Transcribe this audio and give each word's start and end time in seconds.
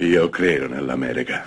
Io 0.00 0.28
credo 0.30 0.66
nell'America. 0.66 1.44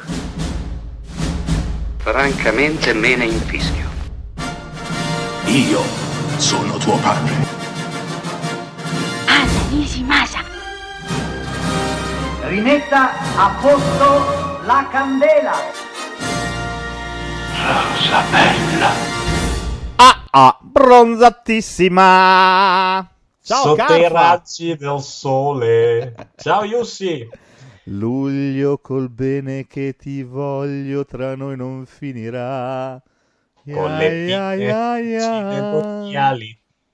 Francamente 1.98 2.94
me 2.94 3.16
ne 3.16 3.26
infischio. 3.26 3.90
Io 5.46 5.82
sono 6.38 6.78
tuo 6.78 6.96
padre. 6.98 7.34
Anna 9.26 9.60
Nishimasa. 9.72 10.44
Rimetta 12.44 13.14
a 13.38 13.58
posto 13.60 14.62
la 14.68 14.88
candela. 14.92 15.56
Rosa 17.58 18.22
bella. 18.30 18.92
Ah, 19.96 20.26
ah, 20.30 20.60
bronzatissima. 20.62 23.10
Ciao, 23.42 23.64
Sotto 23.64 23.96
i 23.96 24.08
raggi 24.08 24.78
del 24.78 25.02
sole. 25.02 26.14
Ciao 26.36 26.64
Yussi. 26.64 27.28
Luglio 27.86 28.78
col 28.78 29.10
bene 29.10 29.68
che 29.68 29.96
ti 29.98 30.24
voglio 30.24 31.06
tra 31.06 31.36
noi 31.36 31.58
non 31.58 31.86
finirà. 31.86 33.02
Con 33.64 33.98
le 33.98 34.28
Ya, 34.30 34.56
pinne. 34.56 34.72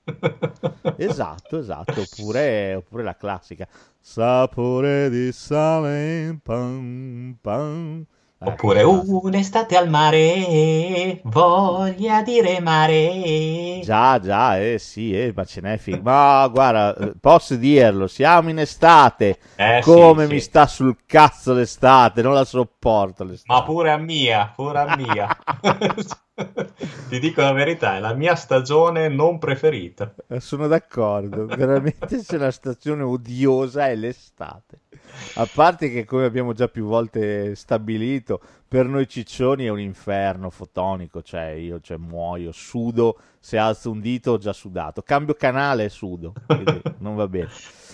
Esatto, 0.98 1.58
esatto, 1.58 2.00
oppure, 2.00 2.74
oppure 2.74 3.02
la 3.02 3.16
classica. 3.16 3.68
Sapore 4.00 5.08
di 5.10 5.30
sale, 5.32 6.38
pam, 6.42 7.36
pam. 7.40 8.06
Ecco, 8.42 8.68
Oppure 8.68 8.84
basta. 8.84 9.18
un'estate 9.22 9.76
al 9.76 9.90
mare, 9.90 11.20
voglia 11.24 12.22
dire 12.22 12.58
mare. 12.60 13.80
Già, 13.82 14.18
già, 14.18 14.58
eh 14.58 14.78
sì, 14.78 15.12
eh, 15.12 15.30
ma 15.36 15.44
ce 15.44 15.60
n'è 15.60 15.76
fi- 15.76 16.00
Ma 16.02 16.48
guarda, 16.50 16.96
eh, 16.96 17.12
posso 17.20 17.54
dirlo, 17.56 18.06
siamo 18.06 18.48
in 18.48 18.58
estate. 18.58 19.38
Eh, 19.56 19.80
sì, 19.82 19.90
Come 19.90 20.26
sì. 20.26 20.32
mi 20.32 20.40
sta 20.40 20.66
sul 20.66 20.96
cazzo 21.04 21.52
l'estate, 21.52 22.22
non 22.22 22.32
la 22.32 22.44
sopporto 22.46 23.24
l'estate. 23.24 23.52
Ma 23.52 23.62
pure 23.62 23.90
a 23.90 23.98
mia, 23.98 24.50
pure 24.56 24.78
a 24.78 24.96
mia. 24.96 25.28
Ti 27.10 27.18
dico 27.18 27.42
la 27.42 27.52
verità, 27.52 27.96
è 27.96 28.00
la 28.00 28.14
mia 28.14 28.34
stagione 28.34 29.08
non 29.08 29.38
preferita. 29.38 30.14
Eh, 30.28 30.40
Sono 30.40 30.66
d'accordo, 30.66 31.44
veramente 31.44 32.22
se 32.22 32.38
la 32.38 32.50
stagione 32.50 33.02
odiosa 33.02 33.88
è 33.88 33.94
l'estate. 33.94 34.80
A 35.34 35.48
parte 35.52 35.90
che, 35.90 36.04
come 36.04 36.24
abbiamo 36.24 36.52
già 36.52 36.68
più 36.68 36.86
volte 36.86 37.54
stabilito, 37.54 38.40
per 38.66 38.86
noi 38.86 39.08
ciccioni 39.08 39.64
è 39.64 39.68
un 39.68 39.80
inferno 39.80 40.50
fotonico, 40.50 41.22
cioè 41.22 41.48
io 41.50 41.80
cioè, 41.80 41.96
muoio, 41.96 42.52
sudo, 42.52 43.18
se 43.38 43.58
alzo 43.58 43.90
un 43.90 44.00
dito 44.00 44.32
ho 44.32 44.38
già 44.38 44.52
sudato, 44.52 45.02
cambio 45.02 45.34
canale 45.34 45.84
e 45.84 45.88
sudo, 45.88 46.34
non 46.98 47.16
va 47.16 47.26
bene. 47.26 47.48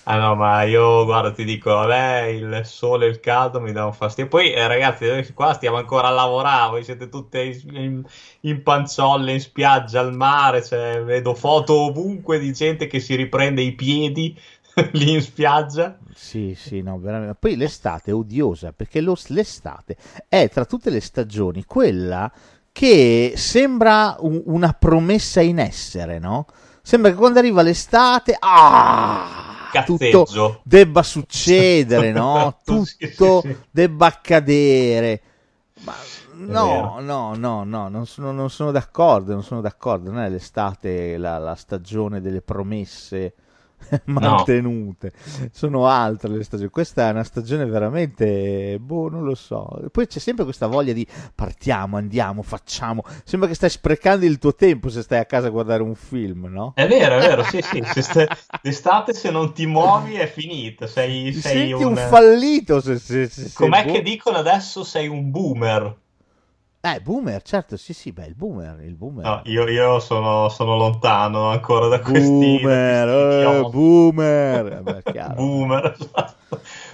Ah 0.08 0.18
no, 0.18 0.36
ma 0.36 0.62
io 0.62 1.04
guarda, 1.04 1.32
ti 1.32 1.42
dico, 1.42 1.70
vabbè, 1.70 2.26
il 2.26 2.60
sole 2.62 3.06
e 3.06 3.08
il 3.08 3.18
caldo 3.18 3.60
mi 3.60 3.72
danno 3.72 3.90
fastidio. 3.90 4.30
Poi, 4.30 4.52
eh, 4.52 4.68
ragazzi, 4.68 5.04
noi 5.04 5.26
qua 5.32 5.52
stiamo 5.52 5.78
ancora 5.78 6.06
a 6.06 6.12
lavorare, 6.12 6.70
voi 6.70 6.84
siete 6.84 7.08
tutte 7.08 7.42
in, 7.42 7.74
in, 7.74 8.04
in 8.42 8.62
panciolle, 8.62 9.32
in 9.32 9.40
spiaggia, 9.40 9.98
al 9.98 10.14
mare, 10.14 10.62
cioè, 10.62 11.02
vedo 11.02 11.34
foto 11.34 11.74
ovunque 11.86 12.38
di 12.38 12.52
gente 12.52 12.86
che 12.86 13.00
si 13.00 13.16
riprende 13.16 13.62
i 13.62 13.72
piedi 13.72 14.38
lì 14.92 15.12
in 15.12 15.22
spiaggia. 15.22 15.98
Sì, 16.14 16.54
sì, 16.56 16.80
no, 16.82 16.98
veramente. 16.98 17.34
Poi 17.38 17.56
l'estate 17.56 18.10
è 18.10 18.14
odiosa 18.14 18.72
perché 18.72 19.00
lo- 19.00 19.16
l'estate 19.28 19.96
è 20.28 20.48
tra 20.50 20.64
tutte 20.64 20.90
le 20.90 21.00
stagioni 21.00 21.64
quella 21.64 22.30
che 22.72 23.34
sembra 23.36 24.16
un- 24.20 24.42
una 24.46 24.72
promessa 24.72 25.40
in 25.40 25.58
essere, 25.58 26.18
no? 26.18 26.46
Sembra 26.82 27.10
che 27.10 27.16
quando 27.16 27.38
arriva 27.38 27.62
l'estate, 27.62 28.36
ah, 28.38 29.68
Cazzeggio. 29.72 30.24
tutto 30.24 30.60
debba 30.62 31.02
succedere, 31.02 32.12
no? 32.12 32.58
Esatto, 32.64 32.84
sì, 32.84 32.96
Tutto 32.98 33.40
sì, 33.40 33.48
sì. 33.48 33.56
debba 33.70 34.06
accadere. 34.06 35.22
Ma 35.80 35.94
no, 36.32 37.00
no, 37.00 37.34
no, 37.34 37.64
no, 37.64 37.88
non 37.88 38.06
sono, 38.06 38.32
non 38.32 38.50
sono 38.50 38.70
d'accordo, 38.70 39.32
non 39.32 39.42
sono 39.42 39.60
d'accordo. 39.60 40.10
Non 40.10 40.20
è 40.22 40.28
l'estate 40.28 41.16
la, 41.16 41.38
la 41.38 41.54
stagione 41.54 42.20
delle 42.20 42.42
promesse 42.42 43.34
mantenute, 44.06 45.12
sono 45.52 45.86
altre 45.86 46.30
le 46.30 46.44
stagioni. 46.44 46.70
Questa 46.70 47.08
è 47.08 47.10
una 47.10 47.24
stagione 47.24 47.64
veramente, 47.66 48.78
boh, 48.80 49.08
non 49.08 49.24
lo 49.24 49.34
so. 49.34 49.80
Poi 49.90 50.06
c'è 50.06 50.18
sempre 50.18 50.44
questa 50.44 50.66
voglia 50.66 50.92
di 50.92 51.06
partiamo, 51.34 51.96
andiamo, 51.96 52.42
facciamo. 52.42 53.04
Sembra 53.24 53.48
che 53.48 53.54
stai 53.54 53.70
sprecando 53.70 54.24
il 54.24 54.38
tuo 54.38 54.54
tempo 54.54 54.88
se 54.88 55.02
stai 55.02 55.18
a 55.20 55.24
casa 55.24 55.46
a 55.48 55.50
guardare 55.50 55.82
un 55.82 55.94
film, 55.94 56.46
no? 56.46 56.72
È 56.74 56.86
vero, 56.86 57.16
è 57.16 57.20
vero, 57.20 57.42
sì, 57.44 57.60
sì. 57.62 57.82
Se 57.92 58.02
stai- 58.02 58.28
d'estate 58.62 59.12
se 59.14 59.30
non 59.30 59.52
ti 59.52 59.66
muovi 59.66 60.14
è 60.14 60.26
finita. 60.26 60.86
Sei, 60.86 61.32
sei 61.32 61.68
senti 61.68 61.82
un... 61.84 61.90
un 61.92 61.96
fallito 61.96 62.80
se, 62.80 62.98
se- 62.98 63.28
se- 63.28 63.52
Com'è 63.54 63.84
boh. 63.84 63.92
che 63.92 64.02
dicono 64.02 64.38
adesso? 64.38 64.84
Sei 64.84 65.06
un 65.08 65.30
boomer. 65.30 66.04
Eh, 66.86 67.00
boomer, 67.00 67.42
certo, 67.42 67.76
sì, 67.76 67.92
sì, 67.92 68.12
beh, 68.12 68.26
il 68.26 68.36
boomer, 68.36 68.80
il 68.82 68.94
boomer. 68.94 69.24
No, 69.24 69.40
io, 69.46 69.66
io 69.66 69.98
sono, 69.98 70.48
sono 70.48 70.76
lontano 70.76 71.50
ancora 71.50 71.88
da 71.88 71.98
questi, 71.98 72.28
Boomer, 72.30 73.06
da 73.06 73.50
questi 73.50 73.66
eh, 73.66 73.70
boomer. 73.70 74.72
Eh, 74.72 74.80
beh, 74.82 75.02
chiaro. 75.10 75.34
Boomer. 75.34 75.96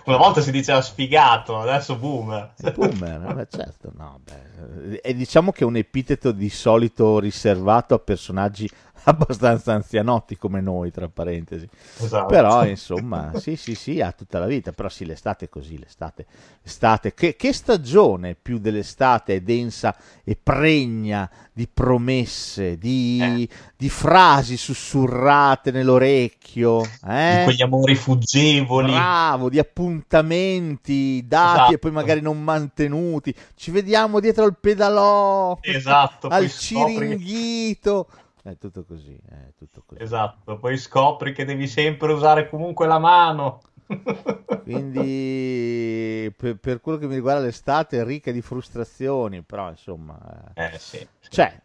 Una 0.07 0.17
volta 0.17 0.41
si 0.41 0.51
diceva 0.51 0.81
sfigato, 0.81 1.59
adesso 1.59 1.97
boomer. 1.97 2.55
Il 2.57 2.73
boomer, 2.73 3.27
eh, 3.29 3.35
beh, 3.35 3.49
certo, 3.51 3.93
no, 3.95 4.19
beh, 4.25 5.01
e 5.03 5.15
diciamo 5.15 5.53
che 5.53 5.63
è 5.63 5.67
un 5.67 5.77
epiteto 5.77 6.33
di 6.33 6.49
solito 6.49 7.19
riservato 7.19 7.93
a 7.93 7.99
personaggi 7.99 8.67
abbastanza 9.11 9.73
anzianotti 9.73 10.37
come 10.37 10.61
noi, 10.61 10.91
tra 10.91 11.09
parentesi. 11.09 11.69
Esatto. 11.99 12.27
Però, 12.27 12.65
insomma, 12.65 13.33
sì, 13.39 13.57
sì, 13.57 13.75
sì, 13.75 14.01
ha 14.01 14.13
tutta 14.13 14.39
la 14.39 14.47
vita. 14.47 14.73
Però 14.73 14.89
sì, 14.89 15.05
l'estate 15.05 15.47
è 15.47 15.49
così, 15.49 15.79
l'estate, 15.79 16.27
l'estate. 16.63 17.15
Che, 17.15 17.37
che 17.37 17.53
stagione 17.53 18.37
più 18.41 18.59
dell'estate 18.59 19.37
è 19.37 19.41
densa 19.41 19.95
e 20.25 20.37
pregna 20.41 21.29
di 21.55 21.69
promesse, 21.73 22.79
di, 22.79 23.49
di 23.77 23.89
frasi 23.91 24.57
sussurrate 24.57 25.71
nell'orecchio, 25.71 26.83
eh? 27.07 27.37
Di 27.39 27.45
quegli 27.45 27.63
amori 27.63 27.95
fuggevoli. 27.95 28.93
Bravo, 28.93 29.51
di 29.51 29.59
appuntamenti 29.59 31.25
dati 31.27 31.57
Esatto. 31.57 31.75
e 31.75 31.79
poi 31.79 31.91
magari 31.91 32.21
non 32.21 32.43
mantenuti. 32.43 33.35
Ci 33.55 33.71
vediamo 33.71 34.21
dietro 34.21 34.45
al 34.45 34.57
pedalò, 34.59 35.59
Esatto, 35.61 36.29
al 36.29 36.39
poi 36.39 36.49
scopri, 36.49 36.95
ciringhito. 36.95 38.09
È 38.43 38.57
tutto 38.59 38.85
così, 38.85 39.19
è 39.27 39.53
tutto 39.57 39.83
così. 39.87 40.05
esatto, 40.05 40.59
poi 40.59 40.77
scopri 40.77 41.33
che 41.33 41.45
devi 41.47 41.67
sempre 41.67 42.13
usare 42.13 42.49
comunque 42.51 42.87
la 42.87 42.99
mano. 42.99 43.63
Quindi 44.63 46.33
per, 46.37 46.57
per 46.59 46.81
quello 46.81 46.97
che 46.99 47.07
mi 47.09 47.15
riguarda 47.15 47.43
l'estate 47.43 47.99
è 48.01 48.05
ricca 48.05 48.31
di 48.31 48.41
frustrazioni, 48.43 49.43
però 49.43 49.69
insomma 49.71 50.19
eh, 50.55 50.55
Eh 50.55 50.79
sì, 50.79 51.07
sì. 51.21 51.29
c'è, 51.29 51.61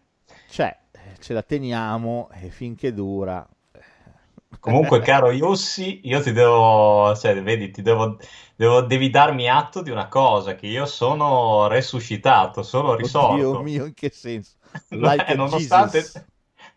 c'è, 0.47 0.75
ce 1.19 1.33
la 1.33 1.43
teniamo 1.43 2.29
e 2.33 2.49
finché 2.49 2.93
dura. 2.93 3.47
Comunque, 4.59 4.99
caro 5.01 5.31
Yossi, 5.31 6.01
io 6.07 6.21
ti 6.21 6.31
devo, 6.31 7.15
cioè, 7.15 7.41
vedi, 7.41 7.69
ti 7.71 7.81
devo, 7.81 8.17
devo- 8.55 8.81
devi 8.81 9.09
darmi 9.09 9.47
atto 9.49 9.81
di 9.81 9.91
una 9.91 10.07
cosa, 10.07 10.55
che 10.55 10.67
io 10.67 10.85
sono 10.85 11.67
resuscitato, 11.67 12.63
sono 12.63 12.95
risorto. 12.95 13.57
Oddio 13.57 13.57
mio, 13.57 13.85
in 13.85 13.93
che 13.93 14.09
senso? 14.09 14.57
Eh, 14.91 14.97
Like 15.01 15.33
a 15.33 15.35
nonostante, 15.35 16.11
Jesus. 16.15 16.23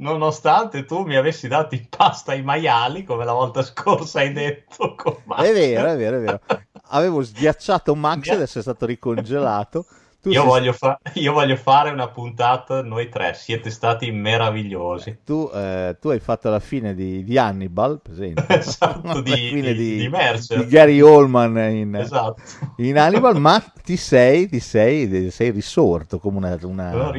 Nonostante 0.01 0.85
tu 0.85 1.05
mi 1.05 1.17
avessi 1.17 1.49
dato 1.49 1.75
in 1.75 1.89
pasta 1.89 2.35
i 2.35 2.43
maiali, 2.43 3.05
come 3.05 3.25
la 3.25 3.33
volta 3.33 3.63
scorsa 3.63 4.21
hai 4.21 4.33
detto. 4.33 4.95
con 4.95 5.17
Max. 5.25 5.43
È 5.43 5.53
vero, 5.53 5.87
è 5.87 5.97
vero, 5.97 6.17
è 6.17 6.21
vero. 6.21 6.41
Avevo 6.93 7.23
sghiacciato 7.23 7.95
Max, 7.95 8.29
adesso 8.29 8.59
è 8.59 8.63
stato 8.63 8.87
ricongelato. 8.87 9.87
Io 10.25 10.33
sei- 10.33 10.45
voglio, 10.45 10.73
fa- 10.73 10.99
io 11.15 11.33
voglio 11.33 11.57
fare 11.57 11.91
una 11.91 12.09
puntata, 12.09 12.83
noi 12.83 13.09
tre, 13.09 13.35
siete 13.35 13.71
stati 13.71 14.11
meravigliosi. 14.11 15.19
tu, 15.25 15.51
eh, 15.53 15.97
tu 16.01 16.09
hai 16.09 16.21
fatto 16.21 16.51
la 16.51 16.61
fine 16.61 16.95
di, 16.95 17.25
di 17.25 17.39
Hannibal, 17.39 18.01
presente? 18.03 18.45
Esatto, 18.59 19.01
La 19.13 19.21
di- 19.21 19.49
fine 19.49 19.75
di- 19.75 19.97
di 19.97 20.09
di 20.57 20.67
Gary 20.67 21.01
Oldman 21.01 21.57
in, 21.73 21.95
Esatto. 21.97 22.43
in 22.77 22.99
Hannibal, 22.99 23.39
ma 23.41 23.61
ti 23.83 23.97
sei, 23.97 24.49
ti 24.49 24.61
sei, 24.61 25.31
sei 25.31 25.51
risorto 25.51 26.19
come 26.19 26.37
una, 26.39 26.59
una-. 26.63 27.11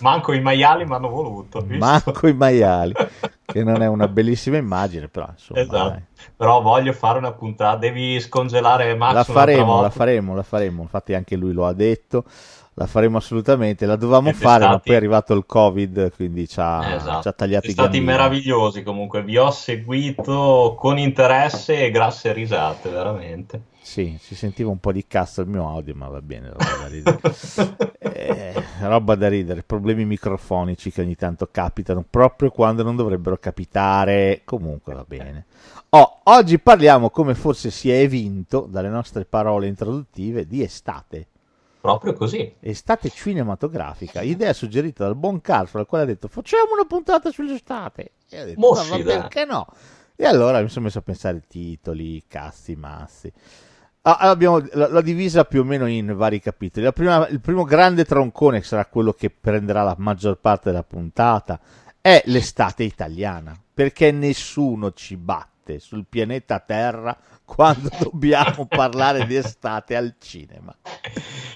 Manco 0.00 0.32
i 0.32 0.40
maiali 0.40 0.84
mi 0.86 0.94
hanno 0.94 1.08
voluto. 1.08 1.60
visto? 1.60 1.84
Manco 1.84 2.26
i 2.28 2.34
maiali, 2.34 2.94
che 3.52 3.64
non 3.64 3.82
è 3.82 3.86
una 3.86 4.08
bellissima 4.08 4.56
immagine, 4.56 5.08
però 5.08 5.28
insomma, 5.30 5.60
Esatto. 5.60 6.00
Però 6.36 6.60
voglio 6.62 6.92
fare 6.92 7.18
una 7.18 7.32
puntata. 7.32 7.76
Devi 7.76 8.18
scongelare 8.20 8.94
Max 8.94 9.14
la 9.14 9.24
faremo, 9.24 9.80
la 9.80 9.90
faremo, 9.90 10.34
la 10.34 10.42
faremo. 10.42 10.82
Infatti 10.82 11.14
anche 11.14 11.36
lui 11.36 11.52
lo 11.52 11.66
ha 11.66 11.72
detto. 11.72 12.24
La 12.74 12.86
faremo 12.86 13.18
assolutamente, 13.18 13.84
la 13.84 13.96
dovevamo 13.96 14.30
Siete 14.30 14.44
fare, 14.44 14.64
ma 14.64 14.70
stati- 14.70 14.84
poi 14.86 14.94
è 14.94 14.96
arrivato 14.96 15.34
il 15.34 15.44
Covid, 15.44 16.14
quindi 16.14 16.48
ci 16.48 16.58
ha, 16.58 16.94
Esatto. 16.94 17.20
ci 17.20 17.28
ha 17.28 17.32
tagliato 17.32 17.66
Siete 17.66 17.68
i 17.68 17.84
stati 17.84 17.98
gambini. 17.98 18.04
meravigliosi 18.06 18.82
comunque. 18.82 19.22
Vi 19.22 19.36
ho 19.36 19.50
seguito 19.50 20.74
con 20.78 20.96
interesse 20.98 21.84
e 21.84 21.90
grasse 21.90 22.32
risate, 22.32 22.88
veramente. 22.88 23.60
Sì, 23.82 24.16
si 24.20 24.36
sentiva 24.36 24.70
un 24.70 24.78
po' 24.78 24.92
di 24.92 25.06
cazzo 25.06 25.40
il 25.40 25.48
mio 25.48 25.68
audio, 25.68 25.94
ma 25.94 26.08
va 26.08 26.22
bene, 26.22 26.50
roba 26.50 26.64
da 26.80 26.86
ridere. 26.86 27.20
eh, 27.98 28.64
roba 28.80 29.16
da 29.16 29.28
ridere, 29.28 29.64
problemi 29.64 30.04
microfonici 30.04 30.92
che 30.92 31.02
ogni 31.02 31.16
tanto 31.16 31.48
capitano 31.50 32.04
proprio 32.08 32.50
quando 32.50 32.84
non 32.84 32.94
dovrebbero 32.94 33.36
capitare. 33.38 34.42
Comunque 34.44 34.94
va 34.94 35.04
bene. 35.06 35.46
Oh, 35.90 36.20
oggi 36.22 36.58
parliamo, 36.58 37.10
come 37.10 37.34
forse 37.34 37.70
si 37.70 37.90
è 37.90 37.98
evinto 37.98 38.66
dalle 38.70 38.88
nostre 38.88 39.24
parole 39.24 39.66
introduttive, 39.66 40.46
di 40.46 40.62
estate. 40.62 41.26
Proprio 41.80 42.12
così. 42.12 42.54
Estate 42.60 43.10
cinematografica, 43.10 44.22
idea 44.22 44.52
suggerita 44.52 45.04
dal 45.04 45.16
buon 45.16 45.40
Carlo, 45.40 45.80
al 45.80 45.86
quale 45.86 46.04
ha 46.04 46.06
detto 46.06 46.28
facciamo 46.28 46.72
una 46.72 46.84
puntata 46.86 47.32
sull'estate. 47.32 48.12
E 48.30 48.38
ha 48.38 48.44
detto, 48.44 48.72
dai. 48.88 49.02
perché 49.02 49.44
no? 49.44 49.66
E 50.14 50.24
allora 50.24 50.62
mi 50.62 50.68
sono 50.68 50.84
messo 50.84 50.98
a 50.98 51.02
pensare 51.02 51.42
titoli, 51.48 52.22
cazzi, 52.28 52.76
massi. 52.76 53.32
Ah, 54.04 54.16
abbiamo, 54.30 54.58
l- 54.58 54.88
l'ho 54.90 55.00
divisa 55.00 55.44
più 55.44 55.60
o 55.60 55.64
meno 55.64 55.86
in 55.86 56.14
vari 56.16 56.40
capitoli. 56.40 56.84
La 56.84 56.92
prima- 56.92 57.28
il 57.28 57.40
primo 57.40 57.62
grande 57.62 58.04
troncone, 58.04 58.58
che 58.58 58.66
sarà 58.66 58.84
quello 58.86 59.12
che 59.12 59.30
prenderà 59.30 59.84
la 59.84 59.94
maggior 59.96 60.38
parte 60.40 60.70
della 60.70 60.82
puntata, 60.82 61.60
è 62.00 62.20
l'estate 62.26 62.82
italiana. 62.82 63.56
Perché 63.72 64.10
nessuno 64.10 64.92
ci 64.92 65.16
batte 65.16 65.78
sul 65.78 66.04
pianeta 66.08 66.58
Terra 66.58 67.16
quando 67.44 67.88
dobbiamo 68.02 68.66
parlare 68.66 69.24
di 69.24 69.36
estate 69.36 69.94
al 69.94 70.16
cinema. 70.18 70.74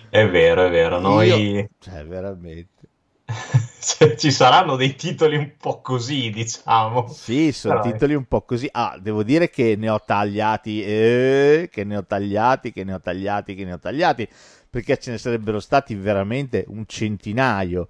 È 0.08 0.28
vero, 0.28 0.66
è 0.66 0.70
vero. 0.70 1.00
Noi 1.00 1.52
Io- 1.52 1.68
cioè, 1.80 2.04
veramente. 2.06 2.88
Cioè, 3.98 4.16
ci 4.16 4.32
saranno 4.32 4.74
dei 4.74 4.96
titoli 4.96 5.36
un 5.36 5.52
po' 5.56 5.80
così, 5.80 6.30
diciamo. 6.30 7.06
Sì, 7.06 7.52
sono 7.52 7.80
Però, 7.80 7.88
eh. 7.88 7.92
titoli 7.92 8.14
un 8.14 8.24
po' 8.24 8.42
così. 8.42 8.68
Ah, 8.72 8.98
devo 9.00 9.22
dire 9.22 9.48
che 9.48 9.76
ne 9.76 9.88
ho 9.88 10.02
tagliati, 10.04 10.82
eh, 10.82 11.68
che 11.70 11.84
ne 11.84 11.96
ho 11.96 12.04
tagliati, 12.04 12.72
che 12.72 12.82
ne 12.82 12.94
ho 12.94 13.00
tagliati, 13.00 13.54
che 13.54 13.64
ne 13.64 13.74
ho 13.74 13.78
tagliati, 13.78 14.28
perché 14.68 14.98
ce 14.98 15.12
ne 15.12 15.18
sarebbero 15.18 15.60
stati 15.60 15.94
veramente 15.94 16.64
un 16.66 16.84
centinaio. 16.86 17.86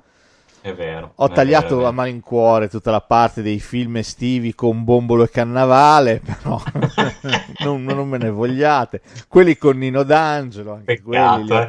È 0.60 0.75
vero. 0.75 1.12
Ho 1.14 1.31
è 1.31 1.32
tagliato 1.32 1.76
vero, 1.76 1.88
a 1.88 1.93
malincuore 1.93 2.69
tutta 2.69 2.90
la 2.90 3.00
parte 3.00 3.40
dei 3.40 3.60
film 3.60 3.96
estivi 3.96 4.54
con 4.54 4.84
Bombolo 4.84 5.22
e 5.22 5.31
Cannavale, 5.31 6.20
però 6.26 6.60
non, 7.64 7.84
non 7.84 8.06
me 8.06 8.19
ne 8.19 8.28
vogliate. 8.28 9.00
Quelli 9.28 9.56
con 9.56 9.78
Nino 9.78 10.02
D'Angelo, 10.02 10.72
anche 10.72 11.00
Peccato, 11.00 11.37
quelli 11.37 11.44
li 11.44 11.52
ho 11.52 11.60
eh. 11.62 11.66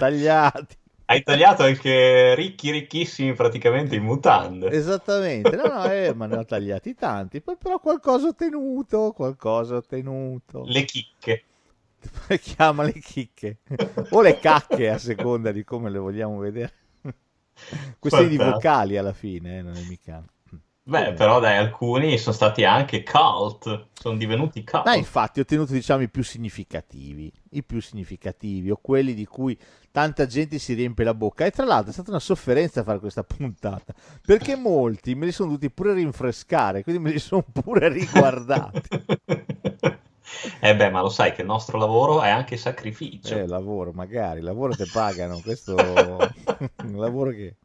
Hai 1.10 1.24
tagliato 1.24 1.64
anche 1.64 2.36
ricchi, 2.36 2.70
ricchissimi 2.70 3.32
praticamente 3.32 3.96
in 3.96 4.04
mutande. 4.04 4.70
Esattamente, 4.72 5.56
no, 5.56 5.64
no, 5.64 5.90
eh, 5.90 6.14
ma 6.14 6.26
ne 6.26 6.36
ho 6.36 6.44
tagliati 6.46 6.96
tanti. 6.96 7.40
Poi 7.40 7.56
però 7.56 7.80
qualcosa 7.80 8.28
ho 8.28 8.36
tenuto, 8.36 9.14
qualcosa 9.14 9.78
ho 9.78 9.82
tenuto. 9.82 10.66
Le 10.66 10.84
chicche. 10.84 11.44
Chiama 12.42 12.84
le 12.84 13.00
chicche 13.00 13.60
o 14.10 14.22
le 14.22 14.38
cacche 14.38 14.90
a 14.90 14.98
seconda 14.98 15.54
di 15.54 15.64
come 15.64 15.90
le 15.90 15.98
vogliamo 15.98 16.40
vedere. 16.40 16.74
Questioni 18.00 18.28
di 18.28 18.38
vocali 18.38 18.98
alla 18.98 19.14
fine, 19.14 19.60
eh, 19.60 19.62
non 19.62 19.78
è 19.78 19.84
mica. 19.88 20.22
Beh, 20.88 21.12
però 21.12 21.42
dai, 21.42 21.58
alcuni 21.58 22.18
sono 22.18 22.34
stati 22.34 22.64
anche 22.64 23.04
cult. 23.04 23.88
Sono 23.92 24.16
divenuti 24.16 24.64
cult. 24.64 24.86
Ma 24.86 24.96
infatti 24.96 25.42
ho 25.42 25.46
tenuto 25.46 25.74
diciamo 25.74 26.02
i 26.04 26.10
più 26.10 26.24
significativi, 26.24 27.30
i 27.52 27.64
più 27.64 27.82
significativi 27.82 28.72
o 28.72 28.80
quelli 28.82 29.14
di 29.14 29.26
cui 29.26 29.58
tanta 29.92 30.26
gente 30.28 30.60
si 30.60 30.74
riempie 30.74 31.04
la 31.04 31.14
bocca 31.14 31.46
e 31.46 31.52
tra 31.52 31.66
l'altro 31.66 31.90
è 31.90 31.94
stata 31.94 32.12
una 32.12 32.20
sofferenza 32.20 32.84
fare 32.84 33.00
questa 33.00 33.24
puntata 33.24 33.94
perché 34.26 34.56
molti 34.56 35.16
me 35.16 35.26
li 35.26 35.32
sono 35.34 35.50
dovuti 35.50 35.70
pure 35.70 35.94
rinfrescare, 35.94 36.84
quindi 36.84 37.02
me 37.02 37.12
li 37.12 37.20
sono 37.20 37.44
pure 37.52 37.90
riguardati. 37.90 38.88
Eh 40.60 40.76
beh, 40.76 40.90
ma 40.90 41.02
lo 41.02 41.10
sai 41.10 41.32
che 41.32 41.42
il 41.42 41.48
nostro 41.48 41.78
lavoro 41.78 42.22
è 42.22 42.30
anche 42.30 42.58
sacrificio. 42.58 43.34
Eh, 43.34 43.48
lavoro, 43.48 43.94
magari, 43.94 44.42
lavoro 44.42 44.76
te 44.76 44.86
pagano, 44.92 45.40
questo 45.40 45.74
un 46.84 46.98
lavoro 46.98 47.32
che... 47.32 47.56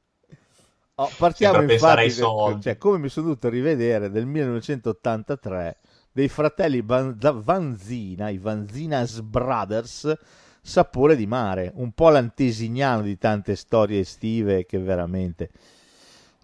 Oh, 1.02 1.10
partiamo 1.16 1.54
Sempre 1.56 1.74
infatti, 1.74 2.10
soldi. 2.10 2.62
cioè, 2.62 2.76
come 2.76 2.98
mi 2.98 3.08
sono 3.08 3.26
dovuto 3.26 3.48
rivedere 3.48 4.10
del 4.10 4.26
1983 4.26 5.76
dei 6.12 6.28
fratelli 6.28 6.82
Van- 6.82 7.16
Vanzina, 7.18 8.28
i 8.28 8.38
Vanzinas 8.38 9.20
Brothers, 9.20 10.12
Sapore 10.64 11.16
di 11.16 11.26
mare, 11.26 11.72
un 11.74 11.90
po' 11.90 12.10
l'antesignano 12.10 13.02
di 13.02 13.18
tante 13.18 13.56
storie 13.56 13.98
estive 13.98 14.64
che 14.64 14.78
veramente 14.78 15.50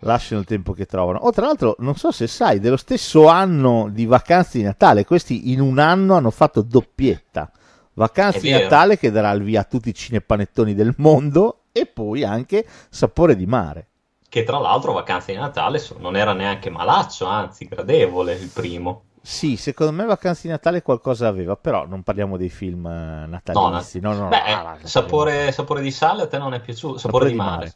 lasciano 0.01 0.41
il 0.41 0.47
tempo 0.47 0.73
che 0.73 0.87
trovano. 0.87 1.19
Oh, 1.19 1.31
tra 1.31 1.47
l'altro, 1.47 1.77
non 1.79 1.95
so 1.95 2.11
se 2.11 2.27
sai, 2.27 2.59
dello 2.59 2.77
stesso 2.77 3.29
anno 3.29 3.89
di 3.91 4.07
vacanze 4.07 4.59
di 4.59 4.65
Natale, 4.65 5.05
questi 5.05 5.53
in 5.53 5.61
un 5.61 5.79
anno 5.79 6.15
hanno 6.15 6.31
fatto 6.31 6.63
doppietta. 6.63 7.51
Vacanze 7.95 8.41
di. 8.41 8.51
Natale 8.51 8.99
che 8.99 9.11
darà 9.11 9.31
il 9.31 9.43
via 9.43 9.61
a 9.61 9.65
tutti 9.65 9.89
i 9.89 9.95
cinepanettoni 9.95 10.75
del 10.75 10.95
mondo 10.99 11.65
e 11.73 11.87
poi 11.87 12.25
anche 12.25 12.67
Sapore 12.91 13.37
di 13.37 13.47
mare. 13.47 13.87
Che 14.29 14.43
tra 14.45 14.59
l'altro 14.59 14.93
Vacanze 14.93 15.33
di 15.33 15.39
Natale 15.39 15.83
non 15.99 16.17
era 16.17 16.33
neanche 16.33 16.69
malaccio, 16.69 17.27
anzi 17.27 17.67
gradevole 17.67 18.35
il 18.35 18.49
primo. 18.49 19.03
Sì, 19.23 19.57
secondo 19.57 19.93
me 19.93 20.05
Vacanze 20.05 20.43
di 20.45 20.49
Natale 20.49 20.83
qualcosa 20.83 21.29
aveva, 21.29 21.57
però 21.57 21.87
non 21.87 22.03
parliamo 22.03 22.37
dei 22.37 22.49
film 22.49 22.87
eh, 22.87 23.27
natalizi. 23.27 24.01
No, 24.01 24.13
no, 24.15 24.23
no, 24.23 24.29
Beh, 24.29 24.41
ah, 24.41 24.79
sapore, 24.83 25.53
sapore 25.53 25.83
di 25.83 25.91
sale 25.91 26.23
a 26.23 26.27
te 26.27 26.39
non 26.39 26.55
è 26.55 26.61
piaciuto? 26.61 26.99
Sapore, 26.99 27.29
di 27.29 27.35
mare. 27.35 27.75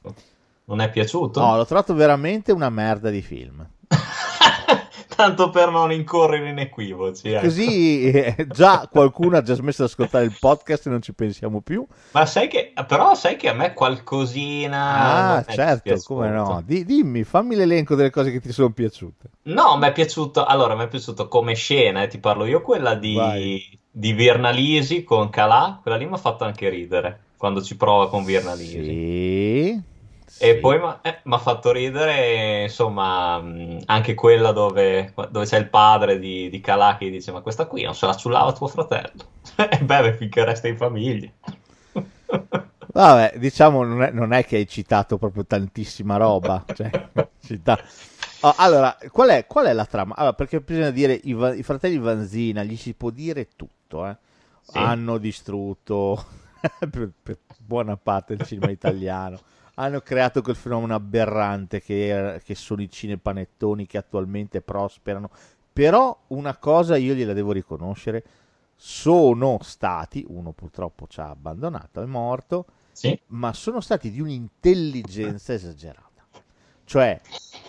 Non 0.64 0.80
è 0.80 0.90
piaciuto? 0.90 1.40
No, 1.40 1.56
l'ho 1.56 1.66
trovato 1.66 1.94
veramente 1.94 2.52
una 2.52 2.70
merda 2.70 3.10
di 3.10 3.20
film. 3.20 3.66
Tanto 5.14 5.50
per 5.50 5.70
non 5.70 5.92
incorrere 5.92 6.48
in 6.48 6.58
equivoci. 6.58 7.30
ecco. 7.32 7.44
Così 7.44 8.10
eh, 8.10 8.46
già 8.50 8.88
qualcuno 8.90 9.36
ha 9.36 9.42
già 9.42 9.54
smesso 9.54 9.82
di 9.84 9.90
ascoltare 9.90 10.24
il 10.24 10.36
podcast 10.38 10.86
e 10.86 10.90
non 10.90 11.02
ci 11.02 11.12
pensiamo 11.12 11.60
più. 11.60 11.86
Ma 12.12 12.24
sai 12.26 12.48
che, 12.48 12.72
però 12.86 13.14
sai 13.14 13.36
che 13.36 13.48
a 13.48 13.52
me 13.52 13.74
qualcosina... 13.74 15.36
Ah, 15.36 15.44
certo, 15.44 15.96
come 16.04 16.30
no. 16.30 16.62
Di- 16.64 16.84
dimmi, 16.84 17.24
fammi 17.24 17.54
l'elenco 17.54 17.94
delle 17.94 18.10
cose 18.10 18.30
che 18.30 18.40
ti 18.40 18.52
sono 18.52 18.70
piaciute. 18.70 19.30
No, 19.44 19.76
mi 19.76 19.86
è 19.86 19.92
piaciuto, 19.92 20.44
allora 20.44 20.74
mi 20.74 20.84
è 20.84 20.88
piaciuto 20.88 21.28
come 21.28 21.54
scena, 21.54 22.02
eh, 22.02 22.08
ti 22.08 22.18
parlo 22.18 22.46
io, 22.46 22.62
quella 22.62 22.94
di, 22.94 23.14
Vai. 23.14 23.78
di 23.90 24.12
Virnalisi 24.12 25.04
con 25.04 25.30
Calà, 25.30 25.78
quella 25.82 25.96
lì 25.96 26.06
mi 26.06 26.14
ha 26.14 26.18
fatto 26.18 26.44
anche 26.44 26.68
ridere, 26.68 27.20
quando 27.36 27.60
ci 27.62 27.76
prova 27.76 28.08
con 28.08 28.24
Virnalisi. 28.24 28.84
Sì. 28.84 29.90
E 30.38 30.56
poi 30.56 30.78
mi 30.78 31.34
ha 31.34 31.38
fatto 31.38 31.70
ridere, 31.70 32.62
insomma, 32.62 33.38
mh, 33.40 33.82
anche 33.86 34.14
quella 34.14 34.52
dove, 34.52 35.12
dove 35.30 35.44
c'è 35.46 35.58
il 35.58 35.68
padre 35.68 36.18
di, 36.18 36.48
di 36.50 36.60
Calà 36.60 36.96
che 36.98 37.10
dice: 37.10 37.30
Ma 37.32 37.40
questa 37.40 37.66
qui 37.66 37.82
non 37.82 37.94
se 37.94 38.06
la 38.06 38.14
ciullava 38.16 38.52
tuo 38.52 38.66
fratello. 38.68 39.30
E 39.70 39.78
beh, 39.78 40.14
finché 40.14 40.44
resta 40.44 40.68
in 40.68 40.76
famiglia. 40.76 41.30
Vabbè, 42.92 43.38
diciamo, 43.38 43.84
non 43.84 44.02
è, 44.02 44.10
non 44.10 44.32
è 44.32 44.44
che 44.44 44.56
hai 44.56 44.66
citato 44.68 45.16
proprio 45.18 45.44
tantissima 45.46 46.16
roba. 46.16 46.64
Cioè, 46.72 46.90
cita- 47.40 47.78
Oh, 48.44 48.54
allora, 48.56 48.96
qual 49.12 49.28
è, 49.30 49.46
qual 49.46 49.66
è 49.66 49.72
la 49.72 49.86
trama? 49.86 50.16
Allora, 50.16 50.34
perché 50.34 50.60
bisogna 50.60 50.90
dire, 50.90 51.12
i, 51.14 51.30
i 51.30 51.62
fratelli 51.62 51.96
Vanzina, 51.98 52.64
gli 52.64 52.76
si 52.76 52.92
può 52.92 53.10
dire 53.10 53.50
tutto, 53.54 54.06
eh. 54.06 54.16
Sì. 54.62 54.78
Hanno 54.78 55.18
distrutto 55.18 56.24
per, 56.90 57.10
per 57.22 57.38
buona 57.58 57.96
parte 57.96 58.36
del 58.36 58.46
cinema 58.46 58.70
italiano. 58.70 59.38
Hanno 59.74 60.00
creato 60.00 60.42
quel 60.42 60.56
fenomeno 60.56 60.94
aberrante 60.94 61.80
che, 61.80 62.40
che 62.44 62.54
sono 62.54 62.82
i 62.82 62.90
cinepanettoni 62.90 63.86
che 63.86 63.98
attualmente 63.98 64.60
prosperano. 64.60 65.30
Però 65.72 66.24
una 66.28 66.56
cosa 66.56 66.96
io 66.96 67.14
gliela 67.14 67.32
devo 67.32 67.52
riconoscere, 67.52 68.24
sono 68.76 69.58
stati, 69.62 70.24
uno 70.28 70.52
purtroppo 70.52 71.06
ci 71.06 71.20
ha 71.20 71.30
abbandonato, 71.30 72.02
è 72.02 72.06
morto, 72.06 72.66
Sì, 72.92 73.18
ma 73.28 73.52
sono 73.52 73.80
stati 73.80 74.10
di 74.10 74.20
un'intelligenza 74.20 75.54
esagerata. 75.54 76.26
Cioè, 76.84 77.20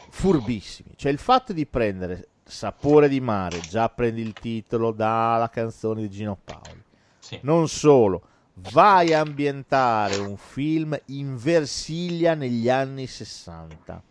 furbissimi. 0.10 0.94
Cioè, 0.96 1.12
il 1.12 1.20
fatto 1.20 1.54
di 1.54 1.66
prendere 1.66 2.28
Sapore 2.46 3.08
di 3.08 3.22
mare, 3.22 3.62
già 3.62 3.88
prendi 3.90 4.22
il 4.22 4.34
titolo 4.34 4.92
dalla 4.92 5.50
canzone 5.50 6.02
di 6.02 6.10
Gino 6.10 6.38
Paoli. 6.44 6.84
sì. 7.18 7.40
Non 7.44 7.70
solo, 7.70 8.22
vai 8.56 9.14
a 9.14 9.20
ambientare 9.20 10.18
un 10.18 10.38
film 10.38 10.98
in 11.08 11.38
Versilia 11.38 12.34
negli 12.34 12.70
anni 12.70 13.08
60. 13.08 14.02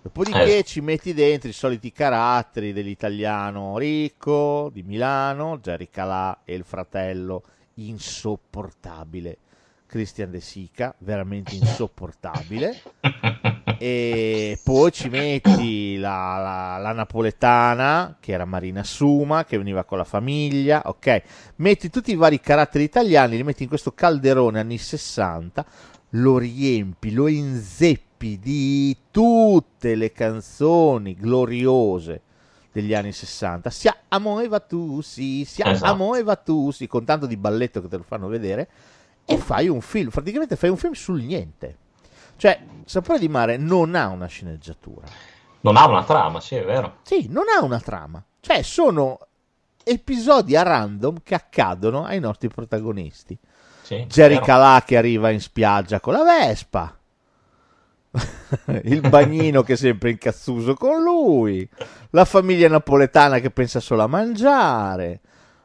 Dopodiché 0.00 0.58
Eh. 0.58 0.62
ci 0.64 0.80
metti 0.80 1.12
dentro 1.12 1.48
i 1.48 1.52
soliti 1.52 1.92
caratteri 1.92 2.72
dell'italiano 2.72 3.76
ricco 3.78 4.70
di 4.72 4.82
Milano, 4.82 5.58
Jerry 5.58 5.88
Calà 5.90 6.40
e 6.44 6.54
il 6.54 6.64
fratello 6.64 7.42
insopportabile 7.74 9.38
Christian 9.86 10.30
De 10.30 10.40
Sica, 10.40 10.94
veramente 10.98 11.54
insopportabile. 11.54 12.80
E 13.78 14.58
poi 14.62 14.90
ci 14.92 15.08
metti 15.08 15.96
la, 15.98 16.36
la- 16.38 16.78
la 16.78 16.92
napoletana, 16.92 18.16
che 18.20 18.32
era 18.32 18.44
Marina 18.44 18.82
Suma, 18.84 19.44
che 19.44 19.56
veniva 19.56 19.84
con 19.84 19.98
la 19.98 20.04
famiglia, 20.04 20.82
ok? 20.84 21.22
Metti 21.56 21.88
tutti 21.90 22.10
i 22.10 22.16
vari 22.16 22.40
caratteri 22.40 22.84
italiani, 22.84 23.36
li 23.36 23.42
metti 23.44 23.62
in 23.62 23.68
questo 23.68 23.92
calderone 23.92 24.60
anni 24.60 24.78
60, 24.78 25.64
lo 26.10 26.38
riempi, 26.38 27.12
lo 27.12 27.28
inzeppi 27.28 28.38
di 28.38 28.96
tutte 29.10 29.94
le 29.94 30.10
canzoni 30.12 31.14
gloriose 31.14 32.22
degli 32.72 32.94
anni 32.94 33.12
60. 33.12 33.70
Siamo 33.70 34.40
e 34.40 34.48
va 34.48 34.60
tu, 34.60 35.00
sì, 35.00 35.44
siamo 35.44 35.70
Esatto. 35.72 36.14
e 36.16 36.22
va 36.22 36.36
tu, 36.36 36.70
sì, 36.72 36.86
con 36.86 37.04
tanto 37.04 37.26
di 37.26 37.36
balletto 37.36 37.80
che 37.80 37.88
te 37.88 37.96
lo 37.96 38.02
fanno 38.02 38.26
vedere, 38.28 38.68
e 39.24 39.36
fai 39.36 39.68
un 39.68 39.80
film, 39.80 40.10
praticamente 40.10 40.56
fai 40.56 40.70
un 40.70 40.76
film 40.76 40.92
sul 40.94 41.22
niente. 41.22 41.76
Cioè, 42.38 42.58
Sapore 42.88 43.18
di 43.18 43.28
mare 43.28 43.58
non 43.58 43.94
ha 43.94 44.08
una 44.08 44.24
sceneggiatura. 44.24 45.06
Non 45.60 45.76
ha 45.76 45.86
una 45.86 46.04
trama, 46.04 46.40
sì, 46.40 46.54
è 46.54 46.64
vero. 46.64 47.00
Sì, 47.02 47.26
non 47.28 47.44
ha 47.54 47.62
una 47.62 47.80
trama. 47.80 48.24
Cioè, 48.40 48.62
sono 48.62 49.18
episodi 49.84 50.56
a 50.56 50.62
random 50.62 51.18
che 51.22 51.34
accadono 51.34 52.06
ai 52.06 52.18
nostri 52.18 52.48
protagonisti. 52.48 53.38
Sì, 53.82 54.06
Jerry. 54.08 54.40
Calà 54.40 54.82
che 54.86 54.96
arriva 54.96 55.28
in 55.28 55.40
spiaggia 55.42 56.00
con 56.00 56.14
la 56.14 56.22
Vespa. 56.22 56.98
il 58.84 59.06
bagnino 59.06 59.62
che 59.62 59.74
è 59.74 59.76
sempre 59.76 60.08
incazzuso 60.08 60.72
con 60.72 61.02
lui. 61.02 61.68
La 62.10 62.24
famiglia 62.24 62.68
napoletana 62.68 63.38
che 63.38 63.50
pensa 63.50 63.80
solo 63.80 64.02
a 64.02 64.06
mangiare. 64.06 65.20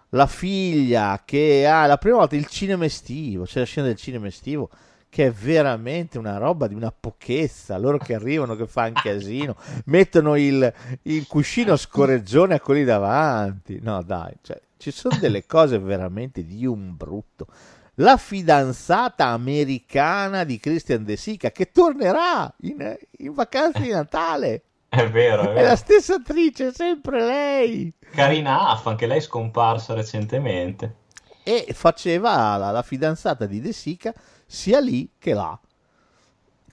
La 0.09 0.27
figlia 0.27 1.21
che 1.23 1.65
ha 1.65 1.85
la 1.85 1.97
prima 1.97 2.17
volta 2.17 2.35
il 2.35 2.47
cinema 2.47 2.83
estivo. 2.83 3.45
C'è 3.45 3.59
la 3.59 3.65
scena 3.65 3.87
del 3.87 3.95
cinema 3.95 4.27
estivo 4.27 4.69
che 5.13 5.27
è 5.27 5.31
veramente 5.31 6.17
una 6.17 6.37
roba 6.37 6.65
di 6.65 6.73
una 6.73 6.91
pochezza. 6.91 7.77
Loro 7.77 7.99
che 7.99 8.15
arrivano, 8.15 8.55
che 8.55 8.65
fanno 8.65 8.99
casino, 8.99 9.55
mettono 9.85 10.35
il, 10.35 10.73
il 11.03 11.27
cuscino 11.27 11.75
scorreggione 11.75 12.55
a 12.55 12.59
quelli 12.59 12.83
davanti. 12.83 13.79
No, 13.79 14.01
dai, 14.01 14.33
cioè, 14.41 14.59
ci 14.77 14.89
sono 14.89 15.15
delle 15.19 15.45
cose 15.45 15.77
veramente 15.77 16.43
di 16.43 16.65
un 16.65 16.97
brutto. 16.97 17.45
La 17.97 18.17
fidanzata 18.17 19.27
americana 19.27 20.43
di 20.45 20.59
Christian 20.59 21.03
De 21.03 21.15
Sica 21.15 21.51
che 21.51 21.71
tornerà 21.71 22.51
in, 22.61 22.97
in 23.19 23.33
vacanza 23.33 23.77
di 23.81 23.89
Natale. 23.89 24.63
È 24.89 25.07
vero, 25.11 25.43
è 25.43 25.53
È 25.53 25.53
vero. 25.53 25.67
la 25.67 25.75
stessa 25.75 26.15
attrice, 26.15 26.69
è 26.69 26.71
sempre 26.73 27.23
lei. 27.23 27.93
Carina 28.09 28.69
Aff, 28.69 28.87
anche 28.87 29.05
lei 29.05 29.17
è 29.17 29.21
scomparsa 29.21 29.93
recentemente. 29.93 30.95
E 31.43 31.67
faceva 31.73 32.55
la, 32.57 32.71
la 32.71 32.81
fidanzata 32.81 33.45
di 33.45 33.59
De 33.61 33.73
Sica 33.73 34.11
sia 34.53 34.79
lì 34.79 35.09
che 35.17 35.33
là. 35.33 35.59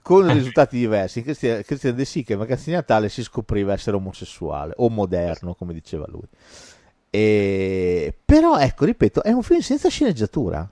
Con 0.03 0.31
risultati 0.31 0.77
diversi. 0.77 1.21
Christian, 1.21 1.61
Christian 1.63 1.95
De 1.95 2.05
Sica 2.05 2.33
in 2.33 2.39
vacanza 2.39 2.65
di 2.65 2.71
Natale 2.71 3.09
si 3.09 3.23
scopriva 3.23 3.73
essere 3.73 3.95
omosessuale 3.95 4.73
o 4.77 4.89
moderno, 4.89 5.53
come 5.55 5.73
diceva 5.73 6.05
lui. 6.07 6.27
E... 7.09 8.15
Però, 8.23 8.57
ecco, 8.57 8.85
ripeto, 8.85 9.23
è 9.23 9.31
un 9.31 9.43
film 9.43 9.59
senza 9.59 9.89
sceneggiatura. 9.89 10.69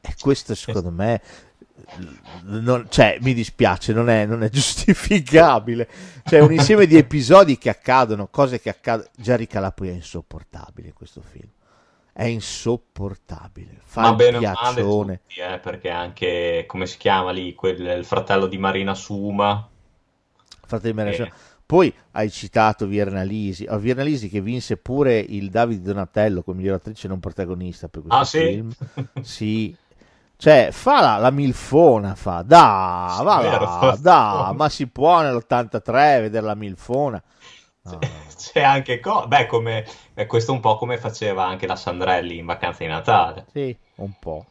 E 0.00 0.14
questo 0.18 0.54
secondo 0.54 0.90
me 0.90 1.20
non- 2.44 2.86
cioè, 2.88 3.18
mi 3.20 3.34
dispiace, 3.34 3.92
non 3.92 4.08
è, 4.08 4.26
non 4.26 4.42
è 4.42 4.48
giustificabile. 4.50 5.88
C'è 6.24 6.40
un 6.40 6.52
insieme 6.52 6.86
di 6.86 6.96
episodi 6.96 7.58
che 7.58 7.68
accadono, 7.68 8.28
cose 8.28 8.60
che 8.60 8.68
accadono. 8.68 9.08
Jerry 9.16 9.46
Calapoi 9.46 9.88
è 9.88 9.92
insopportabile 9.92 10.88
in 10.88 10.94
questo 10.94 11.22
film. 11.22 11.48
È 12.12 12.24
insopportabile. 12.24 13.80
Fa 13.84 14.02
Ma 14.02 14.14
bene 14.14 14.36
o 14.38 14.40
male 14.42 14.84
piaccione. 14.84 15.20
tutti, 15.26 15.40
eh, 15.40 15.58
perché 15.58 15.90
anche, 15.90 16.64
come 16.66 16.86
si 16.86 16.96
chiama 16.98 17.30
lì, 17.32 17.54
quel- 17.54 17.80
il 17.98 18.04
fratello 18.04 18.46
di 18.46 18.58
Marina 18.58 18.94
Suma. 18.94 19.68
Fratelli 20.66 20.92
Maria 20.94 21.10
Eh. 21.10 21.14
Sciamma. 21.14 21.32
Poi 21.64 21.94
hai 22.12 22.30
citato 22.30 22.86
Viernalisi, 22.86 23.66
oh, 23.68 23.78
Viernalisi 23.78 24.28
che 24.28 24.40
vinse 24.42 24.76
pure 24.76 25.18
il 25.18 25.48
Davide 25.50 25.82
Donatello 25.82 26.42
come 26.42 26.58
miglior 26.58 26.74
attrice 26.76 27.08
non 27.08 27.18
protagonista 27.20 27.88
per 27.88 28.02
questo 28.02 28.18
Ah, 28.18 28.24
sì? 28.24 28.38
film. 28.38 28.70
Sì. 29.20 29.74
Cioè, 30.36 30.70
fa 30.72 31.00
la, 31.00 31.16
la 31.18 31.30
milfona, 31.30 32.14
fa, 32.16 32.42
da, 32.42 33.20
Sì, 33.20 33.22
va 33.22 33.40
là, 33.40 33.96
da, 34.00 34.52
ma 34.56 34.68
si 34.68 34.88
può 34.88 35.20
nell'83 35.22 36.20
vedere 36.20 36.44
la 36.44 36.54
milfona. 36.56 37.22
No, 37.84 37.98
C'è 38.36 38.62
anche 38.62 39.00
co- 39.00 39.26
beh, 39.26 39.46
come 39.46 39.84
eh, 40.14 40.26
questo 40.26 40.52
un 40.52 40.60
po' 40.60 40.76
come 40.76 40.98
faceva 40.98 41.46
anche 41.46 41.66
la 41.66 41.76
Sandrelli 41.76 42.38
in 42.38 42.46
vacanza 42.46 42.84
di 42.84 42.90
Natale. 42.90 43.46
Sì, 43.52 43.76
un 43.96 44.12
po'. 44.18 44.46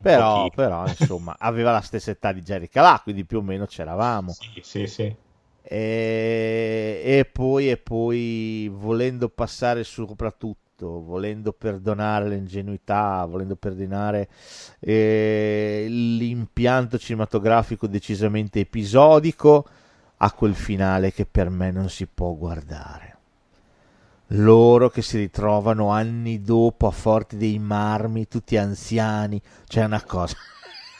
Però, 0.00 0.48
pochino. 0.48 0.54
però, 0.54 0.88
insomma, 0.88 1.36
aveva 1.38 1.70
la 1.70 1.80
stessa 1.80 2.10
età 2.10 2.32
di 2.32 2.42
Jerry 2.42 2.68
Calà, 2.68 3.00
quindi 3.02 3.24
più 3.24 3.38
o 3.38 3.42
meno 3.42 3.66
c'eravamo. 3.66 4.32
Sì, 4.32 4.60
sì, 4.62 4.86
sì. 4.86 5.16
E, 5.64 7.02
e 7.04 7.24
poi, 7.30 7.70
e 7.70 7.76
poi, 7.76 8.68
volendo 8.72 9.28
passare 9.28 9.84
soprattutto, 9.84 11.02
volendo 11.04 11.52
perdonare 11.52 12.28
l'ingenuità, 12.28 13.24
volendo 13.28 13.54
perdonare 13.54 14.28
eh, 14.80 15.86
l'impianto 15.88 16.98
cinematografico 16.98 17.86
decisamente 17.86 18.60
episodico, 18.60 19.68
a 20.24 20.32
quel 20.32 20.54
finale 20.54 21.12
che 21.12 21.26
per 21.26 21.50
me 21.50 21.70
non 21.70 21.88
si 21.90 22.06
può 22.06 22.32
guardare. 22.34 23.16
Loro 24.34 24.88
che 24.88 25.00
si 25.02 25.16
ritrovano 25.18 25.90
anni 25.90 26.42
dopo 26.42 26.86
a 26.86 26.90
Forte 26.90 27.36
dei 27.36 27.58
Marmi, 27.60 28.26
tutti 28.26 28.56
anziani, 28.56 29.40
c'è 29.66 29.84
una 29.84 30.02
cosa. 30.02 30.36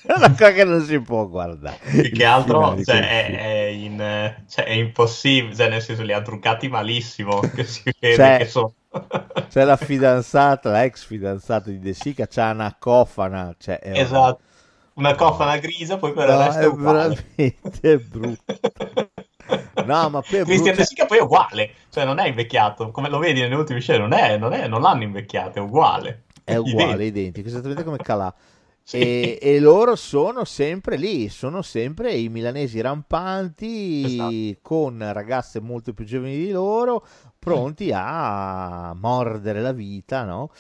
Una 0.05 0.31
cosa 0.31 0.53
che 0.53 0.65
non 0.65 0.83
si 0.85 1.01
può 1.01 1.29
guardare. 1.29 1.79
Più 1.97 2.11
Il 2.11 2.11
che 2.11 2.25
altro 2.25 2.81
cioè, 2.83 3.01
è, 3.01 3.31
è 3.39 3.67
in, 3.69 4.45
cioè, 4.49 4.65
è 4.65 4.73
impossibile, 4.73 5.55
cioè, 5.55 5.69
nel 5.69 5.83
senso 5.83 6.03
li 6.03 6.13
ha 6.13 6.23
truccati 6.23 6.69
malissimo, 6.69 7.49
che 7.55 7.65
si 7.65 7.83
vede 7.99 8.17
Cioè, 8.17 8.35
che 8.35 8.47
sono... 8.47 8.75
C'è 9.49 9.65
la 9.65 9.77
fidanzata, 9.77 10.71
la 10.71 10.85
ex 10.85 11.05
fidanzata 11.05 11.71
di 11.71 11.79
De 11.79 11.93
Sica, 11.95 12.27
c'ha 12.27 12.51
una 12.51 12.75
cofana. 12.79 13.55
Cioè, 13.59 13.79
è 13.79 14.01
Esatto, 14.01 14.43
una 14.95 15.15
cofana 15.15 15.59
grigia, 15.59 15.97
poi 15.99 16.13
per 16.13 16.29
il 16.29 16.37
No, 16.37 16.37
resto 16.37 16.67
è 16.67 16.71
è 16.71 16.75
veramente 16.75 17.99
brutto. 17.99 18.45
No, 19.85 20.09
ma 20.11 20.21
poi 20.23 20.41
è 20.41 20.45
Christian 20.45 20.77
De 20.77 20.85
Sica 20.85 21.07
poi 21.07 21.19
è 21.19 21.23
uguale, 21.23 21.75
cioè 21.91 22.05
non 22.05 22.19
è 22.19 22.27
invecchiato, 22.29 22.91
come 22.91 23.09
lo 23.09 23.19
vedi 23.19 23.41
nelle 23.41 23.55
ultime 23.55 23.81
scene, 23.81 23.99
non, 23.99 24.13
è, 24.13 24.37
non, 24.39 24.53
è- 24.53 24.69
non 24.69 24.81
l'hanno 24.83 25.03
invecchiato, 25.05 25.59
è 25.59 25.63
uguale. 25.63 26.25
È 26.45 26.57
uguale, 26.57 27.05
Identico. 27.05 27.07
identico, 27.07 27.49
esattamente 27.49 27.85
come 27.85 27.99
Calà. 27.99 28.35
Sì. 28.85 28.99
E, 28.99 29.39
e 29.41 29.61
loro 29.61 29.95
sono 29.97 30.45
sempre 30.45 30.97
lì, 30.97 31.29
sono 31.29 31.63
sempre 31.63 32.15
i 32.15 32.29
milanesi 32.29 32.81
rampanti 32.81 34.03
Esatto. 34.03 34.59
con 34.61 35.13
ragazze 35.13 35.61
molto 35.61 35.93
più 35.95 36.05
giovani 36.05 36.37
di 36.37 36.51
loro, 36.51 37.07
pronti 37.39 37.91
a 37.95 38.93
mordere 38.95 39.61
la 39.61 39.73
vita, 39.73 40.25
no? 40.25 40.51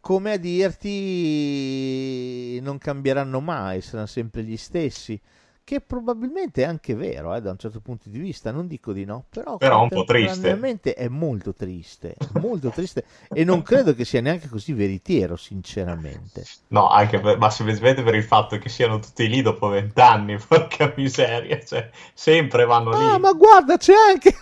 Come 0.00 0.32
a 0.32 0.36
dirti 0.38 2.60
non 2.60 2.78
cambieranno 2.78 3.40
mai, 3.40 3.80
saranno 3.80 4.06
sempre 4.06 4.42
gli 4.44 4.56
stessi. 4.56 5.20
Che 5.68 5.82
probabilmente 5.82 6.62
è 6.62 6.64
anche 6.64 6.94
vero, 6.94 7.34
eh, 7.34 7.42
da 7.42 7.50
un 7.50 7.58
certo 7.58 7.80
punto 7.80 8.08
di 8.08 8.18
vista, 8.18 8.50
non 8.50 8.66
dico 8.66 8.94
di 8.94 9.04
no, 9.04 9.26
però, 9.28 9.58
Però 9.58 9.82
un 9.82 9.90
po' 9.90 10.04
triste. 10.04 10.58
è 10.94 11.08
molto 11.08 11.52
triste, 11.52 12.16
molto 12.40 12.70
triste 12.70 13.04
e 13.30 13.44
non 13.44 13.60
credo 13.60 13.94
che 13.94 14.06
sia 14.06 14.22
neanche 14.22 14.48
così 14.48 14.72
veritiero, 14.72 15.36
sinceramente. 15.36 16.42
No, 16.68 16.88
anche 16.88 17.20
per, 17.20 17.36
ma 17.36 17.50
semplicemente 17.50 18.02
per 18.02 18.14
il 18.14 18.24
fatto 18.24 18.56
che 18.56 18.70
siano 18.70 18.98
tutti 18.98 19.28
lì 19.28 19.42
dopo 19.42 19.68
vent'anni, 19.68 20.38
porca 20.40 20.90
miseria, 20.96 21.62
cioè, 21.62 21.90
sempre 22.14 22.64
vanno 22.64 22.88
lì. 22.92 23.04
Ah, 23.04 23.18
ma 23.18 23.32
guarda, 23.32 23.76
c'è 23.76 23.92
anche 23.92 24.34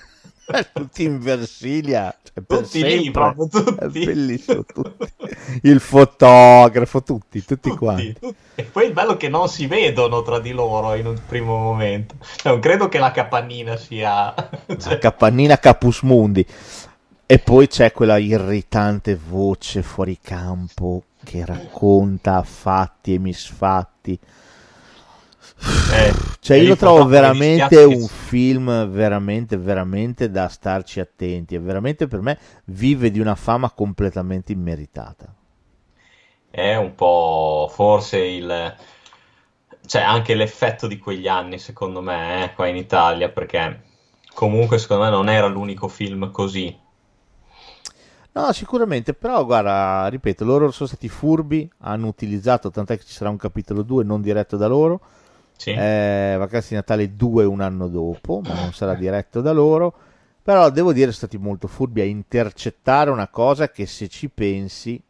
tutti 0.72 1.02
in 1.02 1.18
Versilia, 1.18 2.16
cioè, 2.22 2.44
Tutti 2.46 2.84
lì, 2.84 3.10
proprio 3.10 3.48
tutti. 3.48 3.74
È 3.74 3.88
bellissimo, 3.88 4.64
tutti. 4.64 5.12
Il 5.62 5.80
fotografo, 5.80 7.02
tutti, 7.02 7.44
tutti 7.44 7.68
Tutti, 7.68 7.76
quanti. 7.76 8.12
tutti. 8.20 8.34
E 8.54 8.62
poi 8.64 8.86
il 8.86 8.92
bello 8.92 9.14
è 9.14 9.16
che 9.16 9.28
non 9.28 9.48
si 9.48 9.66
vedono 9.66 10.22
tra 10.22 10.38
di 10.38 10.52
loro 10.52 10.94
in 10.94 11.06
un 11.06 11.20
primo 11.26 11.58
momento. 11.58 12.14
Cioè, 12.36 12.52
non 12.52 12.60
credo 12.60 12.88
che 12.88 12.98
la 12.98 13.10
capannina 13.10 13.76
sia... 13.76 14.34
La 14.66 14.78
cioè, 14.78 14.98
capannina 14.98 15.58
Capus 15.58 16.02
Mundi. 16.02 16.46
E 17.26 17.38
poi 17.38 17.66
c'è 17.66 17.92
quella 17.92 18.18
irritante 18.18 19.16
voce 19.16 19.82
fuori 19.82 20.18
campo 20.22 21.02
che 21.24 21.44
racconta 21.44 22.42
fatti 22.42 23.14
e 23.14 23.18
misfatti. 23.18 24.18
Eh, 25.92 26.12
Cioè, 26.40 26.56
io 26.58 26.68
lo 26.68 26.76
trovo 26.76 27.06
veramente 27.06 27.82
un 27.84 28.06
film 28.06 28.88
veramente, 28.88 29.56
veramente 29.56 30.30
da 30.30 30.48
starci 30.48 31.00
attenti. 31.00 31.54
E 31.54 31.58
veramente 31.58 32.06
per 32.06 32.20
me 32.20 32.38
vive 32.66 33.10
di 33.10 33.20
una 33.20 33.34
fama 33.34 33.70
completamente 33.70 34.52
immeritata. 34.52 35.34
È 36.50 36.74
un 36.74 36.94
po' 36.94 37.68
forse 37.72 38.18
il... 38.18 38.76
Cioè, 39.86 40.02
anche 40.02 40.34
l'effetto 40.34 40.86
di 40.86 40.98
quegli 40.98 41.28
anni, 41.28 41.58
secondo 41.58 42.00
me, 42.00 42.44
eh, 42.44 42.54
qua 42.54 42.66
in 42.66 42.76
Italia, 42.76 43.28
perché 43.28 43.82
comunque, 44.34 44.78
secondo 44.78 45.04
me, 45.04 45.10
non 45.10 45.28
era 45.28 45.46
l'unico 45.46 45.88
film 45.88 46.30
così. 46.32 46.76
No, 48.32 48.52
sicuramente, 48.52 49.14
però 49.14 49.44
guarda, 49.46 50.06
ripeto, 50.08 50.44
loro 50.44 50.70
sono 50.70 50.88
stati 50.88 51.08
furbi, 51.08 51.68
hanno 51.78 52.06
utilizzato, 52.08 52.70
tant'è 52.70 52.98
che 52.98 53.04
ci 53.04 53.14
sarà 53.14 53.30
un 53.30 53.38
capitolo 53.38 53.82
2 53.82 54.04
non 54.04 54.20
diretto 54.20 54.58
da 54.58 54.66
loro, 54.66 55.00
Sì. 55.56 55.70
eh, 55.70 56.36
Vacanze 56.38 56.68
di 56.70 56.74
Natale 56.76 57.14
2 57.14 57.44
un 57.44 57.60
anno 57.60 57.88
dopo, 57.88 58.40
ma 58.44 58.54
non 58.54 58.72
sarà 58.72 58.94
diretto 58.94 59.40
da 59.40 59.52
loro, 59.52 59.94
però 60.42 60.70
devo 60.70 60.92
dire 60.92 61.12
sono 61.12 61.28
stati 61.28 61.38
molto 61.38 61.66
furbi 61.66 62.00
a 62.00 62.04
intercettare 62.04 63.10
una 63.10 63.28
cosa 63.28 63.70
che 63.70 63.86
se 63.86 64.08
ci 64.08 64.28
pensi 64.28 65.00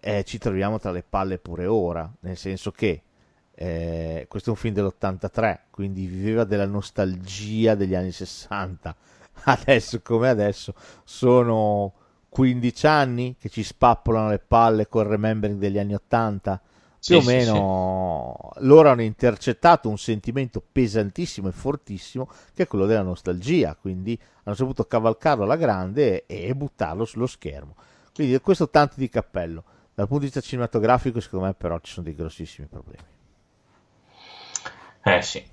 eh, 0.00 0.24
ci 0.24 0.38
troviamo 0.38 0.78
tra 0.78 0.90
le 0.90 1.04
palle 1.08 1.38
pure 1.38 1.66
ora, 1.66 2.10
nel 2.20 2.36
senso 2.36 2.70
che 2.70 3.02
eh, 3.54 4.26
questo 4.28 4.50
è 4.50 4.52
un 4.52 4.58
film 4.58 4.74
dell'83, 4.74 5.58
quindi 5.70 6.06
viveva 6.06 6.44
della 6.44 6.66
nostalgia 6.66 7.74
degli 7.74 7.94
anni 7.94 8.10
60 8.10 8.96
adesso 9.44 10.00
come 10.02 10.28
adesso 10.28 10.74
sono 11.04 11.92
15 12.28 12.86
anni 12.86 13.36
che 13.38 13.48
ci 13.48 13.62
spappolano 13.62 14.30
le 14.30 14.38
palle 14.38 14.88
col 14.88 15.06
remembering 15.06 15.58
degli 15.58 15.78
anni 15.78 15.94
80 15.94 16.60
più 17.04 17.20
sì, 17.20 17.26
o 17.26 17.30
meno 17.30 18.50
sì. 18.54 18.64
loro 18.64 18.88
hanno 18.88 19.02
intercettato 19.02 19.90
un 19.90 19.98
sentimento 19.98 20.62
pesantissimo 20.72 21.48
e 21.48 21.52
fortissimo 21.52 22.30
che 22.54 22.62
è 22.62 22.66
quello 22.66 22.86
della 22.86 23.02
nostalgia, 23.02 23.76
quindi 23.78 24.18
hanno 24.44 24.56
saputo 24.56 24.84
cavalcarlo 24.84 25.44
alla 25.44 25.56
grande 25.56 26.24
e, 26.24 26.48
e 26.48 26.54
buttarlo 26.54 27.04
sullo 27.04 27.26
schermo. 27.26 27.74
Quindi 28.14 28.38
questo 28.40 28.70
tanto 28.70 28.94
di 28.96 29.08
cappello. 29.08 29.64
Dal 29.94 30.06
punto 30.06 30.24
di 30.24 30.30
vista 30.30 30.40
cinematografico, 30.40 31.20
secondo 31.20 31.46
me, 31.46 31.54
però 31.54 31.78
ci 31.80 31.92
sono 31.92 32.06
dei 32.06 32.14
grossissimi 32.14 32.66
problemi. 32.66 33.04
Eh 35.02 35.22
sì. 35.22 35.44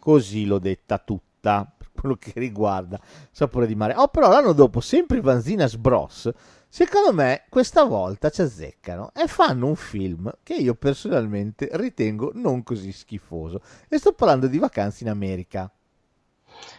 Così 0.00 0.44
l'ho 0.44 0.58
detta 0.58 0.98
tutta 0.98 1.64
per 1.76 1.90
quello 1.92 2.16
che 2.16 2.32
riguarda 2.34 2.98
Sapore 3.30 3.66
di 3.66 3.74
mare. 3.74 3.94
Oh, 3.94 4.08
però 4.08 4.28
l'anno 4.28 4.52
dopo, 4.52 4.80
sempre 4.80 5.18
i 5.18 5.20
Vanzinas 5.20 5.76
Bros 5.76 6.30
Secondo 6.74 7.12
me 7.12 7.44
questa 7.50 7.84
volta 7.84 8.30
ci 8.30 8.40
azzeccano 8.40 9.12
e 9.14 9.26
fanno 9.26 9.66
un 9.66 9.76
film 9.76 10.32
che 10.42 10.54
io 10.54 10.72
personalmente 10.72 11.68
ritengo 11.72 12.30
non 12.32 12.62
così 12.62 12.92
schifoso. 12.92 13.60
E 13.90 13.98
sto 13.98 14.14
parlando 14.14 14.46
di 14.46 14.56
Vacanze 14.56 15.04
in 15.04 15.10
America. 15.10 15.70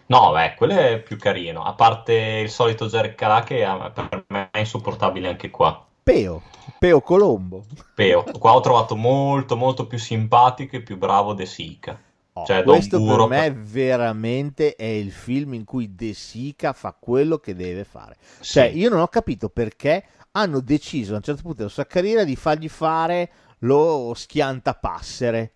No, 0.08 0.32
beh, 0.32 0.56
quello 0.56 0.74
è 0.74 1.00
più 1.00 1.16
carino. 1.20 1.64
A 1.64 1.74
parte 1.76 2.14
il 2.14 2.50
solito 2.50 2.88
Jerry 2.88 3.14
Calà 3.14 3.44
che 3.44 3.64
per 3.94 4.26
me 4.30 4.50
è 4.50 4.58
insopportabile 4.58 5.28
anche 5.28 5.52
qua. 5.52 5.86
Peo, 6.02 6.42
Peo 6.80 7.02
Colombo. 7.02 7.64
Peo, 7.94 8.24
qua 8.40 8.56
ho 8.56 8.62
trovato 8.62 8.96
molto 8.96 9.56
molto 9.56 9.86
più 9.86 10.00
simpatico 10.00 10.76
e 10.76 10.82
più 10.82 10.98
bravo 10.98 11.36
De 11.36 11.46
Sica. 11.46 12.02
Oh, 12.36 12.46
cioè, 12.46 12.64
questo 12.64 13.04
per 13.04 13.28
me 13.28 13.52
veramente 13.52 14.76
è 14.76 14.86
il 14.86 15.12
film 15.12 15.54
in 15.54 15.66
cui 15.66 15.94
De 15.94 16.14
Sica 16.14 16.74
fa 16.74 16.96
quello 17.00 17.38
che 17.38 17.54
deve 17.54 17.84
fare. 17.84 18.18
Sì. 18.40 18.54
Cioè, 18.54 18.64
io 18.66 18.90
non 18.90 19.02
ho 19.02 19.08
capito 19.08 19.50
perché 19.50 20.04
hanno 20.32 20.60
deciso 20.60 21.14
a 21.14 21.18
un 21.18 21.22
certo 21.22 21.42
punto 21.42 21.58
della 21.58 21.70
sua 21.70 21.86
carriera 21.86 22.24
di 22.24 22.36
fargli 22.36 22.70
fare 22.70 23.30
lo 23.60 24.14
schiantapassere. 24.16 25.52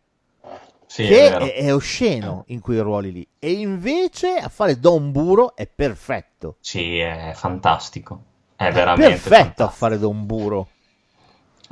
Sì, 0.86 1.06
che 1.06 1.36
è, 1.36 1.54
è, 1.56 1.74
osceno 1.74 2.44
in 2.48 2.62
quei 2.62 2.80
ruoli 2.80 3.12
lì. 3.12 3.28
E 3.40 3.52
invece 3.54 4.36
a 4.36 4.48
fare 4.48 4.80
Don 4.80 5.12
Buro 5.12 5.56
è 5.56 5.68
perfetto. 5.68 6.58
Sì, 6.62 7.00
è 7.00 7.34
fantastico. 7.36 8.24
È, 8.56 8.66
è 8.66 8.72
veramente 8.72 9.14
perfetto 9.14 9.34
fantastico. 9.36 9.64
a 9.64 9.70
fare 9.70 10.00
Don 10.00 10.26
Buro. 10.26 10.70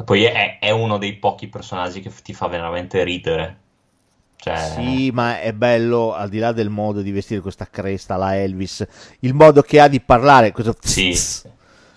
Poi 0.03 0.24
è, 0.24 0.59
è 0.59 0.71
uno 0.71 0.97
dei 0.97 1.15
pochi 1.15 1.47
personaggi 1.47 2.01
che 2.01 2.12
ti 2.21 2.33
fa 2.33 2.47
veramente 2.47 3.03
ridere 3.03 3.59
cioè... 4.36 4.74
Sì, 4.75 5.12
ma 5.12 5.39
è 5.39 5.54
bello 5.54 6.13
al 6.13 6.30
di 6.30 6.39
là 6.39 6.51
del 6.51 6.70
modo 6.70 7.01
di 7.01 7.12
vestire 7.12 7.42
questa 7.42 7.68
cresta, 7.70 8.15
la 8.15 8.38
Elvis, 8.38 8.86
il 9.20 9.34
modo 9.34 9.62
che 9.62 9.80
ha 9.80 9.88
di 9.88 10.01
parlare, 10.01 10.51
questo 10.51 10.75
sì. 10.80 11.18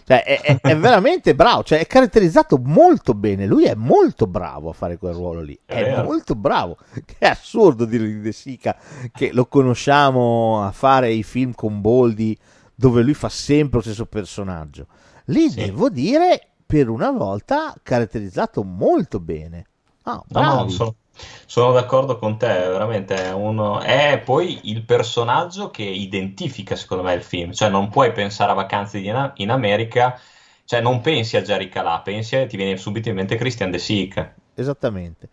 Cioè, 0.08 0.24
è, 0.24 0.40
è, 0.40 0.58
è, 0.62 0.74
veramente 0.74 1.34
bravo, 1.34 1.62
cioè, 1.62 1.80
è 1.80 1.86
caratterizzato 1.86 2.58
molto 2.64 3.12
bene. 3.12 3.44
Lui 3.44 3.66
è 3.66 3.74
molto 3.74 4.26
bravo 4.26 4.70
a 4.70 4.72
fare 4.72 4.96
quel 4.96 5.12
ruolo 5.12 5.42
lì. 5.42 5.58
È, 5.66 5.74
è 5.74 6.02
molto 6.02 6.34
bravo. 6.34 6.78
È 7.18 7.26
assurdo 7.26 7.84
dire 7.84 8.06
di 8.06 8.20
De 8.22 8.32
Sica 8.32 8.74
che 9.12 9.34
lo 9.34 9.44
conosciamo 9.44 10.64
a 10.64 10.72
fare 10.72 11.12
i 11.12 11.22
film 11.22 11.52
con 11.52 11.82
Boldi 11.82 12.34
dove 12.74 13.02
lui 13.02 13.12
fa 13.12 13.28
sempre 13.28 13.80
lo 13.80 13.84
stesso 13.84 14.06
personaggio. 14.06 14.86
Lì 15.26 15.50
sì. 15.50 15.56
devo 15.56 15.90
dire, 15.90 16.52
per 16.64 16.88
una 16.88 17.10
volta, 17.10 17.74
caratterizzato 17.82 18.64
molto 18.64 19.20
bene. 19.20 19.66
Ah, 20.04 20.24
no, 20.28 20.40
no, 20.40 20.68
sono, 20.70 20.94
sono 21.46 21.72
d'accordo 21.72 22.18
con 22.18 22.36
te, 22.36 22.46
veramente 22.46 23.14
è, 23.14 23.32
uno... 23.32 23.80
è 23.80 24.20
poi 24.24 24.60
il 24.64 24.82
personaggio 24.82 25.70
che 25.70 25.82
identifica 25.82 26.76
secondo 26.76 27.02
me 27.02 27.14
il 27.14 27.22
film, 27.22 27.52
cioè 27.52 27.68
non 27.68 27.88
puoi 27.88 28.12
pensare 28.12 28.52
a 28.52 28.54
vacanze 28.54 28.98
in, 28.98 29.32
in 29.36 29.50
America, 29.50 30.18
cioè 30.64 30.80
non 30.80 31.00
pensi 31.00 31.36
a 31.36 31.42
Jerry 31.42 31.68
Calà, 31.68 32.00
pensi 32.00 32.36
e 32.36 32.46
ti 32.46 32.56
viene 32.56 32.76
subito 32.76 33.08
in 33.08 33.14
mente 33.14 33.36
Christian 33.36 33.70
De 33.70 33.78
Sica. 33.78 34.34
Esattamente. 34.54 35.28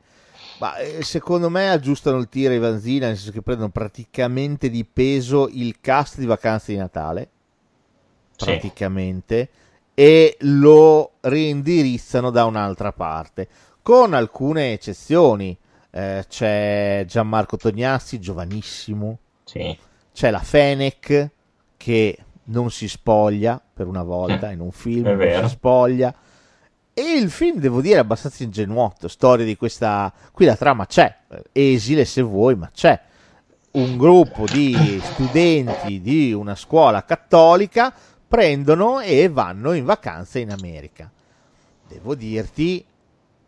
Ma 0.59 0.77
eh, 0.77 1.03
secondo 1.03 1.49
me 1.49 1.69
aggiustano 1.69 2.17
il 2.17 2.29
tiro 2.29 2.53
i 2.53 2.59
Vanzina, 2.59 3.07
nel 3.07 3.17
senso 3.17 3.33
che 3.33 3.41
prendono 3.41 3.69
praticamente 3.69 4.69
di 4.69 4.85
peso 4.85 5.49
il 5.51 5.81
cast 5.81 6.17
di 6.17 6.25
vacanze 6.25 6.71
di 6.71 6.77
Natale, 6.77 7.29
praticamente, 8.37 9.49
sì. 9.51 10.01
e 10.01 10.37
lo 10.41 11.11
reindirizzano 11.19 12.29
da 12.29 12.45
un'altra 12.45 12.93
parte, 12.93 13.47
con 13.81 14.13
alcune 14.13 14.71
eccezioni 14.71 15.57
eh, 15.95 16.25
c'è 16.27 17.05
Gianmarco 17.07 17.55
Tognassi, 17.55 18.19
giovanissimo, 18.19 19.19
sì. 19.45 19.77
c'è 20.13 20.29
la 20.29 20.39
Fenech 20.39 21.29
che 21.77 22.17
non 22.45 22.69
si 22.69 22.89
spoglia 22.89 23.61
per 23.73 23.87
una 23.87 24.03
volta 24.03 24.51
in 24.51 24.59
un 24.59 24.71
film, 24.71 25.05
non 25.07 25.43
si 25.43 25.49
spoglia. 25.49 26.13
E 26.93 27.01
il 27.17 27.29
film, 27.29 27.59
devo 27.59 27.79
dire, 27.79 27.95
è 27.95 27.99
abbastanza 27.99 28.43
ingenuotto. 28.43 29.07
Storia 29.07 29.45
di 29.45 29.55
questa. 29.55 30.13
Qui 30.33 30.45
la 30.45 30.57
trama 30.57 30.85
c'è, 30.85 31.13
esile 31.53 32.03
se 32.03 32.21
vuoi, 32.21 32.55
ma 32.55 32.69
c'è. 32.73 33.01
Un 33.71 33.97
gruppo 33.97 34.45
di 34.45 35.01
studenti 35.01 36.01
di 36.01 36.33
una 36.33 36.55
scuola 36.55 37.05
cattolica 37.05 37.93
prendono 38.27 38.99
e 38.99 39.29
vanno 39.29 39.71
in 39.71 39.85
vacanza 39.85 40.39
in 40.39 40.51
America. 40.51 41.09
Devo 41.87 42.15
dirti, 42.15 42.85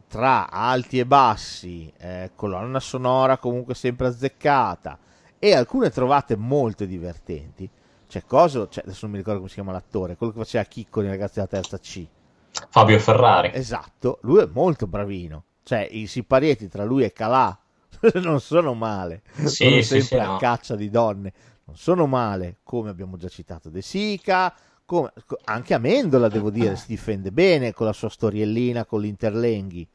tra 0.08 0.50
alti 0.50 1.00
e 1.00 1.06
bassi, 1.06 1.92
eh, 1.98 2.32
colonna 2.36 2.80
sonora 2.80 3.38
comunque 3.38 3.76
sempre 3.76 4.08
azzeccata 4.08 4.98
e 5.40 5.54
alcune 5.54 5.90
trovate 5.90 6.36
molto 6.36 6.86
divertenti. 6.86 7.70
C'è 8.08 8.24
cosa, 8.26 8.68
cioè, 8.70 8.84
adesso 8.86 9.00
non 9.04 9.12
mi 9.12 9.18
ricordo 9.18 9.40
come 9.40 9.50
si 9.50 9.56
chiama 9.56 9.74
l'attore, 9.74 10.16
quello 10.16 10.32
che 10.32 10.40
faceva 10.40 10.64
Chicco 10.64 11.02
nei 11.02 11.10
ragazzi 11.10 11.36
della 11.36 11.48
terza 11.48 11.78
C. 11.78 12.08
Fabio 12.70 13.00
Ferrari. 13.00 13.52
Esatto, 13.54 14.20
lui 14.22 14.42
è 14.42 14.50
molto 14.52 14.88
bravino. 14.88 15.44
Cioè, 15.64 15.86
i 15.92 16.08
siparieti 16.08 16.70
tra 16.70 16.86
lui 16.86 17.04
e 17.04 17.12
Calà 17.12 17.58
non 18.24 18.40
sono 18.40 18.74
male. 18.74 19.24
Sì, 19.34 19.48
sono 19.48 19.82
sì, 19.82 19.84
sempre 19.84 20.02
sì, 20.02 20.16
a 20.18 20.28
no. 20.28 20.38
caccia 20.38 20.76
di 20.76 20.90
donne. 20.90 21.34
Non 21.66 21.76
sono 21.76 22.08
male, 22.08 22.60
come 22.64 22.90
abbiamo 22.90 23.18
già 23.18 23.28
citato 23.28 23.70
De 23.70 23.82
Sica, 23.82 24.54
come, 24.86 25.12
anche 25.44 25.74
Amendola, 25.74 26.30
devo 26.30 26.50
dire, 26.50 26.78
si 26.78 26.86
difende 26.88 27.32
bene 27.34 27.74
con 27.74 27.86
la 27.86 27.92
sua 27.92 28.08
storiellina 28.08 28.86
con 28.86 29.02
l'Interlenghi. 29.02 29.86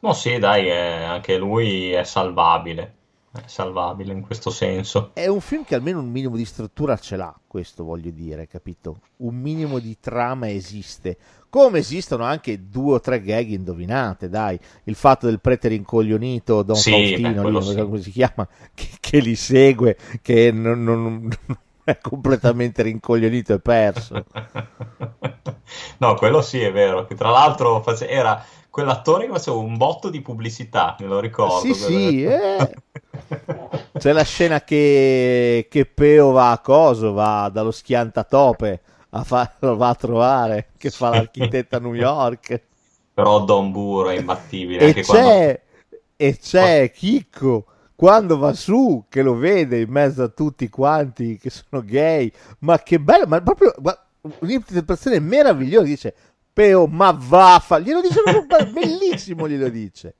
No, 0.00 0.12
sì, 0.12 0.38
dai, 0.38 0.66
è- 0.68 1.02
anche 1.02 1.36
lui 1.36 1.90
è 1.92 2.04
salvabile. 2.04 2.94
È 3.32 3.42
salvabile 3.46 4.12
in 4.12 4.20
questo 4.20 4.50
senso. 4.50 5.10
È 5.12 5.26
un 5.26 5.40
film 5.40 5.64
che 5.64 5.74
almeno 5.74 5.98
un 5.98 6.08
minimo 6.08 6.36
di 6.36 6.44
struttura 6.44 6.96
ce 6.96 7.16
l'ha, 7.16 7.34
questo 7.48 7.82
voglio 7.82 8.10
dire, 8.10 8.46
capito? 8.46 8.98
Un 9.18 9.34
minimo 9.34 9.80
di 9.80 9.98
trama 9.98 10.48
esiste. 10.48 11.16
Come 11.50 11.78
esistono 11.78 12.22
anche 12.24 12.68
due 12.68 12.94
o 12.94 13.00
tre 13.00 13.20
gag 13.20 13.48
indovinate, 13.48 14.28
dai. 14.28 14.58
Il 14.84 14.94
fatto 14.94 15.26
del 15.26 15.40
prete 15.40 15.66
rincoglionito, 15.68 16.62
Don 16.62 16.76
Sì, 16.76 16.90
Faustino, 16.90 17.42
beh, 17.42 17.50
lì, 17.50 17.62
sì. 17.62 17.74
come 17.76 18.00
si 18.02 18.10
chiama, 18.12 18.46
che, 18.72 18.88
che 19.00 19.18
li 19.18 19.34
segue, 19.34 19.96
che 20.22 20.52
non, 20.52 20.84
non- 20.84 21.28
è 21.82 21.98
completamente 21.98 22.82
rincoglionito 22.82 23.52
e 23.54 23.58
perso. 23.58 24.24
No, 25.98 26.14
quello 26.14 26.40
sì, 26.42 26.60
è 26.60 26.70
vero. 26.72 27.04
Che 27.04 27.14
tra 27.14 27.30
l'altro 27.30 27.84
era 28.06 28.44
quell'attore 28.74 29.26
che 29.26 29.32
faceva 29.32 29.58
un 29.58 29.76
botto 29.76 30.10
di 30.10 30.20
pubblicità, 30.20 30.96
me 30.98 31.06
lo 31.06 31.20
ricordo. 31.20 31.60
Sì, 31.60 31.74
sì, 31.74 32.24
eh. 32.24 32.74
C'è 33.96 34.10
la 34.10 34.24
scena 34.24 34.62
che, 34.62 35.68
che 35.70 35.86
Peo 35.86 36.32
va 36.32 36.50
a 36.50 36.58
coso, 36.58 37.12
va 37.12 37.48
dallo 37.52 37.70
schiantatope, 37.70 38.80
a 39.10 39.22
fa- 39.22 39.52
lo 39.60 39.76
va 39.76 39.90
a 39.90 39.94
trovare, 39.94 40.70
che 40.76 40.90
fa 40.90 41.10
l'architetto 41.10 41.76
a 41.76 41.78
New 41.78 41.94
York. 41.94 42.62
Però 43.14 43.44
Don 43.44 43.70
Buro 43.70 44.08
è 44.08 44.18
imbattibile. 44.18 44.80
E 44.80 44.86
anche 44.86 45.02
c'è, 45.02 45.04
quando... 45.06 45.60
e 46.16 46.38
c'è 46.38 46.90
Chicco 46.90 47.66
quando 47.94 48.38
va 48.38 48.54
su 48.54 49.04
che 49.08 49.22
lo 49.22 49.36
vede 49.36 49.82
in 49.82 49.88
mezzo 49.88 50.24
a 50.24 50.28
tutti 50.28 50.68
quanti 50.68 51.38
che 51.38 51.48
sono 51.48 51.80
gay 51.84 52.28
ma 52.58 52.80
che 52.80 52.98
bello 52.98 53.24
ma 53.28 53.40
proprio 53.40 53.72
ma, 53.82 53.96
un'interpretazione 54.40 55.20
meravigliosa 55.20 55.84
dice 55.84 56.14
Peo 56.54 56.86
ma 56.86 57.10
vaffa 57.10 57.80
glielo 57.80 58.00
dice 58.00 58.22
proprio 58.22 58.64
bellissimo 58.70 59.48
glielo 59.48 59.68
dice 59.68 60.14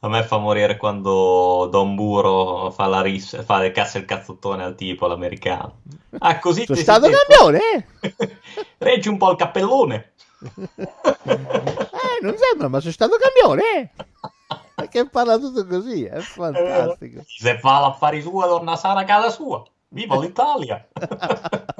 A 0.00 0.08
me 0.08 0.22
fa 0.22 0.38
morire 0.38 0.76
quando 0.76 1.66
Don 1.68 1.96
Buro 1.96 2.70
fa 2.70 2.86
la 2.86 3.00
ris, 3.00 3.42
fa 3.44 3.64
il 3.64 3.72
cazzo 3.72 3.98
il 3.98 4.04
cazzottone 4.04 4.62
al 4.62 4.76
tipo, 4.76 5.08
l'americano. 5.08 5.80
Ah, 6.20 6.38
così 6.38 6.64
sono 6.64 6.78
stato 6.78 7.08
campione 7.10 7.58
eh? 7.58 8.36
Reggi 8.78 9.08
un 9.08 9.16
po' 9.16 9.32
il 9.32 9.36
cappellone. 9.36 10.12
eh 10.78 12.18
non 12.22 12.36
sembra 12.36 12.68
ma 12.68 12.78
sono 12.78 12.92
stato 12.92 13.16
campione 13.16 13.62
eh? 13.74 13.90
perché 14.76 15.08
parla 15.08 15.36
tutto 15.38 15.66
così 15.66 16.04
è 16.04 16.20
fantastico 16.20 17.24
Se 17.26 17.58
fa 17.58 17.80
l'affari 17.80 18.22
sua, 18.22 18.46
torna 18.46 18.76
sana 18.76 19.00
a 19.00 19.04
casa 19.04 19.30
sua. 19.30 19.64
Viva 19.88 20.16
l'Italia! 20.20 20.86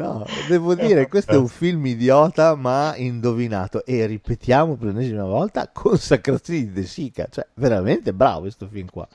No, 0.00 0.24
devo 0.48 0.74
dire, 0.74 1.08
questo 1.08 1.32
è 1.32 1.36
un 1.36 1.48
film 1.48 1.84
idiota 1.84 2.54
ma 2.54 2.96
indovinato 2.96 3.84
e 3.84 4.06
ripetiamo 4.06 4.76
per 4.76 4.86
l'ennesima 4.88 5.24
volta 5.24 5.68
consacrazione 5.70 6.60
di 6.60 6.72
De 6.72 6.86
Sica, 6.86 7.28
cioè 7.30 7.46
veramente 7.54 8.14
bravo 8.14 8.40
questo 8.40 8.66
film 8.66 8.88
qua. 8.90 9.06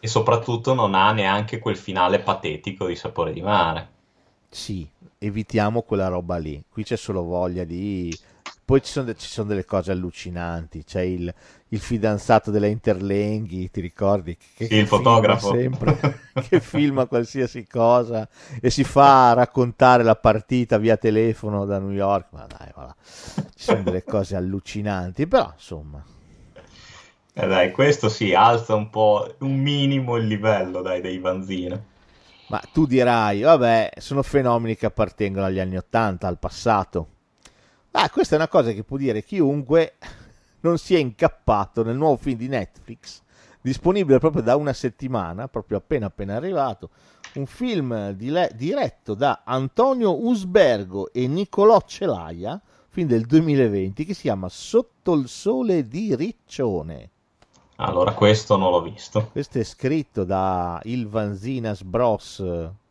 E 0.00 0.08
soprattutto 0.08 0.74
non 0.74 0.96
ha 0.96 1.12
neanche 1.12 1.60
quel 1.60 1.76
finale 1.76 2.18
patetico 2.18 2.88
di 2.88 2.96
sapore 2.96 3.32
di 3.32 3.40
mare. 3.40 3.88
Sì, 4.48 4.88
evitiamo 5.18 5.82
quella 5.82 6.08
roba 6.08 6.38
lì. 6.38 6.60
Qui 6.68 6.82
c'è 6.82 6.96
solo 6.96 7.22
voglia 7.22 7.62
di... 7.62 8.12
Poi 8.64 8.82
ci 8.82 8.90
sono, 8.90 9.14
ci 9.14 9.28
sono 9.28 9.46
delle 9.46 9.64
cose 9.64 9.92
allucinanti. 9.92 10.82
C'è 10.82 11.02
il, 11.02 11.32
il 11.72 11.80
fidanzato 11.80 12.50
della 12.50 12.66
Interlenghi, 12.66 13.70
ti 13.70 13.80
ricordi? 13.80 14.36
Che, 14.54 14.66
sì, 14.66 14.74
il 14.76 14.86
fotografo. 14.86 15.52
Sempre, 15.52 15.98
che 16.48 16.60
filma 16.60 17.06
qualsiasi 17.06 17.66
cosa 17.66 18.28
e 18.60 18.70
si 18.70 18.84
fa 18.84 19.32
raccontare 19.32 20.02
la 20.02 20.16
partita 20.16 20.76
via 20.78 20.96
telefono 20.96 21.64
da 21.64 21.78
New 21.78 21.90
York. 21.90 22.28
Ma 22.32 22.46
dai, 22.46 22.70
voilà. 22.74 22.94
Ci 23.02 23.64
sono 23.64 23.82
delle 23.82 24.04
cose 24.04 24.36
allucinanti, 24.36 25.26
però 25.26 25.50
insomma... 25.52 26.04
Eh 27.34 27.46
dai, 27.46 27.70
questo 27.70 28.10
sì, 28.10 28.34
alza 28.34 28.74
un 28.74 28.90
po', 28.90 29.36
un 29.38 29.58
minimo 29.58 30.16
il 30.16 30.26
livello 30.26 30.82
dai, 30.82 31.00
dei 31.00 31.18
Vanzina. 31.18 31.82
Ma 32.48 32.60
tu 32.70 32.84
dirai, 32.84 33.40
vabbè, 33.40 33.92
sono 33.96 34.22
fenomeni 34.22 34.76
che 34.76 34.84
appartengono 34.84 35.46
agli 35.46 35.58
anni 35.58 35.78
Ottanta, 35.78 36.26
al 36.26 36.38
passato. 36.38 37.08
Ma 37.92 38.10
questa 38.10 38.34
è 38.34 38.38
una 38.38 38.48
cosa 38.48 38.72
che 38.72 38.84
può 38.84 38.98
dire 38.98 39.22
chiunque 39.22 39.94
non 40.62 40.78
si 40.78 40.94
è 40.94 40.98
incappato 40.98 41.84
nel 41.84 41.96
nuovo 41.96 42.16
film 42.16 42.36
di 42.36 42.48
Netflix, 42.48 43.22
disponibile 43.60 44.18
proprio 44.18 44.42
da 44.42 44.56
una 44.56 44.72
settimana, 44.72 45.48
proprio 45.48 45.78
appena 45.78 46.06
appena 46.06 46.34
arrivato, 46.34 46.90
un 47.34 47.46
film 47.46 48.10
dile- 48.10 48.50
diretto 48.54 49.14
da 49.14 49.42
Antonio 49.44 50.26
Usbergo 50.26 51.12
e 51.12 51.26
Nicolò 51.26 51.80
Celaia, 51.82 52.60
film 52.88 53.08
del 53.08 53.24
2020, 53.24 54.04
che 54.04 54.14
si 54.14 54.22
chiama 54.22 54.48
Sotto 54.48 55.14
il 55.14 55.28
sole 55.28 55.88
di 55.88 56.14
Riccione. 56.14 57.10
Allora, 57.76 58.12
questo 58.12 58.56
non 58.56 58.70
l'ho 58.70 58.82
visto. 58.82 59.28
Questo 59.32 59.58
è 59.58 59.64
scritto 59.64 60.24
da 60.24 60.80
Il 60.84 61.08
Vanzinas 61.08 61.82
Bros, 61.82 62.44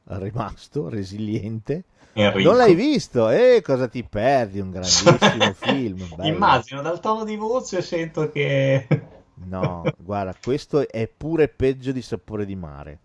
rimasto, 0.03 0.89
resiliente. 0.89 1.83
Enrico. 2.13 2.49
Non 2.49 2.57
l'hai 2.57 2.75
visto? 2.75 3.29
Eh, 3.29 3.61
cosa 3.63 3.87
ti 3.87 4.03
perdi? 4.03 4.59
Un 4.59 4.71
grandissimo 4.71 5.53
film. 5.55 6.07
Bello. 6.15 6.27
Immagino, 6.27 6.81
dal 6.81 6.99
tono 6.99 7.23
di 7.23 7.35
voce 7.35 7.81
sento 7.81 8.29
che... 8.29 8.87
no, 9.45 9.83
guarda, 9.97 10.35
questo 10.41 10.87
è 10.87 11.07
pure 11.07 11.47
peggio 11.47 11.91
di 11.91 12.01
Sapore 12.01 12.45
di 12.45 12.55
Mare. 12.55 12.99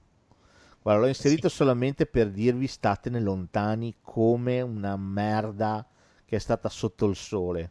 Guarda, 0.83 1.03
l'ho 1.03 1.09
inserito 1.09 1.49
sì. 1.49 1.57
solamente 1.57 2.07
per 2.07 2.31
dirvi 2.31 2.66
statene 2.66 3.21
lontani 3.21 3.97
come 4.01 4.61
una 4.61 4.97
merda 4.97 5.87
che 6.25 6.37
è 6.37 6.40
stata 6.40 6.69
sotto 6.69 7.07
il 7.07 7.16
sole. 7.16 7.71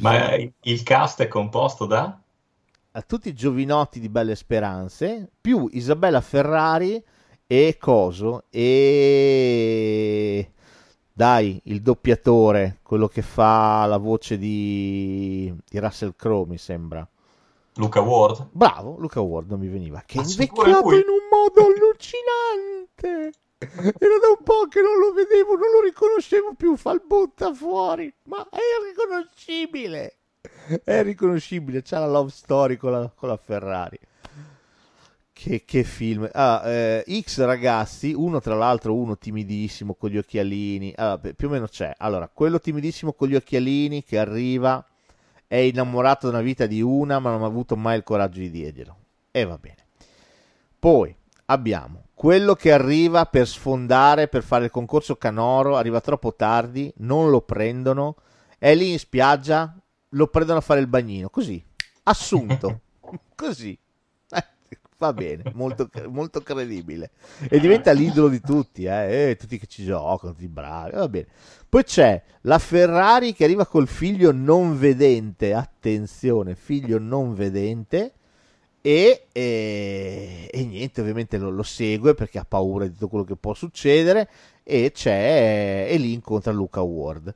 Ma 0.00 0.34
il 0.34 0.82
cast 0.82 1.22
è 1.22 1.28
composto 1.28 1.86
da? 1.86 2.20
a 2.92 3.02
tutti 3.02 3.28
i 3.28 3.34
giovinotti 3.34 4.00
di 4.00 4.08
Belle 4.08 4.34
Speranze, 4.34 5.30
più 5.40 5.68
Isabella 5.72 6.20
Ferrari 6.20 7.02
e 7.52 7.78
Coso 7.80 8.44
e 8.48 9.32
dai, 11.12 11.60
il 11.64 11.82
doppiatore, 11.82 12.78
quello 12.80 13.08
che 13.08 13.22
fa 13.22 13.86
la 13.86 13.96
voce 13.96 14.38
di, 14.38 15.52
di 15.68 15.78
Russell 15.80 16.14
Crowe, 16.14 16.46
mi 16.46 16.58
sembra. 16.58 17.04
Luca 17.74 18.00
Ward? 18.02 18.50
Bravo, 18.52 18.94
Luca 18.98 19.20
Ward 19.20 19.50
non 19.50 19.58
mi 19.58 19.66
veniva. 19.66 20.00
Che 20.06 20.20
è 20.20 20.22
invecchiato 20.22 20.94
in 20.94 21.08
un 21.08 21.26
modo 21.28 21.66
allucinante. 21.66 23.32
Era 23.58 24.18
da 24.22 24.28
un 24.28 24.44
po' 24.44 24.68
che 24.68 24.80
non 24.80 24.96
lo 25.00 25.12
vedevo, 25.12 25.54
non 25.54 25.72
lo 25.72 25.80
riconoscevo 25.82 26.54
più. 26.54 26.76
Fa 26.76 26.92
il 26.92 27.02
butta 27.04 27.52
fuori, 27.52 28.14
ma 28.26 28.48
è 28.48 28.58
irriconoscibile 28.80 30.18
è 30.84 31.02
riconoscibile. 31.02 31.82
C'ha 31.82 31.98
la 31.98 32.06
love 32.06 32.30
story 32.30 32.76
con 32.76 32.92
la, 32.92 33.12
con 33.12 33.28
la 33.28 33.36
Ferrari. 33.36 33.98
Che, 35.42 35.64
che, 35.64 35.84
film. 35.84 36.28
Ah, 36.34 36.60
eh, 36.66 37.22
X 37.22 37.42
ragazzi, 37.42 38.12
uno 38.12 38.40
tra 38.40 38.54
l'altro, 38.54 38.94
uno 38.94 39.16
timidissimo 39.16 39.94
con 39.94 40.10
gli 40.10 40.18
occhialini. 40.18 40.92
Allora, 40.94 41.32
più 41.34 41.48
o 41.48 41.50
meno 41.50 41.66
c'è. 41.66 41.94
Allora, 41.96 42.28
quello 42.28 42.60
timidissimo 42.60 43.14
con 43.14 43.28
gli 43.28 43.34
occhialini 43.34 44.04
che 44.04 44.18
arriva, 44.18 44.86
è 45.46 45.56
innamorato 45.56 46.26
della 46.26 46.42
vita 46.42 46.66
di 46.66 46.82
una, 46.82 47.20
ma 47.20 47.30
non 47.30 47.42
ha 47.42 47.46
avuto 47.46 47.74
mai 47.74 47.96
il 47.96 48.02
coraggio 48.02 48.40
di 48.40 48.50
dirglielo. 48.50 48.96
E 49.30 49.44
va 49.46 49.56
bene. 49.56 49.76
Poi 50.78 51.16
abbiamo 51.46 52.08
quello 52.12 52.54
che 52.54 52.70
arriva 52.70 53.24
per 53.24 53.48
sfondare, 53.48 54.28
per 54.28 54.42
fare 54.42 54.66
il 54.66 54.70
concorso 54.70 55.16
canoro, 55.16 55.78
arriva 55.78 56.02
troppo 56.02 56.34
tardi, 56.34 56.92
non 56.98 57.30
lo 57.30 57.40
prendono, 57.40 58.16
è 58.58 58.74
lì 58.74 58.92
in 58.92 58.98
spiaggia, 58.98 59.74
lo 60.10 60.26
prendono 60.26 60.58
a 60.58 60.62
fare 60.62 60.80
il 60.80 60.86
bagnino, 60.86 61.30
così, 61.30 61.64
assunto, 62.02 62.80
così. 63.34 63.78
Va 65.00 65.14
bene, 65.14 65.44
molto, 65.54 65.88
molto, 66.10 66.42
credibile. 66.42 67.12
E 67.48 67.58
diventa 67.58 67.90
l'idolo 67.92 68.28
di 68.28 68.38
tutti, 68.38 68.84
eh? 68.84 69.30
eh, 69.30 69.36
tutti 69.36 69.58
che 69.58 69.66
ci 69.66 69.82
giocano, 69.82 70.34
tutti 70.34 70.46
bravi, 70.46 70.90
va 70.90 71.08
bene. 71.08 71.26
Poi 71.66 71.84
c'è 71.84 72.22
la 72.42 72.58
Ferrari 72.58 73.32
che 73.32 73.44
arriva 73.44 73.64
col 73.64 73.88
figlio 73.88 74.30
non 74.30 74.78
vedente, 74.78 75.54
attenzione, 75.54 76.54
figlio 76.54 76.98
non 76.98 77.32
vedente, 77.32 78.12
e, 78.82 79.28
e, 79.32 80.50
e 80.52 80.64
niente, 80.66 81.00
ovviamente 81.00 81.38
lo, 81.38 81.48
lo, 81.48 81.62
segue 81.62 82.12
perché 82.12 82.38
ha 82.38 82.44
paura 82.46 82.84
di 82.84 82.92
tutto 82.92 83.08
quello 83.08 83.24
che 83.24 83.36
può 83.36 83.54
succedere, 83.54 84.28
e 84.62 84.92
c'è, 84.92 85.86
e 85.88 85.96
lì 85.96 86.12
incontra 86.12 86.52
Luca 86.52 86.82
Ward. 86.82 87.34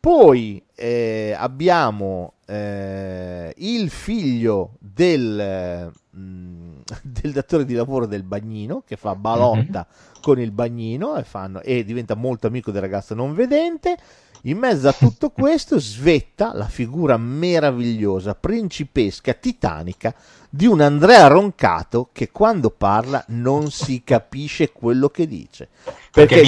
Poi 0.00 0.62
eh, 0.74 1.34
abbiamo 1.34 2.34
eh, 2.46 3.52
il 3.58 3.90
figlio 3.90 4.76
del, 4.78 5.92
mm, 6.16 6.79
del, 7.02 7.32
datore 7.32 7.64
di 7.64 7.74
lavoro 7.74 8.06
del 8.06 8.22
bagnino 8.22 8.82
che 8.86 8.96
fa 8.96 9.14
balotta 9.14 9.86
mm-hmm. 9.86 10.22
con 10.22 10.40
il 10.40 10.50
bagnino 10.50 11.16
e, 11.16 11.24
fanno, 11.24 11.60
e 11.60 11.84
diventa 11.84 12.14
molto 12.14 12.46
amico 12.46 12.70
del 12.70 12.82
ragazzo 12.82 13.14
non 13.14 13.34
vedente. 13.34 13.96
In 14.44 14.56
mezzo 14.56 14.88
a 14.88 14.92
tutto 14.92 15.30
questo 15.36 15.78
svetta 15.78 16.54
la 16.54 16.66
figura 16.66 17.18
meravigliosa, 17.18 18.34
principesca, 18.34 19.34
titanica 19.34 20.14
di 20.48 20.66
un 20.66 20.80
Andrea 20.80 21.26
Roncato 21.26 22.08
che 22.10 22.30
quando 22.30 22.70
parla 22.70 23.22
non 23.28 23.70
si 23.70 24.02
capisce 24.02 24.72
quello 24.72 25.08
che 25.10 25.26
dice. 25.26 25.68
Perché, 26.10 26.36
perché 26.36 26.40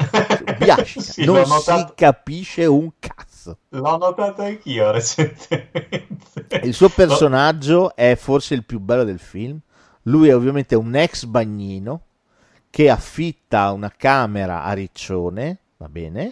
biascica, 0.58 1.00
sì, 1.00 1.24
non 1.24 1.44
si 1.44 1.86
capisce 1.94 2.64
un 2.64 2.90
cazzo. 2.98 3.29
L'ho 3.68 3.96
notato 3.96 4.42
anch'io 4.42 4.90
recentemente. 4.92 6.60
Il 6.62 6.74
suo 6.74 6.88
personaggio 6.88 7.94
è 7.94 8.16
forse 8.16 8.54
il 8.54 8.64
più 8.64 8.80
bello 8.80 9.04
del 9.04 9.18
film. 9.18 9.58
Lui 10.04 10.28
è 10.28 10.34
ovviamente 10.34 10.74
un 10.74 10.94
ex 10.94 11.24
bagnino 11.24 12.02
che 12.70 12.88
affitta 12.88 13.72
una 13.72 13.92
camera 13.96 14.64
a 14.64 14.72
Riccione, 14.72 15.58
va 15.76 15.88
bene? 15.88 16.30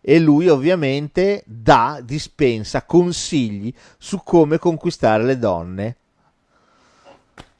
E 0.00 0.18
lui 0.18 0.48
ovviamente 0.48 1.42
dà, 1.46 2.00
dispensa 2.02 2.84
consigli 2.84 3.72
su 3.98 4.22
come 4.22 4.58
conquistare 4.58 5.24
le 5.24 5.38
donne. 5.38 5.96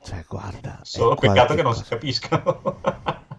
Cioè, 0.02 0.24
guarda. 0.26 0.80
Solo 0.82 1.14
peccato 1.16 1.54
che 1.54 1.62
non 1.62 1.74
si 1.74 1.84
capiscano. 1.84 2.80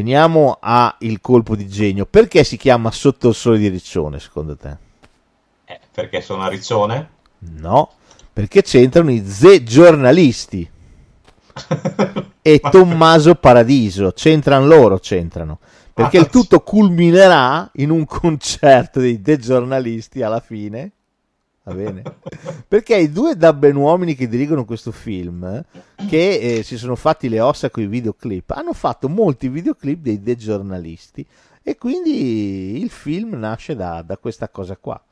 Veniamo 0.00 0.56
al 0.58 0.96
colpo 1.20 1.54
di 1.54 1.68
genio. 1.68 2.06
Perché 2.06 2.42
si 2.42 2.56
chiama 2.56 2.90
Sotto 2.90 3.28
il 3.28 3.34
sole 3.34 3.58
di 3.58 3.68
Riccione, 3.68 4.18
secondo 4.18 4.56
te? 4.56 4.76
Eh, 5.66 5.78
perché 5.92 6.22
sono 6.22 6.42
a 6.42 6.48
Riccione? 6.48 7.10
No, 7.40 7.90
perché 8.32 8.62
c'entrano 8.62 9.10
i 9.10 9.22
Z 9.26 9.62
giornalisti. 9.62 10.68
e 12.40 12.60
Tommaso 12.60 13.34
Paradiso, 13.34 14.12
c'entrano 14.12 14.64
loro, 14.64 14.98
c'entrano. 14.98 15.58
Perché 15.92 16.16
ah, 16.16 16.20
il 16.22 16.28
tutto 16.28 16.60
culminerà 16.60 17.70
in 17.74 17.90
un 17.90 18.06
concerto 18.06 19.00
dei 19.00 19.20
The 19.20 19.36
giornalisti 19.36 20.22
alla 20.22 20.40
fine 20.40 20.92
Va 21.62 21.74
bene? 21.74 22.02
Perché 22.66 22.96
i 22.96 23.10
due 23.10 23.36
dabbenuomini 23.36 24.14
che 24.14 24.28
dirigono 24.28 24.64
questo 24.64 24.92
film, 24.92 25.62
che 26.08 26.38
eh, 26.38 26.62
si 26.62 26.78
sono 26.78 26.96
fatti 26.96 27.28
le 27.28 27.40
ossa 27.40 27.68
con 27.70 27.82
i 27.82 27.86
videoclip, 27.86 28.50
hanno 28.52 28.72
fatto 28.72 29.08
molti 29.08 29.48
videoclip 29.48 30.00
dei, 30.00 30.22
dei 30.22 30.36
giornalisti 30.36 31.26
e 31.62 31.76
quindi 31.76 32.80
il 32.80 32.90
film 32.90 33.34
nasce 33.34 33.76
da, 33.76 34.02
da 34.02 34.16
questa 34.16 34.48
cosa 34.48 34.76
qua. 34.76 35.02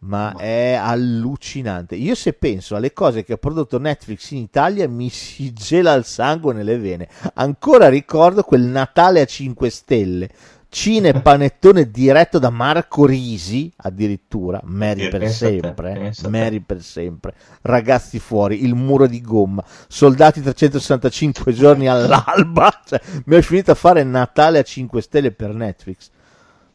Ma 0.00 0.36
è 0.36 0.74
allucinante. 0.74 1.96
Io 1.96 2.14
se 2.14 2.32
penso 2.32 2.76
alle 2.76 2.92
cose 2.92 3.24
che 3.24 3.32
ha 3.32 3.36
prodotto 3.36 3.80
Netflix 3.80 4.30
in 4.30 4.38
Italia 4.38 4.88
mi 4.88 5.10
si 5.10 5.52
gela 5.52 5.92
il 5.94 6.04
sangue 6.04 6.54
nelle 6.54 6.78
vene. 6.78 7.08
Ancora 7.34 7.88
ricordo 7.88 8.44
quel 8.44 8.62
Natale 8.62 9.20
a 9.20 9.24
5 9.24 9.68
stelle 9.70 10.30
Cine 10.70 11.22
Panettone 11.22 11.90
diretto 11.90 12.38
da 12.38 12.50
Marco 12.50 13.06
Risi, 13.06 13.72
addirittura, 13.76 14.60
Mary 14.64 15.08
per 15.08 15.26
sempre, 15.30 16.12
Mary 16.28 16.60
per 16.60 16.82
sempre, 16.82 17.34
Ragazzi 17.62 18.18
fuori, 18.18 18.64
Il 18.64 18.74
muro 18.74 19.06
di 19.06 19.22
gomma, 19.22 19.64
Soldati 19.88 20.42
365 20.42 21.52
giorni 21.54 21.88
all'alba, 21.88 22.80
cioè, 22.84 23.00
mi 23.24 23.36
è 23.36 23.40
finito 23.40 23.70
a 23.70 23.74
fare 23.74 24.04
Natale 24.04 24.58
a 24.58 24.62
5 24.62 25.00
stelle 25.00 25.32
per 25.32 25.54
Netflix. 25.54 26.10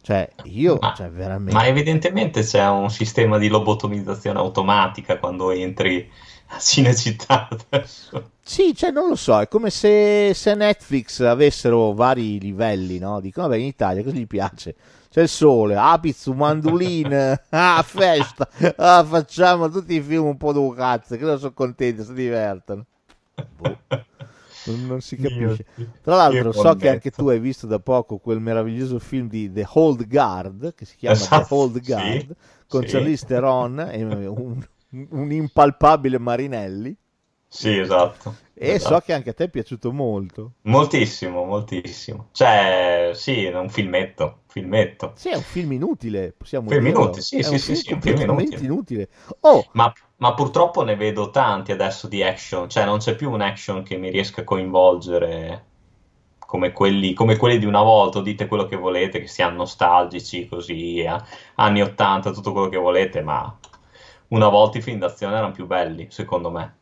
Cioè, 0.01 0.27
io, 0.45 0.79
ma, 0.82 0.93
cioè, 0.97 1.10
veramente... 1.10 1.53
Ma 1.53 1.65
evidentemente 1.65 2.41
c'è 2.41 2.67
un 2.67 2.89
sistema 2.89 3.38
di 3.38 3.47
lobotomizzazione 3.47 4.38
automatica 4.39 5.17
quando 5.17 5.51
entri 5.51 6.10
Cinecittà 6.60 7.50
adesso. 7.50 8.32
Sì, 8.42 8.76
cioè 8.76 8.92
non 8.92 9.08
lo 9.08 9.16
so, 9.16 9.39
è 9.39 9.48
come 9.48 9.70
se, 9.70 10.34
se 10.34 10.54
Netflix 10.54 11.22
avessero 11.22 11.94
vari 11.94 12.39
livelli, 12.39 13.00
no? 13.00 13.22
Dicono, 13.22 13.48
vabbè, 13.48 13.60
in 13.60 13.68
Italia 13.68 14.04
cosa 14.04 14.16
gli 14.16 14.28
piace? 14.28 14.76
C'è 15.10 15.22
il 15.22 15.30
sole, 15.30 15.76
Apizzu, 15.76 16.34
Mandolin, 16.34 17.39
ah, 17.50 17.84
festa, 17.84 18.50
ah, 18.76 19.04
facciamo 19.04 19.70
tutti 19.70 19.94
i 19.94 20.02
film 20.02 20.26
un 20.26 20.38
po' 20.38 20.52
di 20.52 20.76
cazzo, 20.76 21.16
che 21.16 21.38
sono 21.38 21.54
contenti, 21.54 22.04
si 22.04 22.13
divertono. 22.13 22.86
Boh. 23.58 23.78
Non, 24.66 24.86
non, 24.86 25.02
si 25.02 25.18
capisce. 25.18 25.66
Tra 26.02 26.16
l'altro, 26.16 26.52
so 26.52 26.76
che 26.76 26.89
anche 26.89 27.12
tu 27.12 27.28
hai 27.28 27.39
visto 27.39 27.68
da 27.68 27.80
poco 27.80 28.18
quel 28.18 28.39
meraviglioso 28.39 28.98
film 29.00 29.28
di 29.28 29.52
The 29.52 29.66
Hold 29.74 30.08
Guard, 30.08 30.74
che 30.74 30.86
si 30.86 30.96
chiama 30.96 31.16
esatto, 31.16 31.46
The 31.48 31.54
Hold 31.54 31.86
Guard, 31.86 32.28
sì, 32.28 32.36
con 32.68 32.82
sì. 32.82 32.88
Charlize 32.88 33.26
Theron 33.26 33.80
e 33.92 34.04
un, 34.04 34.66
un 35.10 35.32
impalpabile 35.32 36.17
Marinelli. 36.17 36.95
Sì, 37.47 37.77
esatto. 37.77 38.36
E 38.56 38.71
esatto. 38.71 38.95
so 38.95 39.01
che 39.01 39.13
anche 39.13 39.29
a 39.29 39.34
te 39.34 39.43
è 39.43 39.49
piaciuto 39.49 39.91
molto. 39.91 40.53
Moltissimo, 40.63 41.43
moltissimo. 41.43 42.29
Cioè, 42.32 43.12
sì, 43.13 43.45
è 43.45 43.56
un 43.56 43.69
filmetto, 43.69 44.39
filmetto. 44.47 45.13
Sì, 45.15 45.29
è 45.29 45.36
un 45.36 45.43
film 45.43 45.73
inutile, 45.73 46.34
possiamo 46.36 46.69
film 46.69 46.84
dirlo. 46.84 47.01
Inutile, 47.01 47.21
sì, 47.21 47.38
è 47.38 47.43
sì, 47.43 47.53
un 47.53 47.60
sì, 47.60 47.65
film 47.65 47.77
sì, 47.77 47.93
un 47.93 48.01
film 48.01 48.21
inutile. 48.21 48.63
inutile. 48.63 49.10
Oh. 49.41 49.67
Ma, 49.73 49.93
ma, 50.17 50.34
purtroppo 50.34 50.84
ne 50.84 50.95
vedo 50.95 51.29
tanti 51.29 51.71
adesso 51.71 52.08
di 52.08 52.23
action, 52.23 52.69
cioè 52.69 52.86
non 52.86 52.97
c'è 52.97 53.15
più 53.15 53.29
un 53.29 53.41
action 53.41 53.84
che 53.84 53.97
mi 53.97 54.10
riesca 54.10 54.41
a 54.41 54.45
coinvolgere 54.45 55.65
come 56.39 56.71
quelli, 56.71 57.13
come 57.13 57.38
quelli 57.38 57.60
di 57.60 57.65
una 57.65 57.82
volta, 57.82 58.21
dite 58.21 58.47
quello 58.47 58.65
che 58.65 58.75
volete, 58.75 59.19
che 59.19 59.27
siano 59.27 59.58
nostalgici, 59.58 60.47
così, 60.47 61.01
eh, 61.01 61.21
anni 61.56 61.82
80, 61.82 62.32
tutto 62.32 62.51
quello 62.51 62.69
che 62.69 62.77
volete, 62.77 63.21
ma 63.21 63.58
una 64.34 64.50
volta 64.50 64.80
i 64.80 64.82
film 64.82 65.00
d'azione 65.00 65.36
erano 65.36 65.54
più 65.54 65.65
belli, 65.67 66.08
secondo 66.10 66.50
me. 66.50 66.76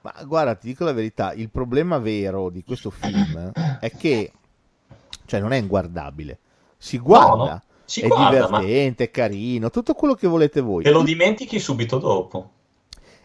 Ma 0.00 0.12
guarda, 0.24 0.56
ti 0.56 0.66
dico 0.66 0.84
la 0.84 0.92
verità, 0.92 1.32
il 1.32 1.48
problema 1.48 1.98
vero 1.98 2.50
di 2.50 2.64
questo 2.64 2.90
film 2.90 3.52
è 3.80 3.90
che 3.96 4.32
cioè 5.24 5.40
non 5.40 5.52
è 5.52 5.58
inguardabile. 5.58 6.38
Si 6.76 6.98
guarda, 6.98 7.36
no, 7.36 7.44
no. 7.44 7.62
Si 7.84 8.00
è 8.00 8.08
guarda, 8.08 8.46
divertente, 8.46 9.04
ma... 9.04 9.08
è 9.08 9.10
carino, 9.12 9.70
tutto 9.70 9.94
quello 9.94 10.14
che 10.14 10.26
volete 10.26 10.60
voi. 10.60 10.82
E 10.82 10.90
lo 10.90 11.02
dimentichi 11.02 11.60
subito 11.60 11.98
dopo. 11.98 12.50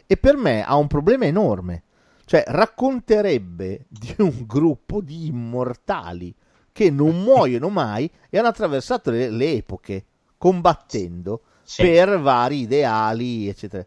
E 0.06 0.18
per 0.18 0.38
me 0.38 0.64
ha 0.64 0.76
un 0.76 0.88
problema 0.88 1.26
enorme. 1.26 1.84
Cioè, 2.26 2.44
racconterebbe 2.46 3.86
di 3.88 4.14
un 4.20 4.44
gruppo 4.46 5.02
di 5.02 5.26
immortali 5.28 6.36
che 6.72 6.92
non 6.92 7.24
muoiono 7.24 7.70
mai 7.70 8.12
e 8.30 8.38
hanno 8.38 8.50
attraversato 8.50 9.10
le, 9.10 9.30
le 9.32 9.54
epoche 9.54 10.06
combattendo 10.38 11.42
sì. 11.42 11.56
Per 11.76 12.20
vari 12.20 12.62
ideali, 12.62 13.48
eccetera. 13.48 13.86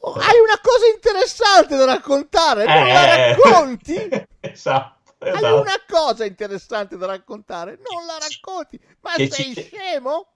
Oh, 0.00 0.12
hai 0.12 0.38
una 0.38 0.60
cosa 0.62 0.86
interessante 0.92 1.76
da 1.76 1.84
raccontare, 1.84 2.64
non 2.64 2.86
eh, 2.86 2.92
la 2.92 3.16
racconti? 3.16 4.08
esatto, 4.40 5.12
esatto. 5.18 5.46
Hai 5.46 5.52
una 5.52 5.80
cosa 5.88 6.24
interessante 6.24 6.96
da 6.96 7.06
raccontare, 7.06 7.78
non 7.90 8.06
la 8.06 8.18
racconti. 8.18 8.80
Ma 9.00 9.12
che 9.16 9.28
sei 9.28 9.54
ci, 9.54 9.62
scemo? 9.62 10.26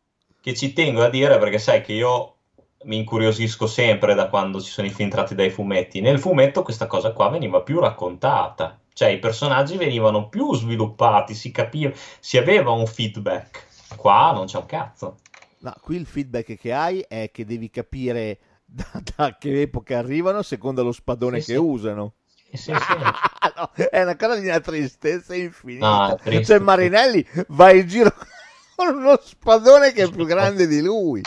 Che 0.41 0.55
ci 0.55 0.73
tengo 0.73 1.03
a 1.03 1.09
dire 1.09 1.39
perché 1.39 1.59
sai 1.59 1.81
che 1.83 1.93
io 1.93 2.37
mi 2.85 2.97
incuriosisco 2.97 3.67
sempre 3.67 4.15
da 4.15 4.29
quando 4.29 4.61
ci 4.61 4.71
sono 4.71 4.89
i 4.89 4.91
film 4.91 5.09
tratti 5.09 5.37
dai 5.37 5.51
fumetti. 5.51 6.01
Nel 6.01 6.19
fumetto 6.19 6.63
questa 6.63 6.89
cosa 6.89 7.13
qua 7.13 7.29
veniva 7.29 7.63
più 7.63 7.79
raccontata, 7.79 8.81
cioè 8.93 9.11
i 9.11 9.21
personaggi 9.21 9.77
venivano 9.77 10.29
più 10.29 10.53
sviluppati, 10.55 11.35
si 11.35 11.53
capiva, 11.53 11.93
si 12.19 12.37
aveva 12.37 12.71
un 12.73 12.87
feedback. 12.87 13.67
Qua 13.97 14.33
non 14.33 14.47
c'è 14.47 14.57
un 14.57 14.67
cazzo. 14.67 15.19
No, 15.63 15.73
qui 15.81 15.97
il 15.97 16.07
feedback 16.07 16.57
che 16.57 16.73
hai 16.73 17.05
è 17.07 17.31
che 17.33 17.45
devi 17.45 17.71
capire 17.71 18.39
da, 18.67 19.03
da 19.17 19.37
che 19.39 19.63
epoca 19.63 19.99
arrivano 19.99 20.43
secondo 20.43 20.83
lo 20.83 20.93
spadone 20.93 21.41
sì, 21.41 21.53
che 21.53 21.59
sì. 21.59 21.59
usano. 21.59 22.15
Sì, 22.53 22.71
no, 22.73 23.71
è 23.73 24.03
una 24.03 24.17
cosa 24.17 24.39
di 24.39 24.47
una 24.47 24.61
tristezza 24.61 25.35
infinita. 25.35 26.19
No, 26.25 26.43
cioè 26.43 26.59
Marinelli 26.59 27.27
va 27.49 27.73
in 27.73 27.87
giro 27.87 28.13
con 28.77 28.95
uno 28.95 29.19
spadone 29.23 29.93
che 29.93 30.05
è 30.05 30.11
più 30.11 30.27
grande 30.27 30.67
di 30.67 30.83
lui. 30.83 31.23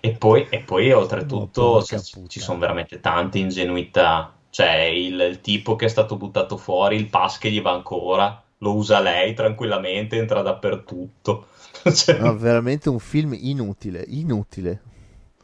E 0.00 0.12
poi, 0.12 0.46
e 0.50 0.60
poi 0.60 0.92
oltretutto, 0.92 1.82
cioè, 1.82 2.00
ci 2.00 2.40
sono 2.40 2.58
veramente 2.58 3.00
tante 3.00 3.38
ingenuità. 3.38 4.34
Cioè, 4.50 4.74
il, 4.82 5.20
il, 5.20 5.40
tipo 5.40 5.76
che 5.76 5.86
è 5.86 5.88
stato 5.88 6.16
buttato 6.16 6.56
fuori, 6.56 6.96
il 6.96 7.08
pass 7.08 7.38
che 7.38 7.50
gli 7.50 7.62
va 7.62 7.72
ancora, 7.72 8.42
lo 8.58 8.74
usa 8.74 9.00
lei 9.00 9.34
tranquillamente, 9.34 10.16
entra 10.16 10.42
dappertutto. 10.42 11.46
cioè... 11.92 12.18
no, 12.18 12.36
veramente 12.36 12.88
un 12.88 12.98
film 12.98 13.36
inutile, 13.38 14.04
inutile. 14.06 14.82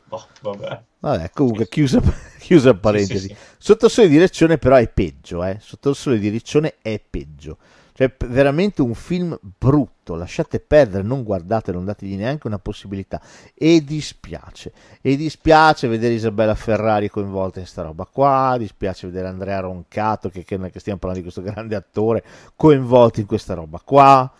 Oh, 0.08 0.26
vabbè. 0.42 0.82
Vabbè, 1.00 1.30
comunque, 1.30 1.68
chiusa, 1.68 2.00
chiusa 2.38 2.74
parentesi. 2.74 3.28
Sì, 3.28 3.28
sì, 3.28 3.34
sì. 3.34 3.56
Sotto 3.58 3.88
sole 3.88 4.08
di 4.08 4.14
direzione, 4.14 4.58
però, 4.58 4.76
è 4.76 4.88
peggio. 4.88 5.44
Eh? 5.44 5.58
Sotto 5.60 5.92
sole 5.92 6.18
di 6.18 6.30
direzione 6.30 6.74
è 6.80 7.00
peggio. 7.00 7.58
Cioè, 7.94 8.12
veramente 8.26 8.82
un 8.82 8.94
film 8.94 9.38
brutto. 9.40 10.16
Lasciate 10.16 10.60
perdere, 10.60 11.02
non 11.02 11.22
guardate, 11.22 11.72
non 11.72 11.84
dategli 11.84 12.16
neanche 12.16 12.46
una 12.46 12.58
possibilità. 12.58 13.20
E 13.54 13.82
dispiace. 13.84 14.72
E 15.00 15.16
dispiace 15.16 15.88
vedere 15.88 16.14
Isabella 16.14 16.54
Ferrari 16.54 17.08
coinvolta 17.08 17.58
in 17.58 17.64
questa 17.64 17.82
roba 17.82 18.04
qua. 18.04 18.56
Dispiace 18.58 19.06
vedere 19.06 19.28
Andrea 19.28 19.60
Roncato, 19.60 20.28
che, 20.28 20.44
che, 20.44 20.58
che 20.70 20.80
stiamo 20.80 20.98
parlando 20.98 21.24
di 21.24 21.32
questo 21.32 21.48
grande 21.48 21.76
attore, 21.76 22.24
coinvolto 22.56 23.20
in 23.20 23.26
questa 23.26 23.54
roba 23.54 23.80
qua 23.82 24.30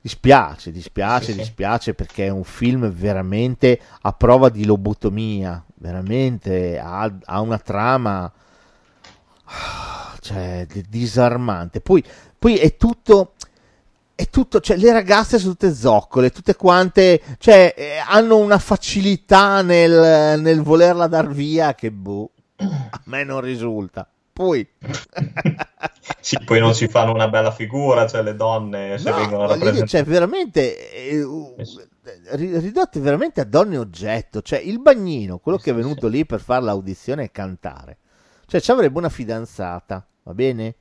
Dispiace, 0.00 0.70
dispiace, 0.70 1.32
sì, 1.32 1.38
dispiace 1.38 1.92
perché 1.92 2.26
è 2.26 2.30
un 2.30 2.44
film 2.44 2.88
veramente 2.88 3.80
a 4.02 4.12
prova 4.12 4.48
di 4.48 4.64
lobotomia, 4.64 5.62
veramente 5.74 6.78
ha, 6.78 7.12
ha 7.24 7.40
una 7.40 7.58
trama 7.58 8.32
cioè, 10.20 10.66
disarmante. 10.88 11.80
Poi, 11.80 12.02
poi 12.38 12.56
è 12.56 12.76
tutto 12.76 13.32
è 14.14 14.28
tutto, 14.30 14.60
cioè 14.60 14.76
le 14.76 14.92
ragazze 14.92 15.38
sono 15.38 15.52
tutte 15.52 15.72
zoccole, 15.72 16.30
tutte 16.30 16.56
quante, 16.56 17.22
cioè 17.38 17.72
eh, 17.76 17.98
hanno 18.04 18.38
una 18.38 18.58
facilità 18.58 19.62
nel, 19.62 20.40
nel 20.40 20.60
volerla 20.60 21.06
dar 21.06 21.28
via 21.28 21.76
che 21.76 21.92
boh, 21.92 22.30
a 22.56 23.00
me 23.04 23.22
non 23.22 23.40
risulta 23.40 24.08
poi... 24.38 24.64
sì, 26.20 26.38
poi 26.44 26.60
non 26.60 26.72
si 26.72 26.86
fanno 26.86 27.12
una 27.12 27.26
bella 27.26 27.50
figura, 27.50 28.06
cioè 28.06 28.22
le 28.22 28.36
donne 28.36 28.96
se 28.96 29.10
no, 29.10 29.16
vengono 29.16 29.48
rappresentate. 29.48 29.86
Cioè, 29.88 30.04
veramente... 30.04 30.92
Eh, 30.92 31.26
ridotte 32.30 33.00
veramente 33.00 33.40
a 33.40 33.44
donne 33.44 33.76
oggetto, 33.76 34.40
cioè 34.40 34.60
il 34.60 34.80
bagnino, 34.80 35.38
quello 35.38 35.58
che 35.58 35.72
è 35.72 35.74
venuto 35.74 36.06
lì 36.06 36.24
per 36.24 36.40
fare 36.40 36.64
l'audizione 36.64 37.24
e 37.24 37.30
cantare, 37.30 37.98
cioè 38.46 38.62
ci 38.62 38.70
avrebbe 38.70 38.96
una 38.96 39.10
fidanzata, 39.10 40.06
va 40.22 40.32
bene? 40.32 40.76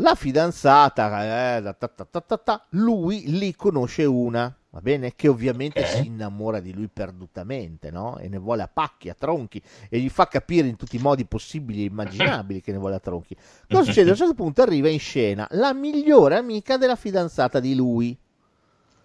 La 0.00 0.14
fidanzata, 0.14 1.56
eh, 1.56 1.74
ta 1.76 1.88
ta 1.88 2.36
ta 2.38 2.66
lui 2.70 3.24
lì 3.26 3.54
conosce 3.56 4.04
una, 4.04 4.54
va 4.70 4.80
bene? 4.80 5.14
Che 5.16 5.26
ovviamente 5.26 5.80
okay. 5.80 5.92
si 5.92 6.06
innamora 6.06 6.60
di 6.60 6.72
lui 6.72 6.88
perdutamente, 6.88 7.90
no? 7.90 8.16
E 8.18 8.28
ne 8.28 8.38
vuole 8.38 8.62
a 8.62 8.68
pacchi, 8.68 9.08
a 9.08 9.14
tronchi, 9.14 9.60
e 9.88 9.98
gli 9.98 10.08
fa 10.08 10.28
capire 10.28 10.68
in 10.68 10.76
tutti 10.76 10.96
i 10.96 11.00
modi 11.00 11.24
possibili 11.24 11.82
e 11.82 11.86
immaginabili 11.86 12.60
che 12.60 12.70
ne 12.70 12.78
vuole 12.78 12.94
a 12.94 13.00
tronchi. 13.00 13.36
Cosa 13.68 13.82
succede? 13.84 14.10
A 14.10 14.12
un 14.12 14.18
certo 14.18 14.34
punto 14.34 14.62
arriva 14.62 14.88
in 14.88 15.00
scena 15.00 15.48
la 15.52 15.74
migliore 15.74 16.36
amica 16.36 16.76
della 16.76 16.96
fidanzata 16.96 17.58
di 17.58 17.74
lui, 17.74 18.16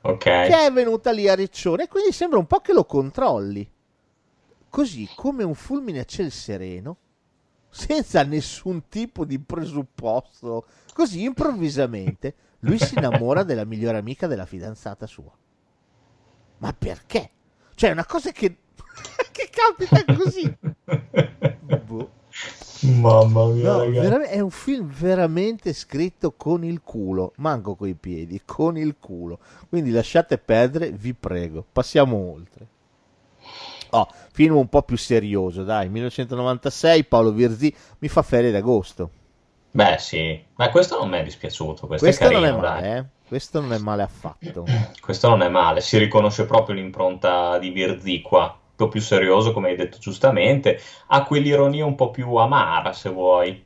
okay. 0.02 0.48
che 0.48 0.66
è 0.68 0.72
venuta 0.72 1.12
lì 1.12 1.28
a 1.28 1.34
Riccione, 1.34 1.84
e 1.84 1.88
quindi 1.88 2.12
sembra 2.12 2.38
un 2.38 2.46
po' 2.46 2.60
che 2.60 2.74
lo 2.74 2.86
controlli. 2.86 3.68
Così 4.70 5.10
come 5.16 5.44
un 5.44 5.56
fulmine 5.56 6.00
a 6.00 6.06
ciel 6.06 6.32
sereno, 6.32 6.98
senza 7.74 8.22
nessun 8.24 8.88
tipo 8.88 9.26
di 9.26 9.40
presupposto, 9.40 10.66
così 10.94 11.24
improvvisamente 11.24 12.36
lui 12.60 12.78
si 12.78 12.96
innamora 12.96 13.44
della 13.44 13.66
migliore 13.66 13.98
amica 13.98 14.28
della 14.28 14.46
fidanzata 14.46 15.06
sua. 15.06 15.32
Ma 16.60 16.74
perché? 16.74 17.30
Cioè, 17.76 17.90
è 17.90 17.94
una 17.94 18.06
cosa 18.06 18.32
che, 18.32 18.58
che 19.32 19.50
capita 19.52 20.04
così. 20.16 20.58
boh. 21.86 22.22
Mamma 22.84 23.46
mia, 23.48 23.72
no, 23.72 23.90
vera- 23.90 24.24
è 24.24 24.40
un 24.40 24.50
film 24.50 24.90
veramente 24.92 25.72
scritto 25.72 26.34
con 26.34 26.66
il 26.66 26.82
culo, 26.82 27.32
manco 27.38 27.76
coi 27.76 27.94
piedi, 27.94 28.42
con 28.44 28.78
il 28.78 28.98
culo. 29.00 29.40
Quindi 29.70 29.92
lasciate 29.92 30.38
perdere, 30.38 30.92
vi 30.92 31.14
prego. 31.14 31.66
Passiamo 31.72 32.18
oltre. 32.18 32.68
Oh, 33.92 34.08
film 34.32 34.56
un 34.56 34.68
po' 34.68 34.82
più 34.82 34.98
serioso, 34.98 35.64
dai. 35.64 35.88
1996, 35.88 37.06
Paolo 37.06 37.32
Virzì 37.32 37.74
mi 38.00 38.08
fa 38.10 38.22
ferie 38.22 38.52
d'agosto. 38.52 39.12
Beh, 39.76 39.96
sì, 39.98 40.40
ma 40.54 40.70
questo 40.70 41.00
non 41.00 41.10
mi 41.10 41.18
è 41.18 41.24
dispiaciuto. 41.24 41.88
Questo, 41.88 42.06
questo 42.06 42.26
è 42.26 42.28
carino, 42.28 42.46
non 42.46 42.50
è 42.50 42.62
male, 42.62 42.98
eh? 42.98 43.06
Questo 43.28 43.60
non 43.60 43.74
è 43.74 43.80
male 43.80 44.04
affatto. 44.04 44.66
Questo 45.02 45.30
non 45.30 45.42
è 45.42 45.50
male, 45.50 45.82
si 45.82 45.98
riconosce 45.98 46.46
proprio 46.46 46.76
l'impronta 46.76 47.58
di 47.58 47.72
Virzì 47.72 48.22
qua, 48.22 48.44
un 48.44 48.76
po' 48.76 48.88
più 48.88 49.02
serioso, 49.02 49.52
come 49.52 49.70
hai 49.70 49.76
detto 49.76 49.98
giustamente, 49.98 50.80
ha 51.08 51.24
quell'ironia 51.24 51.86
un 51.86 51.96
po' 51.96 52.12
più 52.12 52.36
amara, 52.36 52.94
se 52.94 53.10
vuoi. 53.10 53.66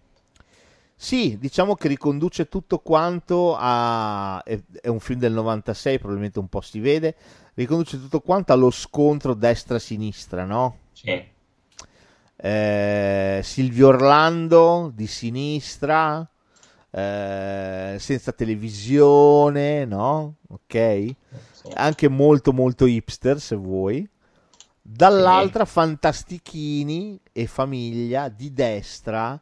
Sì, 0.95 1.37
diciamo 1.37 1.75
che 1.75 1.89
riconduce 1.89 2.47
tutto 2.47 2.79
quanto 2.79 3.57
a... 3.59 4.41
è, 4.45 4.57
è 4.79 4.87
un 4.87 5.01
film 5.01 5.19
del 5.19 5.33
96, 5.33 5.97
probabilmente 5.97 6.39
un 6.39 6.47
po' 6.47 6.61
si 6.61 6.79
vede, 6.79 7.15
riconduce 7.55 7.99
tutto 7.99 8.21
quanto 8.21 8.53
allo 8.53 8.71
scontro 8.71 9.33
destra-sinistra, 9.33 10.45
no? 10.45 10.77
Sì 10.93 11.35
eh, 12.38 13.41
Silvio 13.43 13.88
Orlando 13.88 14.91
di 14.93 15.08
sinistra, 15.08 16.28
eh, 16.91 17.97
senza 18.00 18.32
televisione, 18.32 19.86
no? 19.86 20.36
Ok? 20.50 21.15
Anche 21.73 22.08
molto 22.08 22.54
molto 22.54 22.86
hipster 22.86 23.39
se 23.39 23.56
vuoi. 23.56 24.08
Dall'altra 24.82 25.65
fantastichini 25.65 27.19
e 27.34 27.45
famiglia 27.45 28.30
di 28.30 28.54
destra, 28.54 29.39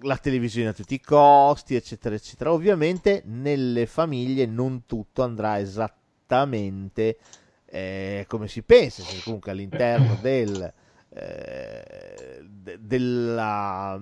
la 0.00 0.16
televisione 0.16 0.70
a 0.70 0.72
tutti 0.72 0.94
i 0.94 1.00
costi, 1.00 1.74
eccetera, 1.74 2.14
eccetera. 2.14 2.52
Ovviamente 2.52 3.22
nelle 3.26 3.86
famiglie 3.86 4.46
non 4.46 4.86
tutto 4.86 5.22
andrà 5.22 5.58
esattamente 5.58 7.18
eh, 7.66 8.24
come 8.28 8.48
si 8.48 8.62
pensa, 8.62 9.02
comunque 9.24 9.50
all'interno 9.50 10.16
del 10.22 10.72
eh, 11.14 12.42
della, 12.78 14.00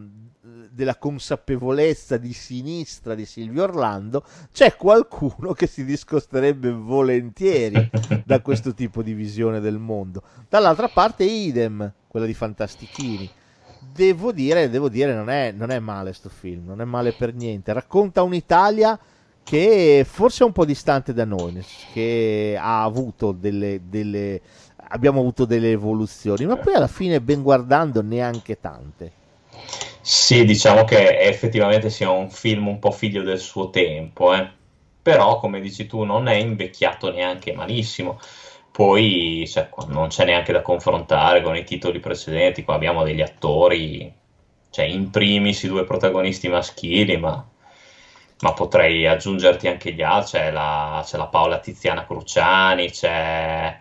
della, 0.70 0.96
consapevolezza 0.96 2.16
di 2.16 2.33
sinistra 2.33 3.14
di 3.14 3.25
Silvio 3.25 3.64
Orlando, 3.64 4.25
c'è 4.53 4.77
qualcuno 4.77 5.53
che 5.53 5.66
si 5.66 5.85
discosterebbe 5.85 6.70
volentieri 6.70 7.90
da 8.25 8.40
questo 8.40 8.75
tipo 8.75 9.03
di 9.03 9.12
visione 9.12 9.61
del 9.61 9.79
mondo. 9.79 10.23
Dall'altra 10.49 10.88
parte, 10.88 11.25
idem, 11.25 11.92
quella 12.07 12.27
di 12.27 12.35
Fantastichini. 12.35 13.29
Devo 13.92 14.31
dire, 14.31 14.70
devo 14.70 14.88
dire 14.88 15.14
non, 15.14 15.31
è, 15.31 15.53
non 15.53 15.70
è 15.70 15.79
male 15.79 16.11
questo 16.11 16.29
film, 16.29 16.66
non 16.66 16.81
è 16.81 16.85
male 16.85 17.12
per 17.12 17.35
niente. 17.35 17.73
Racconta 17.73 18.23
un'Italia 18.23 18.99
che 19.42 20.07
forse 20.09 20.44
è 20.44 20.46
un 20.46 20.53
po' 20.53 20.64
distante 20.64 21.12
da 21.12 21.25
noi, 21.25 21.64
che 21.92 22.57
ha 22.61 22.85
avuto 22.85 23.33
delle, 23.33 23.81
delle 23.88 24.40
abbiamo 24.92 25.20
avuto 25.20 25.44
delle 25.44 25.70
evoluzioni, 25.70 26.46
ma 26.46 26.57
poi 26.57 26.74
alla 26.74 26.87
fine, 26.87 27.20
ben 27.20 27.42
guardando, 27.42 28.03
neanche 28.03 28.61
tante. 28.61 29.12
Sì, 30.00 30.44
diciamo 30.44 30.85
che 30.85 31.18
effettivamente 31.20 31.90
sia 31.90 32.11
un 32.11 32.31
film 32.31 32.68
un 32.68 32.79
po' 32.79 32.90
figlio 32.90 33.22
del 33.22 33.38
suo 33.38 33.70
tempo, 33.70 34.35
eh. 34.35 34.48
però 35.03 35.38
come 35.38 35.61
dici 35.61 35.87
tu 35.87 36.05
non 36.05 36.26
è 36.29 36.35
invecchiato 36.35 37.11
neanche 37.11 37.53
malissimo. 37.53 38.18
Poi 38.72 39.44
cioè, 39.48 39.68
non 39.88 40.09
c'è 40.09 40.24
neanche 40.24 40.53
da 40.53 40.62
confrontare 40.62 41.42
con 41.42 41.57
i 41.57 41.64
titoli 41.64 42.00
precedenti, 42.00 42.64
qua 42.64 42.74
abbiamo 42.74 43.03
degli 43.03 43.20
attori, 43.20 44.12
cioè 44.70 44.85
in 44.87 45.11
primis 45.11 45.62
i 45.64 45.68
due 45.68 45.85
protagonisti 45.85 46.48
maschili, 46.48 47.16
ma, 47.18 47.46
ma 48.40 48.53
potrei 48.55 49.07
aggiungerti 49.07 49.68
anche 49.68 49.92
gli 49.92 50.03
altri, 50.03 50.38
c'è 50.38 50.50
la, 50.50 51.03
c'è 51.05 51.18
la 51.18 51.26
Paola 51.26 51.59
Tiziana 51.59 52.07
Cruciani, 52.07 52.90
c'è 52.90 53.79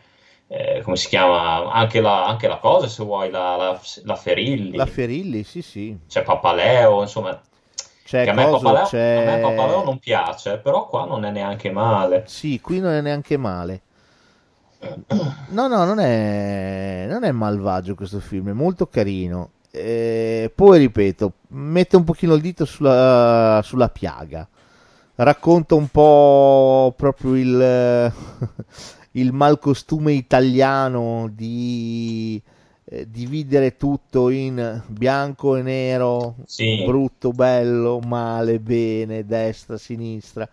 eh, 0.52 0.82
come 0.84 0.96
si 0.96 1.08
chiama, 1.08 1.72
anche 1.72 2.02
la, 2.02 2.26
anche 2.26 2.48
la, 2.48 2.58
cosa 2.58 2.88
se 2.88 3.04
vuoi, 3.04 3.30
la, 3.30 3.56
la, 3.56 3.80
la, 4.04 4.16
Ferilli. 4.16 4.76
La 4.76 4.88
Ferilli, 4.88 5.44
sì 5.44 5.62
sì. 5.62 5.96
C'è 6.08 6.24
Papaleo, 6.24 7.02
insomma. 7.02 7.40
C'è 8.04 8.28
a, 8.28 8.34
me 8.34 8.50
Papaleo, 8.50 8.86
c'è... 8.86 9.16
a 9.28 9.32
me 9.32 9.42
Papaleo 9.42 9.84
non 9.84 10.00
piace, 10.00 10.58
però 10.58 10.88
qua 10.88 11.06
non 11.06 11.24
è 11.24 11.30
neanche 11.30 11.72
male. 11.72 12.24
Sì, 12.26 12.60
qui 12.62 12.80
non 12.80 12.94
è 12.94 13.02
neanche 13.02 13.38
male. 13.38 13.82
No, 15.50 15.68
no, 15.68 15.84
non 15.84 16.00
è, 16.00 17.06
non 17.08 17.24
è 17.24 17.32
malvagio 17.32 17.96
questo 17.96 18.20
film, 18.20 18.50
è 18.50 18.54
molto 18.54 18.88
carino. 18.88 19.52
Eh, 19.72 20.52
poi 20.54 20.80
ripeto, 20.80 21.34
mette 21.50 21.96
un 21.96 22.04
pochino 22.04 22.34
il 22.34 22.42
dito 22.42 22.66
sulla, 22.66 23.62
sulla 23.64 23.90
piaga. 23.90 24.48
Racconta 25.16 25.76
un 25.76 25.88
po' 25.90 26.94
proprio 26.96 27.36
il 27.36 28.12
il 29.12 29.34
malcostume 29.34 30.14
italiano 30.14 31.30
di 31.34 32.42
eh, 32.86 33.10
dividere 33.10 33.78
tutto 33.78 34.30
in 34.30 34.82
bianco 34.88 35.56
e 35.56 35.62
nero, 35.62 36.36
sì. 36.46 36.84
brutto, 36.86 37.32
bello, 37.32 38.00
male, 38.00 38.60
bene, 38.60 39.26
destra, 39.26 39.78
sinistra. 39.78 40.48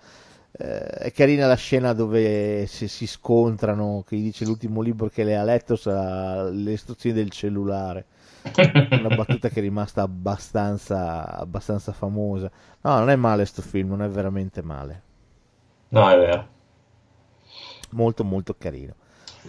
Eh, 0.52 0.86
è 0.86 1.12
carina 1.12 1.46
la 1.46 1.54
scena 1.54 1.92
dove 1.92 2.66
si, 2.66 2.88
si 2.88 3.06
scontrano, 3.06 4.04
che 4.06 4.16
gli 4.16 4.24
dice 4.24 4.44
l'ultimo 4.44 4.80
libro 4.80 5.08
che 5.08 5.24
lei 5.24 5.34
ha 5.34 5.44
letto 5.44 5.76
sarà 5.76 6.48
le 6.48 6.72
istruzioni 6.72 7.16
del 7.16 7.30
cellulare. 7.30 8.06
Una 8.90 9.14
battuta 9.14 9.48
che 9.48 9.58
è 9.58 9.62
rimasta 9.62 10.02
abbastanza, 10.02 11.36
abbastanza 11.36 11.92
famosa. 11.92 12.50
No, 12.82 12.98
non 12.98 13.10
è 13.10 13.16
male 13.16 13.44
sto 13.44 13.60
film, 13.60 13.88
non 13.88 14.02
è 14.02 14.08
veramente 14.08 14.62
male. 14.62 15.02
No, 15.88 16.08
è 16.10 16.16
vero 16.16 16.54
molto 17.90 18.24
molto 18.24 18.54
carino 18.56 18.94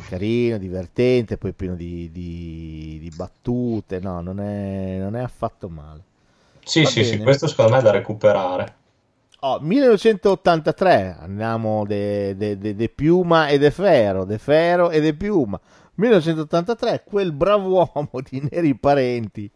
carino, 0.07 0.57
divertente, 0.57 1.37
poi 1.37 1.53
pieno 1.53 1.75
di, 1.75 2.11
di, 2.11 2.97
di 3.01 3.11
battute, 3.15 3.99
no, 3.99 4.21
non 4.21 4.39
è, 4.39 4.97
non 4.99 5.15
è, 5.15 5.21
affatto 5.21 5.69
male. 5.69 6.03
Sì, 6.63 6.83
Va 6.83 6.89
sì, 6.89 7.01
bene. 7.01 7.11
sì, 7.11 7.23
questo 7.23 7.47
secondo 7.47 7.73
me 7.73 7.79
è 7.79 7.81
da 7.81 7.91
recuperare. 7.91 8.75
Oh, 9.41 9.59
1983, 9.59 11.17
andiamo 11.19 11.85
de, 11.85 12.35
de, 12.35 12.57
de, 12.57 12.75
de 12.75 12.89
Piuma 12.89 13.47
e 13.47 13.59
De 13.59 13.71
Ferro, 13.71 14.25
De 14.25 14.37
Ferro 14.37 14.89
e 14.89 14.99
De 14.99 15.13
Piuma. 15.13 15.59
1983, 15.95 17.03
quel 17.05 17.31
bravo 17.31 17.69
uomo 17.69 18.09
di 18.27 18.47
Neri 18.49 18.75
Parenti 18.75 19.49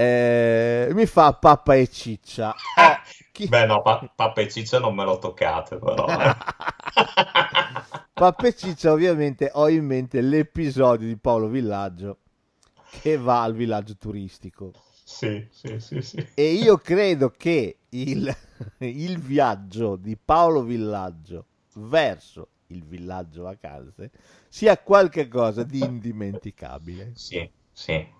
eh, 0.00 0.90
mi 0.92 1.06
fa 1.06 1.32
pappa 1.32 1.74
e 1.74 1.88
ciccia. 1.88 2.50
Oh, 2.50 3.00
chi... 3.32 3.48
Beh, 3.48 3.66
no, 3.66 3.82
pa- 3.82 4.08
pappa 4.14 4.42
e 4.42 4.48
ciccia 4.48 4.78
non 4.78 4.94
me 4.94 5.02
lo 5.02 5.18
toccate, 5.18 5.78
però. 5.78 6.06
Eh. 6.06 6.36
pappa 8.14 8.46
e 8.46 8.54
ciccia, 8.54 8.92
ovviamente, 8.92 9.50
ho 9.52 9.68
in 9.68 9.84
mente 9.84 10.20
l'episodio 10.20 11.08
di 11.08 11.16
Paolo 11.16 11.48
Villaggio 11.48 12.18
che 13.00 13.16
va 13.16 13.42
al 13.42 13.54
villaggio 13.54 13.96
turistico. 13.96 14.70
Sì, 15.02 15.44
sì, 15.50 15.80
sì, 15.80 16.00
sì. 16.00 16.28
E 16.32 16.52
io 16.52 16.78
credo 16.78 17.30
che 17.36 17.78
il, 17.88 18.36
il 18.78 19.18
viaggio 19.18 19.96
di 19.96 20.16
Paolo 20.16 20.62
Villaggio 20.62 21.44
verso 21.72 22.50
il 22.68 22.84
villaggio 22.84 23.42
vacanze 23.42 24.12
sia 24.48 24.78
qualcosa 24.78 25.64
di 25.64 25.80
indimenticabile. 25.80 27.10
Sì, 27.16 27.50
sì. 27.72 28.14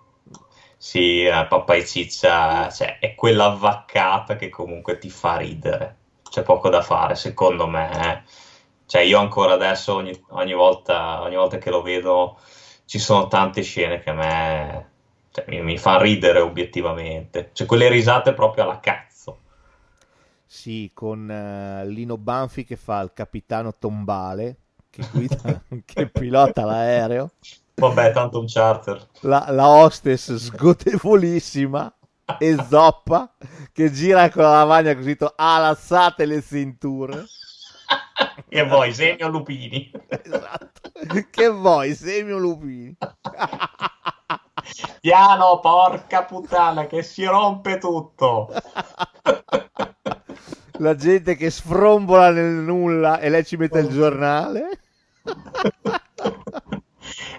Sì, 0.81 1.25
pappa 1.49 1.75
e 1.75 1.85
ciccia 1.85 2.71
cioè, 2.71 3.01
è 3.01 3.17
quella 3.17 3.49
vaccata 3.49 4.37
che 4.37 4.49
comunque 4.49 4.99
ti 4.99 5.11
fa 5.11 5.37
ridere. 5.37 5.97
C'è 6.31 6.43
poco 6.43 6.69
da 6.69 6.83
fare, 6.83 7.17
secondo 7.17 7.67
me. 7.67 7.91
Eh. 7.91 8.23
Cioè, 8.87 9.03
io 9.03 9.19
ancora 9.19 9.55
adesso, 9.55 9.95
ogni, 9.95 10.19
ogni, 10.31 10.55
volta, 10.55 11.21
ogni 11.23 11.35
volta 11.35 11.59
che 11.59 11.71
lo 11.71 11.83
vedo, 11.83 12.38
ci 12.85 13.01
sono 13.01 13.27
tante 13.27 13.62
scene 13.62 13.99
che 14.01 14.11
a 14.11 14.14
me 14.14 14.91
cioè, 15.33 15.45
mi, 15.49 15.62
mi 15.62 15.79
fanno 15.79 16.03
ridere 16.03 16.38
obiettivamente. 16.41 17.51
Cioè, 17.53 17.67
quelle 17.67 17.88
risate 17.88 18.33
proprio 18.33 18.62
alla 18.62 18.79
cazzo. 18.79 19.41
Sì, 20.47 20.93
con 20.95 21.29
uh, 21.29 21.87
Lino 21.88 22.17
Banfi 22.17 22.64
che 22.64 22.77
fa 22.77 23.01
il 23.01 23.12
capitano 23.12 23.75
Tombale, 23.77 24.57
che, 24.91 25.03
guida, 25.12 25.61
che 25.85 26.09
pilota 26.09 26.64
l'aereo. 26.64 27.33
Vabbè, 27.79 28.12
tanto 28.12 28.41
un 28.41 28.47
charter. 28.47 29.09
La, 29.21 29.47
la 29.51 29.69
hostess 29.69 30.35
sgotevolissima 30.35 31.93
e 32.38 32.57
zoppa 32.69 33.33
che 33.73 33.93
gira 33.93 34.29
con 34.31 34.43
la 34.43 34.59
lavagna 34.59 34.95
così 34.97 35.17
alassate 35.37 36.27
le 36.27 36.43
cinture. 36.43 37.25
che 38.49 38.64
vuoi, 38.64 38.93
Semio 38.93 39.29
Lupini? 39.29 39.91
Esatto. 40.09 40.91
Che 41.31 41.49
vuoi, 41.49 41.95
Semio 41.95 42.38
Lupini? 42.38 42.97
Piano, 45.01 45.61
porca 45.61 46.25
puttana, 46.25 46.87
che 46.87 47.05
si 47.05 47.25
rompe 47.25 47.79
tutto. 47.79 48.53
La 50.81 50.95
gente 50.97 51.37
che 51.37 51.51
sfrombola 51.51 52.31
nel 52.31 52.55
nulla 52.55 53.21
e 53.21 53.29
lei 53.29 53.45
ci 53.45 53.57
mette 53.57 53.79
il 53.79 53.88
giornale. 53.88 54.81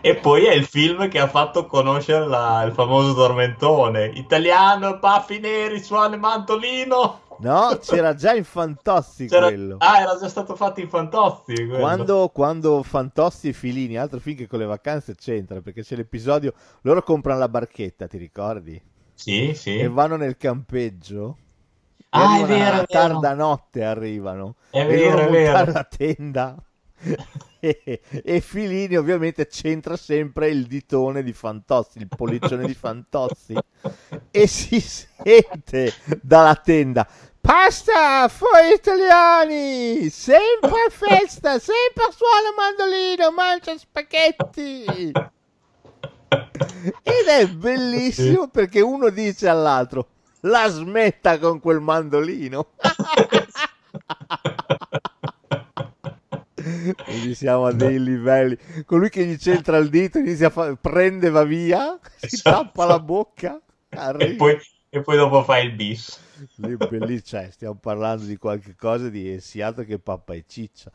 E 0.02 0.16
poi 0.16 0.46
è 0.46 0.54
il 0.54 0.66
film 0.66 1.08
che 1.10 1.20
ha 1.20 1.28
fatto 1.28 1.66
conoscere 1.66 2.28
la, 2.28 2.64
il 2.64 2.74
famoso 2.74 3.14
tormentone. 3.14 4.12
Italiano, 4.16 4.98
baffi 4.98 5.40
neri, 5.40 5.82
suona 5.82 6.16
il 6.16 6.22
mantolino. 6.22 7.22
No, 7.40 7.78
c'era 7.82 8.16
già 8.16 8.34
in 8.34 8.44
Fantozzi 8.44 9.28
c'era... 9.28 9.48
quello. 9.48 9.78
Ah, 9.80 10.02
era 10.02 10.18
già 10.20 10.28
stato 10.28 10.56
fatto 10.56 10.82
in 10.82 10.90
Fantozzi. 10.90 11.68
Quando, 11.68 12.30
quando 12.34 12.84
Fantozzi 12.84 13.50
e 13.50 13.54
Filini, 13.54 13.98
altro 13.98 14.20
film 14.20 14.38
che 14.38 14.48
con 14.48 14.60
le 14.60 14.66
vacanze 14.66 15.16
c'entra, 15.16 15.62
perché 15.62 15.84
c'è 15.84 15.96
l'episodio, 15.96 16.54
loro 16.82 17.02
comprano 17.02 17.40
la 17.40 17.50
barchetta, 17.50 18.08
ti 18.08 18.18
ricordi? 18.18 18.82
Sì, 19.14 19.54
sì. 19.54 19.78
E 19.78 19.88
vanno 19.88 20.16
nel 20.18 20.38
campeggio. 20.38 21.38
Ah, 22.10 22.40
è 22.40 22.46
vero, 22.46 22.78
a 22.78 22.84
tarda 22.86 23.34
notte 23.34 23.84
arrivano. 23.84 24.56
È 24.70 24.86
vero, 24.86 25.20
è 25.20 25.30
vero. 25.30 25.72
la 25.72 25.84
tenda 25.84 26.56
e, 27.60 28.02
e 28.24 28.42
Filini 28.42 28.96
ovviamente 28.96 29.48
c'entra 29.48 29.98
sempre 29.98 30.50
il 30.50 30.66
ditone 30.68 31.24
di 31.24 31.34
Fantozzi, 31.34 32.00
il 32.00 32.08
pollicione 32.08 32.66
di 32.66 32.74
Fantozzi 32.74 33.56
e 34.32 34.48
si 34.48 34.80
sente 34.80 35.94
dalla 36.22 36.56
tenda 36.56 37.08
Pasta, 37.42 38.28
fuori 38.28 38.74
italiani, 38.76 40.10
sempre 40.10 40.90
festa, 40.90 41.58
sempre 41.58 42.12
suona 42.12 42.54
mandolino, 42.56 43.32
mangia 43.32 43.78
spaghetti. 43.78 45.12
E 47.02 47.24
è 47.26 47.48
bellissimo 47.48 48.50
perché 48.50 48.82
uno 48.82 49.10
dice 49.10 49.48
all'altro 49.48 50.10
la 50.42 50.68
smetta 50.68 51.40
con 51.40 51.60
quel 51.60 51.80
mandolino. 51.80 52.68
Quindi 57.04 57.36
siamo 57.36 57.66
a 57.66 57.74
dei 57.74 58.02
livelli. 58.02 58.58
Colui 58.86 59.10
che 59.10 59.26
gli 59.26 59.38
centra 59.38 59.78
il 59.78 59.90
dito, 59.90 60.20
inizia 60.20 60.48
a 60.48 60.50
fa... 60.52 60.76
prende, 60.76 61.30
va 61.30 61.44
via, 61.44 62.00
si 62.18 62.36
esatto. 62.36 62.64
tappa 62.64 62.86
la 62.86 63.00
bocca. 63.00 63.62
E 64.18 64.36
poi, 64.36 64.58
e 64.90 65.02
poi, 65.02 65.18
dopo 65.18 65.44
fa 65.44 65.60
il 65.60 65.74
bis. 65.74 66.20
Lì, 66.56 66.78
lì 66.90 67.24
cioè, 67.24 67.50
stiamo 67.52 67.76
parlando 67.76 68.26
di 68.26 68.38
qualche 68.38 68.76
cosa 68.76 69.10
di 69.10 69.40
sia 69.40 69.68
altro 69.68 69.84
che 69.84 70.00
pappa 70.00 70.34
e 70.34 70.46
ciccia. 70.48 70.92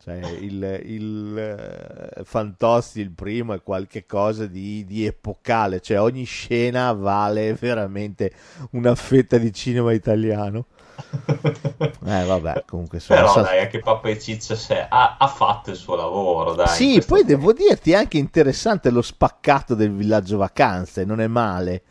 Cioè, 0.00 0.14
il, 0.40 0.80
il 0.84 2.14
uh, 2.16 2.24
Fantozzi, 2.24 3.00
il 3.00 3.10
primo, 3.10 3.52
è 3.52 3.62
qualcosa 3.62 4.46
di, 4.46 4.84
di, 4.84 5.04
epocale, 5.04 5.80
cioè 5.80 6.00
ogni 6.00 6.24
scena 6.24 6.92
vale 6.92 7.52
veramente 7.54 8.32
una 8.70 8.94
fetta 8.94 9.38
di 9.38 9.52
cinema 9.52 9.92
italiano. 9.92 10.66
eh 12.06 12.24
vabbè, 12.24 12.64
comunque 12.66 12.98
sono 12.98 13.20
Però 13.20 13.42
dai, 13.42 13.60
anche 13.60 13.78
Pappa 13.78 14.08
e 14.08 14.18
Ciccia 14.18 14.54
se, 14.54 14.86
ha, 14.88 15.16
ha, 15.18 15.26
fatto 15.28 15.70
il 15.70 15.76
suo 15.76 15.94
lavoro, 15.94 16.54
dai. 16.54 16.68
Sì, 16.68 17.02
poi 17.06 17.24
devo 17.24 17.52
dirti, 17.52 17.92
è 17.92 17.96
anche 17.96 18.18
interessante 18.18 18.90
lo 18.90 19.02
spaccato 19.02 19.74
del 19.74 19.92
villaggio 19.92 20.36
vacanze, 20.36 21.04
non 21.04 21.20
è 21.20 21.26
male. 21.26 21.82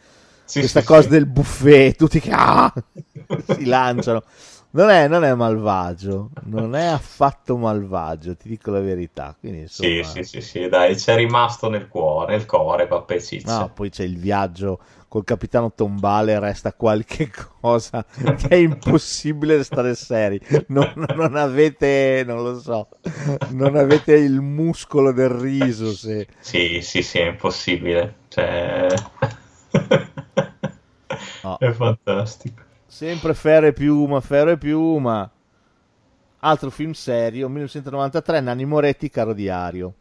Sì, 0.44 0.60
Questa 0.60 0.82
sì, 0.82 0.86
cosa 0.86 1.02
sì. 1.04 1.10
del 1.10 1.26
buffet, 1.26 1.96
tutti 1.96 2.20
che 2.20 2.32
ah, 2.34 2.74
si 3.48 3.66
lanciano. 3.66 4.24
Non 4.70 4.90
è, 4.90 5.08
non 5.08 5.24
è, 5.24 5.34
malvagio, 5.34 6.30
non 6.44 6.76
è 6.76 6.86
affatto 6.86 7.58
malvagio, 7.58 8.36
ti 8.36 8.50
dico 8.50 8.70
la 8.70 8.82
verità. 8.82 9.36
Quindi, 9.40 9.62
insomma... 9.62 10.04
Sì, 10.04 10.04
sì, 10.04 10.24
sì, 10.24 10.42
sì, 10.42 10.68
dai, 10.68 10.96
c'è 10.96 11.16
rimasto 11.16 11.70
nel 11.70 11.88
cuore, 11.88 12.36
nel 12.36 12.46
cuore, 12.46 12.86
Pappa 12.86 13.14
e 13.14 13.22
Ciccia. 13.22 13.60
No, 13.60 13.72
poi 13.74 13.90
c'è 13.90 14.04
il 14.04 14.18
viaggio 14.18 14.80
col 15.08 15.24
capitano 15.24 15.74
Tombale 15.74 16.40
resta 16.40 16.74
qualche 16.74 17.30
cosa 17.62 18.06
che 18.38 18.48
è 18.48 18.56
impossibile 18.56 19.64
stare 19.64 19.96
seri. 19.96 20.40
Non, 20.68 20.94
non, 21.16 21.36
avete, 21.36 22.24
non 22.26 22.44
lo 22.44 22.60
so, 22.60 22.90
non 23.50 23.76
avete 23.76 24.14
il 24.16 24.42
muscolo 24.42 25.12
del 25.12 25.30
riso. 25.30 25.92
Se... 25.94 26.28
Sì, 26.40 26.82
sì, 26.82 27.02
sì, 27.02 27.20
è 27.20 27.28
impossibile. 27.28 28.16
Cioè... 28.28 28.88
No. 31.48 31.58
È 31.58 31.72
fantastico. 31.72 32.62
Sempre 32.86 33.34
Ferro 33.34 33.68
e 33.68 33.74
Piuma, 33.74 34.20
Ferro 34.20 34.52
e 34.52 34.58
Piuma. 34.58 35.30
Altro 36.40 36.70
film 36.70 36.92
serio, 36.92 37.48
1993, 37.48 38.42
Nanni 38.42 38.66
Moretti, 38.66 39.10
Caro 39.10 39.34
Diario. 39.34 39.94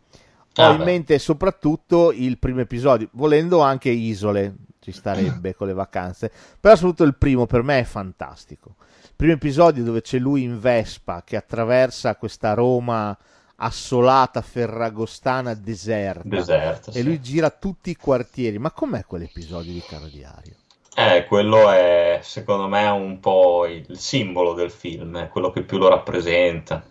Ho 0.59 0.63
ah, 0.63 0.71
in 0.73 0.79
beh. 0.79 0.85
mente 0.85 1.19
soprattutto 1.19 2.13
il 2.13 2.39
primo 2.39 2.61
episodio, 2.61 3.09
volendo 3.13 3.61
anche 3.61 3.91
Isole, 3.91 4.55
ci 4.87 4.93
starebbe 4.93 5.57
con 5.57 5.67
le 5.67 5.73
vacanze. 5.73 6.31
Però 6.61 6.77
soprattutto 6.77 7.03
il 7.03 7.17
primo 7.17 7.47
per 7.47 7.63
me 7.63 7.81
è 7.81 7.85
fantastico. 7.85 8.77
Il 9.03 9.15
primo 9.17 9.33
episodio 9.33 9.83
dove 9.83 10.01
c'è 10.01 10.19
lui 10.19 10.45
in 10.45 10.61
Vespa 10.61 11.25
che 11.25 11.35
attraversa 11.35 12.15
questa 12.15 12.55
Roma 12.55 13.17
assolata, 13.57 14.43
ferragostana, 14.43 15.55
deserta. 15.55 16.23
deserta 16.29 16.91
e 16.91 16.95
sì. 16.95 17.03
lui 17.03 17.21
gira 17.21 17.51
tutti 17.51 17.91
i 17.91 17.97
quartieri. 17.97 18.59
Ma 18.59 18.71
com'è 18.71 19.05
quell'episodio 19.05 19.73
di 19.73 19.83
Caro 19.85 20.07
Diario? 20.07 20.55
Eh, 20.95 21.25
quello 21.27 21.71
è 21.73 22.21
secondo 22.23 22.69
me 22.69 22.87
un 22.87 23.19
po' 23.19 23.67
il 23.67 23.99
simbolo 23.99 24.55
del 24.55 24.71
film, 24.71 25.19
è 25.19 25.29
quello 25.29 25.51
che 25.51 25.63
più 25.63 25.79
lo 25.79 25.89
rappresenta. 25.89 26.85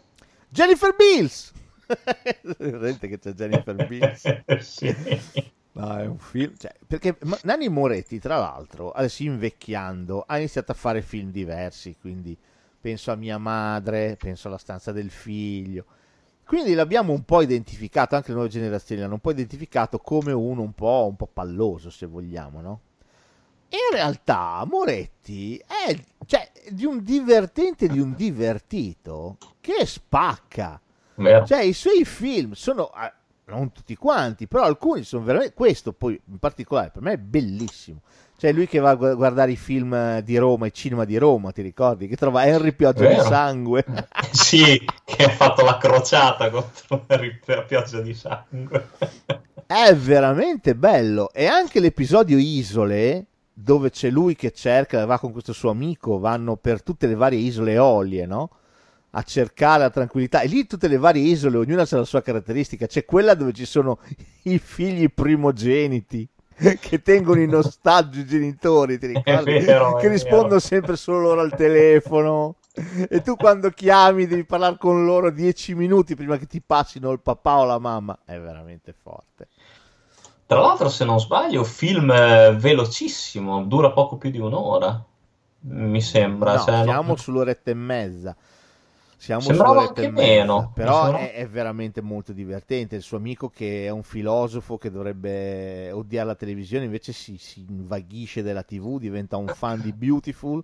Jennifer 0.50 0.94
Bills! 0.96 1.54
Vedete 2.58 3.08
che 3.08 3.20
c'è 3.20 3.32
Jennifer 3.32 3.88
Bills? 3.88 4.42
sì. 4.60 5.54
No, 5.76 5.98
è 5.98 6.06
un 6.06 6.18
film. 6.18 6.54
Cioè, 6.58 6.74
perché 6.88 7.18
Nanni 7.44 7.68
Moretti, 7.70 8.20
tra 8.20 8.38
l'altro, 8.38 8.92
adesso 8.92 9.24
invecchiando, 9.24 10.24
ha 10.26 10.38
iniziato 10.38 10.72
a 10.72 10.76
fare 10.76 11.02
film 11.02 11.32
diversi. 11.32 11.98
Quindi 12.00 12.38
penso 12.80 13.12
a 13.12 13.16
mia 13.16 13.38
madre, 13.38 14.16
penso 14.18 14.48
alla 14.48 14.58
stanza 14.58 14.92
del 14.92 15.10
figlio. 15.10 15.86
Quindi 16.46 16.74
l'abbiamo 16.76 17.12
un 17.12 17.24
po' 17.24 17.42
identificato, 17.42 18.16
anche 18.16 18.30
le 18.30 18.36
nuove 18.36 18.50
generazioni 18.50 19.02
l'hanno 19.02 19.16
un 19.16 19.20
po' 19.20 19.32
identificato 19.32 19.98
come 19.98 20.32
uno 20.32 20.62
un 20.62 20.74
po', 20.74 21.08
un 21.10 21.16
po 21.16 21.28
palloso, 21.28 21.90
se 21.90 22.06
vogliamo, 22.06 22.62
no? 22.62 22.82
E 23.68 23.78
in 23.90 23.96
realtà 23.96 24.64
Moretti 24.70 25.58
è 25.58 25.98
cioè, 26.26 26.52
di 26.70 26.86
un 26.86 27.04
divertente, 27.04 27.88
di 27.88 28.00
un 28.00 28.14
divertito 28.14 29.38
che 29.60 29.86
spacca. 29.86 30.80
Vero. 31.16 31.46
Cioè, 31.46 31.64
i 31.64 31.74
suoi 31.74 32.06
film 32.06 32.54
sono 32.54 32.92
non 33.48 33.72
tutti 33.72 33.96
quanti, 33.96 34.48
però 34.48 34.64
alcuni 34.64 35.04
sono 35.04 35.24
veramente. 35.24 35.54
Questo 35.54 35.94
poi 35.94 36.20
in 36.30 36.40
particolare 36.40 36.92
per 36.92 37.02
me 37.02 37.14
è 37.14 37.18
bellissimo. 37.18 38.02
Cioè, 38.38 38.52
lui 38.52 38.68
che 38.68 38.80
va 38.80 38.90
a 38.90 38.96
guardare 38.96 39.52
i 39.52 39.56
film 39.56 40.20
di 40.20 40.38
Roma, 40.38 40.66
i 40.66 40.74
cinema 40.74 41.06
di 41.06 41.18
Roma, 41.18 41.52
ti 41.52 41.62
ricordi? 41.62 42.08
Che 42.08 42.18
trova 42.18 42.46
Henry 42.46 42.74
Pioggia 42.74 43.08
Vero. 43.08 43.22
di 43.22 43.28
Sangue. 43.30 43.86
sì, 44.32 44.86
che 45.06 45.24
ha 45.24 45.30
fatto 45.30 45.64
la 45.64 45.78
crociata 45.78 46.50
contro 46.50 47.06
Henry 47.08 47.40
Pioggia 47.66 48.02
di 48.02 48.14
Sangue. 48.14 48.90
è 49.66 49.96
veramente 49.96 50.76
bello. 50.76 51.32
E 51.32 51.46
anche 51.46 51.80
l'episodio 51.80 52.38
Isole, 52.38 53.26
dove 53.54 53.90
c'è 53.90 54.10
lui 54.10 54.36
che 54.36 54.52
cerca, 54.52 55.06
va 55.06 55.18
con 55.18 55.32
questo 55.32 55.54
suo 55.54 55.70
amico, 55.70 56.20
vanno 56.20 56.58
per 56.58 56.84
tutte 56.84 57.08
le 57.08 57.16
varie 57.16 57.40
isole 57.40 57.72
eolie, 57.74 58.26
no? 58.26 58.50
A 59.18 59.22
cercare 59.24 59.84
la 59.84 59.90
tranquillità. 59.90 60.42
E 60.42 60.48
lì 60.48 60.68
tutte 60.68 60.88
le 60.88 60.98
varie 60.98 61.24
isole, 61.24 61.58
ognuna 61.58 61.84
ha 61.84 61.96
la 61.96 62.04
sua 62.04 62.22
caratteristica. 62.22 62.86
C'è 62.86 63.06
quella 63.06 63.34
dove 63.34 63.54
ci 63.54 63.66
sono 63.66 64.00
i 64.44 64.60
figli 64.60 65.10
primogeniti 65.12 66.28
che 66.80 67.02
tengono 67.02 67.42
in 67.42 67.54
ostaggio 67.54 68.20
i 68.20 68.26
genitori, 68.26 68.98
ti 68.98 69.08
ricordi? 69.14 69.60
Vero, 69.60 69.96
che 69.96 70.08
rispondono 70.08 70.60
sempre 70.60 70.96
solo 70.96 71.20
loro 71.20 71.42
al 71.42 71.56
telefono. 71.56 72.56
E 73.08 73.22
tu 73.22 73.38
quando 73.38 73.70
chiami 73.70 74.28
devi 74.28 74.44
parlare 74.44 74.76
con 74.78 75.06
loro 75.06 75.32
dieci 75.32 75.74
minuti 75.74 76.14
prima 76.14 76.38
che 76.38 76.46
ti 76.46 76.62
passino 76.62 77.12
il 77.12 77.22
papà 77.22 77.60
o 77.60 77.64
la 77.64 77.80
mamma. 77.80 78.20
È 78.26 78.38
veramente 78.38 78.94
forte. 79.02 79.48
Tra 80.46 80.60
l'altro, 80.60 80.90
se 80.90 81.06
non 81.06 81.20
sbaglio, 81.20 81.64
film 81.64 82.12
eh, 82.12 82.54
velocissimo, 82.54 83.64
dura 83.64 83.92
poco 83.92 84.18
più 84.18 84.30
di 84.30 84.40
un'ora. 84.40 85.04
Mi 85.68 86.02
sembra. 86.02 86.56
No, 86.56 86.60
cioè, 86.60 86.84
siamo 86.84 87.08
non... 87.08 87.18
sull'oretta 87.18 87.72
e 87.72 87.74
mezza. 87.74 88.36
Siamo 89.26 89.42
Sembrava 89.42 89.82
anche 89.88 90.12
meno. 90.12 90.72
Però 90.76 91.06
sono... 91.06 91.18
è, 91.18 91.34
è, 91.34 91.48
veramente 91.48 92.00
molto 92.00 92.32
divertente. 92.32 92.96
Il 92.96 93.02
suo 93.02 93.18
amico 93.18 93.50
che 93.50 93.86
è 93.86 93.90
un 93.90 94.04
filosofo 94.04 94.78
che 94.78 94.92
dovrebbe 94.92 95.92
odiare 95.92 96.28
la 96.28 96.36
televisione, 96.36 96.86
invece 96.86 97.12
si, 97.12 97.36
si 97.38 97.66
invaghisce 97.68 98.44
della 98.44 98.62
TV, 98.62 99.00
diventa 99.00 99.38
un 99.38 99.48
fan 99.48 99.82
di 99.82 99.92
Beautiful 99.94 100.64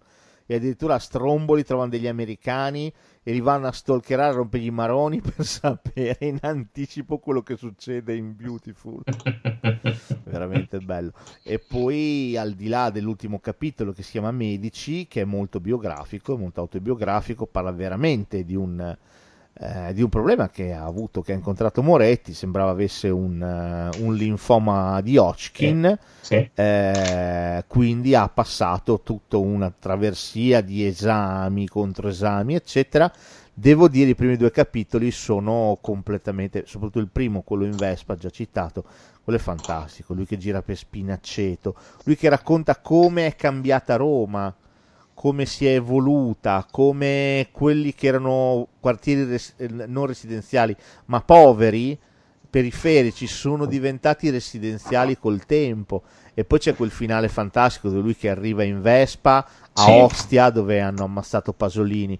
e 0.52 0.56
addirittura 0.56 0.96
a 0.96 1.00
Stromboli 1.00 1.64
trovano 1.64 1.88
degli 1.88 2.08
americani 2.08 2.92
e 3.24 3.32
li 3.32 3.40
vanno 3.40 3.68
a 3.68 3.72
stalkerare, 3.72 4.34
a 4.34 4.36
rompere 4.36 4.64
i 4.64 4.70
maroni 4.70 5.22
per 5.24 5.46
sapere 5.46 6.18
in 6.28 6.40
anticipo 6.42 7.20
quello 7.20 7.42
che 7.42 7.56
succede 7.56 8.16
in 8.16 8.36
Beautiful. 8.36 9.02
Veramente 10.26 10.80
bello. 10.80 11.14
E 11.42 11.58
poi 11.58 12.36
al 12.36 12.52
di 12.52 12.68
là 12.68 12.90
dell'ultimo 12.90 13.40
capitolo 13.40 13.94
che 13.94 14.04
si 14.04 14.12
chiama 14.12 14.32
Medici, 14.32 15.08
che 15.08 15.22
è 15.22 15.26
molto 15.26 15.62
biografico, 15.62 16.38
molto 16.38 16.60
autobiografico, 16.60 17.46
parla 17.46 17.72
veramente 17.72 18.44
di 18.44 18.56
un 18.56 18.98
eh, 19.64 19.94
di 19.94 20.02
un 20.02 20.10
problema 20.10 20.50
che 20.50 20.74
ha 20.74 20.84
avuto, 20.84 21.22
che 21.22 21.34
ha 21.34 21.36
incontrato 21.36 21.84
Moretti, 21.84 22.34
sembrava 22.34 22.72
avesse 22.72 23.10
un, 23.10 23.40
uh, 23.40 24.04
un 24.04 24.16
linfoma 24.16 25.00
di 25.02 25.18
Hodgkin, 25.18 26.00
sì, 26.20 26.36
sì. 26.36 26.50
Eh, 26.56 27.64
quindi 27.68 28.16
ha 28.16 28.28
passato 28.28 29.02
tutta 29.02 29.38
una 29.38 29.72
traversia 29.78 30.62
di 30.62 30.84
esami, 30.84 31.68
controesami, 31.68 32.56
eccetera. 32.56 33.14
Devo 33.54 33.88
dire, 33.88 34.10
i 34.10 34.16
primi 34.16 34.36
due 34.36 34.50
capitoli 34.50 35.12
sono 35.12 35.78
completamente, 35.80 36.64
soprattutto 36.66 36.98
il 36.98 37.10
primo, 37.10 37.42
quello 37.42 37.66
in 37.66 37.76
Vespa, 37.76 38.16
già 38.16 38.32
citato, 38.32 38.84
quello 39.24 39.38
è 39.38 39.42
fantastico. 39.42 40.16
Lui 40.16 40.26
che 40.26 40.40
gira 40.40 40.64
per 40.64 40.76
Spinacceto, 40.76 41.76
lui 42.06 42.16
che 42.16 42.30
racconta 42.30 42.78
come 42.78 43.28
è 43.28 43.36
cambiata 43.36 43.96
Roma 43.96 44.52
come 45.22 45.46
si 45.46 45.68
è 45.68 45.76
evoluta, 45.76 46.66
come 46.72 47.50
quelli 47.52 47.94
che 47.94 48.08
erano 48.08 48.70
quartieri 48.80 49.26
res- 49.26 49.54
non 49.86 50.08
residenziali 50.08 50.76
ma 51.06 51.22
poveri, 51.22 51.96
periferici, 52.50 53.28
sono 53.28 53.68
diventati 53.68 54.32
residenziali 54.32 55.20
col 55.20 55.46
tempo. 55.46 56.02
E 56.34 56.44
poi 56.44 56.58
c'è 56.58 56.76
quel 56.76 56.90
finale 56.90 57.28
fantastico 57.28 57.90
di 57.90 58.02
lui 58.02 58.16
che 58.16 58.32
arriva 58.32 58.64
in 58.64 58.82
Vespa 58.82 59.46
a 59.74 59.84
sì. 59.84 59.92
Ostia 59.92 60.50
dove 60.50 60.82
hanno 60.82 61.04
ammazzato 61.04 61.54
Pasolini. 61.54 62.18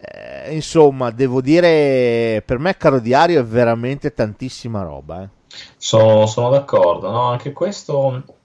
Eh, 0.00 0.52
insomma, 0.52 1.12
devo 1.12 1.40
dire, 1.40 2.42
per 2.44 2.58
me 2.58 2.76
Caro 2.76 2.98
Diario 2.98 3.38
è 3.38 3.44
veramente 3.44 4.14
tantissima 4.14 4.82
roba. 4.82 5.22
Eh. 5.22 5.28
Sono, 5.76 6.26
sono 6.26 6.50
d'accordo, 6.50 7.08
no? 7.08 7.22
anche 7.22 7.52
questo 7.52 8.40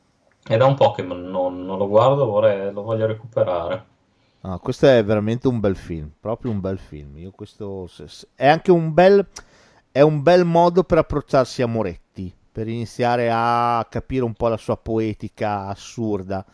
è 0.54 0.58
da 0.58 0.66
un 0.66 0.76
po' 0.76 0.92
che 0.92 1.02
non, 1.02 1.30
non 1.30 1.78
lo 1.78 1.88
guardo, 1.88 2.26
vorrei, 2.26 2.72
lo 2.72 2.84
voglio 2.84 3.06
recuperare. 3.06 3.86
Ah, 4.42 4.60
questo 4.60 4.88
è 4.88 5.04
veramente 5.04 5.48
un 5.48 5.60
bel 5.60 5.76
film, 5.76 6.10
proprio 6.20 6.52
un 6.52 6.62
bel 6.62 6.78
film. 6.78 7.18
Io 7.18 7.32
questo 7.32 7.90
è 8.36 8.48
anche 8.48 8.72
un 8.72 8.94
bel, 8.94 9.26
è 9.92 10.02
un 10.02 10.22
bel 10.22 10.46
modo 10.46 10.84
per 10.84 11.00
approcciarsi 11.00 11.62
a 11.62 11.68
Moretti, 11.68 12.34
per 12.52 12.68
iniziare 12.68 13.30
a 13.32 13.86
capire 13.90 14.24
un 14.24 14.34
po' 14.34 14.48
la 14.48 14.58
sua 14.58 14.78
poetica 14.78 15.68
assurda. 15.68 16.46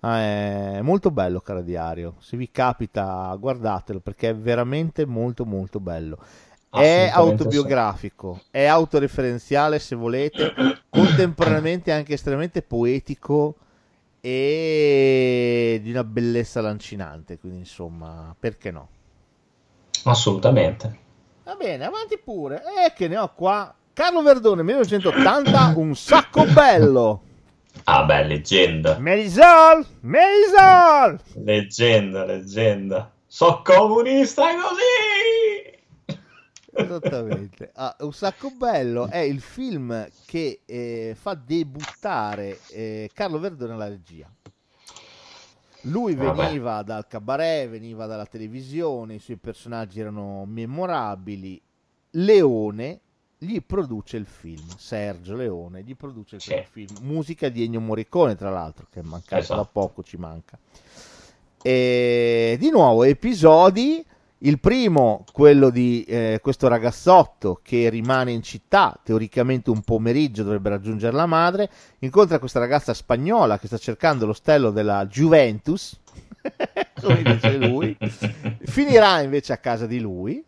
Ah, 0.00 0.18
è 0.20 0.80
molto 0.82 1.10
bello, 1.10 1.40
caro 1.40 1.62
diario. 1.62 2.16
Se 2.18 2.36
vi 2.36 2.50
capita, 2.50 3.34
guardatelo 3.38 4.00
perché 4.00 4.30
è 4.30 4.36
veramente 4.36 5.06
molto 5.06 5.44
molto 5.44 5.78
bello. 5.78 6.18
È 6.82 7.10
autobiografico, 7.12 8.40
sì. 8.42 8.48
è 8.50 8.64
autoreferenziale 8.66 9.78
se 9.78 9.94
volete, 9.94 10.52
contemporaneamente 10.88 11.92
anche 11.92 12.14
estremamente 12.14 12.62
poetico 12.62 13.56
e 14.20 15.80
di 15.82 15.90
una 15.90 16.04
bellezza 16.04 16.60
lancinante. 16.60 17.38
Quindi, 17.38 17.58
insomma, 17.58 18.34
perché 18.38 18.70
no? 18.70 18.88
Assolutamente. 20.04 20.98
Va 21.44 21.54
bene, 21.54 21.84
avanti 21.84 22.18
pure. 22.18 22.62
E 22.84 22.92
che 22.94 23.06
ne 23.08 23.18
ho 23.18 23.32
qua 23.34 23.72
Carlo 23.92 24.22
Verdone 24.22 24.62
1980, 24.62 25.72
un 25.76 25.94
sacco 25.94 26.44
bello. 26.44 27.22
Ah 27.84 28.04
beh, 28.04 28.24
leggenda. 28.24 28.98
Merisol, 28.98 29.86
Merisol. 30.00 31.20
Leggenda, 31.44 32.24
leggenda. 32.24 33.12
So 33.26 33.62
comunista 33.62 34.42
così. 34.42 35.75
Esattamente. 36.76 37.70
Ah, 37.74 37.96
un 38.00 38.12
sacco 38.12 38.50
bello 38.50 39.08
è 39.08 39.18
il 39.18 39.40
film 39.40 40.06
che 40.26 40.60
eh, 40.64 41.16
fa 41.18 41.34
debuttare 41.34 42.58
eh, 42.70 43.10
Carlo 43.12 43.38
Verdone 43.38 43.72
alla 43.72 43.88
regia. 43.88 44.30
Lui 45.82 46.14
veniva 46.14 46.72
Vabbè. 46.72 46.84
dal 46.84 47.06
cabaret, 47.06 47.68
veniva 47.68 48.06
dalla 48.06 48.26
televisione, 48.26 49.14
i 49.14 49.18
suoi 49.18 49.36
personaggi 49.36 50.00
erano 50.00 50.44
memorabili. 50.44 51.60
Leone 52.10 53.00
gli 53.38 53.60
produce 53.60 54.16
il 54.16 54.24
film, 54.24 54.66
Sergio 54.76 55.34
Leone 55.36 55.82
gli 55.82 55.94
produce 55.94 56.36
il 56.36 56.42
sì. 56.42 56.64
film, 56.68 56.96
musica 57.02 57.48
di 57.48 57.64
Ennio 57.64 57.80
Morricone 57.80 58.34
tra 58.34 58.50
l'altro, 58.50 58.86
che 58.90 59.00
è 59.00 59.02
mancato 59.02 59.42
esatto. 59.42 59.60
da 59.60 59.68
poco, 59.70 60.02
ci 60.02 60.16
manca. 60.16 60.58
E 61.62 62.56
di 62.58 62.70
nuovo 62.70 63.04
episodi, 63.04 64.04
il 64.46 64.60
primo, 64.60 65.24
quello 65.32 65.70
di 65.70 66.04
eh, 66.04 66.38
questo 66.40 66.68
ragazzotto 66.68 67.60
che 67.62 67.88
rimane 67.88 68.30
in 68.30 68.42
città, 68.42 68.98
teoricamente 69.02 69.70
un 69.70 69.82
pomeriggio 69.82 70.44
dovrebbe 70.44 70.68
raggiungere 70.68 71.16
la 71.16 71.26
madre, 71.26 71.68
incontra 72.00 72.38
questa 72.38 72.60
ragazza 72.60 72.94
spagnola 72.94 73.58
che 73.58 73.66
sta 73.66 73.76
cercando 73.76 74.24
l'ostello 74.24 74.70
della 74.70 75.04
Juventus, 75.06 75.98
come 77.02 77.22
dice 77.22 77.56
lui, 77.56 77.96
finirà 78.60 79.20
invece 79.20 79.52
a 79.52 79.58
casa 79.58 79.86
di 79.86 79.98
lui. 79.98 80.42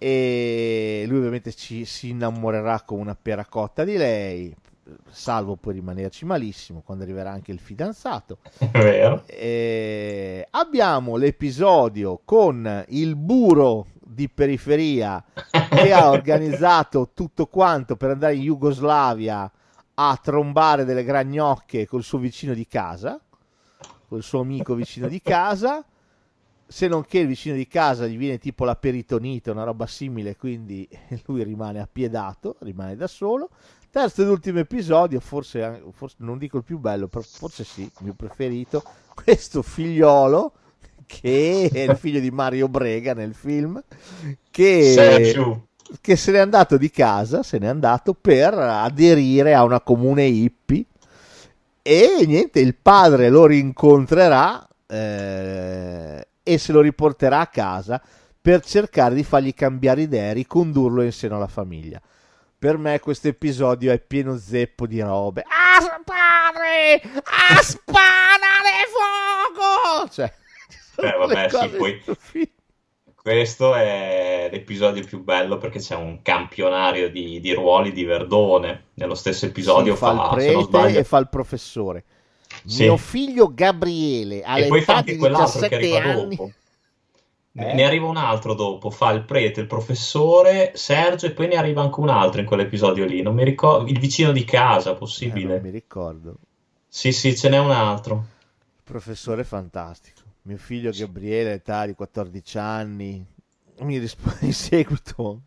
E 0.00 1.04
lui 1.08 1.18
ovviamente 1.18 1.52
ci, 1.52 1.84
si 1.84 2.10
innamorerà 2.10 2.82
come 2.82 3.00
una 3.00 3.16
pera 3.20 3.44
cotta 3.46 3.82
di 3.82 3.96
lei 3.96 4.54
salvo 5.10 5.56
poi 5.56 5.74
rimanerci 5.74 6.24
malissimo 6.24 6.82
quando 6.84 7.04
arriverà 7.04 7.30
anche 7.30 7.52
il 7.52 7.58
fidanzato. 7.58 8.38
E 9.26 10.46
abbiamo 10.50 11.16
l'episodio 11.16 12.20
con 12.24 12.84
il 12.88 13.16
buro 13.16 13.86
di 14.00 14.28
periferia 14.28 15.22
che 15.70 15.92
ha 15.92 16.08
organizzato 16.10 17.10
tutto 17.14 17.46
quanto 17.46 17.96
per 17.96 18.10
andare 18.10 18.34
in 18.34 18.42
Jugoslavia 18.42 19.50
a 20.00 20.20
trombare 20.22 20.84
delle 20.84 21.04
gragnocche 21.04 21.86
col 21.86 22.02
suo 22.02 22.18
vicino 22.18 22.54
di 22.54 22.66
casa 22.66 23.20
col 24.08 24.22
suo 24.22 24.40
amico 24.40 24.74
vicino 24.74 25.06
di 25.06 25.20
casa. 25.20 25.84
Se 26.70 26.86
non 26.86 27.04
che 27.04 27.20
il 27.20 27.26
vicino 27.26 27.54
di 27.54 27.66
casa 27.66 28.06
gli 28.06 28.18
viene 28.18 28.38
tipo 28.38 28.64
la 28.64 28.76
peritonite, 28.76 29.50
una 29.50 29.64
roba 29.64 29.86
simile, 29.86 30.36
quindi 30.36 30.88
lui 31.26 31.42
rimane 31.42 31.80
appiedato, 31.80 32.56
rimane 32.60 32.96
da 32.96 33.06
solo. 33.06 33.50
Terzo 33.90 34.22
ed 34.22 34.28
ultimo 34.28 34.58
episodio, 34.58 35.18
forse, 35.20 35.82
forse 35.92 36.16
non 36.18 36.38
dico 36.38 36.58
il 36.58 36.64
più 36.64 36.78
bello, 36.78 37.08
forse 37.10 37.64
sì, 37.64 37.82
il 37.82 37.90
mio 38.00 38.14
preferito, 38.14 38.82
questo 39.14 39.62
figliolo 39.62 40.52
che 41.06 41.70
è 41.72 41.78
il 41.90 41.96
figlio 41.96 42.20
di 42.20 42.30
Mario 42.30 42.68
Brega 42.68 43.14
nel 43.14 43.34
film, 43.34 43.82
che, 44.50 45.34
che 46.02 46.16
se 46.16 46.32
n'è 46.32 46.38
andato 46.38 46.76
di 46.76 46.90
casa, 46.90 47.42
se 47.42 47.58
n'è 47.58 47.66
andato 47.66 48.12
per 48.12 48.52
aderire 48.52 49.54
a 49.54 49.64
una 49.64 49.80
comune 49.80 50.24
hippie 50.24 50.84
e 51.80 52.24
niente, 52.26 52.60
il 52.60 52.74
padre 52.74 53.30
lo 53.30 53.46
rincontrerà 53.46 54.68
eh, 54.86 56.28
e 56.42 56.58
se 56.58 56.72
lo 56.72 56.82
riporterà 56.82 57.40
a 57.40 57.46
casa 57.46 58.02
per 58.38 58.62
cercare 58.62 59.14
di 59.14 59.24
fargli 59.24 59.54
cambiare 59.54 60.02
idea 60.02 60.30
e 60.30 60.34
ricondurlo 60.34 61.00
in 61.00 61.12
seno 61.12 61.36
alla 61.36 61.46
famiglia. 61.46 61.98
Per 62.60 62.76
me 62.76 62.98
questo 62.98 63.28
episodio 63.28 63.92
è 63.92 64.00
pieno 64.00 64.36
zeppo 64.36 64.88
di 64.88 65.00
robe. 65.00 65.44
Ah, 65.46 66.00
padre! 66.04 67.00
Ah, 67.22 67.62
spada 67.62 68.48
fuoco! 68.88 70.08
Cioè, 70.10 70.32
eh, 70.96 71.16
vabbè, 71.16 71.48
sì, 71.50 71.68
poi 71.76 72.02
questo 73.14 73.76
è 73.76 74.48
l'episodio 74.50 75.04
più 75.04 75.22
bello 75.22 75.58
perché 75.58 75.78
c'è 75.78 75.94
un 75.94 76.20
campionario 76.22 77.08
di, 77.10 77.38
di 77.38 77.52
ruoli 77.52 77.92
di 77.92 78.02
Verdone. 78.02 78.86
Nello 78.94 79.14
stesso 79.14 79.46
episodio 79.46 79.94
sì, 79.94 80.00
fa, 80.00 80.16
fa, 80.16 80.22
il 80.24 80.30
prete 80.34 80.62
sbaglio... 80.62 80.98
e 80.98 81.04
fa 81.04 81.18
il 81.18 81.28
professore. 81.28 82.04
Sì. 82.64 82.82
Mio 82.82 82.96
figlio 82.96 83.52
Gabriele 83.54 84.42
all'età 84.42 85.02
di 85.02 85.16
17 85.16 85.96
anni. 85.96 86.34
Dopo. 86.34 86.52
Eh? 87.58 87.74
Ne 87.74 87.84
arriva 87.84 88.06
un 88.06 88.16
altro 88.16 88.54
dopo, 88.54 88.90
fa 88.90 89.10
il 89.10 89.24
prete, 89.24 89.60
il 89.60 89.66
professore, 89.66 90.72
Sergio 90.74 91.26
e 91.26 91.32
poi 91.32 91.48
ne 91.48 91.56
arriva 91.56 91.82
anche 91.82 92.00
un 92.00 92.08
altro 92.08 92.40
in 92.40 92.46
quell'episodio 92.46 93.04
lì. 93.04 93.20
Non 93.20 93.34
mi 93.34 93.44
ricordo, 93.44 93.90
il 93.90 93.98
vicino 93.98 94.32
di 94.32 94.44
casa, 94.44 94.94
possibile. 94.94 95.54
Eh, 95.54 95.58
non 95.58 95.62
mi 95.62 95.70
ricordo. 95.70 96.36
Sì, 96.86 97.12
sì, 97.12 97.36
ce 97.36 97.48
n'è 97.48 97.58
un 97.58 97.70
altro. 97.70 98.24
Il 98.76 98.82
professore 98.84 99.44
fantastico. 99.44 100.20
Mio 100.42 100.56
figlio 100.56 100.90
Gabriele, 100.90 101.54
età 101.54 101.84
di 101.84 101.94
14 101.94 102.58
anni, 102.58 103.24
mi 103.80 103.98
risponde 103.98 104.46
in 104.46 104.54
seguito 104.54 105.40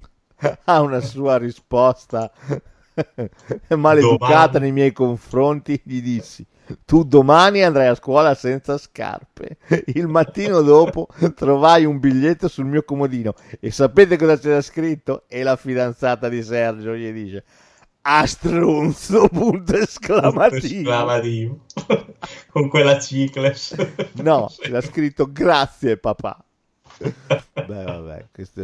ha 0.66 0.82
una 0.82 1.02
sua 1.02 1.38
risposta 1.38 2.32
maleducata 3.76 4.48
Domani. 4.48 4.60
nei 4.60 4.72
miei 4.72 4.92
confronti. 4.92 5.80
Gli 5.84 6.02
dissi: 6.02 6.46
tu 6.86 7.04
domani 7.04 7.64
andrai 7.64 7.88
a 7.88 7.96
scuola 7.96 8.34
senza 8.36 8.78
scarpe. 8.78 9.58
Il 9.88 10.08
mattino 10.08 10.62
dopo 10.62 11.08
trovai 11.36 11.86
un 11.86 12.00
biglietto 12.00 12.48
sul 12.48 12.66
mio 12.66 12.84
comodino 12.84 13.34
e 13.60 13.72
sapete 13.72 14.18
cosa 14.18 14.38
c'era 14.38 14.62
scritto? 14.62 15.24
E 15.28 15.44
la 15.44 15.56
fidanzata 15.56 16.30
di 16.30 16.44
Sergio 16.44 16.96
gli 16.96 17.12
dice 17.12 17.44
Astronzo 18.04 19.28
punto 19.28 19.76
esclamativo. 19.76 20.90
Con 22.50 22.68
quella 22.68 23.00
cicles. 23.00 23.76
No, 24.14 24.50
c'era 24.58 24.82
scritto 24.82 25.32
grazie 25.32 25.98
papà. 25.98 26.44
Beh, 26.98 27.84
vabbè, 27.84 28.28
questo, 28.32 28.64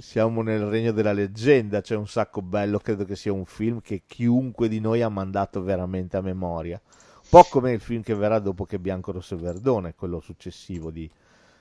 siamo 0.00 0.40
nel 0.42 0.64
regno 0.64 0.92
della 0.92 1.12
leggenda. 1.12 1.82
C'è 1.82 1.96
un 1.96 2.08
sacco 2.08 2.40
bello. 2.40 2.78
Credo 2.78 3.04
che 3.04 3.14
sia 3.14 3.32
un 3.32 3.44
film 3.44 3.82
che 3.82 4.04
chiunque 4.06 4.68
di 4.68 4.80
noi 4.80 5.02
ha 5.02 5.08
mandato 5.10 5.62
veramente 5.62 6.16
a 6.16 6.22
memoria 6.22 6.80
po' 7.28 7.46
come 7.48 7.72
il 7.72 7.80
film 7.80 8.02
che 8.02 8.14
verrà 8.14 8.38
dopo 8.38 8.64
che 8.64 8.78
Bianco 8.78 9.12
Rosso 9.12 9.34
e 9.34 9.38
Verdone, 9.38 9.94
quello 9.94 10.20
successivo 10.20 10.90
di 10.90 11.10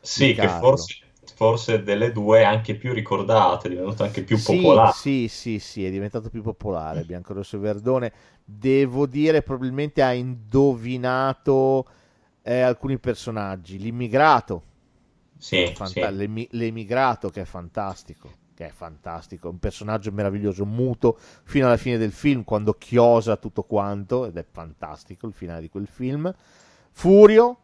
Sì, 0.02 0.34
di 0.34 0.38
che 0.38 0.48
forse, 0.50 0.96
forse 1.36 1.84
delle 1.84 2.12
due 2.12 2.40
è 2.40 2.44
anche 2.44 2.76
più 2.76 2.94
ricordate, 2.94 3.68
è 3.68 3.72
diventato 3.72 4.02
anche 4.04 4.24
più 4.24 4.42
sì, 4.42 4.42
popolare. 4.42 4.92
Sì, 4.92 5.28
sì, 5.30 5.60
sì, 5.60 5.86
è 5.86 5.90
diventato 5.92 6.30
più 6.30 6.42
popolare 6.42 7.04
Bianco 7.06 7.34
Rosso 7.34 7.56
e 7.58 7.60
Verdone. 7.60 8.14
Devo 8.44 9.06
dire, 9.08 9.42
probabilmente 9.42 10.02
ha 10.04 10.14
indovinato 10.14 11.86
eh, 12.44 12.62
alcuni 12.62 13.00
personaggi. 13.00 13.80
L'immigrato. 13.80 14.64
Sì, 15.40 15.74
Fanta- 15.74 16.10
sì. 16.10 16.12
L'emigrato 16.12 17.30
che 17.30 17.42
è 17.42 17.46
fantastico 17.46 18.37
che 18.58 18.66
è 18.66 18.72
fantastico, 18.72 19.50
un 19.50 19.60
personaggio 19.60 20.12
meraviglioso, 20.12 20.66
muto 20.66 21.20
fino 21.44 21.68
alla 21.68 21.78
fine 21.78 22.00
del 22.00 22.12
film 22.12 22.44
quando 22.44 22.74
chiosa 22.74 23.38
tutto 23.38 23.62
quanto 23.62 24.26
ed 24.26 24.36
è 24.36 24.44
fantastico 24.52 25.28
il 25.28 25.34
finale 25.34 25.62
di 25.62 25.70
quel 25.70 25.86
film. 25.86 26.34
Furio, 26.92 27.58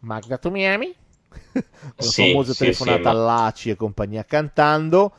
Magda 0.00 0.38
Tomiami, 0.38 0.94
con 1.28 1.62
la 1.96 2.04
sì, 2.04 2.28
famosa 2.28 2.52
sì, 2.52 2.58
telefonata 2.58 3.00
sì, 3.00 3.08
all'ACI 3.08 3.70
e 3.70 3.76
compagnia 3.76 4.24
cantando. 4.24 5.12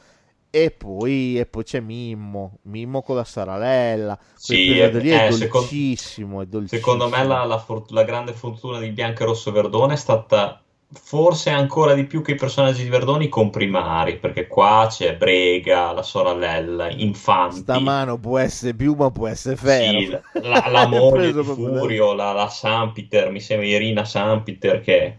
E 0.49 0.72
poi, 0.72 1.38
e 1.38 1.47
poi 1.47 1.64
c'è 1.64 1.82
Mimmo, 1.82 2.60
Mimmo 2.62 3.01
con 3.01 3.18
la 3.18 3.26
Saralella. 3.26 4.18
Sì, 4.36 4.80
è, 4.80 4.89
lì 4.89 5.10
è, 5.10 5.26
eh, 5.26 5.38
dolcissimo, 5.49 6.41
è 6.41 6.45
dolcissimo. 6.45 6.80
Secondo 6.80 7.10
me 7.10 7.26
la, 7.26 7.43
la, 7.43 7.66
la 7.89 8.04
grande 8.04 8.32
fortuna 8.32 8.80
di 8.80 8.89
Bianca 8.91 9.26
Rosso 9.26 9.51
Verdone 9.51 9.95
è 9.95 9.97
stata 9.97 10.62
forse 10.94 11.50
ancora 11.50 11.94
di 11.94 12.06
più 12.06 12.22
che 12.22 12.34
i 12.34 12.36
personaggi 12.36 12.84
di 12.84 12.89
Verdoni 12.89 13.30
comprimari, 13.30 14.18
perché 14.18 14.48
qua 14.48 14.88
c'è 14.89 15.16
Brega, 15.16 15.91
la 15.91 16.04
sorella, 16.04 16.89
Infanti. 16.89 17.58
Stamano 17.58 18.18
può 18.18 18.38
essere 18.38 18.74
più, 18.74 18.94
ma 18.94 19.12
può 19.12 19.28
essere 19.28 19.56
ferro. 19.56 20.00
Sì, 20.00 20.20
la, 20.41 20.66
la 20.70 20.88
moglie 20.88 21.34
di 21.34 21.44
Furio, 21.44 22.14
la, 22.14 22.32
la 22.32 22.50
Sampiter, 22.50 23.32
mi 23.32 23.39
sembra 23.39 23.68
Irina 23.68 24.06
Sampiter, 24.06 24.82
che 24.82 25.18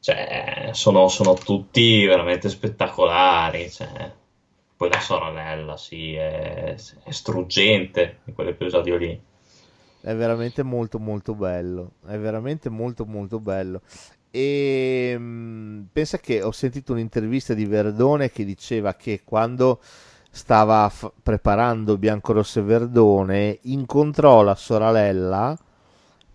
cioè, 0.00 0.70
sono, 0.72 1.08
sono 1.08 1.34
tutti 1.34 2.04
veramente 2.04 2.48
spettacolari. 2.48 3.70
Cioè. 3.70 4.12
Poi 4.76 4.88
la 4.90 5.00
sorella, 5.00 5.76
sì, 5.76 6.14
è, 6.14 6.74
è 7.04 7.10
struggente 7.10 8.18
in 8.24 8.34
quell'episodio 8.34 8.96
lì. 8.96 9.22
È 10.04 10.14
veramente 10.14 10.62
molto 10.62 10.98
molto 10.98 11.34
bello, 11.34 11.92
è 12.06 12.18
veramente 12.18 12.68
molto 12.68 13.06
molto 13.06 13.40
bello. 13.40 13.80
E 14.36 15.16
mh, 15.16 15.22
mm, 15.22 15.82
pensa 15.92 16.18
che 16.18 16.42
ho 16.42 16.50
sentito 16.50 16.92
un'intervista 16.92 17.54
di 17.54 17.66
Verdone 17.66 18.32
che 18.32 18.44
diceva 18.44 18.94
che 18.94 19.20
quando 19.24 19.80
stava 20.28 20.88
f- 20.88 21.12
preparando 21.22 21.96
e 22.58 22.62
Verdone 22.62 23.58
incontrò 23.62 24.42
la 24.42 24.56
sorella 24.56 25.56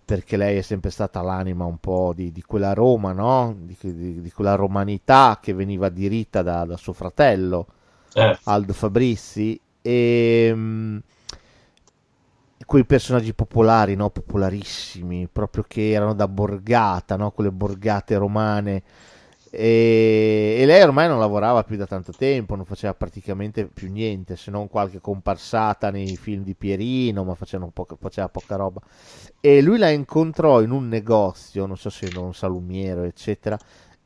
perché 0.05 0.37
lei 0.37 0.59
è 0.59 0.61
sempre 0.61 0.91
stata 0.91 1.21
l'anima 1.21 1.65
un 1.65 1.77
po' 1.77 2.13
di, 2.15 2.31
di 2.31 2.41
quella 2.41 2.73
Roma, 2.73 3.11
no? 3.11 3.53
di, 3.59 3.75
di, 3.81 4.21
di, 4.21 4.31
quella 4.31 4.55
romanità 4.55 5.37
che 5.41 5.53
veniva 5.53 5.89
diritta 5.89 6.41
da, 6.41 6.63
da 6.63 6.77
suo 6.77 6.93
fratello 6.93 7.67
eh. 8.13 8.39
Aldo 8.45 8.71
Fabrizi 8.71 9.59
e 9.81 10.53
mh, 10.53 10.59
mm, 10.59 10.97
quei 12.69 12.85
personaggi 12.85 13.33
popolari, 13.33 13.95
no? 13.95 14.11
popolarissimi, 14.11 15.27
proprio 15.27 15.65
che 15.67 15.89
erano 15.89 16.13
da 16.13 16.27
borgata, 16.27 17.15
no? 17.15 17.31
quelle 17.31 17.49
borgate 17.49 18.15
romane. 18.15 18.83
E, 19.49 20.57
e, 20.59 20.65
lei 20.67 20.83
ormai 20.83 21.07
non 21.07 21.17
lavorava 21.17 21.63
più 21.63 21.77
da 21.77 21.87
tanto 21.87 22.11
tempo, 22.11 22.55
non 22.55 22.65
faceva 22.65 22.93
praticamente 22.93 23.65
più 23.65 23.89
niente, 23.91 24.35
se 24.35 24.51
non 24.51 24.67
qualche 24.67 25.01
comparsata 25.01 25.89
nei 25.89 26.15
film 26.15 26.43
di 26.43 26.53
Pierino, 26.53 27.23
ma 27.23 27.35
poca, 27.73 27.95
faceva 27.99 28.29
poca 28.29 28.55
roba. 28.55 28.79
E 29.39 29.63
lui 29.63 29.79
la 29.79 29.89
incontrò 29.89 30.61
in 30.61 30.69
un 30.69 30.87
negozio, 30.87 31.65
non 31.65 31.75
so 31.75 31.89
se 31.89 32.05
era 32.05 32.19
un 32.19 32.35
salumiero, 32.35 33.01
eccetera, 33.01 33.57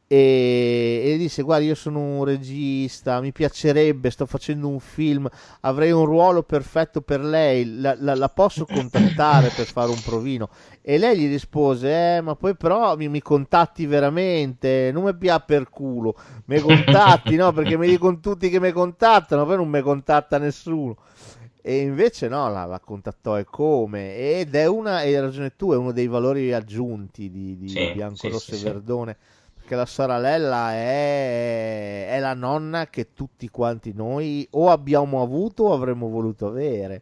e, 0.06 1.02
e 1.06 1.18
disse 1.18 1.42
guarda 1.42 1.66
io 1.66 1.76
sono 1.76 2.00
un 2.00 2.26
regista 2.26 3.22
mi 3.22 3.32
piacerebbe 3.32 4.10
sto 4.10 4.26
facendo 4.26 4.68
un 4.68 4.80
film 4.80 5.30
avrei 5.62 5.92
un 5.92 6.06
ruolo 6.06 6.44
perfetto 6.44 7.02
per 7.02 7.22
lei 7.22 7.80
la, 7.80 7.96
la, 7.98 8.14
la 8.14 8.30
posso 8.30 8.66
contattare 8.66 9.50
per 9.56 9.66
fare 9.66 9.90
un 9.90 10.02
provino? 10.04 10.50
E 10.82 10.98
lei 10.98 11.18
gli 11.18 11.28
rispose 11.28 12.18
eh 12.18 12.22
ma 12.22 12.36
poi 12.36 12.56
però 12.56 12.98
mi, 12.98 13.08
mi 13.08 13.22
contatti 13.22 13.86
veramente 13.86 14.92
non 14.94 15.04
mi 15.04 15.16
pia 15.16 15.40
per 15.40 15.70
culo 15.70 16.16
mi 16.46 16.60
contatti 16.60 17.36
no 17.36 17.52
perché 17.54 17.78
mi 17.78 17.88
dicono 17.88 18.20
tutti 18.20 18.50
che 18.50 18.60
mi 18.60 18.72
contattano 18.72 19.46
poi 19.46 19.56
non 19.56 19.70
mi 19.70 19.82
contatta 19.82 20.38
nessuno. 20.38 20.98
E 21.66 21.78
invece 21.78 22.28
no, 22.28 22.50
la, 22.50 22.66
la, 22.66 22.82
contattò 22.82 23.40
e 23.40 23.46
come 23.46 24.18
ed 24.18 24.54
è 24.54 24.68
una, 24.68 24.98
hai 24.98 25.18
ragione 25.18 25.56
tu, 25.56 25.72
è 25.72 25.78
uno 25.78 25.94
dei 25.94 26.08
valori 26.08 26.52
aggiunti 26.52 27.32
di, 27.32 27.58
di 27.58 27.70
sì, 27.70 27.92
Bianco 27.94 28.18
sì, 28.18 28.28
Rosso 28.28 28.54
sì, 28.54 28.66
e 28.66 28.70
Verdone 28.70 29.18
che 29.66 29.76
la 29.76 29.86
sorella 29.86 30.74
è, 30.74 32.08
è, 32.10 32.20
la 32.20 32.34
nonna 32.34 32.88
che 32.88 33.14
tutti 33.14 33.50
quanti 33.50 33.94
noi 33.94 34.48
o 34.52 34.70
abbiamo 34.70 35.22
avuto 35.22 35.64
o 35.64 35.74
avremmo 35.74 36.10
voluto 36.10 36.48
avere. 36.48 37.02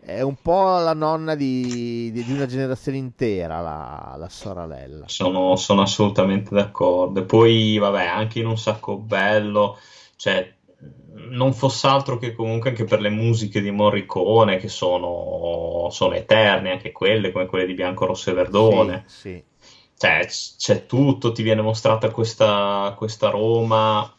È 0.00 0.20
un 0.20 0.34
po' 0.42 0.78
la 0.78 0.94
nonna 0.94 1.36
di, 1.36 2.10
di, 2.10 2.24
di 2.24 2.32
una 2.32 2.46
generazione 2.46 2.98
intera, 2.98 3.60
la, 3.60 4.16
la 4.18 4.28
sorella. 4.28 5.04
Sono, 5.06 5.54
sono, 5.54 5.82
assolutamente 5.82 6.52
d'accordo. 6.52 7.20
E 7.20 7.24
poi, 7.24 7.78
vabbè, 7.78 8.06
anche 8.06 8.40
in 8.40 8.46
un 8.46 8.58
sacco 8.58 8.96
bello, 8.96 9.78
cioè, 10.16 10.52
non 11.30 11.52
fosse 11.52 11.86
altro 11.86 12.18
che 12.18 12.34
comunque 12.34 12.70
anche 12.70 12.82
per 12.82 13.00
le 13.00 13.10
musiche 13.10 13.60
di 13.60 13.70
Morricone, 13.70 14.56
che 14.56 14.66
sono, 14.66 15.86
sono 15.92 16.14
eterne, 16.14 16.72
anche 16.72 16.90
quelle, 16.90 17.30
come 17.30 17.46
quelle 17.46 17.66
di 17.66 17.74
Bianco 17.74 18.04
Rosso 18.06 18.30
e 18.30 18.34
Verdone. 18.34 19.04
Sì, 19.06 19.30
sì 19.30 19.50
cioè, 20.02 20.26
c'è 20.26 20.86
tutto, 20.86 21.30
ti 21.30 21.44
viene 21.44 21.62
mostrata 21.62 22.10
questa, 22.10 22.92
questa 22.96 23.30
Roma 23.30 24.12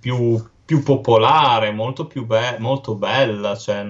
più, 0.00 0.42
più, 0.64 0.82
popolare, 0.82 1.72
molto 1.72 2.06
più 2.06 2.24
be- 2.24 2.56
molto 2.58 2.94
bella. 2.94 3.54
Cioè, 3.54 3.86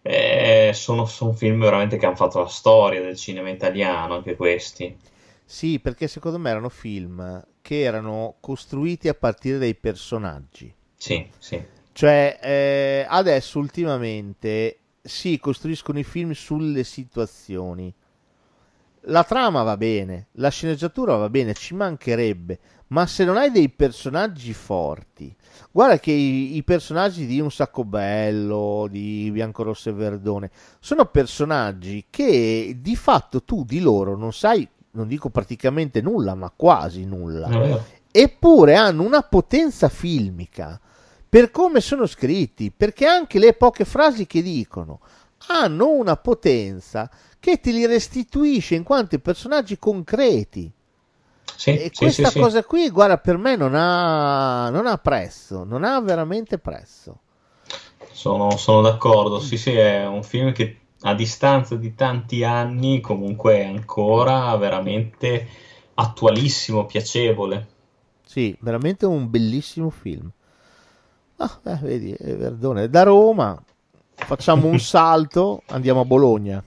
eh, 0.00 0.70
sono, 0.72 1.04
sono, 1.04 1.34
film 1.34 1.60
veramente 1.60 1.98
che 1.98 2.06
hanno 2.06 2.16
fatto 2.16 2.38
la 2.38 2.46
storia 2.46 3.02
del 3.02 3.16
cinema 3.16 3.50
italiano, 3.50 4.14
anche 4.14 4.34
questi. 4.34 4.96
Sì, 5.44 5.78
perché 5.78 6.08
secondo 6.08 6.38
me 6.38 6.48
erano 6.48 6.70
film 6.70 7.44
che 7.60 7.80
erano 7.82 8.36
costruiti 8.40 9.08
a 9.08 9.14
partire 9.14 9.58
dai 9.58 9.74
personaggi. 9.74 10.74
Sì, 10.96 11.28
sì. 11.36 11.62
Cioè, 11.92 12.38
eh, 12.40 13.06
adesso 13.06 13.58
ultimamente 13.58 14.78
si 15.02 15.38
costruiscono 15.38 15.98
i 15.98 16.04
film 16.04 16.30
sulle 16.32 16.82
situazioni 16.84 17.92
la 19.04 19.24
trama 19.24 19.62
va 19.62 19.76
bene, 19.76 20.28
la 20.32 20.50
sceneggiatura 20.50 21.16
va 21.16 21.30
bene, 21.30 21.54
ci 21.54 21.74
mancherebbe, 21.74 22.58
ma 22.88 23.06
se 23.06 23.24
non 23.24 23.36
hai 23.36 23.50
dei 23.50 23.68
personaggi 23.68 24.52
forti, 24.52 25.34
guarda 25.70 25.98
che 25.98 26.10
i, 26.10 26.56
i 26.56 26.62
personaggi 26.62 27.26
di 27.26 27.40
Un 27.40 27.50
Sacco 27.50 27.84
Bello, 27.84 28.86
di 28.90 29.30
Bianco 29.32 29.62
Rosso 29.62 29.88
e 29.88 29.92
Verdone, 29.92 30.50
sono 30.80 31.06
personaggi 31.06 32.06
che 32.10 32.76
di 32.80 32.96
fatto 32.96 33.42
tu 33.42 33.64
di 33.64 33.80
loro 33.80 34.16
non 34.16 34.32
sai, 34.32 34.68
non 34.92 35.06
dico 35.06 35.30
praticamente 35.30 36.00
nulla, 36.00 36.34
ma 36.34 36.52
quasi 36.54 37.04
nulla, 37.04 37.48
eppure 38.10 38.74
hanno 38.74 39.02
una 39.02 39.22
potenza 39.22 39.88
filmica 39.88 40.80
per 41.28 41.52
come 41.52 41.80
sono 41.80 42.06
scritti, 42.06 42.72
perché 42.76 43.06
anche 43.06 43.38
le 43.38 43.52
poche 43.54 43.84
frasi 43.84 44.26
che 44.26 44.42
dicono 44.42 45.00
hanno 45.46 45.88
una 45.90 46.16
potenza 46.16 47.08
che 47.40 47.58
te 47.60 47.72
li 47.72 47.86
restituisce 47.86 48.74
in 48.76 48.82
quanto 48.84 49.18
personaggi 49.18 49.78
concreti. 49.78 50.70
Sì, 51.56 51.70
e 51.72 51.90
sì, 51.92 51.94
questa 51.94 52.30
sì, 52.30 52.40
cosa 52.40 52.64
qui, 52.64 52.90
guarda, 52.90 53.18
per 53.18 53.36
me 53.38 53.56
non 53.56 53.74
ha, 53.74 54.70
non 54.70 54.86
ha 54.86 54.96
prezzo, 54.98 55.64
non 55.64 55.84
ha 55.84 56.00
veramente 56.00 56.58
prezzo. 56.58 57.20
Sono, 58.12 58.56
sono 58.56 58.82
d'accordo, 58.82 59.40
sì, 59.40 59.56
sì, 59.56 59.72
è 59.72 60.06
un 60.06 60.22
film 60.22 60.52
che 60.52 60.80
a 61.02 61.14
distanza 61.14 61.76
di 61.76 61.94
tanti 61.94 62.44
anni 62.44 63.00
comunque 63.00 63.58
è 63.58 63.64
ancora 63.64 64.54
veramente 64.56 65.48
attualissimo, 65.94 66.84
piacevole. 66.86 67.68
Sì, 68.24 68.56
veramente 68.60 69.04
un 69.04 69.28
bellissimo 69.28 69.90
film. 69.90 70.32
Ah, 71.36 71.60
eh, 71.64 71.78
vedi, 71.82 72.14
Verdone, 72.18 72.88
da 72.90 73.02
Roma 73.02 73.60
facciamo 74.14 74.68
un 74.68 74.78
salto, 74.80 75.62
andiamo 75.68 76.00
a 76.00 76.04
Bologna. 76.04 76.62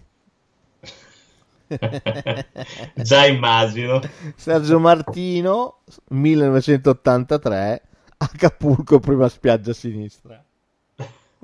Già 2.95 3.25
immagino. 3.25 4.01
Sergio 4.35 4.79
Martino, 4.79 5.79
1983, 6.09 7.81
Acapulco, 8.17 8.99
prima 8.99 9.27
spiaggia 9.29 9.71
a 9.71 9.73
sinistra. 9.73 10.43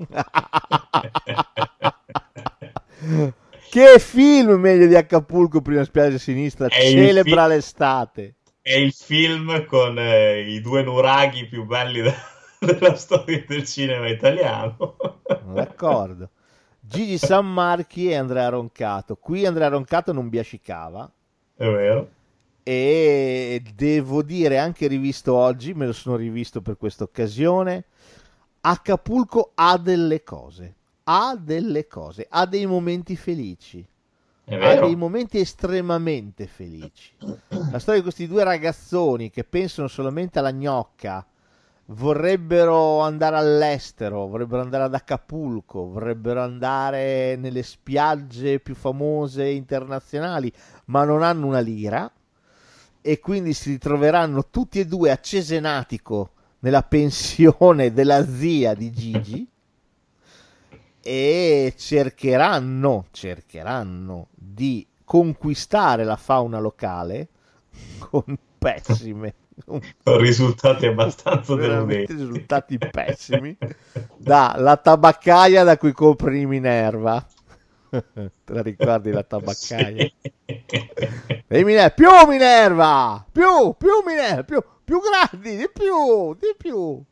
che 3.70 3.98
film 3.98 4.52
meglio 4.52 4.86
di 4.86 4.94
Acapulco, 4.94 5.60
prima 5.60 5.84
spiaggia 5.84 6.16
a 6.16 6.18
sinistra? 6.18 6.66
È 6.68 6.80
Celebra 6.80 7.44
fi- 7.44 7.48
l'estate. 7.50 8.34
È 8.62 8.74
il 8.74 8.92
film 8.92 9.64
con 9.64 9.98
eh, 9.98 10.40
i 10.40 10.60
due 10.60 10.82
nuraghi 10.82 11.46
più 11.46 11.64
belli 11.64 12.02
da- 12.02 12.14
della 12.58 12.94
storia 12.94 13.44
del 13.46 13.64
cinema 13.64 14.08
italiano. 14.08 14.96
D'accordo. 15.52 16.30
Gigi 16.90 17.18
Sammarchi 17.18 18.10
e 18.10 18.16
Andrea 18.16 18.48
Roncato. 18.48 19.14
Qui 19.14 19.46
Andrea 19.46 19.68
Roncato 19.68 20.12
non 20.12 20.28
biascicava. 20.28 21.08
È 21.54 21.64
vero. 21.64 22.10
E 22.64 23.62
devo 23.76 24.22
dire, 24.24 24.58
anche 24.58 24.88
rivisto 24.88 25.32
oggi, 25.32 25.72
me 25.72 25.86
lo 25.86 25.92
sono 25.92 26.16
rivisto 26.16 26.60
per 26.62 26.76
questa 26.76 27.04
occasione. 27.04 27.84
Acapulco 28.62 29.52
ha 29.54 29.78
delle 29.78 30.24
cose, 30.24 30.74
ha 31.04 31.36
delle 31.40 31.86
cose, 31.86 32.26
ha 32.28 32.44
dei 32.44 32.66
momenti 32.66 33.14
felici. 33.14 33.86
Ha 34.46 34.80
dei 34.80 34.96
momenti 34.96 35.38
estremamente 35.38 36.48
felici. 36.48 37.12
La 37.70 37.78
storia 37.78 38.00
di 38.00 38.02
questi 38.02 38.26
due 38.26 38.42
ragazzoni 38.42 39.30
che 39.30 39.44
pensano 39.44 39.86
solamente 39.86 40.40
alla 40.40 40.50
gnocca 40.50 41.24
vorrebbero 41.90 43.00
andare 43.00 43.36
all'estero, 43.36 44.26
vorrebbero 44.26 44.62
andare 44.62 44.84
ad 44.84 44.94
Acapulco, 44.94 45.88
vorrebbero 45.88 46.42
andare 46.42 47.36
nelle 47.36 47.62
spiagge 47.62 48.60
più 48.60 48.74
famose 48.74 49.48
internazionali, 49.48 50.52
ma 50.86 51.04
non 51.04 51.22
hanno 51.22 51.46
una 51.46 51.60
lira 51.60 52.10
e 53.02 53.18
quindi 53.18 53.54
si 53.54 53.70
ritroveranno 53.70 54.48
tutti 54.50 54.78
e 54.78 54.86
due 54.86 55.10
a 55.10 55.18
Cesenatico 55.18 56.32
nella 56.60 56.82
pensione 56.82 57.92
della 57.92 58.24
zia 58.26 58.74
di 58.74 58.90
Gigi 58.92 59.48
e 61.02 61.74
cercheranno, 61.76 63.06
cercheranno 63.10 64.28
di 64.34 64.86
conquistare 65.02 66.04
la 66.04 66.16
fauna 66.16 66.60
locale 66.60 67.28
con 67.98 68.22
pessime 68.58 69.34
risultati 70.18 70.86
abbastanza 70.86 71.54
deludenti 71.54 72.12
risultati 72.12 72.78
pessimi 72.78 73.56
dalla 74.16 74.76
tabaccaia 74.76 75.64
da 75.64 75.76
cui 75.76 75.92
compri 75.92 76.46
Minerva 76.46 77.24
te 77.90 78.30
la 78.44 78.62
ricordi 78.62 79.10
la 79.10 79.22
tabaccaia 79.22 80.04
sì. 80.04 80.12
e 81.46 81.64
Minerva 81.64 81.90
più 81.90 82.08
Minerva 82.28 83.26
più 83.30 83.74
più 83.76 84.02
Minerva 84.06 84.42
più, 84.44 84.62
più 84.84 85.00
grandi 85.00 85.56
di 85.56 85.70
più 85.72 86.34
di 86.34 86.54
più 86.56 87.02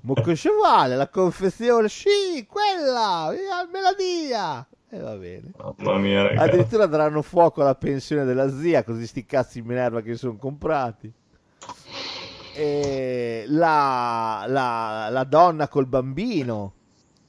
Ma 0.00 0.14
cosa 0.22 0.50
vuole? 0.50 0.96
La 0.96 1.08
confezione? 1.08 1.88
Sì, 1.88 2.46
quella! 2.48 3.30
Me 3.70 3.80
la 3.80 3.92
dia! 3.94 4.66
E 4.90 4.98
va 5.00 5.14
bene. 5.16 5.50
Mamma 5.58 5.98
mia, 5.98 6.22
ragazzi. 6.22 6.48
Addirittura 6.48 6.86
daranno 6.86 7.20
fuoco 7.20 7.60
alla 7.60 7.74
pensione 7.74 8.24
della 8.24 8.50
zia, 8.50 8.84
così 8.84 9.06
sti 9.06 9.26
cazzi 9.26 9.58
in 9.58 9.66
Minerva 9.66 10.00
che 10.00 10.16
sono 10.16 10.36
comprati. 10.36 11.12
E 12.58 13.44
la, 13.46 14.44
la, 14.48 15.08
la 15.10 15.24
donna 15.24 15.68
col 15.68 15.86
bambino, 15.86 16.72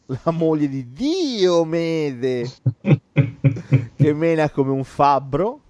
la 0.05 0.31
moglie 0.31 0.67
di 0.67 0.91
Diomede, 0.91 2.49
che 3.95 4.13
mena 4.13 4.49
come 4.49 4.71
un 4.71 4.83
fabbro. 4.83 5.61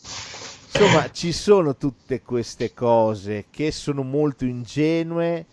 Insomma, 0.00 1.10
ci 1.10 1.32
sono 1.32 1.76
tutte 1.76 2.22
queste 2.22 2.72
cose 2.72 3.46
che 3.50 3.72
sono 3.72 4.04
molto 4.04 4.44
ingenue 4.44 5.46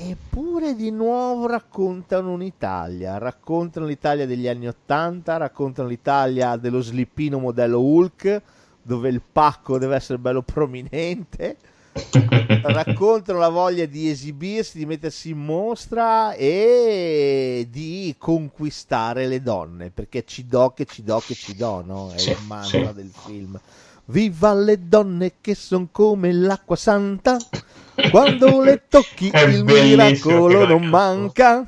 Eppure 0.00 0.76
di 0.76 0.90
nuovo 0.92 1.48
raccontano 1.48 2.30
un'Italia, 2.30 3.18
raccontano 3.18 3.84
l'Italia 3.84 4.26
degli 4.26 4.46
anni 4.46 4.68
Ottanta, 4.68 5.38
raccontano 5.38 5.88
l'Italia 5.88 6.56
dello 6.56 6.80
slippino 6.80 7.40
modello 7.40 7.80
Hulk, 7.80 8.42
dove 8.80 9.08
il 9.08 9.20
pacco 9.20 9.76
deve 9.76 9.96
essere 9.96 10.18
bello 10.18 10.42
prominente, 10.42 11.56
raccontano 12.62 13.38
la 13.38 13.48
voglia 13.48 13.86
di 13.86 14.08
esibirsi, 14.08 14.78
di 14.78 14.86
mettersi 14.86 15.30
in 15.30 15.44
mostra 15.44 16.34
e 16.34 17.66
di 17.70 18.14
conquistare 18.18 19.26
le 19.26 19.42
donne, 19.42 19.90
perché 19.90 20.24
ci 20.24 20.46
do 20.46 20.72
che 20.74 20.84
ci 20.84 21.02
do 21.02 21.22
che 21.24 21.34
ci 21.34 21.54
do, 21.54 21.82
no? 21.84 22.12
È 22.12 22.18
Sì, 22.18 22.30
il 22.30 22.38
mantra 22.46 22.88
sì. 22.88 22.94
del 22.94 23.10
film. 23.12 23.58
Viva 24.06 24.54
le 24.54 24.88
donne 24.88 25.34
che 25.40 25.54
sono 25.54 25.88
come 25.90 26.32
l'acqua 26.32 26.76
santa, 26.76 27.36
quando 28.10 28.62
le 28.62 28.84
tocchi 28.88 29.30
il 29.34 29.64
miracolo 29.64 30.66
non 30.66 30.86
manca. 30.86 31.66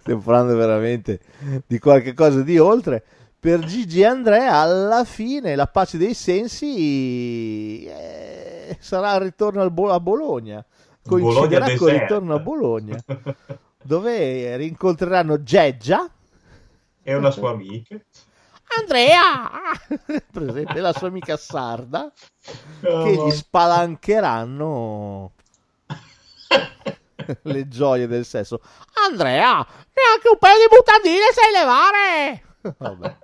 Stiamo 0.00 0.20
parlando 0.22 0.56
veramente 0.56 1.20
di 1.66 1.78
qualche 1.78 2.14
cosa 2.14 2.42
di 2.42 2.58
oltre. 2.58 3.04
Per 3.42 3.58
Gigi 3.64 4.02
e 4.02 4.06
Andrea, 4.06 4.58
alla 4.58 5.02
fine, 5.02 5.56
la 5.56 5.66
pace 5.66 5.98
dei 5.98 6.14
sensi 6.14 7.84
eh, 7.86 8.76
sarà 8.78 9.16
il 9.16 9.22
ritorno 9.22 9.68
Bo- 9.68 9.90
a 9.90 9.98
Bologna. 9.98 10.64
Coinciderà 11.04 11.64
Bologna 11.64 11.76
con 11.76 11.88
il 11.88 12.00
ritorno 12.02 12.34
a 12.36 12.38
Bologna, 12.38 13.04
dove 13.82 14.56
rincontreranno 14.58 15.42
Geggia. 15.42 16.08
E 17.02 17.14
una 17.16 17.32
sua 17.32 17.50
amica. 17.50 17.96
Andrea, 18.78 19.50
presente 20.30 20.78
la 20.78 20.92
sua 20.92 21.08
amica 21.08 21.36
sarda, 21.36 22.12
Oh, 22.84 23.02
che 23.02 23.24
gli 23.26 23.30
spalancheranno 23.32 25.32
le 27.42 27.66
gioie 27.66 28.06
del 28.06 28.24
sesso. 28.24 28.60
Andrea, 29.10 29.54
neanche 29.56 30.28
un 30.30 30.38
paio 30.38 30.58
di 30.58 30.66
mutandine 30.72 31.24
sai 31.34 31.50
levare. 31.50 32.44
Vabbè, 32.78 33.16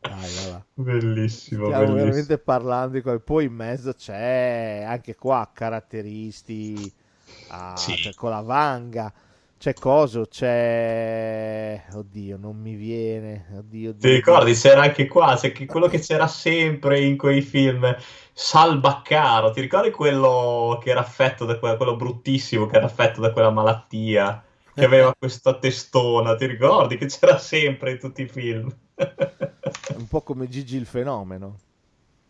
dai, 0.00 0.34
va 0.34 0.50
là. 0.50 0.64
Bellissimo, 0.74 1.64
Stiamo 1.66 1.84
bellissimo. 1.84 2.04
veramente 2.04 2.38
parlando 2.38 2.94
di 2.94 3.02
quel. 3.02 3.20
Poi 3.22 3.44
in 3.46 3.52
mezzo 3.54 3.92
c'è 3.92 4.84
anche 4.86 5.14
qua 5.14 5.48
caratteristi 5.52 6.92
ah, 7.48 7.76
Sì. 7.76 7.94
c'è 7.94 8.14
con 8.14 8.30
la 8.30 8.40
vanga. 8.42 9.12
C'è 9.58 9.72
coso, 9.74 10.26
c'è. 10.26 11.82
Oddio, 11.94 12.36
non 12.36 12.56
mi 12.60 12.74
viene. 12.74 13.46
Oddio, 13.56 13.90
Ti 13.92 13.96
oddio. 13.96 14.10
ricordi? 14.14 14.52
C'era 14.54 14.82
anche 14.82 15.06
qua, 15.06 15.34
c'è 15.36 15.50
che- 15.52 15.64
quello 15.66 15.86
che 15.88 15.98
c'era 15.98 16.26
sempre 16.26 17.00
in 17.00 17.16
quei 17.16 17.40
film, 17.40 17.94
Sal 18.34 18.78
Baccaro. 18.80 19.50
Ti 19.50 19.60
ricordi 19.62 19.90
quello 19.90 20.78
che 20.82 20.90
era 20.90 21.00
affetto 21.00 21.44
da 21.46 21.58
que- 21.58 21.76
quello 21.76 21.96
bruttissimo 21.96 22.66
che 22.66 22.76
era 22.76 22.84
affetto 22.86 23.20
da 23.22 23.32
quella 23.32 23.50
malattia? 23.50 24.44
Che 24.76 24.84
aveva 24.84 25.14
questa 25.18 25.58
testona, 25.58 26.34
ti 26.36 26.44
ricordi? 26.46 26.98
Che 26.98 27.06
c'era 27.06 27.38
sempre 27.38 27.92
in 27.92 27.98
tutti 27.98 28.22
i 28.22 28.28
film. 28.28 28.70
Un 29.96 30.06
po' 30.08 30.20
come 30.20 30.48
Gigi 30.48 30.76
il 30.76 30.84
fenomeno. 30.84 31.58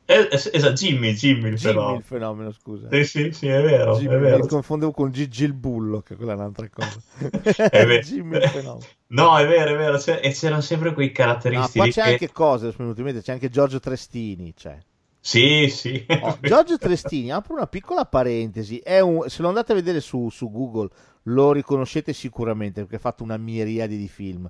Es- 0.09 0.49
Esatto, 0.53 0.75
Jimmy, 0.75 1.15
Jimmy 1.15 1.49
il 1.49 1.57
Jimmy 1.57 1.73
fenomeno. 1.73 1.97
il 1.97 2.03
fenomeno, 2.05 2.53
scusa. 2.53 2.89
Sì, 2.93 3.05
sì, 3.05 3.33
sì, 3.33 3.49
è 3.49 3.61
vero, 3.61 3.97
Jimmy, 3.99 4.15
è 4.15 4.19
vero. 4.19 4.39
Mi 4.45 4.47
confondevo 4.47 4.93
con 4.93 5.11
Gigi 5.11 5.43
il 5.43 5.53
bullo, 5.55 6.03
che 6.03 6.15
quella 6.15 6.33
è 6.33 6.35
un'altra 6.37 6.69
cosa. 6.69 7.01
È 7.69 7.85
vero. 7.85 8.01
Jimmy 8.07 8.37
il 8.37 8.49
fenomeno. 8.49 8.87
No, 9.09 9.37
è 9.37 9.47
vero, 9.49 9.75
è 9.75 9.77
vero. 9.77 9.99
c'è- 9.99 10.21
e 10.23 10.31
c'erano 10.31 10.61
sempre 10.61 10.93
quei 10.95 11.09
No, 11.09 11.13
caratteristici 11.13 11.79
poi 11.79 11.91
c'è 11.91 12.03
che... 12.03 12.09
anche 12.11 12.31
cose, 12.33 12.67
mi 12.67 12.73
è 12.73 12.77
venuto 12.77 13.01
in 13.01 13.07
mente, 13.07 13.23
c'è 13.23 13.33
anche 13.33 13.49
Giorgio 13.51 13.81
Trestini. 13.81 14.55
C'è. 14.55 14.79
Sì, 15.19 15.69
sì. 15.69 16.07
Oh, 16.21 16.39
Giorgio 16.41 16.79
Trestini, 16.79 17.33
apro 17.33 17.55
una 17.55 17.67
piccola 17.67 18.05
parentesi, 18.05 18.79
è 18.79 19.01
un- 19.01 19.29
se 19.29 19.43
lo 19.43 19.49
andate 19.49 19.73
a 19.73 19.75
vedere 19.75 19.99
su, 20.01 20.29
su 20.31 20.49
Google 20.53 20.89
lo 21.27 21.53
riconoscete 21.53 22.13
sicuramente 22.13 22.81
perché 22.81 22.97
ha 22.97 23.01
fatto 23.01 23.23
una 23.23 23.37
miriade 23.37 23.97
di 23.97 24.09
film. 24.09 24.49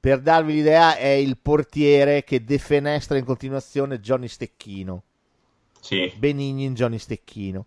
Per 0.00 0.20
darvi 0.20 0.54
l'idea 0.54 0.96
è 0.96 1.08
il 1.08 1.36
portiere 1.36 2.24
che 2.24 2.42
defenestra 2.42 3.18
in 3.18 3.24
continuazione 3.24 4.00
Johnny 4.00 4.28
Stecchino. 4.28 5.02
Sì, 5.80 6.12
Benigni 6.16 6.64
in 6.64 6.74
Johnny 6.74 6.98
Stecchino. 6.98 7.66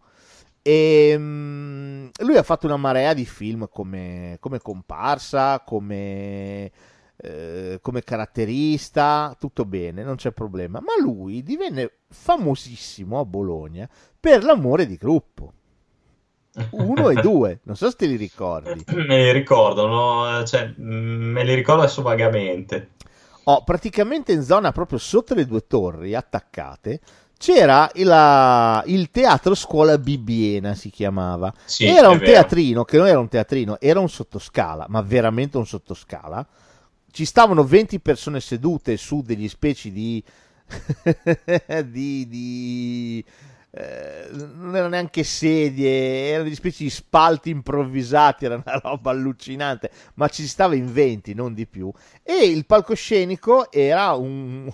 E 0.61 1.15
mm, 1.17 2.07
lui 2.19 2.37
ha 2.37 2.43
fatto 2.43 2.65
una 2.65 2.77
marea 2.77 3.13
di 3.13 3.25
film 3.25 3.67
come, 3.69 4.37
come 4.39 4.59
comparsa, 4.59 5.59
come, 5.59 6.71
eh, 7.17 7.79
come 7.81 8.03
caratterista, 8.03 9.35
tutto 9.37 9.65
bene, 9.65 10.03
non 10.03 10.15
c'è 10.15 10.31
problema. 10.31 10.79
Ma 10.79 10.93
lui 10.99 11.43
divenne 11.43 11.99
famosissimo 12.07 13.19
a 13.19 13.25
Bologna 13.25 13.87
per 14.19 14.43
l'amore 14.43 14.87
di 14.87 14.95
gruppo. 14.95 15.53
Uno 16.71 17.09
e 17.09 17.17
due, 17.17 17.59
non 17.63 17.75
so 17.75 17.89
se 17.89 17.95
te 17.95 18.05
li 18.05 18.15
ricordi. 18.15 18.85
me 18.95 19.23
li 19.25 19.31
ricordo, 19.31 19.87
no? 19.87 20.43
Cioè, 20.45 20.73
mh, 20.75 20.83
me 20.83 21.43
li 21.43 21.53
ricordo 21.53 21.83
adesso 21.83 22.01
vagamente. 22.01 22.89
Oh, 23.45 23.63
praticamente 23.63 24.31
in 24.31 24.41
zona 24.43 24.71
proprio 24.71 24.97
sotto 24.97 25.33
le 25.33 25.45
due 25.45 25.67
torri 25.67 26.15
attaccate 26.15 27.01
c'era 27.37 27.89
il, 27.95 28.83
il 28.85 29.11
teatro 29.11 29.53
scuola 29.53 29.97
Bibbiena 29.97 30.75
si 30.75 30.89
chiamava 30.89 31.53
Sì, 31.65 31.85
era 31.85 32.07
un 32.07 32.19
vero. 32.19 32.31
teatrino 32.31 32.85
che 32.85 32.97
non 32.97 33.07
era 33.07 33.19
un 33.19 33.27
teatrino 33.27 33.77
era 33.81 33.99
un 33.99 34.07
sottoscala 34.07 34.85
ma 34.87 35.01
veramente 35.01 35.57
un 35.57 35.65
sottoscala 35.65 36.47
ci 37.11 37.25
stavano 37.25 37.65
20 37.65 37.99
persone 37.99 38.39
sedute 38.39 38.95
su 38.95 39.21
degli 39.21 39.49
specie 39.49 39.91
di 39.91 40.23
di, 41.85 42.27
di 42.29 43.25
eh, 43.75 44.29
non 44.31 44.75
erano 44.75 44.89
neanche 44.89 45.23
sedie, 45.23 46.27
erano 46.27 46.43
degli 46.43 46.53
specie 46.53 46.83
di 46.83 46.91
spalti 46.91 47.49
improvvisati, 47.49 48.45
era 48.45 48.61
una 48.63 48.77
roba 48.77 49.09
allucinante, 49.09 49.89
ma 50.15 50.27
ci 50.27 50.45
stava 50.45 50.75
in 50.75 50.93
20, 50.93 51.33
non 51.33 51.55
di 51.55 51.65
più. 51.65 51.91
E 52.21 52.35
il 52.45 52.67
palcoscenico 52.67 53.71
era 53.71 54.13
un, 54.13 54.71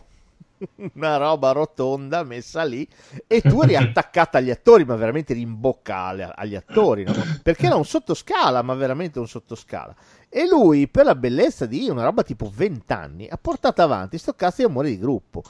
una 0.95 1.15
roba 1.15 1.51
rotonda 1.51 2.23
messa 2.23 2.63
lì 2.63 2.85
e 3.25 3.39
tu 3.39 3.61
eri 3.61 3.77
attaccata 3.77 4.39
agli 4.39 4.49
attori, 4.51 4.83
ma 4.83 4.95
veramente 4.95 5.31
in 5.31 5.57
bocca 5.57 6.07
agli 6.35 6.55
attori, 6.55 7.05
no? 7.05 7.13
perché 7.41 7.67
era 7.67 7.75
un 7.75 7.85
sottoscala, 7.85 8.61
ma 8.63 8.73
veramente 8.73 9.17
un 9.17 9.29
sottoscala. 9.29 9.95
E 10.27 10.45
lui, 10.45 10.89
per 10.89 11.05
la 11.05 11.15
bellezza 11.15 11.65
di 11.65 11.87
una 11.89 12.03
roba 12.03 12.23
tipo 12.23 12.51
20 12.53 12.91
anni, 12.91 13.27
ha 13.29 13.37
portato 13.37 13.81
avanti 13.81 14.17
sto 14.17 14.33
cazzo 14.33 14.57
di 14.57 14.67
amore 14.67 14.89
di 14.89 14.99
gruppo. 14.99 15.41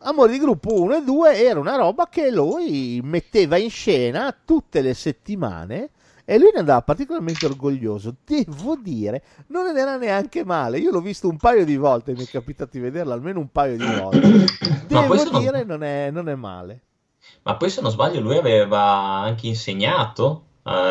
Amore 0.00 0.32
di 0.32 0.38
gruppo 0.38 0.80
1 0.80 0.96
e 0.96 1.02
2 1.02 1.44
era 1.44 1.58
una 1.58 1.76
roba 1.76 2.08
che 2.08 2.30
lui 2.30 3.00
metteva 3.02 3.56
in 3.56 3.68
scena 3.70 4.34
tutte 4.44 4.80
le 4.80 4.94
settimane 4.94 5.90
e 6.24 6.38
lui 6.38 6.50
ne 6.52 6.60
andava 6.60 6.82
particolarmente 6.82 7.46
orgoglioso. 7.46 8.14
Devo 8.24 8.76
dire, 8.76 9.22
non 9.48 9.76
era 9.76 9.96
neanche 9.96 10.44
male. 10.44 10.78
Io 10.78 10.90
l'ho 10.90 11.00
visto 11.00 11.28
un 11.28 11.36
paio 11.36 11.64
di 11.64 11.76
volte, 11.76 12.12
mi 12.12 12.24
è 12.24 12.28
capitato 12.28 12.70
di 12.72 12.80
vederlo 12.80 13.12
almeno 13.12 13.40
un 13.40 13.50
paio 13.50 13.76
di 13.76 13.86
volte. 14.00 14.44
Devo 14.86 15.16
se 15.16 15.30
non- 15.30 15.40
dire, 15.40 15.64
non 15.64 15.82
è, 15.82 16.10
non 16.10 16.28
è 16.28 16.34
male. 16.34 16.82
Ma 17.42 17.56
poi, 17.56 17.70
se 17.70 17.80
non 17.80 17.90
sbaglio, 17.90 18.20
lui 18.20 18.36
aveva 18.36 18.82
anche 19.20 19.46
insegnato 19.46 20.44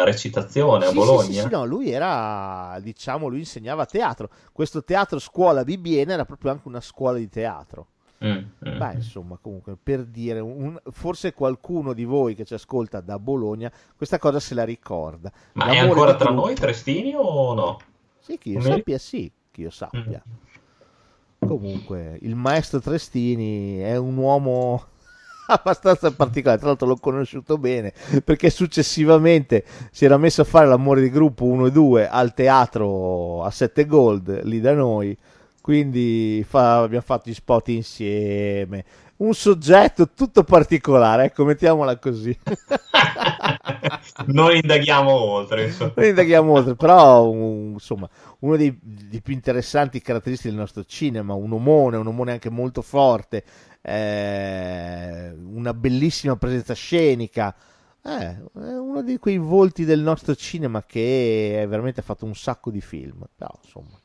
recitazione 0.03 0.85
a 0.85 0.89
Sì, 0.89 0.95
Bologna. 0.95 1.21
Sì, 1.23 1.33
sì, 1.33 1.39
sì, 1.41 1.47
no, 1.51 1.65
lui 1.65 1.91
era, 1.91 2.77
diciamo, 2.81 3.27
lui 3.27 3.39
insegnava 3.39 3.85
teatro. 3.85 4.29
Questo 4.51 4.83
teatro 4.83 5.19
scuola 5.19 5.63
Bibbiena 5.63 6.13
era 6.13 6.25
proprio 6.25 6.51
anche 6.51 6.67
una 6.67 6.81
scuola 6.81 7.17
di 7.17 7.29
teatro. 7.29 7.87
Mm, 8.25 8.29
mm. 8.67 8.77
Beh, 8.79 8.93
insomma, 8.95 9.37
comunque, 9.39 9.77
per 9.81 10.03
dire, 10.05 10.39
un- 10.39 10.79
forse 10.91 11.33
qualcuno 11.33 11.93
di 11.93 12.03
voi 12.03 12.33
che 12.33 12.45
ci 12.45 12.55
ascolta 12.55 12.99
da 12.99 13.19
Bologna 13.19 13.71
questa 13.95 14.17
cosa 14.17 14.39
se 14.39 14.55
la 14.55 14.63
ricorda. 14.63 15.31
Ma 15.53 15.65
è 15.65 15.67
L'amore 15.67 15.79
ancora 15.89 16.11
di 16.13 16.17
tra 16.17 16.31
noi 16.31 16.55
Trestini 16.55 17.13
o 17.15 17.53
no? 17.53 17.79
Sì, 18.19 18.37
che 18.37 18.49
io 18.49 18.59
Come- 18.59 18.75
sappia, 18.75 18.97
sì, 18.97 19.31
che 19.51 19.61
io 19.61 19.69
sappia. 19.69 20.21
Mm. 20.27 21.47
Comunque, 21.47 22.17
il 22.21 22.35
maestro 22.35 22.79
Trestini 22.81 23.77
è 23.77 23.95
un 23.95 24.17
uomo 24.17 24.83
abbastanza 25.47 26.11
particolare, 26.11 26.57
tra 26.59 26.69
l'altro 26.69 26.87
l'ho 26.87 26.97
conosciuto 26.97 27.57
bene, 27.57 27.93
perché 28.23 28.49
successivamente 28.49 29.63
si 29.91 30.05
era 30.05 30.17
messo 30.17 30.41
a 30.41 30.45
fare 30.45 30.65
l'amore 30.67 31.01
di 31.01 31.09
gruppo 31.09 31.45
1 31.45 31.67
e 31.67 31.71
2 31.71 32.07
al 32.09 32.33
teatro 32.33 33.43
a 33.43 33.51
7 33.51 33.85
Gold, 33.85 34.41
lì 34.43 34.59
da 34.59 34.73
noi, 34.73 35.15
quindi 35.67 36.45
fa- 36.47 36.77
abbiamo 36.77 37.03
fatto 37.03 37.29
gli 37.29 37.33
spot 37.33 37.67
insieme. 37.67 38.85
Un 39.17 39.33
soggetto 39.33 40.11
tutto 40.11 40.45
particolare, 40.45 41.25
ecco, 41.25 41.43
mettiamola 41.43 41.97
così. 41.97 42.33
non 44.27 44.55
indaghiamo 44.55 45.11
oltre. 45.11 45.65
Insomma. 45.65 45.91
Non 45.97 46.05
indaghiamo 46.05 46.53
oltre, 46.53 46.75
però 46.75 47.27
un, 47.29 47.71
insomma, 47.73 48.09
uno 48.39 48.55
dei, 48.55 48.79
dei, 48.81 49.19
più 49.21 49.33
interessanti 49.33 49.99
caratteristiche 49.99 50.51
del 50.51 50.59
nostro 50.61 50.85
cinema, 50.85 51.33
un 51.33 51.51
omone, 51.51 51.97
un 51.97 52.07
omone 52.07 52.31
anche 52.31 52.49
molto 52.49 52.81
forte, 52.81 53.43
eh, 53.81 55.33
una 55.33 55.73
bellissima 55.73 56.37
presenza 56.37 56.73
scenica. 56.73 57.53
Eh, 58.05 58.25
è 58.29 58.77
uno 58.77 59.01
di 59.01 59.17
quei 59.17 59.37
volti 59.37 59.83
del 59.83 59.99
nostro 59.99 60.33
cinema 60.33 60.85
che 60.85 61.61
è 61.61 61.67
veramente 61.67 61.99
ha 61.99 62.03
fatto 62.03 62.23
un 62.23 62.35
sacco 62.35 62.71
di 62.71 62.79
film. 62.79 63.27
Però, 63.35 63.51
insomma, 63.61 63.99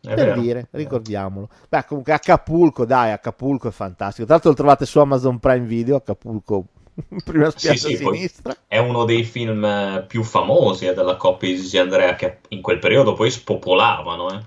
è 0.00 0.14
per 0.14 0.30
vero. 0.32 0.32
dire, 0.32 0.68
ricordiamolo. 0.72 1.48
Beh, 1.68 1.84
comunque 1.86 2.12
Acapulco, 2.12 2.84
dai, 2.84 3.12
Acapulco 3.12 3.68
è 3.68 3.70
fantastico. 3.70 4.24
Tra 4.24 4.34
l'altro 4.34 4.50
lo 4.50 4.56
trovate 4.56 4.86
su 4.86 4.98
Amazon 4.98 5.38
Prime 5.38 5.66
Video, 5.66 5.96
Acapulco, 5.96 6.66
prima 7.24 7.50
Sì, 7.54 7.76
spiaggia 7.76 7.76
sì, 7.76 7.92
a 7.94 8.00
poi 8.00 8.18
sinistra. 8.20 8.56
è 8.66 8.78
uno 8.78 9.04
dei 9.04 9.22
film 9.24 9.62
eh, 9.64 10.04
più 10.08 10.22
famosi 10.22 10.86
eh, 10.86 10.94
della 10.94 11.16
coppia 11.16 11.50
Isis 11.50 11.74
e 11.74 11.78
Andrea 11.80 12.14
che 12.14 12.40
in 12.48 12.62
quel 12.62 12.78
periodo 12.78 13.12
poi 13.14 13.30
spopolavano. 13.30 14.30
Eh. 14.30 14.44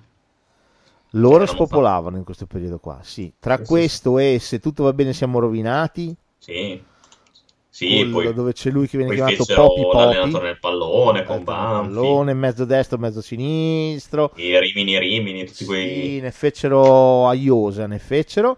Loro 1.12 1.46
spopolavano 1.46 2.18
in 2.18 2.26
questo 2.26 2.48
periodo 2.48 2.78
qua, 2.80 3.00
sì. 3.02 3.34
Tra 3.40 3.60
Sì, 3.60 3.66
sì, 3.66 3.86
questo 3.86 4.18
e 4.18 4.40
Se 4.42 4.60
tutto 4.60 4.84
va 4.84 4.92
bene 4.94 5.14
siamo 5.14 5.40
rovinati, 5.40 6.14
Sì, 6.40 6.84
sì 7.74 7.88
quello 8.12 8.12
poi, 8.12 8.34
dove 8.34 8.52
c'è 8.54 8.70
lui 8.70 8.86
che 8.88 8.98
viene 8.98 9.16
chiamato 9.16 9.46
Poppy 9.46 9.82
Poppy, 9.82 10.42
nel 10.42 10.60
pallone 10.60 11.24
con 11.24 11.44
Banfi, 11.44 11.94
pallone, 11.94 12.34
mezzo 12.34 12.66
destro, 12.66 12.98
mezzo 12.98 13.22
sinistro. 13.22 14.32
i 14.36 14.60
Rimini 14.60 15.00
Rimini, 15.00 15.46
tutti 15.46 15.64
Sì, 15.64 15.66
quei... 15.66 16.20
ne 16.20 16.32
fecero 16.32 17.28
a 17.28 17.34
Iosa, 17.34 17.88
ne 17.88 17.98
fecero. 17.98 18.58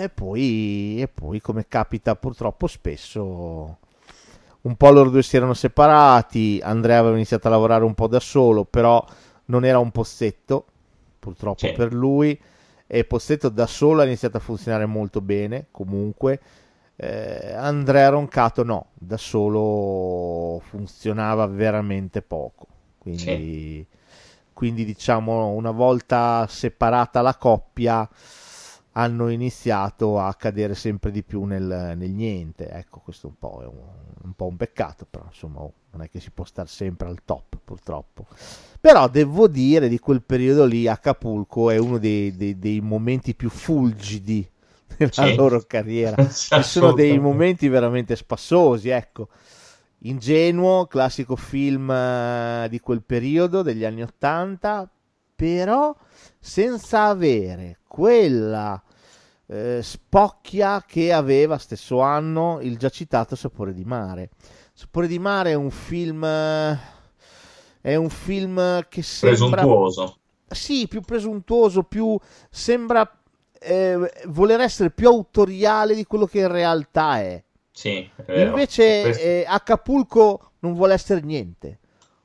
E 0.00 0.08
poi, 0.08 1.00
e 1.00 1.08
poi, 1.08 1.40
come 1.40 1.66
capita 1.68 2.16
purtroppo 2.16 2.66
spesso, 2.66 3.78
un 4.62 4.76
po' 4.76 4.90
loro 4.90 5.10
due 5.10 5.22
si 5.22 5.36
erano 5.36 5.54
separati. 5.54 6.58
Andrea 6.62 6.98
aveva 6.98 7.14
iniziato 7.14 7.46
a 7.46 7.50
lavorare 7.50 7.84
un 7.84 7.94
po' 7.94 8.08
da 8.08 8.18
solo, 8.20 8.64
però 8.64 9.04
non 9.46 9.64
era 9.64 9.78
un 9.78 9.90
pozzetto, 9.90 10.64
purtroppo 11.18 11.66
Sì. 11.66 11.72
per 11.72 11.92
lui. 11.92 12.38
E 12.90 13.04
Pozzetto 13.04 13.50
da 13.50 13.66
solo 13.66 14.00
ha 14.00 14.04
iniziato 14.06 14.38
a 14.38 14.40
funzionare 14.40 14.86
molto 14.86 15.20
bene. 15.20 15.66
Comunque, 15.70 16.40
eh, 17.00 17.52
Andrea 17.52 18.08
Roncato 18.08 18.64
no, 18.64 18.86
da 18.94 19.16
solo 19.16 20.60
funzionava 20.68 21.46
veramente 21.46 22.22
poco. 22.22 22.66
Quindi, 22.98 23.86
quindi 24.52 24.84
diciamo, 24.84 25.50
una 25.50 25.70
volta 25.70 26.44
separata 26.48 27.22
la 27.22 27.36
coppia, 27.36 28.08
hanno 28.92 29.28
iniziato 29.28 30.18
a 30.18 30.34
cadere 30.34 30.74
sempre 30.74 31.12
di 31.12 31.22
più 31.22 31.44
nel, 31.44 31.94
nel 31.96 32.10
niente. 32.10 32.68
Ecco, 32.68 32.98
questo 32.98 33.28
un 33.28 33.38
po' 33.38 33.62
è 33.62 33.66
un, 33.66 33.80
un 34.24 34.32
po' 34.34 34.46
un 34.46 34.56
peccato, 34.56 35.06
però 35.08 35.24
insomma 35.28 35.60
oh, 35.60 35.72
non 35.92 36.02
è 36.02 36.10
che 36.10 36.18
si 36.18 36.32
può 36.32 36.44
stare 36.44 36.66
sempre 36.66 37.06
al 37.06 37.20
top, 37.24 37.58
purtroppo. 37.62 38.26
Però 38.80 39.08
devo 39.08 39.46
dire 39.46 39.88
di 39.88 40.00
quel 40.00 40.22
periodo 40.22 40.64
lì 40.64 40.88
Acapulco 40.88 41.70
è 41.70 41.76
uno 41.76 41.98
dei, 41.98 42.34
dei- 42.36 42.58
dei 42.58 42.80
momenti 42.80 43.36
più 43.36 43.50
fulgidi 43.50 44.50
della 44.96 45.10
Sì. 45.10 45.34
loro 45.34 45.60
carriera. 45.66 46.18
Ci 46.28 46.62
sono 46.62 46.92
dei 46.92 47.18
momenti 47.18 47.68
veramente 47.68 48.16
spassosi, 48.16 48.88
ecco. 48.88 49.28
Ingenuo, 50.02 50.86
classico 50.86 51.34
film 51.36 51.90
eh, 51.90 52.66
di 52.70 52.78
quel 52.80 53.02
periodo, 53.02 53.62
degli 53.62 53.84
anni 53.84 54.02
Ottanta, 54.02 54.88
però 55.34 55.94
senza 56.38 57.04
avere 57.06 57.78
quella 57.86 58.80
eh, 59.46 59.80
spocchia 59.82 60.84
che 60.86 61.12
aveva 61.12 61.58
stesso 61.58 62.00
anno 62.00 62.60
il 62.60 62.78
già 62.78 62.90
citato 62.90 63.34
Sapore 63.36 63.74
di 63.74 63.84
mare. 63.84 64.30
Sapore 64.72 65.08
di 65.08 65.18
mare 65.18 65.50
è 65.50 65.54
un 65.54 65.70
film 65.70 66.24
eh, 66.24 66.78
è 67.80 67.94
un 67.96 68.10
film 68.10 68.86
che 68.88 69.02
sembra 69.02 69.66
Presuntuoso. 69.66 70.18
sì, 70.46 70.88
più 70.88 71.02
presuntuoso, 71.02 71.82
più 71.84 72.18
sembra 72.50 73.06
eh, 73.60 74.10
voler 74.26 74.60
essere 74.60 74.90
più 74.90 75.08
autoriale 75.08 75.94
di 75.94 76.04
quello 76.04 76.26
che 76.26 76.40
in 76.40 76.48
realtà 76.48 77.20
è. 77.20 77.42
Sì, 77.70 78.08
è. 78.26 78.40
Invece 78.42 79.12
eh, 79.20 79.44
Acapulco 79.46 80.52
non 80.60 80.74
vuole 80.74 80.94
essere 80.94 81.20
niente. 81.20 81.78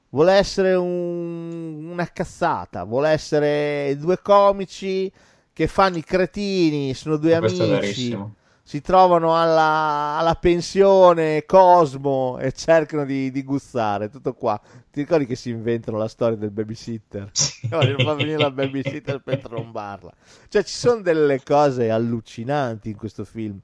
Vuole 0.09 0.33
essere 0.33 0.75
un- 0.75 1.89
una 1.91 2.05
cazzata, 2.11 2.83
vuole 2.83 3.09
essere 3.09 3.95
due 3.97 4.19
comici 4.21 5.11
che 5.51 5.67
fanno 5.67 5.97
i 5.97 6.03
cretini, 6.03 6.93
sono 6.93 7.17
due 7.17 7.37
questo 7.39 7.63
amici. 7.63 8.17
Si 8.65 8.79
trovano 8.79 9.37
alla, 9.37 10.15
alla 10.17 10.35
pensione 10.35 11.45
Cosmo 11.45 12.39
e 12.39 12.53
cercano 12.53 13.03
di, 13.03 13.29
di 13.29 13.43
guzzare, 13.43 14.09
tutto 14.09 14.33
qua. 14.33 14.59
Ti 14.89 15.01
ricordi 15.01 15.25
che 15.25 15.35
si 15.35 15.49
inventano 15.49 15.97
la 15.97 16.07
storia 16.07 16.37
del 16.37 16.49
babysitter? 16.49 17.29
Sì. 17.33 17.67
Vogliono 17.69 18.03
far 18.03 18.15
venire 18.15 18.37
la 18.37 18.51
babysitter 18.51 19.19
per 19.21 19.41
trombarla. 19.41 20.13
Cioè, 20.47 20.63
ci 20.63 20.73
sono 20.73 21.01
delle 21.01 21.43
cose 21.43 21.89
allucinanti 21.89 22.89
in 22.89 22.95
questo 22.95 23.25
film. 23.25 23.59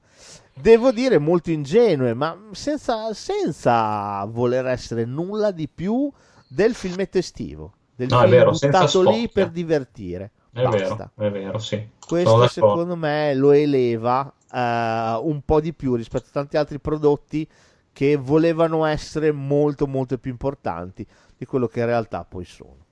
Devo 0.52 0.92
dire 0.92 1.18
molto 1.18 1.50
ingenue, 1.50 2.12
ma 2.12 2.38
senza, 2.52 3.14
senza 3.14 4.22
voler 4.26 4.66
essere 4.66 5.06
nulla 5.06 5.50
di 5.50 5.66
più 5.66 6.12
del 6.46 6.74
filmetto 6.74 7.16
estivo. 7.16 7.72
Del 7.96 8.08
No, 8.08 8.18
è 8.18 8.26
film 8.26 8.34
vero, 8.36 8.52
senza 8.52 8.80
buttato 8.80 9.10
lì 9.10 9.30
per 9.30 9.48
divertire. 9.48 10.32
È 10.52 10.62
Basta. 10.62 11.10
vero, 11.16 11.28
è 11.28 11.30
vero, 11.30 11.58
sì. 11.58 11.88
Questo 11.98 12.46
secondo 12.48 12.96
me 12.96 13.34
lo 13.34 13.52
eleva 13.52 14.30
un 14.52 15.42
po' 15.44 15.60
di 15.60 15.72
più 15.72 15.94
rispetto 15.94 16.26
a 16.28 16.32
tanti 16.32 16.56
altri 16.56 16.80
prodotti 16.80 17.48
che 17.92 18.16
volevano 18.16 18.84
essere 18.84 19.32
molto 19.32 19.86
molto 19.86 20.18
più 20.18 20.30
importanti 20.30 21.06
di 21.36 21.44
quello 21.44 21.66
che 21.66 21.80
in 21.80 21.86
realtà 21.86 22.24
poi 22.24 22.44
sono. 22.44 22.86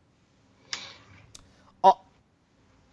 Oh, 1.80 2.04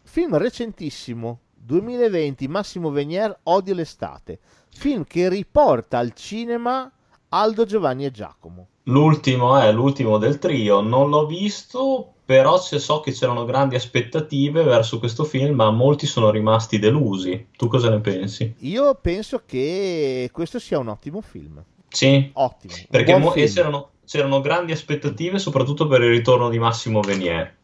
film 0.03 0.37
recentissimo 0.37 1.39
2020 1.53 2.47
Massimo 2.47 2.91
Venier 2.91 3.37
Odio 3.43 3.73
l'estate 3.73 4.39
film 4.69 5.03
che 5.03 5.29
riporta 5.29 5.97
al 5.97 6.13
cinema 6.13 6.91
Aldo 7.29 7.65
Giovanni 7.65 8.05
e 8.05 8.11
Giacomo 8.11 8.67
L'ultimo 8.87 9.57
è 9.57 9.71
l'ultimo 9.71 10.19
del 10.19 10.37
trio, 10.37 10.81
non 10.81 11.09
l'ho 11.09 11.25
visto, 11.25 12.14
però 12.25 12.57
se 12.59 12.79
so 12.79 12.99
che 12.99 13.11
c'erano 13.13 13.45
grandi 13.45 13.75
aspettative 13.75 14.63
verso 14.63 14.99
questo 14.99 15.23
film, 15.23 15.55
ma 15.55 15.71
molti 15.71 16.07
sono 16.07 16.29
rimasti 16.31 16.79
delusi. 16.79 17.49
Tu 17.55 17.67
cosa 17.67 17.89
ne 17.89 18.01
pensi? 18.01 18.53
io 18.59 18.95
penso 18.95 19.43
che 19.45 20.29
questo 20.33 20.59
sia 20.59 20.79
un 20.79 20.87
ottimo 20.89 21.21
film 21.21 21.63
Sì, 21.87 22.31
ottimo 22.33 22.85
perché 22.89 23.15
mo- 23.15 23.33
e 23.33 23.47
film. 23.47 23.47
c'erano, 23.47 23.93
c'erano 24.05 24.39
grandi 24.41 24.71
aspettative 24.71 25.39
soprattutto 25.39 25.87
per 25.87 26.01
il 26.03 26.09
ritorno 26.11 26.49
di 26.49 26.59
Massimo 26.59 27.01
Venier. 27.01 27.55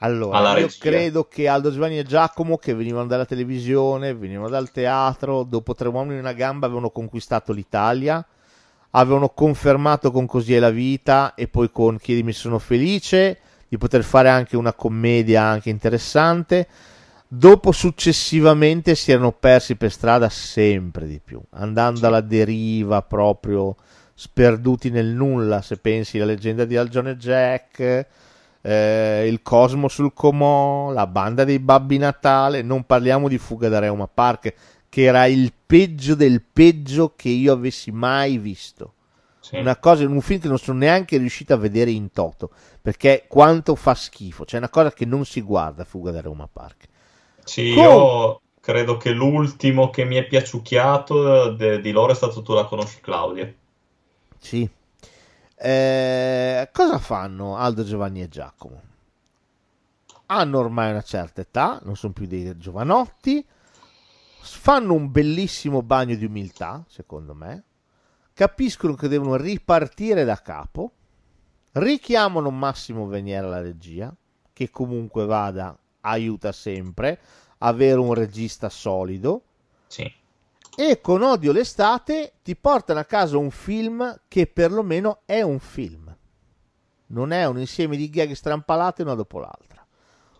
Allora, 0.00 0.50
io 0.50 0.74
credo 0.76 1.24
che 1.24 1.48
Aldo 1.48 1.70
Giovanni 1.72 1.98
e 1.98 2.02
Giacomo, 2.04 2.58
che 2.58 2.74
venivano 2.74 3.06
dalla 3.06 3.24
televisione, 3.24 4.14
venivano 4.14 4.48
dal 4.50 4.70
teatro, 4.70 5.42
dopo 5.42 5.74
Tre 5.74 5.88
uomini 5.88 6.14
in 6.14 6.20
una 6.20 6.34
gamba 6.34 6.66
avevano 6.66 6.90
conquistato 6.90 7.52
l'Italia, 7.52 8.24
avevano 8.98 9.28
confermato 9.28 10.10
con 10.10 10.26
Così 10.26 10.54
è 10.54 10.58
la 10.58 10.70
vita 10.70 11.34
e 11.34 11.48
poi 11.48 11.70
con 11.70 11.98
Chiedimi 11.98 12.32
se 12.32 12.40
sono 12.40 12.58
felice 12.58 13.38
di 13.68 13.78
poter 13.78 14.02
fare 14.02 14.28
anche 14.28 14.56
una 14.56 14.72
commedia 14.72 15.42
anche 15.42 15.70
interessante. 15.70 16.66
Dopo 17.28 17.72
successivamente 17.72 18.94
si 18.94 19.10
erano 19.10 19.32
persi 19.32 19.74
per 19.76 19.90
strada 19.90 20.28
sempre 20.28 21.06
di 21.06 21.20
più, 21.22 21.40
andando 21.50 22.06
alla 22.06 22.20
deriva 22.20 23.02
proprio 23.02 23.76
sperduti 24.14 24.90
nel 24.90 25.08
nulla, 25.08 25.60
se 25.60 25.76
pensi 25.76 26.16
alla 26.16 26.26
leggenda 26.26 26.64
di 26.64 26.76
Al 26.76 26.88
John 26.88 27.08
e 27.08 27.16
Jack, 27.16 28.06
eh, 28.62 29.26
il 29.28 29.42
Cosmo 29.42 29.88
sul 29.88 30.12
Comò, 30.14 30.92
la 30.92 31.06
banda 31.06 31.44
dei 31.44 31.58
Babbi 31.58 31.98
Natale, 31.98 32.62
non 32.62 32.84
parliamo 32.84 33.28
di 33.28 33.38
Fuga 33.38 33.68
da 33.68 33.80
Reuma 33.80 34.06
Park, 34.06 34.54
che 34.96 35.02
era 35.02 35.26
il 35.26 35.52
peggio 35.52 36.14
del 36.14 36.40
peggio 36.40 37.12
che 37.14 37.28
io 37.28 37.52
avessi 37.52 37.90
mai 37.90 38.38
visto. 38.38 38.94
Sì. 39.40 39.58
Una 39.58 39.76
cosa, 39.76 40.06
un 40.06 40.22
film 40.22 40.40
che 40.40 40.48
non 40.48 40.56
sono 40.56 40.78
neanche 40.78 41.18
riuscito 41.18 41.52
a 41.52 41.58
vedere 41.58 41.90
in 41.90 42.10
toto, 42.12 42.50
perché 42.80 43.26
quanto 43.28 43.74
fa 43.74 43.94
schifo, 43.94 44.46
c'è 44.46 44.56
una 44.56 44.70
cosa 44.70 44.90
che 44.94 45.04
non 45.04 45.26
si 45.26 45.42
guarda 45.42 45.84
Fuga 45.84 46.12
da 46.12 46.22
Reuma 46.22 46.48
Park. 46.50 46.88
Sì, 47.44 47.74
Com- 47.74 47.84
io 47.84 48.40
credo 48.58 48.96
che 48.96 49.10
l'ultimo 49.10 49.90
che 49.90 50.06
mi 50.06 50.16
è 50.16 50.26
piaciucchiato 50.26 51.50
de- 51.50 51.82
di 51.82 51.90
loro 51.90 52.12
è 52.12 52.14
stato 52.14 52.40
Tu 52.40 52.54
la 52.54 52.64
conosci 52.64 52.98
Claudia. 53.02 53.52
Sì. 54.38 54.66
Eh, 55.56 56.70
cosa 56.72 56.98
fanno 56.98 57.58
Aldo, 57.58 57.84
Giovanni 57.84 58.22
e 58.22 58.30
Giacomo? 58.30 58.80
Hanno 60.24 60.58
ormai 60.58 60.90
una 60.90 61.02
certa 61.02 61.42
età, 61.42 61.80
non 61.84 61.96
sono 61.96 62.14
più 62.14 62.26
dei 62.26 62.56
giovanotti, 62.56 63.44
fanno 64.46 64.94
un 64.94 65.10
bellissimo 65.10 65.82
bagno 65.82 66.14
di 66.14 66.24
umiltà, 66.24 66.84
secondo 66.88 67.34
me, 67.34 67.64
capiscono 68.32 68.94
che 68.94 69.08
devono 69.08 69.36
ripartire 69.36 70.24
da 70.24 70.40
capo, 70.40 70.92
richiamano 71.72 72.50
Massimo 72.50 73.06
Veniere 73.06 73.46
alla 73.46 73.60
regia, 73.60 74.14
che 74.52 74.70
comunque 74.70 75.26
vada, 75.26 75.76
aiuta 76.00 76.52
sempre, 76.52 77.20
avere 77.58 77.98
un 77.98 78.14
regista 78.14 78.68
solido, 78.68 79.42
Sì. 79.86 80.10
e 80.76 81.00
con 81.00 81.22
Odio 81.22 81.52
l'estate 81.52 82.34
ti 82.42 82.56
portano 82.56 83.00
a 83.00 83.04
casa 83.04 83.38
un 83.38 83.50
film 83.50 84.20
che 84.28 84.46
perlomeno 84.46 85.20
è 85.24 85.42
un 85.42 85.58
film. 85.58 86.14
Non 87.08 87.32
è 87.32 87.46
un 87.46 87.58
insieme 87.58 87.96
di 87.96 88.10
gag 88.10 88.32
strampalate 88.32 89.02
una 89.02 89.14
dopo 89.14 89.38
l'altra. 89.38 89.86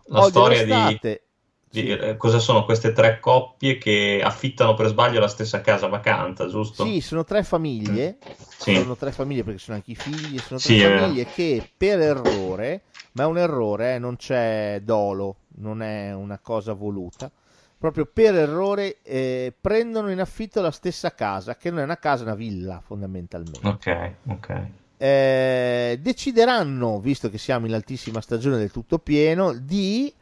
La 0.08 0.18
Odio 0.20 0.28
storia 0.30 0.62
l'estate, 0.62 1.08
di, 1.08 1.25
di 1.68 1.88
eh, 1.88 2.16
cosa 2.16 2.38
sono 2.38 2.64
queste 2.64 2.92
tre 2.92 3.20
coppie 3.20 3.78
che 3.78 4.20
affittano 4.22 4.74
per 4.74 4.86
sbaglio 4.88 5.20
la 5.20 5.28
stessa 5.28 5.60
casa 5.60 5.86
vacanta, 5.86 6.46
giusto? 6.48 6.84
Sì, 6.84 7.00
sono 7.00 7.24
tre 7.24 7.42
famiglie. 7.42 8.18
Mm. 8.18 8.32
Sì. 8.58 8.76
Sono 8.76 8.96
tre 8.96 9.12
famiglie 9.12 9.44
perché 9.44 9.58
sono 9.58 9.76
anche 9.76 9.90
i 9.92 9.96
figli. 9.96 10.38
Sono 10.38 10.58
tre 10.58 10.74
sì, 10.74 10.80
famiglie 10.80 11.26
che 11.26 11.68
per 11.76 12.00
errore, 12.00 12.82
ma 13.12 13.24
è 13.24 13.26
un 13.26 13.38
errore, 13.38 13.94
eh, 13.94 13.98
non 13.98 14.16
c'è 14.16 14.80
dolo, 14.82 15.36
non 15.56 15.82
è 15.82 16.14
una 16.14 16.38
cosa 16.38 16.72
voluta 16.72 17.30
proprio 17.78 18.06
per 18.06 18.34
errore 18.34 18.98
eh, 19.02 19.52
prendono 19.58 20.10
in 20.10 20.20
affitto 20.20 20.60
la 20.60 20.70
stessa 20.70 21.14
casa, 21.14 21.56
che 21.56 21.70
non 21.70 21.80
è 21.80 21.82
una 21.82 21.98
casa, 21.98 22.22
è 22.22 22.26
una 22.26 22.34
villa 22.34 22.80
fondamentalmente. 22.84 23.66
Ok, 23.66 24.10
ok. 24.28 24.66
Eh, 24.96 25.98
decideranno, 26.00 26.98
visto 27.00 27.28
che 27.28 27.38
siamo 27.38 27.66
in 27.66 27.74
altissima 27.74 28.20
stagione 28.20 28.56
del 28.56 28.70
tutto 28.70 28.98
pieno, 28.98 29.52
di 29.52 30.12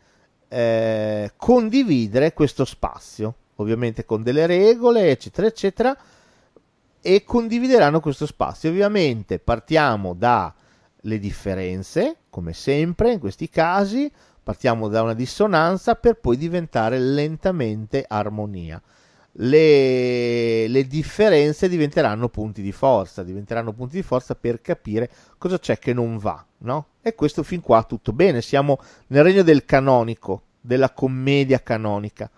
eh, 0.54 1.32
condividere 1.36 2.32
questo 2.32 2.64
spazio, 2.64 3.34
ovviamente 3.56 4.04
con 4.04 4.22
delle 4.22 4.46
regole, 4.46 5.10
eccetera, 5.10 5.46
eccetera, 5.46 5.96
e 7.00 7.24
condivideranno 7.24 8.00
questo 8.00 8.26
spazio. 8.26 8.70
Ovviamente 8.70 9.38
partiamo 9.38 10.14
dalle 10.14 11.18
differenze, 11.18 12.16
come 12.30 12.52
sempre 12.52 13.12
in 13.12 13.18
questi 13.18 13.48
casi, 13.48 14.10
Partiamo 14.44 14.88
da 14.88 15.00
una 15.00 15.14
dissonanza 15.14 15.94
per 15.94 16.20
poi 16.20 16.36
diventare 16.36 16.98
lentamente 16.98 18.04
armonia. 18.06 18.80
Le, 19.36 20.68
le, 20.68 20.86
differenze 20.86 21.68
diventeranno 21.68 22.28
punti 22.28 22.62
di 22.62 22.70
forza, 22.70 23.24
diventeranno 23.24 23.72
punti 23.72 23.96
di 23.96 24.02
forza 24.02 24.36
per 24.36 24.60
capire 24.60 25.10
cosa 25.38 25.58
c'è 25.58 25.78
che 25.78 25.92
non 25.92 26.18
va, 26.18 26.44
no? 26.58 26.86
E 27.02 27.16
questo 27.16 27.42
fin 27.42 27.60
qua 27.60 27.82
tutto 27.82 28.12
bene, 28.12 28.40
siamo 28.42 28.78
nel 29.08 29.24
regno 29.24 29.42
del 29.42 29.64
canonico, 29.64 30.42
della 30.60 30.92
commedia 30.92 31.60
canonica. 31.62 32.30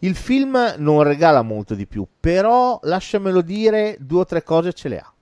Il 0.00 0.16
film 0.16 0.74
non 0.78 1.04
regala 1.04 1.42
molto 1.42 1.74
di 1.74 1.86
più, 1.86 2.06
però 2.18 2.80
lasciamelo 2.82 3.40
dire, 3.40 3.96
due 4.00 4.20
o 4.20 4.24
tre 4.24 4.42
cose 4.42 4.72
ce 4.72 4.88
le 4.88 4.98
ha. 4.98 5.12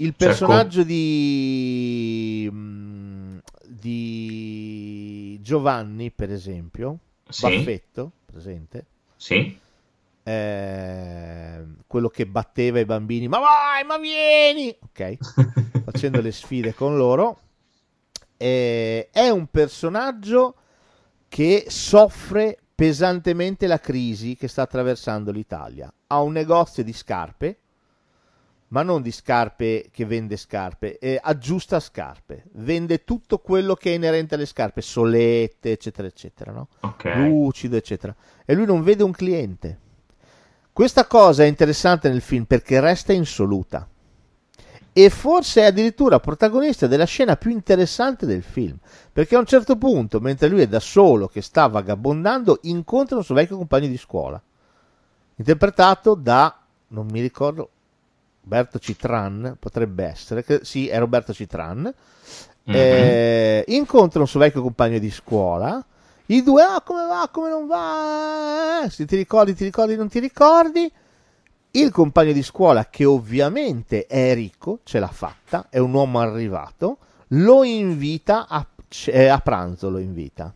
Il 0.00 0.14
personaggio 0.14 0.80
certo. 0.80 0.88
di 0.88 2.48
mm, 2.52 3.38
di 3.80 5.38
Giovanni, 5.40 6.10
per 6.10 6.30
esempio, 6.32 6.98
sì. 7.28 7.42
Baffetto, 7.42 8.12
presente? 8.26 8.86
Sì. 9.16 9.58
Eh, 10.28 11.64
quello 11.86 12.08
che 12.10 12.26
batteva 12.26 12.80
i 12.80 12.84
bambini, 12.84 13.28
ma 13.28 13.38
vai, 13.38 13.82
ma 13.84 13.96
vieni, 13.96 14.76
ok, 14.78 15.16
facendo 15.84 16.20
le 16.20 16.32
sfide 16.32 16.74
con 16.74 16.98
loro. 16.98 17.40
Eh, 18.36 19.08
è 19.10 19.30
un 19.30 19.46
personaggio 19.46 20.54
che 21.28 21.64
soffre 21.68 22.58
pesantemente 22.74 23.66
la 23.66 23.80
crisi 23.80 24.36
che 24.36 24.48
sta 24.48 24.62
attraversando 24.62 25.30
l'Italia. 25.32 25.90
Ha 26.08 26.20
un 26.20 26.32
negozio 26.32 26.84
di 26.84 26.92
scarpe 26.92 27.60
ma 28.68 28.82
non 28.82 29.00
di 29.00 29.10
scarpe 29.10 29.88
che 29.90 30.04
vende 30.04 30.36
scarpe, 30.36 30.98
eh, 30.98 31.18
aggiusta 31.18 31.80
scarpe, 31.80 32.44
vende 32.52 33.02
tutto 33.02 33.38
quello 33.38 33.74
che 33.74 33.92
è 33.92 33.94
inerente 33.94 34.34
alle 34.34 34.44
scarpe, 34.44 34.82
solette, 34.82 35.72
eccetera, 35.72 36.06
eccetera, 36.06 36.52
no? 36.52 36.68
okay. 36.80 37.26
lucido, 37.26 37.76
eccetera. 37.76 38.14
E 38.44 38.52
lui 38.52 38.66
non 38.66 38.82
vede 38.82 39.02
un 39.04 39.12
cliente. 39.12 39.78
Questa 40.78 41.08
cosa 41.08 41.42
è 41.42 41.46
interessante 41.46 42.08
nel 42.08 42.20
film 42.20 42.44
perché 42.44 42.78
resta 42.78 43.12
insoluta. 43.12 43.84
E 44.92 45.10
forse 45.10 45.62
è 45.62 45.64
addirittura 45.64 46.20
protagonista 46.20 46.86
della 46.86 47.04
scena 47.04 47.34
più 47.34 47.50
interessante 47.50 48.26
del 48.26 48.44
film. 48.44 48.76
Perché 49.12 49.34
a 49.34 49.40
un 49.40 49.44
certo 49.44 49.74
punto, 49.74 50.20
mentre 50.20 50.46
lui 50.46 50.60
è 50.60 50.68
da 50.68 50.78
solo 50.78 51.26
che 51.26 51.42
sta 51.42 51.66
vagabondando, 51.66 52.60
incontra 52.62 53.16
un 53.16 53.24
suo 53.24 53.34
vecchio 53.34 53.56
compagno 53.56 53.88
di 53.88 53.96
scuola. 53.96 54.40
Interpretato 55.34 56.14
da, 56.14 56.60
non 56.86 57.08
mi 57.10 57.22
ricordo, 57.22 57.70
Roberto 58.42 58.78
Citran, 58.78 59.56
potrebbe 59.58 60.04
essere, 60.04 60.44
che, 60.44 60.60
sì, 60.62 60.86
è 60.86 60.96
Roberto 61.00 61.32
Citran, 61.32 61.80
mm-hmm. 61.82 62.78
eh, 62.80 63.64
incontra 63.66 64.20
un 64.20 64.28
suo 64.28 64.38
vecchio 64.38 64.62
compagno 64.62 65.00
di 65.00 65.10
scuola, 65.10 65.84
i 66.30 66.42
due, 66.42 66.62
ah, 66.62 66.82
come 66.82 67.06
va, 67.06 67.28
come 67.32 67.48
non 67.48 67.66
va, 67.66 68.84
eh, 68.84 68.90
se 68.90 69.06
ti 69.06 69.16
ricordi, 69.16 69.54
ti 69.54 69.64
ricordi, 69.64 69.96
non 69.96 70.08
ti 70.08 70.18
ricordi, 70.18 70.90
il 71.70 71.90
compagno 71.90 72.32
di 72.32 72.42
scuola, 72.42 72.86
che 72.88 73.04
ovviamente 73.04 74.06
è 74.06 74.34
ricco, 74.34 74.80
ce 74.84 74.98
l'ha 74.98 75.08
fatta, 75.08 75.68
è 75.70 75.78
un 75.78 75.92
uomo 75.94 76.20
arrivato, 76.20 76.98
lo 77.28 77.64
invita 77.64 78.46
a, 78.46 78.66
eh, 79.06 79.28
a 79.28 79.38
pranzo, 79.38 79.88
lo 79.88 79.98
invita. 79.98 80.54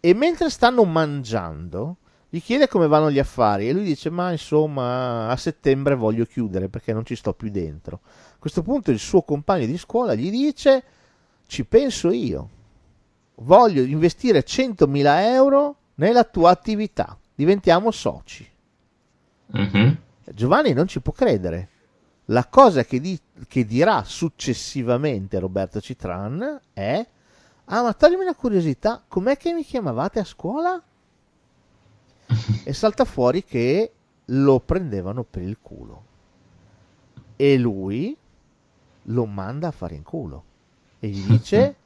E 0.00 0.14
mentre 0.14 0.50
stanno 0.50 0.84
mangiando, 0.84 1.98
gli 2.28 2.42
chiede 2.42 2.66
come 2.66 2.88
vanno 2.88 3.10
gli 3.10 3.20
affari 3.20 3.68
e 3.68 3.72
lui 3.72 3.84
dice 3.84 4.10
ma 4.10 4.32
insomma 4.32 5.28
a 5.28 5.36
settembre 5.36 5.94
voglio 5.94 6.24
chiudere 6.24 6.68
perché 6.68 6.92
non 6.92 7.04
ci 7.04 7.14
sto 7.14 7.32
più 7.32 7.48
dentro. 7.50 8.00
A 8.02 8.38
questo 8.38 8.62
punto 8.62 8.90
il 8.90 8.98
suo 8.98 9.22
compagno 9.22 9.66
di 9.66 9.78
scuola 9.78 10.14
gli 10.14 10.30
dice 10.30 10.82
ci 11.46 11.64
penso 11.64 12.10
io, 12.10 12.48
voglio 13.36 13.82
investire 13.82 14.44
100.000 14.44 15.04
euro 15.32 15.76
nella 15.96 16.24
tua 16.24 16.50
attività, 16.50 17.18
diventiamo 17.34 17.90
soci. 17.90 18.48
Mm-hmm. 19.56 19.92
Giovanni 20.32 20.72
non 20.72 20.88
ci 20.88 21.00
può 21.00 21.12
credere. 21.12 21.68
La 22.26 22.46
cosa 22.46 22.84
che, 22.84 23.00
di- 23.00 23.20
che 23.46 23.64
dirà 23.64 24.02
successivamente 24.04 25.38
Roberto 25.38 25.80
Citran 25.80 26.60
è 26.72 27.06
Ah, 27.68 27.82
ma 27.82 27.92
toglimi 27.94 28.22
una 28.22 28.34
curiosità, 28.34 29.02
com'è 29.06 29.36
che 29.36 29.52
mi 29.52 29.64
chiamavate 29.64 30.20
a 30.20 30.24
scuola? 30.24 30.80
e 32.64 32.72
salta 32.72 33.04
fuori 33.04 33.42
che 33.42 33.92
lo 34.26 34.60
prendevano 34.60 35.24
per 35.24 35.42
il 35.42 35.58
culo. 35.60 36.04
E 37.34 37.58
lui 37.58 38.16
lo 39.02 39.26
manda 39.26 39.68
a 39.68 39.72
fare 39.72 39.94
in 39.96 40.02
culo. 40.02 40.44
E 41.00 41.08
gli 41.08 41.26
dice... 41.26 41.76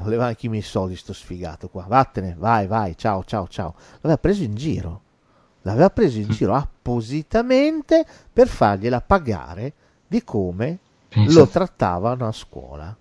Voleva 0.00 0.26
anche 0.26 0.46
i 0.46 0.48
miei 0.48 0.62
soldi 0.62 0.96
sto 0.96 1.12
sfigato 1.12 1.68
qua. 1.68 1.84
Vattene, 1.86 2.34
vai, 2.38 2.66
vai, 2.66 2.96
ciao, 2.96 3.24
ciao, 3.24 3.46
ciao. 3.48 3.74
L'aveva 4.00 4.18
preso 4.18 4.42
in 4.42 4.54
giro. 4.54 5.02
L'aveva 5.62 5.90
preso 5.90 6.18
in 6.18 6.28
giro 6.28 6.54
appositamente 6.54 8.04
per 8.32 8.48
fargliela 8.48 9.00
pagare 9.00 9.72
di 10.06 10.24
come 10.24 10.78
Penso. 11.08 11.38
lo 11.38 11.46
trattavano 11.46 12.26
a 12.26 12.32
scuola. 12.32 12.96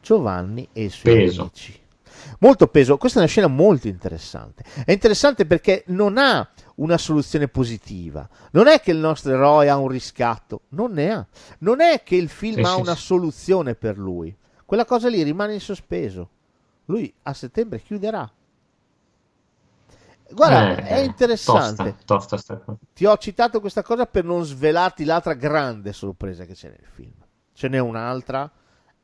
Giovanni 0.00 0.68
e 0.72 0.84
i 0.84 0.90
suoi 0.90 1.14
Peso. 1.14 1.42
amici 1.42 1.80
molto 2.38 2.66
peso. 2.66 2.96
Questa 2.96 3.18
è 3.18 3.22
una 3.22 3.30
scena 3.30 3.46
molto 3.46 3.88
interessante. 3.88 4.64
È 4.84 4.92
interessante 4.92 5.46
perché 5.46 5.84
non 5.88 6.18
ha 6.18 6.48
una 6.76 6.98
soluzione 6.98 7.48
positiva. 7.48 8.28
Non 8.52 8.68
è 8.68 8.80
che 8.80 8.90
il 8.90 8.98
nostro 8.98 9.32
eroe 9.32 9.68
ha 9.68 9.76
un 9.76 9.88
riscatto, 9.88 10.62
non 10.70 10.92
ne 10.92 11.12
ha. 11.12 11.26
Non 11.58 11.80
è 11.80 12.02
che 12.02 12.16
il 12.16 12.28
film 12.28 12.56
sì, 12.56 12.60
ha 12.60 12.74
sì, 12.74 12.80
una 12.80 12.94
sì. 12.94 13.02
soluzione 13.02 13.74
per 13.74 13.98
lui. 13.98 14.34
Quella 14.72 14.86
cosa 14.86 15.10
lì 15.10 15.22
rimane 15.22 15.52
in 15.52 15.60
sospeso. 15.60 16.30
Lui 16.86 17.12
a 17.24 17.34
settembre 17.34 17.82
chiuderà. 17.82 18.26
Guarda, 20.30 20.76
eh, 20.76 20.86
è 20.86 20.98
interessante. 21.00 21.96
Tosta, 22.06 22.38
tosta 22.38 22.78
Ti 22.94 23.04
ho 23.04 23.18
citato 23.18 23.60
questa 23.60 23.82
cosa 23.82 24.06
per 24.06 24.24
non 24.24 24.42
svelarti 24.44 25.04
l'altra 25.04 25.34
grande 25.34 25.92
sorpresa 25.92 26.46
che 26.46 26.54
c'è 26.54 26.70
nel 26.70 26.88
film. 26.90 27.12
Ce 27.52 27.68
n'è 27.68 27.80
un'altra 27.80 28.50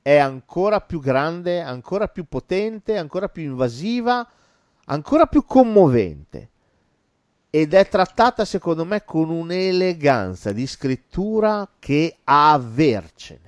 è 0.01 0.17
ancora 0.17 0.81
più 0.81 1.01
grande, 1.01 1.61
ancora 1.61 2.09
più 2.09 2.25
potente, 2.25 2.97
ancora 2.97 3.29
più 3.29 3.43
invasiva, 3.43 4.27
ancora 4.87 5.27
più 5.27 5.45
commovente. 5.45 6.51
Ed 7.51 7.75
è 7.75 7.87
trattata, 7.89 8.47
secondo 8.47 8.87
me, 8.87 9.05
con 9.05 9.29
un'eleganza 9.29 10.51
di 10.51 10.67
scrittura 10.67 11.69
che 11.79 12.21
ha 12.25 12.53
avercene. 12.53 13.48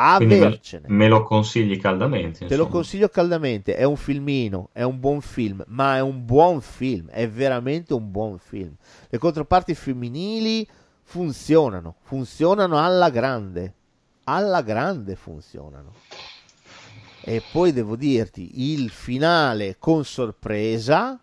Avercene. 0.00 0.88
Me, 0.88 0.96
me, 0.96 1.08
lo 1.08 1.22
consigli 1.22 1.78
caldamente. 1.78 2.44
Insomma. 2.44 2.50
Te 2.50 2.56
lo 2.56 2.68
consiglio 2.68 3.08
caldamente. 3.08 3.74
È 3.76 3.84
un 3.84 3.96
filmino, 3.96 4.70
è 4.72 4.82
un 4.82 5.00
buon 5.00 5.20
film, 5.20 5.64
ma 5.68 5.96
è 5.96 6.00
un 6.00 6.24
buon 6.24 6.60
film. 6.60 7.08
È 7.08 7.28
veramente 7.28 7.94
un 7.94 8.10
buon 8.10 8.38
film. 8.38 8.74
Le 9.08 9.18
controparti 9.18 9.74
femminili 9.74 10.66
funzionano, 11.02 11.96
funzionano 12.02 12.82
alla 12.82 13.10
grande 13.10 13.74
alla 14.28 14.60
grande 14.60 15.16
funzionano. 15.16 15.94
E 17.20 17.42
poi 17.50 17.72
devo 17.72 17.96
dirti, 17.96 18.72
il 18.72 18.90
finale 18.90 19.76
con 19.78 20.04
sorpresa 20.04 21.18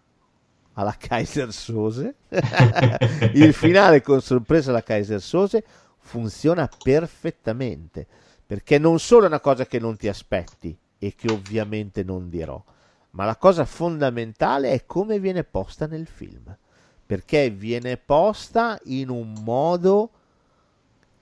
alla 0.73 0.95
Kaiser 0.97 1.53
Sose, 1.53 2.15
il 3.33 3.53
finale 3.53 4.01
con 4.01 4.21
sorpresa 4.21 4.71
alla 4.71 4.83
Kaiser 4.83 5.21
Sose 5.21 5.63
funziona 5.99 6.69
perfettamente, 6.83 8.07
perché 8.45 8.77
non 8.77 8.99
solo 8.99 9.25
è 9.25 9.27
una 9.27 9.39
cosa 9.39 9.65
che 9.65 9.79
non 9.79 9.97
ti 9.97 10.07
aspetti 10.07 10.77
e 10.97 11.15
che 11.15 11.31
ovviamente 11.31 12.03
non 12.03 12.29
dirò, 12.29 12.63
ma 13.11 13.25
la 13.25 13.37
cosa 13.37 13.65
fondamentale 13.65 14.71
è 14.71 14.85
come 14.85 15.19
viene 15.19 15.43
posta 15.43 15.87
nel 15.87 16.05
film, 16.05 16.55
perché 17.05 17.49
viene 17.49 17.97
posta 17.97 18.79
in 18.85 19.09
un 19.09 19.33
modo 19.41 20.09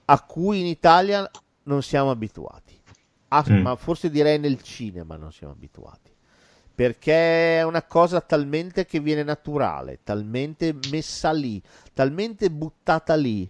a 0.06 0.20
cui 0.22 0.60
in 0.60 0.66
Italia 0.66 1.28
non 1.64 1.82
siamo 1.82 2.10
abituati. 2.10 2.80
Ah, 3.28 3.44
mm. 3.48 3.62
Ma 3.62 3.76
forse 3.76 4.10
direi 4.10 4.38
nel 4.38 4.62
cinema 4.62 5.16
non 5.16 5.32
siamo 5.32 5.52
abituati. 5.52 6.12
Perché 6.74 7.58
è 7.58 7.62
una 7.62 7.82
cosa 7.82 8.20
talmente 8.20 8.84
che 8.84 8.98
viene 8.98 9.22
naturale, 9.22 10.00
talmente 10.02 10.76
messa 10.90 11.30
lì, 11.30 11.62
talmente 11.92 12.50
buttata 12.50 13.14
lì, 13.14 13.48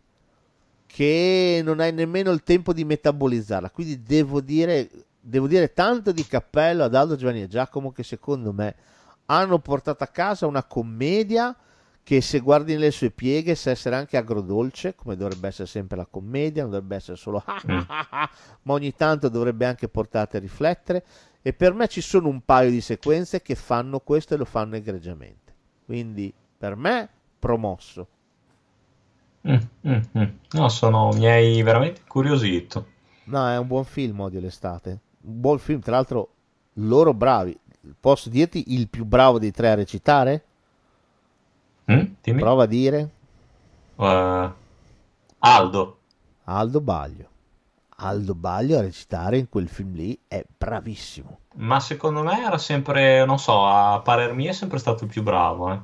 che 0.94 1.60
non 1.64 1.80
hai 1.80 1.92
nemmeno 1.92 2.30
il 2.30 2.44
tempo 2.44 2.72
di 2.72 2.84
metabolizzarla. 2.84 3.70
Quindi 3.70 4.00
devo 4.04 4.40
dire, 4.40 4.88
devo 5.18 5.48
dire 5.48 5.72
tanto 5.72 6.12
di 6.12 6.24
cappello 6.24 6.84
ad 6.84 6.94
Aldo 6.94 7.16
Giovanni 7.16 7.42
e 7.42 7.48
Giacomo 7.48 7.90
che 7.90 8.04
secondo 8.04 8.52
me 8.52 8.76
hanno 9.26 9.58
portato 9.58 10.04
a 10.04 10.06
casa 10.06 10.46
una 10.46 10.62
commedia 10.62 11.56
che 12.00 12.20
se 12.20 12.38
guardi 12.38 12.74
nelle 12.74 12.92
sue 12.92 13.10
pieghe 13.10 13.56
sa 13.56 13.70
essere 13.70 13.96
anche 13.96 14.16
agrodolce, 14.16 14.94
come 14.94 15.16
dovrebbe 15.16 15.48
essere 15.48 15.66
sempre 15.66 15.96
la 15.96 16.06
commedia, 16.06 16.62
non 16.62 16.70
dovrebbe 16.70 16.94
essere 16.94 17.16
solo 17.16 17.42
mm. 17.68 17.78
ma 18.62 18.72
ogni 18.72 18.94
tanto 18.94 19.28
dovrebbe 19.28 19.66
anche 19.66 19.88
portarti 19.88 20.36
a 20.36 20.38
riflettere. 20.40 21.04
E 21.42 21.52
per 21.54 21.74
me 21.74 21.88
ci 21.88 22.02
sono 22.02 22.28
un 22.28 22.42
paio 22.44 22.70
di 22.70 22.80
sequenze 22.80 23.42
che 23.42 23.56
fanno 23.56 23.98
questo 23.98 24.34
e 24.34 24.36
lo 24.36 24.44
fanno 24.44 24.76
egregiamente. 24.76 25.52
Quindi 25.84 26.32
per 26.56 26.76
me 26.76 27.08
promosso. 27.40 28.06
Mm, 29.48 29.56
mm, 29.88 30.00
mm. 30.18 30.28
No, 30.52 30.68
sono, 30.68 31.10
mi 31.12 31.26
hai 31.26 31.62
veramente 31.62 32.00
incuriosito. 32.00 32.86
No, 33.24 33.48
è 33.48 33.58
un 33.58 33.66
buon 33.66 33.84
film 33.84 34.20
Odio 34.20 34.40
l'estate. 34.40 34.98
Un 35.22 35.40
buon 35.40 35.58
film, 35.58 35.80
tra 35.80 35.92
l'altro 35.92 36.28
loro 36.74 37.12
bravi. 37.14 37.58
Posso 38.00 38.30
dirti 38.30 38.74
il 38.74 38.88
più 38.88 39.04
bravo 39.04 39.38
dei 39.38 39.50
tre 39.50 39.70
a 39.70 39.74
recitare? 39.74 40.44
Mm? 41.90 42.36
Prova 42.38 42.62
a 42.62 42.66
dire. 42.66 43.10
Uh, 43.96 44.50
Aldo. 45.38 45.98
Aldo 46.44 46.80
Baglio. 46.80 47.28
Aldo 47.96 48.34
Baglio 48.34 48.78
a 48.78 48.80
recitare 48.80 49.38
in 49.38 49.48
quel 49.48 49.68
film 49.68 49.94
lì 49.94 50.18
è 50.26 50.44
bravissimo. 50.56 51.38
Ma 51.56 51.78
secondo 51.80 52.22
me 52.22 52.44
era 52.44 52.58
sempre, 52.58 53.24
non 53.24 53.38
so, 53.38 53.66
a 53.66 54.00
parer 54.00 54.32
mio 54.32 54.50
è 54.50 54.54
sempre 54.54 54.78
stato 54.78 55.04
il 55.04 55.10
più 55.10 55.22
bravo. 55.22 55.72
Eh. 55.72 55.78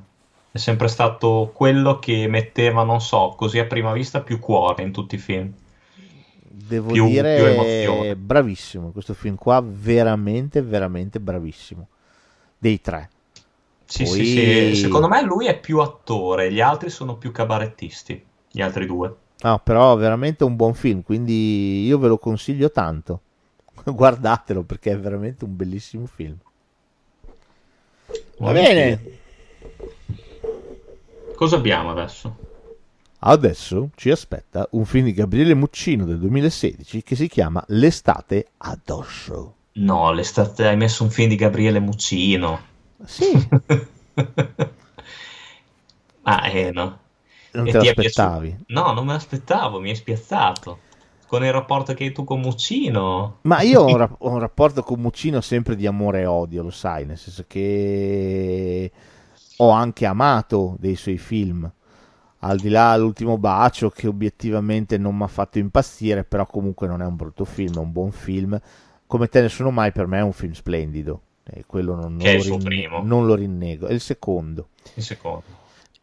È 0.51 0.57
sempre 0.57 0.89
stato 0.89 1.51
quello 1.53 1.97
che 1.99 2.27
metteva, 2.27 2.83
non 2.83 2.99
so, 2.99 3.33
così 3.37 3.57
a 3.57 3.65
prima 3.65 3.93
vista 3.93 4.19
più 4.19 4.37
cuore 4.37 4.83
in 4.83 4.91
tutti 4.91 5.15
i 5.15 5.17
film. 5.17 5.53
Devo 6.43 6.91
più, 6.91 7.07
dire, 7.07 7.83
più 7.85 8.15
bravissimo. 8.17 8.91
Questo 8.91 9.13
film 9.13 9.35
qua, 9.35 9.63
veramente, 9.65 10.61
veramente 10.61 11.21
bravissimo. 11.21 11.87
Dei 12.57 12.81
tre. 12.81 13.09
Sì, 13.85 14.03
Poi... 14.03 14.13
sì, 14.13 14.25
sì, 14.25 14.75
secondo 14.75 15.07
me 15.07 15.21
lui 15.23 15.47
è 15.47 15.57
più 15.57 15.79
attore, 15.79 16.51
gli 16.51 16.61
altri 16.61 16.89
sono 16.89 17.15
più 17.15 17.31
cabarettisti, 17.31 18.25
gli 18.51 18.61
altri 18.61 18.85
due. 18.85 19.15
No, 19.41 19.59
però 19.63 19.95
veramente 19.95 20.43
un 20.43 20.55
buon 20.55 20.73
film, 20.73 21.01
quindi 21.01 21.85
io 21.85 21.97
ve 21.97 22.07
lo 22.07 22.17
consiglio 22.17 22.71
tanto. 22.71 23.21
Guardatelo 23.83 24.63
perché 24.63 24.91
è 24.91 24.99
veramente 24.99 25.45
un 25.45 25.55
bellissimo 25.55 26.05
film. 26.05 26.37
Va 28.37 28.51
bene. 28.51 29.19
Cosa 31.41 31.55
abbiamo 31.55 31.89
adesso? 31.89 32.35
Adesso 33.17 33.89
ci 33.95 34.11
aspetta 34.11 34.67
un 34.73 34.85
film 34.85 35.05
di 35.05 35.11
Gabriele 35.11 35.55
Muccino 35.55 36.05
del 36.05 36.19
2016 36.19 37.01
che 37.01 37.15
si 37.15 37.27
chiama 37.27 37.63
L'estate 37.69 38.49
addosso. 38.57 39.55
No, 39.71 40.11
l'estate 40.11 40.67
hai 40.67 40.77
messo 40.77 41.01
un 41.01 41.09
film 41.09 41.29
di 41.29 41.35
Gabriele 41.35 41.79
Muccino. 41.79 42.59
Sì. 43.03 43.31
ah, 46.21 46.47
eh, 46.47 46.69
no. 46.69 46.99
Non 47.53 47.67
e 47.67 47.71
te 47.71 47.77
l'aspettavi? 47.77 48.65
No, 48.67 48.93
non 48.93 49.07
me 49.07 49.13
l'aspettavo, 49.13 49.79
mi 49.79 49.89
hai 49.89 49.95
spiazzato. 49.95 50.77
Con 51.25 51.43
il 51.43 51.51
rapporto 51.51 51.95
che 51.95 52.03
hai 52.03 52.11
tu 52.11 52.23
con 52.23 52.39
Muccino. 52.39 53.39
Ma 53.41 53.61
io 53.61 53.81
ho 53.81 53.87
un, 53.87 53.97
rap- 53.97 54.15
ho 54.19 54.29
un 54.29 54.37
rapporto 54.37 54.83
con 54.83 54.99
Muccino 54.99 55.41
sempre 55.41 55.75
di 55.75 55.87
amore 55.87 56.19
e 56.19 56.27
odio, 56.27 56.61
lo 56.61 56.69
sai, 56.69 57.07
nel 57.07 57.17
senso 57.17 57.45
che 57.47 58.91
ho 59.61 59.69
anche 59.69 60.05
amato 60.05 60.75
dei 60.79 60.95
suoi 60.95 61.17
film. 61.17 61.71
Al 62.43 62.57
di 62.57 62.69
là 62.69 62.95
dell'ultimo 62.95 63.37
bacio, 63.37 63.91
che 63.91 64.07
obiettivamente 64.07 64.97
non 64.97 65.15
mi 65.15 65.23
ha 65.23 65.27
fatto 65.27 65.59
impazzire, 65.59 66.23
però 66.23 66.47
comunque 66.47 66.87
non 66.87 67.01
è 67.01 67.05
un 67.05 67.15
brutto 67.15 67.45
film, 67.45 67.75
è 67.75 67.79
un 67.79 67.91
buon 67.91 68.11
film. 68.11 68.59
Come 69.05 69.27
te 69.27 69.41
ne 69.41 69.49
sono 69.49 69.69
mai, 69.69 69.91
per 69.91 70.07
me 70.07 70.17
è 70.17 70.23
un 70.23 70.33
film 70.33 70.53
splendido. 70.53 71.21
E 71.43 71.65
quello 71.67 71.93
non, 71.93 72.15
non, 72.15 72.35
lo, 72.37 72.57
rinne- 72.57 73.01
non 73.03 73.25
lo 73.27 73.35
rinnego. 73.35 73.85
È 73.85 73.93
il 73.93 73.99
secondo. 73.99 74.69
Il 74.95 75.03
secondo. 75.03 75.43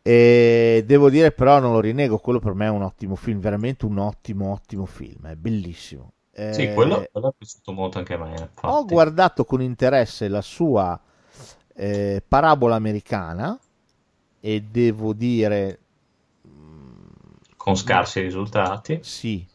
E 0.03 0.85
devo 0.87 1.11
dire 1.11 1.33
però 1.33 1.59
non 1.59 1.73
lo 1.73 1.81
rinnego, 1.81 2.19
quello 2.19 2.39
per 2.39 2.55
me 2.55 2.67
è 2.67 2.71
un 2.71 2.83
ottimo 2.83 3.17
film, 3.17 3.41
veramente 3.41 3.85
un 3.85 3.99
ottimo 3.99 4.53
ottimo 4.53 4.87
film, 4.87 5.27
è 5.27 5.35
bellissimo. 5.35 6.13
Sì, 6.33 6.63
eh, 6.63 6.73
quello, 6.73 7.05
quello 7.11 7.31
è 7.31 7.35
piaciuto 7.37 7.73
molto 7.73 7.99
anche 7.99 8.15
a 8.15 8.19
me. 8.19 8.31
Infatti. 8.31 8.61
Ho 8.63 8.85
guardato 8.85 9.45
con 9.45 9.61
interesse 9.61 10.29
la 10.29 10.41
sua 10.41 10.99
eh, 11.79 12.23
parabola 12.27 12.75
americana 12.75 13.59
e 14.41 14.63
devo 14.63 15.13
dire... 15.13 15.79
Con 17.57 17.77
scarsi 17.77 18.21
risultati. 18.21 19.01
Sì, 19.03 19.47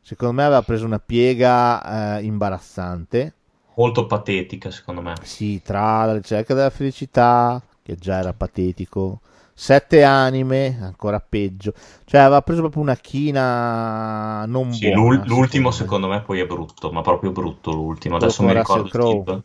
secondo 0.00 0.34
me 0.34 0.44
aveva 0.44 0.62
preso 0.62 0.84
una 0.86 0.98
piega 0.98 2.18
eh, 2.18 2.24
imbarazzante 2.24 3.34
molto 3.80 4.06
patetica, 4.06 4.70
secondo 4.70 5.00
me. 5.00 5.14
Sì, 5.22 5.62
tra 5.62 6.04
la 6.04 6.14
ricerca 6.14 6.52
della 6.52 6.70
felicità, 6.70 7.60
che 7.82 7.96
già 7.96 8.18
era 8.18 8.34
patetico, 8.34 9.20
sette 9.54 10.02
anime, 10.02 10.78
ancora 10.82 11.18
peggio. 11.26 11.72
Cioè, 12.04 12.20
aveva 12.20 12.42
preso 12.42 12.60
proprio 12.60 12.82
una 12.82 12.96
china 12.96 14.44
non 14.44 14.72
sì, 14.72 14.92
buona. 14.92 15.24
L'ultimo, 15.24 15.70
secondo 15.70 16.08
me. 16.08 16.20
poi 16.20 16.40
è 16.40 16.46
brutto, 16.46 16.92
ma 16.92 17.00
proprio 17.00 17.30
brutto 17.30 17.72
l'ultimo. 17.72 18.16
Adesso 18.16 18.42
mi 18.42 18.52
ricordo 18.52 19.42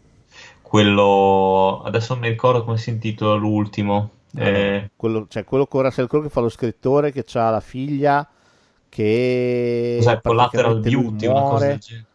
quello 0.68 1.82
adesso 1.84 2.14
non 2.14 2.24
mi 2.24 2.30
ricordo 2.30 2.64
come 2.64 2.78
si 2.78 2.90
intitola 2.90 3.36
l'ultimo. 3.36 4.10
Eh... 4.36 4.90
Quello, 4.96 5.28
cioè, 5.30 5.44
quello 5.44 5.68
con 5.68 5.84
Russell 5.84 6.08
Crowe 6.08 6.26
che 6.26 6.32
fa 6.32 6.42
lo 6.42 6.50
scrittore 6.50 7.12
che 7.12 7.26
ha 7.34 7.50
la 7.50 7.62
figlia 7.62 8.28
che 8.90 9.98
Cos'è, 10.00 10.22
Collateral 10.22 10.80
Beauty, 10.80 11.28
una 11.28 11.42
cosa 11.42 11.66
del 11.68 11.78
genere 11.80 12.06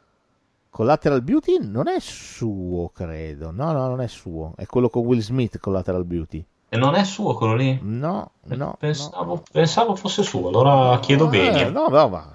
Collateral 0.70 1.22
Beauty 1.22 1.58
non 1.60 1.88
è 1.88 1.98
suo, 1.98 2.90
credo. 2.94 3.50
No, 3.50 3.72
no, 3.72 3.88
non 3.88 4.00
è 4.00 4.06
suo. 4.06 4.52
È 4.56 4.66
quello 4.66 4.88
con 4.88 5.04
Will 5.04 5.20
Smith, 5.20 5.58
Collateral 5.58 6.04
Beauty. 6.04 6.44
E 6.68 6.76
non 6.76 6.94
è 6.94 7.02
suo 7.04 7.34
quello 7.34 7.54
lì? 7.54 7.78
No, 7.82 8.30
no. 8.44 8.76
Pensavo, 8.78 9.34
no. 9.34 9.42
pensavo 9.50 9.96
fosse 9.96 10.22
suo, 10.22 10.48
allora 10.48 10.98
chiedo 11.00 11.26
eh, 11.26 11.30
bene. 11.30 11.70
No, 11.70 11.88
no, 11.88 12.08
ma 12.08 12.30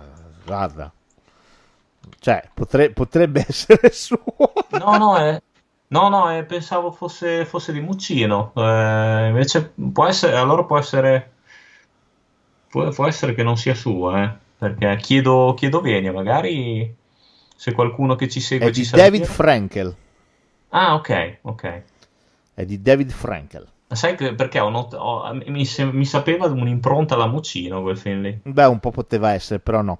guarda. 0.46 0.92
Cioè, 2.20 2.50
potre, 2.54 2.92
potrebbe 2.92 3.46
essere 3.48 3.92
suo. 3.92 4.20
no, 4.72 4.98
no, 4.98 5.18
è... 5.18 5.42
No, 5.88 6.10
no, 6.10 6.36
eh, 6.36 6.44
pensavo 6.44 6.92
fosse, 6.92 7.46
fosse, 7.46 7.72
di 7.72 7.80
Muccino. 7.80 8.52
Eh, 8.56 9.28
invece 9.28 9.74
può 9.92 10.08
essere, 10.08 10.36
allora 10.36 10.64
può 10.64 10.78
essere, 10.78 11.32
può, 12.70 12.90
può 12.90 13.08
essere 13.08 13.36
che 13.36 13.44
non 13.44 13.58
sia 13.58 13.76
suo, 13.76 14.16
eh, 14.18 14.32
perché 14.58 14.96
chiedo, 14.98 15.54
chiedo 15.56 15.82
bene, 15.82 16.12
magari 16.12 16.94
se 17.56 17.72
qualcuno 17.72 18.16
che 18.16 18.28
ci 18.28 18.40
segue 18.40 18.68
è 18.68 18.72
ci 18.72 18.82
di 18.82 18.90
David 18.90 19.22
dire. 19.22 19.34
Frankel. 19.34 19.96
Ah, 20.70 20.96
ok, 20.96 21.38
ok. 21.42 21.82
È 22.54 22.66
di 22.66 22.82
David 22.82 23.12
Frankel. 23.12 23.68
Sai 23.88 24.16
che, 24.16 24.34
perché 24.34 24.60
ho 24.60 24.70
not- 24.70 24.96
ho, 24.96 25.32
mi, 25.46 25.66
mi, 25.92 26.06
sapeva 26.06 26.48
un'impronta 26.48 27.14
alla 27.14 27.28
Muccino 27.28 27.82
quel 27.82 27.98
film 27.98 28.22
lì. 28.22 28.40
Beh, 28.44 28.66
un 28.66 28.80
po' 28.80 28.92
poteva 28.92 29.32
essere, 29.32 29.60
però 29.60 29.82
no. 29.82 30.00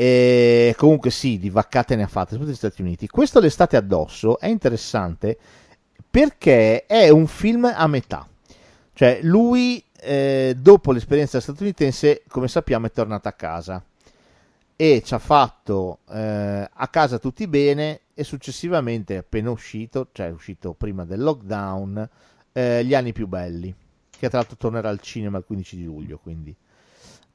E 0.00 0.76
comunque 0.76 1.10
sì, 1.10 1.40
di 1.40 1.50
vaccate 1.50 1.96
ne 1.96 2.04
ha 2.04 2.06
fatte, 2.06 2.36
soprattutto 2.36 2.50
negli 2.50 2.56
Stati 2.56 2.82
Uniti. 2.82 3.08
Questo 3.08 3.40
l'estate 3.40 3.76
addosso 3.76 4.38
è 4.38 4.46
interessante 4.46 5.36
perché 6.08 6.86
è 6.86 7.08
un 7.08 7.26
film 7.26 7.64
a 7.64 7.84
metà. 7.88 8.24
Cioè, 8.92 9.18
lui, 9.22 9.82
eh, 10.00 10.54
dopo 10.56 10.92
l'esperienza 10.92 11.40
statunitense, 11.40 12.22
come 12.28 12.46
sappiamo, 12.46 12.86
è 12.86 12.92
tornato 12.92 13.26
a 13.26 13.32
casa 13.32 13.82
e 14.76 15.02
ci 15.04 15.14
ha 15.14 15.18
fatto 15.18 15.98
eh, 16.10 16.70
a 16.72 16.88
casa 16.88 17.18
tutti 17.18 17.48
bene 17.48 18.02
e 18.14 18.22
successivamente 18.22 19.16
appena 19.16 19.50
uscito, 19.50 20.10
cioè 20.12 20.28
è 20.28 20.30
uscito 20.30 20.74
prima 20.74 21.04
del 21.04 21.20
lockdown, 21.20 22.08
eh, 22.52 22.84
gli 22.84 22.94
anni 22.94 23.12
più 23.12 23.26
belli, 23.26 23.74
che 24.10 24.28
tra 24.28 24.38
l'altro 24.38 24.56
tornerà 24.56 24.90
al 24.90 25.00
cinema 25.00 25.38
il 25.38 25.44
15 25.44 25.76
di 25.76 25.84
luglio, 25.86 26.18
quindi 26.18 26.54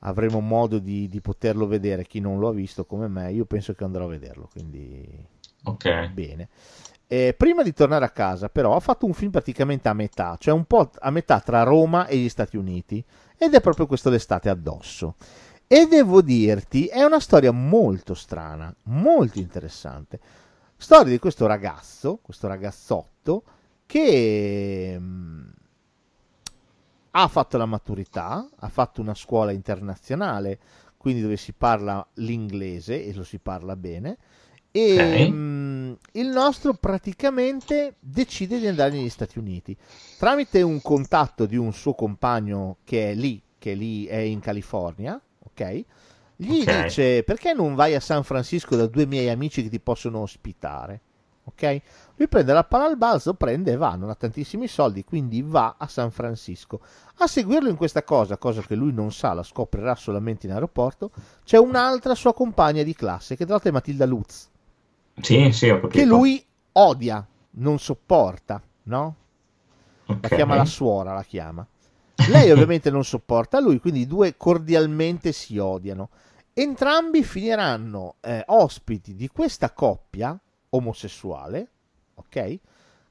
avremo 0.05 0.39
modo 0.39 0.79
di, 0.79 1.07
di 1.07 1.21
poterlo 1.21 1.67
vedere, 1.67 2.05
chi 2.05 2.19
non 2.19 2.39
lo 2.39 2.49
ha 2.49 2.53
visto 2.53 2.85
come 2.85 3.07
me, 3.07 3.31
io 3.31 3.45
penso 3.45 3.73
che 3.73 3.83
andrò 3.83 4.05
a 4.05 4.09
vederlo, 4.09 4.49
quindi 4.51 5.07
ok 5.63 6.09
bene. 6.09 6.49
Eh, 7.07 7.35
prima 7.37 7.61
di 7.61 7.73
tornare 7.73 8.05
a 8.05 8.09
casa, 8.09 8.49
però, 8.49 8.75
ha 8.75 8.79
fatto 8.79 9.05
un 9.05 9.13
film 9.13 9.29
praticamente 9.29 9.87
a 9.87 9.93
metà, 9.93 10.35
cioè 10.39 10.53
un 10.53 10.65
po' 10.65 10.89
a 10.99 11.11
metà 11.11 11.39
tra 11.41 11.63
Roma 11.63 12.07
e 12.07 12.17
gli 12.17 12.29
Stati 12.29 12.57
Uniti, 12.57 13.03
ed 13.37 13.53
è 13.53 13.61
proprio 13.61 13.85
questo 13.85 14.09
l'estate 14.09 14.49
addosso. 14.49 15.15
E 15.67 15.87
devo 15.87 16.21
dirti, 16.21 16.85
è 16.87 17.03
una 17.03 17.19
storia 17.19 17.51
molto 17.51 18.13
strana, 18.13 18.73
molto 18.83 19.39
interessante. 19.39 20.19
Storia 20.75 21.11
di 21.11 21.19
questo 21.19 21.45
ragazzo, 21.45 22.19
questo 22.21 22.47
ragazzotto, 22.47 23.43
che 23.85 24.95
mm, 24.99 25.49
ha 27.15 27.27
fatto 27.27 27.57
la 27.57 27.65
maturità, 27.65 28.49
ha 28.55 28.69
fatto 28.69 29.01
una 29.01 29.13
scuola 29.15 29.51
internazionale, 29.51 30.59
quindi 30.97 31.21
dove 31.21 31.37
si 31.37 31.53
parla 31.53 32.05
l'inglese 32.15 33.05
e 33.05 33.13
lo 33.13 33.23
si 33.23 33.39
parla 33.39 33.75
bene. 33.75 34.17
E 34.71 35.25
Ok. 35.25 35.27
mh, 35.27 35.97
il 36.13 36.27
nostro 36.29 36.73
praticamente 36.73 37.95
decide 37.99 38.59
di 38.59 38.67
andare 38.67 38.91
negli 38.91 39.09
Stati 39.09 39.37
Uniti 39.37 39.77
tramite 40.15 40.61
un 40.63 40.81
contatto 40.81 41.45
di 41.45 41.57
un 41.57 41.73
suo 41.73 41.93
compagno 41.93 42.77
che 42.83 43.11
è 43.11 43.13
lì, 43.15 43.41
che 43.59 43.73
lì 43.73 44.05
è 44.05 44.17
in 44.17 44.39
California, 44.39 45.19
ok? 45.39 45.85
Gli 46.35 46.65
Ok. 46.65 46.67
dice 46.67 47.23
perché 47.23 47.53
non 47.53 47.75
vai 47.75 47.93
a 47.93 47.99
San 47.99 48.23
Francisco 48.23 48.75
da 48.75 48.87
due 48.87 49.05
miei 49.05 49.29
amici 49.29 49.61
che 49.63 49.69
ti 49.69 49.79
possono 49.79 50.19
ospitare, 50.19 51.01
ok? 51.43 51.81
Lui 52.15 52.27
prende 52.27 52.53
la 52.53 52.63
palla 52.63 52.85
al 52.85 52.97
balzo, 52.97 53.33
prende 53.33 53.71
e 53.71 53.75
va, 53.75 53.95
non 53.95 54.09
ha 54.09 54.15
tantissimi 54.15 54.67
soldi, 54.67 55.03
quindi 55.03 55.41
va 55.41 55.75
a 55.77 55.87
San 55.87 56.11
Francisco. 56.11 56.79
A 57.17 57.27
seguirlo 57.27 57.69
in 57.69 57.75
questa 57.75 58.03
cosa, 58.03 58.37
cosa 58.37 58.61
che 58.61 58.75
lui 58.75 58.93
non 58.93 59.11
sa, 59.11 59.33
la 59.33 59.43
scoprirà 59.43 59.95
solamente 59.95 60.45
in 60.45 60.53
aeroporto, 60.53 61.11
c'è 61.43 61.57
un'altra 61.57 62.15
sua 62.15 62.33
compagna 62.33 62.83
di 62.83 62.93
classe, 62.93 63.35
che 63.35 63.43
tra 63.43 63.53
l'altro 63.53 63.69
è 63.71 63.73
Matilda 63.73 64.05
Lutz, 64.05 64.49
Sì, 65.21 65.51
sì, 65.51 65.69
ho 65.69 65.79
capito. 65.81 65.89
che 65.89 66.05
lui 66.05 66.43
odia, 66.73 67.25
non 67.51 67.79
sopporta, 67.79 68.61
no? 68.83 69.15
La 70.19 70.29
Ok. 70.29 70.29
chiama 70.29 70.55
la 70.55 70.65
suora, 70.65 71.13
la 71.13 71.23
chiama. 71.23 71.65
Lei 72.25 72.49
ovviamente 72.51 72.89
non 72.89 73.03
sopporta 73.03 73.59
lui, 73.59 73.79
quindi 73.79 74.01
i 74.01 74.07
due 74.07 74.37
cordialmente 74.37 75.31
si 75.31 75.57
odiano. 75.57 76.09
Entrambi 76.53 77.23
finiranno 77.23 78.15
eh, 78.21 78.43
ospiti 78.47 79.15
di 79.15 79.27
questa 79.27 79.71
coppia 79.73 80.39
omosessuale, 80.69 81.69
ok? 82.15 82.59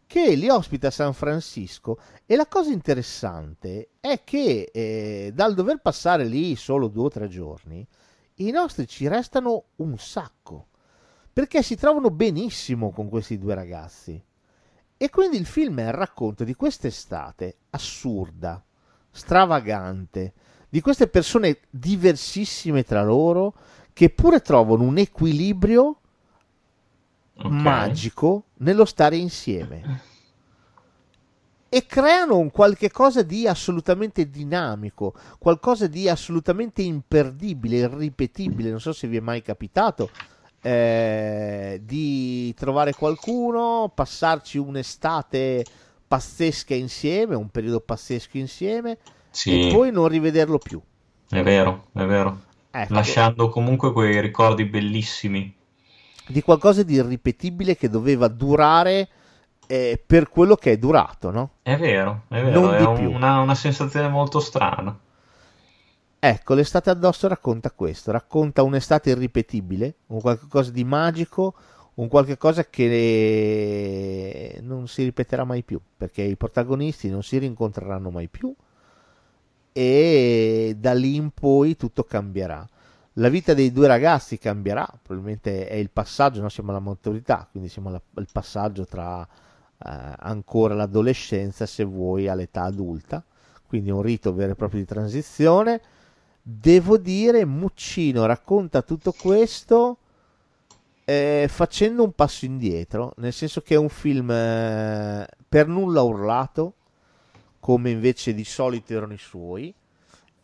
Che 0.07 0.35
li 0.35 0.49
ospita 0.49 0.89
a 0.89 0.91
San 0.91 1.15
Francisco. 1.15 1.99
E 2.27 2.37
la 2.37 2.47
cosa 2.47 2.71
interessante 2.71 3.91
è 4.01 4.23
che 4.25 4.71
eh, 4.73 5.33
dal 5.35 5.55
dover 5.55 5.81
passare 5.81 6.25
lì 6.25 6.55
solo 6.57 6.89
due 6.89 7.05
o 7.05 7.09
tre 7.09 7.29
giorni, 7.29 7.87
i 8.37 8.51
nostri 8.51 8.87
ci 8.87 9.09
restano 9.09 9.65
un 9.77 9.97
sacco. 9.99 10.69
Perché 11.33 11.63
si 11.63 11.77
trovano 11.77 12.11
benissimo 12.11 12.91
con 12.91 13.09
questi 13.09 13.39
due 13.39 13.55
ragazzi. 13.55 14.23
E 14.99 15.11
quindi 15.11 15.37
il 15.37 15.47
film 15.47 15.81
è 15.81 15.87
il 15.87 15.93
racconto 15.93 16.45
di 16.45 16.55
quest'estate 16.55 17.57
assurda, 17.71 18.63
stravagante, 19.11 20.35
di 20.69 20.81
queste 20.81 21.09
persone 21.09 21.59
diversissime 21.71 22.85
tra 22.85 23.03
loro 23.03 23.55
che 23.93 24.11
pure 24.11 24.41
trovano 24.41 24.85
un 24.85 24.99
equilibrio 24.99 26.02
Ok. 27.37 27.67
magico 27.67 28.45
nello 28.59 28.85
stare 28.85 29.17
insieme 29.17 29.87
e 31.69 31.87
creano 31.87 32.37
un 32.37 32.51
qualche 32.51 32.91
cosa 32.91 33.23
di 33.23 33.47
assolutamente 33.47 34.29
dinamico, 34.29 35.15
qualcosa 35.39 35.87
di 35.87 36.07
assolutamente 36.07 36.83
imperdibile, 36.83 37.79
irripetibile. 37.79 38.69
Non 38.69 38.81
so 38.81 38.93
se 38.93 39.09
vi 39.09 39.17
è 39.17 39.21
mai 39.21 39.41
capitato 39.41 40.11
eh, 40.61 41.81
di 41.83 42.53
trovare 42.55 42.95
qualcuno, 42.95 43.91
passarci 43.95 44.59
un'estate 44.59 45.67
pazzesca 46.07 46.75
insieme, 46.75 47.35
un 47.37 47.49
periodo 47.49 47.81
pazzesco 47.81 48.37
insieme 48.37 48.99
Sì, 49.31 49.51
e 49.55 49.59
poi 49.59 49.91
non 49.91 50.09
rivederlo 50.09 50.59
più. 50.59 50.79
è 51.29 51.43
vero, 51.43 51.89
è 51.95 52.05
vero. 52.05 52.43
Ecco, 52.73 52.93
Lasciando 52.95 53.49
comunque 53.49 53.93
quei 53.93 54.21
ricordi 54.21 54.65
bellissimi. 54.67 55.53
Di 56.27 56.43
qualcosa 56.43 56.83
di 56.83 56.95
irripetibile 56.95 57.77
che 57.77 57.89
doveva 57.89 58.29
durare 58.29 59.09
eh, 59.67 60.03
per 60.05 60.29
quello 60.29 60.57
che 60.57 60.73
è 60.73 60.77
durato, 60.79 61.31
no? 61.31 61.51
È 61.63 61.77
vero, 61.77 62.25
è 62.29 62.43
vero, 62.43 62.61
Non 62.61 62.75
è 62.75 62.79
di 62.95 63.05
un- 63.07 63.15
una, 63.15 63.41
una 63.41 63.55
sensazione 63.55 64.09
molto 64.09 64.41
strana. 64.41 64.99
Ecco, 66.25 66.55
l'estate 66.55 66.91
addosso 66.91 67.27
racconta 67.27 67.73
questo, 67.73 68.13
racconta 68.13 68.63
un'estate 68.63 69.11
irripetibile, 69.11 69.95
un 70.09 70.21
qualcosa 70.21 70.71
di 70.71 70.85
magico, 70.85 71.55
un 71.95 72.07
qualche 72.09 72.37
cosa 72.39 72.65
che 72.65 74.59
non 74.63 74.87
si 74.87 75.03
ripeterà 75.03 75.45
mai 75.45 75.63
più, 75.65 75.81
perché 75.97 76.23
i 76.23 76.37
protagonisti 76.37 77.09
non 77.11 77.23
si 77.25 77.39
rincontreranno 77.39 78.11
mai 78.11 78.29
più 78.29 78.55
e 79.73 80.77
da 80.79 80.93
lì 80.93 81.17
in 81.17 81.31
poi 81.31 81.77
tutto 81.77 82.05
cambierà. 82.05 82.67
La 83.17 83.29
vita 83.29 83.53
dei 83.53 83.73
due 83.73 83.87
ragazzi 83.87 84.39
cambierà, 84.39 84.89
probabilmente 85.03 85.69
è 85.69 85.75
il 85.75 85.91
passaggio, 85.91 86.41
no? 86.41 86.49
siamo 86.49 86.71
alla 86.71 86.81
maturità, 86.81 87.47
quindi 87.51 87.69
siamo 87.69 87.89
alla- 87.89 88.01
al 88.15 88.29
passaggio 88.33 88.87
tra 88.87 89.27
eh, 89.85 90.15
ancora 90.19 90.75
l'adolescenza, 90.75 91.67
se 91.67 91.85
vuoi, 91.85 92.29
all'età 92.29 92.63
adulta, 92.63 93.23
quindi 93.67 93.91
un 93.91 94.01
rito 94.01 94.33
vero 94.33 94.53
e 94.53 94.55
proprio 94.55 94.81
di 94.81 94.87
transizione. 94.87 95.81
Devo 96.41 96.99
dire, 96.99 97.45
Muccino 97.45 98.25
racconta 98.27 98.83
tutto 98.83 99.13
questo 99.13 99.99
eh, 101.05 101.47
facendo 101.49 102.05
un 102.05 102.13
passo 102.13 102.45
indietro, 102.45 103.13
nel 103.17 103.33
senso 103.33 103.61
che 103.61 103.75
è 103.75 103.79
un 103.79 103.89
film 103.89 104.31
eh, 104.31 105.27
per 105.49 105.67
nulla 105.67 106.03
urlato, 106.03 106.75
come 107.61 107.91
invece 107.91 108.35
di 108.35 108.45
solito 108.45 108.93
erano 108.93 109.13
i 109.13 109.19
suoi. 109.19 109.75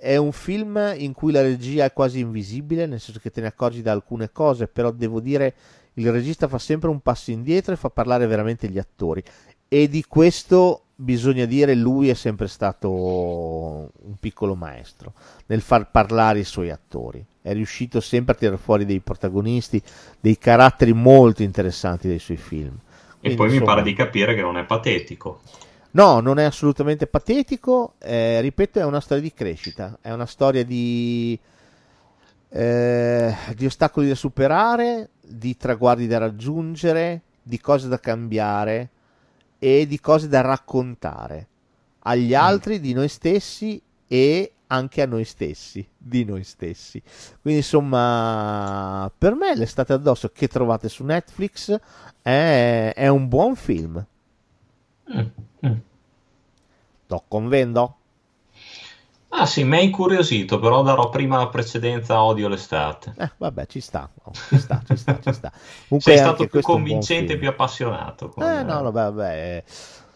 È 0.00 0.16
un 0.16 0.30
film 0.30 0.94
in 0.96 1.12
cui 1.12 1.32
la 1.32 1.42
regia 1.42 1.84
è 1.84 1.92
quasi 1.92 2.20
invisibile, 2.20 2.86
nel 2.86 3.00
senso 3.00 3.18
che 3.18 3.30
te 3.30 3.40
ne 3.40 3.48
accorgi 3.48 3.82
da 3.82 3.90
alcune 3.90 4.30
cose, 4.30 4.68
però 4.68 4.92
devo 4.92 5.18
dire 5.18 5.54
il 5.94 6.12
regista 6.12 6.46
fa 6.46 6.58
sempre 6.58 6.88
un 6.88 7.00
passo 7.00 7.32
indietro 7.32 7.72
e 7.72 7.76
fa 7.76 7.90
parlare 7.90 8.28
veramente 8.28 8.68
gli 8.68 8.78
attori. 8.78 9.22
E 9.66 9.88
di 9.88 10.04
questo 10.06 10.84
bisogna 10.94 11.44
dire 11.44 11.74
lui 11.74 12.08
è 12.08 12.14
sempre 12.14 12.48
stato 12.48 12.90
un 12.90 14.16
piccolo 14.18 14.54
maestro 14.54 15.12
nel 15.46 15.60
far 15.60 15.90
parlare 15.90 16.38
i 16.38 16.44
suoi 16.44 16.70
attori. 16.70 17.24
È 17.42 17.52
riuscito 17.52 18.00
sempre 18.00 18.34
a 18.34 18.36
tirare 18.36 18.56
fuori 18.56 18.84
dei 18.84 19.00
protagonisti, 19.00 19.82
dei 20.20 20.38
caratteri 20.38 20.92
molto 20.92 21.42
interessanti 21.42 22.06
dei 22.06 22.18
suoi 22.20 22.36
film. 22.36 22.76
E 22.76 23.20
Quindi, 23.20 23.36
poi 23.36 23.46
mi 23.48 23.52
insomma, 23.54 23.74
pare 23.74 23.84
di 23.84 23.94
capire 23.94 24.34
che 24.34 24.42
non 24.42 24.56
è 24.56 24.64
patetico. 24.64 25.40
No, 25.90 26.20
non 26.20 26.38
è 26.38 26.44
assolutamente 26.44 27.06
patetico, 27.06 27.94
eh, 27.98 28.40
ripeto, 28.40 28.78
è 28.78 28.84
una 28.84 29.00
storia 29.00 29.22
di 29.22 29.32
crescita, 29.32 29.98
è 30.02 30.10
una 30.10 30.26
storia 30.26 30.62
di, 30.62 31.38
eh, 32.50 33.34
di 33.54 33.66
ostacoli 33.66 34.08
da 34.08 34.14
superare, 34.14 35.10
di 35.20 35.56
traguardi 35.56 36.06
da 36.06 36.18
raggiungere, 36.18 37.22
di 37.42 37.58
cose 37.58 37.88
da 37.88 37.98
cambiare 37.98 38.90
e 39.58 39.86
di 39.86 39.98
cose 39.98 40.28
da 40.28 40.42
raccontare 40.42 41.46
agli 42.00 42.34
altri, 42.34 42.80
di 42.80 42.92
noi 42.92 43.08
stessi 43.08 43.80
e 44.06 44.52
anche 44.68 45.02
a 45.02 45.06
noi 45.06 45.24
stessi, 45.24 45.86
di 45.96 46.24
noi 46.24 46.44
stessi. 46.44 47.02
Quindi 47.40 47.60
insomma, 47.60 49.10
per 49.16 49.34
me 49.34 49.56
l'estate 49.56 49.94
addosso 49.94 50.30
che 50.30 50.48
trovate 50.48 50.88
su 50.88 51.04
Netflix 51.04 51.78
è, 52.22 52.92
è 52.94 53.08
un 53.08 53.28
buon 53.28 53.56
film. 53.56 54.04
Mm, 55.14 55.66
mm. 55.66 55.76
Sto 57.04 57.24
convendo? 57.28 57.94
Ah 59.30 59.44
sì, 59.46 59.62
mi 59.62 59.76
ha 59.76 59.80
incuriosito, 59.80 60.58
però 60.58 60.82
darò 60.82 61.10
prima 61.10 61.36
la 61.36 61.48
precedenza 61.48 62.14
a 62.14 62.24
Odio 62.24 62.48
l'estate. 62.48 63.12
Eh, 63.18 63.30
vabbè, 63.36 63.66
ci 63.66 63.80
sta, 63.80 64.08
oh, 64.22 64.32
ci 64.32 64.58
sta, 64.58 64.82
ci 64.86 64.96
sta, 64.96 65.20
ci 65.20 65.32
sta. 65.32 65.52
Comunque 65.88 66.12
Sei 66.12 66.16
stato 66.18 66.46
più 66.46 66.60
è 66.60 66.62
convincente 66.62 67.34
e 67.34 67.38
più 67.38 67.48
appassionato. 67.48 68.30
con- 68.30 68.42
Eh, 68.42 68.62
no, 68.62 68.80
no, 68.80 68.90
vabbè, 68.90 69.12
vabbè. 69.12 69.64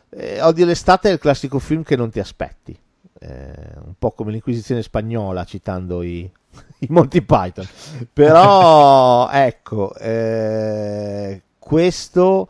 Eh, 0.09 0.41
Odio 0.43 0.65
l'estate 0.65 1.11
è 1.11 1.13
il 1.13 1.19
classico 1.19 1.59
film 1.59 1.83
che 1.83 1.95
non 1.97 2.11
ti 2.11 2.21
aspetti. 2.21 2.77
Eh, 3.21 3.53
un 3.85 3.95
po' 3.99 4.13
come 4.13 4.33
l'Inquisizione 4.33 4.83
spagnola, 4.83 5.45
citando 5.45 6.03
i, 6.03 6.29
i 6.81 6.87
Monty 6.89 7.21
Python. 7.21 7.69
Però, 8.13 9.29
ecco, 9.33 9.95
eh, 9.97 11.43
questo 11.59 12.49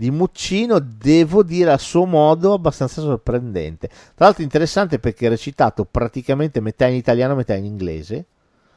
di 0.00 0.10
Muccino, 0.10 0.78
devo 0.78 1.42
dire 1.42 1.72
a 1.72 1.76
suo 1.76 2.06
modo, 2.06 2.54
abbastanza 2.54 3.02
sorprendente. 3.02 3.88
Tra 4.14 4.24
l'altro 4.24 4.42
interessante 4.42 4.98
perché 4.98 5.26
è 5.26 5.28
recitato 5.28 5.84
praticamente 5.84 6.60
metà 6.60 6.86
in 6.86 6.94
italiano, 6.94 7.34
metà 7.34 7.54
in 7.54 7.66
inglese. 7.66 8.24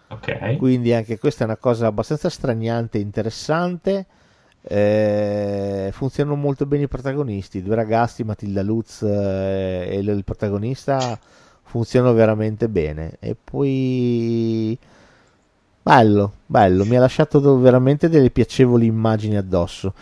Ok. 0.10 0.58
Quindi 0.58 0.92
anche 0.92 1.18
questa 1.18 1.44
è 1.44 1.48
una 1.48 1.56
cosa 1.56 1.88
abbastanza 1.88 2.28
straniante 2.28 2.98
e 2.98 3.02
interessante. 3.02 4.06
Eh, 4.64 5.92
funzionano 5.94 6.36
molto 6.36 6.66
bene 6.66 6.84
i 6.84 6.88
protagonisti, 6.90 7.64
due 7.64 7.76
ragazzi, 7.76 8.26
Matilda 8.26 8.62
Lutz 8.62 9.02
eh, 9.04 9.88
e 9.92 10.00
il, 10.00 10.24
protagonista 10.26 11.18
funzionano 11.62 12.14
veramente 12.14 12.68
bene. 12.68 13.16
E 13.22 13.34
poi 13.42 14.78
bello, 15.82 16.34
bello, 16.46 16.84
mi 16.84 16.98
ha 16.98 17.00
lasciato 17.00 17.58
veramente 17.60 18.10
delle 18.10 18.30
piacevoli 18.30 18.88
immagini 18.88 19.38
addosso. 19.38 19.94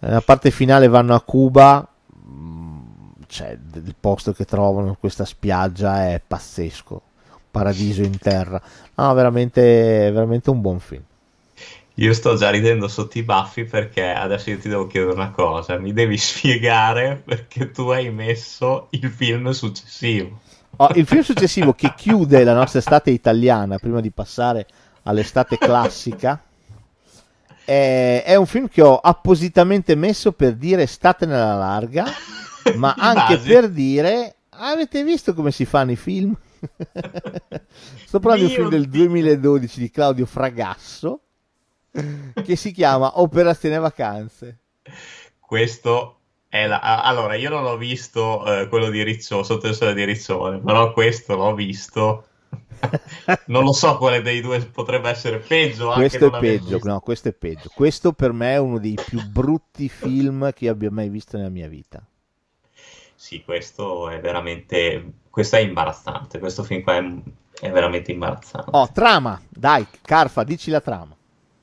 Nella 0.00 0.20
parte 0.20 0.50
finale 0.50 0.86
vanno 0.86 1.14
a 1.14 1.20
Cuba, 1.20 1.86
mm, 2.30 2.78
cioè 3.26 3.58
il 3.74 3.94
posto 3.98 4.32
che 4.32 4.44
trovano, 4.44 4.96
questa 4.98 5.24
spiaggia 5.24 6.08
è 6.08 6.22
pazzesco, 6.24 7.02
paradiso 7.50 8.02
in 8.02 8.16
terra. 8.18 8.60
No, 8.94 9.12
veramente, 9.14 10.10
veramente 10.12 10.50
un 10.50 10.60
buon 10.60 10.78
film. 10.78 11.02
Io 11.94 12.12
sto 12.12 12.36
già 12.36 12.50
ridendo 12.50 12.86
sotto 12.86 13.18
i 13.18 13.24
baffi 13.24 13.64
perché 13.64 14.12
adesso 14.12 14.50
io 14.50 14.58
ti 14.58 14.68
devo 14.68 14.86
chiedere 14.86 15.12
una 15.12 15.32
cosa. 15.32 15.78
Mi 15.78 15.92
devi 15.92 16.16
spiegare 16.18 17.20
perché 17.24 17.72
tu 17.72 17.88
hai 17.88 18.10
messo 18.10 18.86
il 18.90 19.10
film 19.10 19.50
successivo. 19.50 20.38
Oh, 20.76 20.90
il 20.94 21.06
film 21.06 21.22
successivo 21.22 21.72
che 21.72 21.92
chiude 21.96 22.44
la 22.44 22.54
nostra 22.54 22.78
estate 22.78 23.10
italiana 23.10 23.78
prima 23.78 24.00
di 24.00 24.12
passare 24.12 24.66
all'estate 25.02 25.58
classica 25.58 26.40
è, 27.68 28.22
è 28.24 28.34
un 28.34 28.46
film 28.46 28.66
che 28.66 28.80
ho 28.80 28.96
appositamente 28.96 29.94
messo 29.94 30.32
per 30.32 30.54
dire 30.54 30.84
estate 30.84 31.26
nella 31.26 31.54
larga, 31.54 32.06
ma 32.76 32.94
anche 32.96 33.36
base. 33.36 33.52
per 33.52 33.68
dire 33.68 34.36
avete 34.48 35.04
visto 35.04 35.34
come 35.34 35.50
si 35.50 35.66
fanno 35.66 35.90
i 35.90 35.96
film? 35.96 36.34
Sto 38.06 38.20
parlando 38.20 38.46
di 38.46 38.52
un 38.52 38.56
film 38.56 38.70
del 38.70 38.88
Dio. 38.88 39.04
2012 39.04 39.80
di 39.80 39.90
Claudio 39.90 40.24
Fragasso 40.24 41.20
che 42.42 42.56
si 42.56 42.72
chiama 42.72 43.20
Operazione 43.20 43.78
Vacanze. 43.78 44.58
Questo 45.38 46.20
è 46.48 46.66
la... 46.66 46.80
Allora, 47.02 47.34
io 47.34 47.50
non 47.50 47.66
ho 47.66 47.76
visto 47.76 48.46
eh, 48.46 48.68
quello 48.68 48.88
di 48.88 49.02
Riccione, 49.02 49.44
sotto 49.44 49.66
il 49.66 49.74
sole 49.74 49.92
di 49.92 50.04
Riccione, 50.04 50.58
però 50.58 50.92
questo 50.94 51.36
l'ho 51.36 51.54
visto. 51.54 52.27
non 53.46 53.64
lo 53.64 53.72
so 53.72 53.96
quale 53.98 54.22
dei 54.22 54.40
due 54.40 54.60
potrebbe 54.64 55.08
essere 55.10 55.38
peggio. 55.38 55.90
Questo 55.92 56.34
è 56.34 56.38
peggio, 56.38 56.78
no, 56.82 57.00
questo 57.00 57.28
è 57.28 57.32
peggio. 57.32 57.70
Questo 57.74 58.12
per 58.12 58.32
me 58.32 58.52
è 58.52 58.58
uno 58.58 58.78
dei 58.78 58.98
più 59.04 59.22
brutti 59.28 59.88
film 59.88 60.52
che 60.52 60.68
abbia 60.68 60.90
mai 60.90 61.08
visto 61.08 61.36
nella 61.36 61.48
mia 61.48 61.68
vita. 61.68 62.02
Sì, 63.14 63.42
questo 63.44 64.08
è 64.08 64.20
veramente... 64.20 65.12
Questo 65.30 65.56
è 65.56 65.60
imbarazzante, 65.60 66.38
questo 66.38 66.64
film 66.64 66.82
qua 66.82 66.96
è, 66.96 67.04
è 67.60 67.70
veramente 67.70 68.10
imbarazzante. 68.10 68.70
Oh, 68.72 68.90
trama, 68.92 69.40
dai, 69.48 69.86
Carfa, 70.02 70.42
dici 70.42 70.70
la 70.70 70.80
trama. 70.80 71.14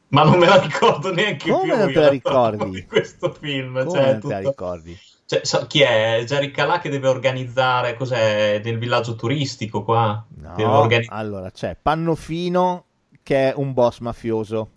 Ma 0.09 0.23
non 0.23 0.37
me 0.37 0.45
la 0.45 0.61
ricordo 0.61 1.13
neanche 1.13 1.49
Come 1.49 1.73
più 1.73 1.77
non 1.77 1.87
te 1.91 1.99
la 1.99 2.09
ricordi? 2.09 2.69
di 2.71 2.85
questo 2.85 3.33
film. 3.33 3.83
Come 3.83 3.91
cioè, 3.91 4.11
non 4.11 4.19
te 4.21 4.27
la 4.27 4.37
tutto- 4.37 4.49
ricordi? 4.49 4.97
Cioè, 5.25 5.43
so- 5.45 5.65
chi 5.67 5.81
è? 5.81 6.23
Jerry 6.25 6.51
Calà 6.51 6.79
che 6.79 6.89
deve 6.89 7.07
organizzare, 7.07 7.95
cos'è, 7.95 8.61
nel 8.63 8.77
villaggio 8.77 9.15
turistico 9.15 9.83
qua? 9.83 10.25
No, 10.37 10.61
organi- 10.77 11.05
allora 11.05 11.49
c'è 11.51 11.75
Pannofino 11.81 12.85
che 13.23 13.49
è 13.51 13.53
un 13.55 13.73
boss 13.73 13.99
mafioso. 13.99 14.69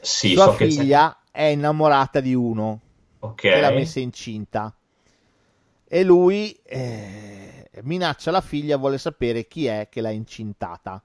Sì, 0.00 0.36
Sua 0.36 0.48
so 0.48 0.54
figlia 0.56 1.22
è 1.30 1.42
innamorata 1.44 2.20
di 2.20 2.34
uno 2.34 2.80
Ok. 3.20 3.44
che 3.48 3.60
l'ha 3.60 3.70
messa 3.70 4.00
incinta. 4.00 4.74
E 5.90 6.04
lui 6.04 6.52
eh, 6.64 7.70
minaccia 7.82 8.30
la 8.30 8.40
figlia, 8.42 8.76
vuole 8.76 8.98
sapere 8.98 9.46
chi 9.46 9.66
è 9.66 9.88
che 9.90 10.00
l'ha 10.02 10.10
incintata. 10.10 11.02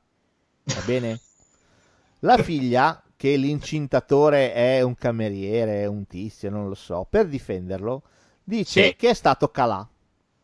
Va 0.66 0.82
bene? 0.82 1.22
La 2.20 2.38
figlia, 2.38 3.04
che 3.16 3.36
l'incintatore 3.38 4.54
è 4.54 4.82
un 4.82 4.96
cameriere, 4.96 5.86
un 5.86 6.08
tizio, 6.08 6.50
non 6.50 6.68
lo 6.68 6.76
so, 6.76 7.06
per 7.10 7.28
difenderlo, 7.28 8.04
dice 8.44 8.84
Sì. 8.88 8.96
che 8.96 9.10
è 9.10 9.14
stato 9.14 9.50
Calà, 9.50 9.88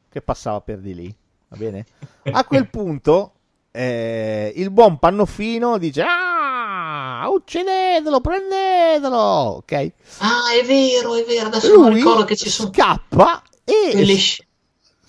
che 0.09 0.21
passava 0.21 0.61
per 0.61 0.79
di 0.79 0.93
lì. 0.95 1.15
Va 1.49 1.57
bene? 1.57 1.85
A 2.31 2.43
quel 2.45 2.67
punto 2.69 3.33
eh, 3.71 4.51
il 4.55 4.69
buon 4.71 4.97
Pannofino 4.99 5.77
dice 5.77 6.03
Ah, 6.07 7.27
uccidetelo, 7.29 8.21
prendetelo, 8.21 9.17
ok? 9.17 9.91
Ah, 10.19 10.51
è 10.59 10.65
vero, 10.65 11.15
è 11.15 11.23
vero, 11.25 11.47
adesso 11.47 11.75
non 11.75 11.89
Lui 11.89 11.95
ricordo 11.95 12.25
che 12.25 12.35
ci 12.35 12.49
sono 12.49 12.69
scappa 12.73 13.41
e 13.63 14.05
sci- 14.15 14.45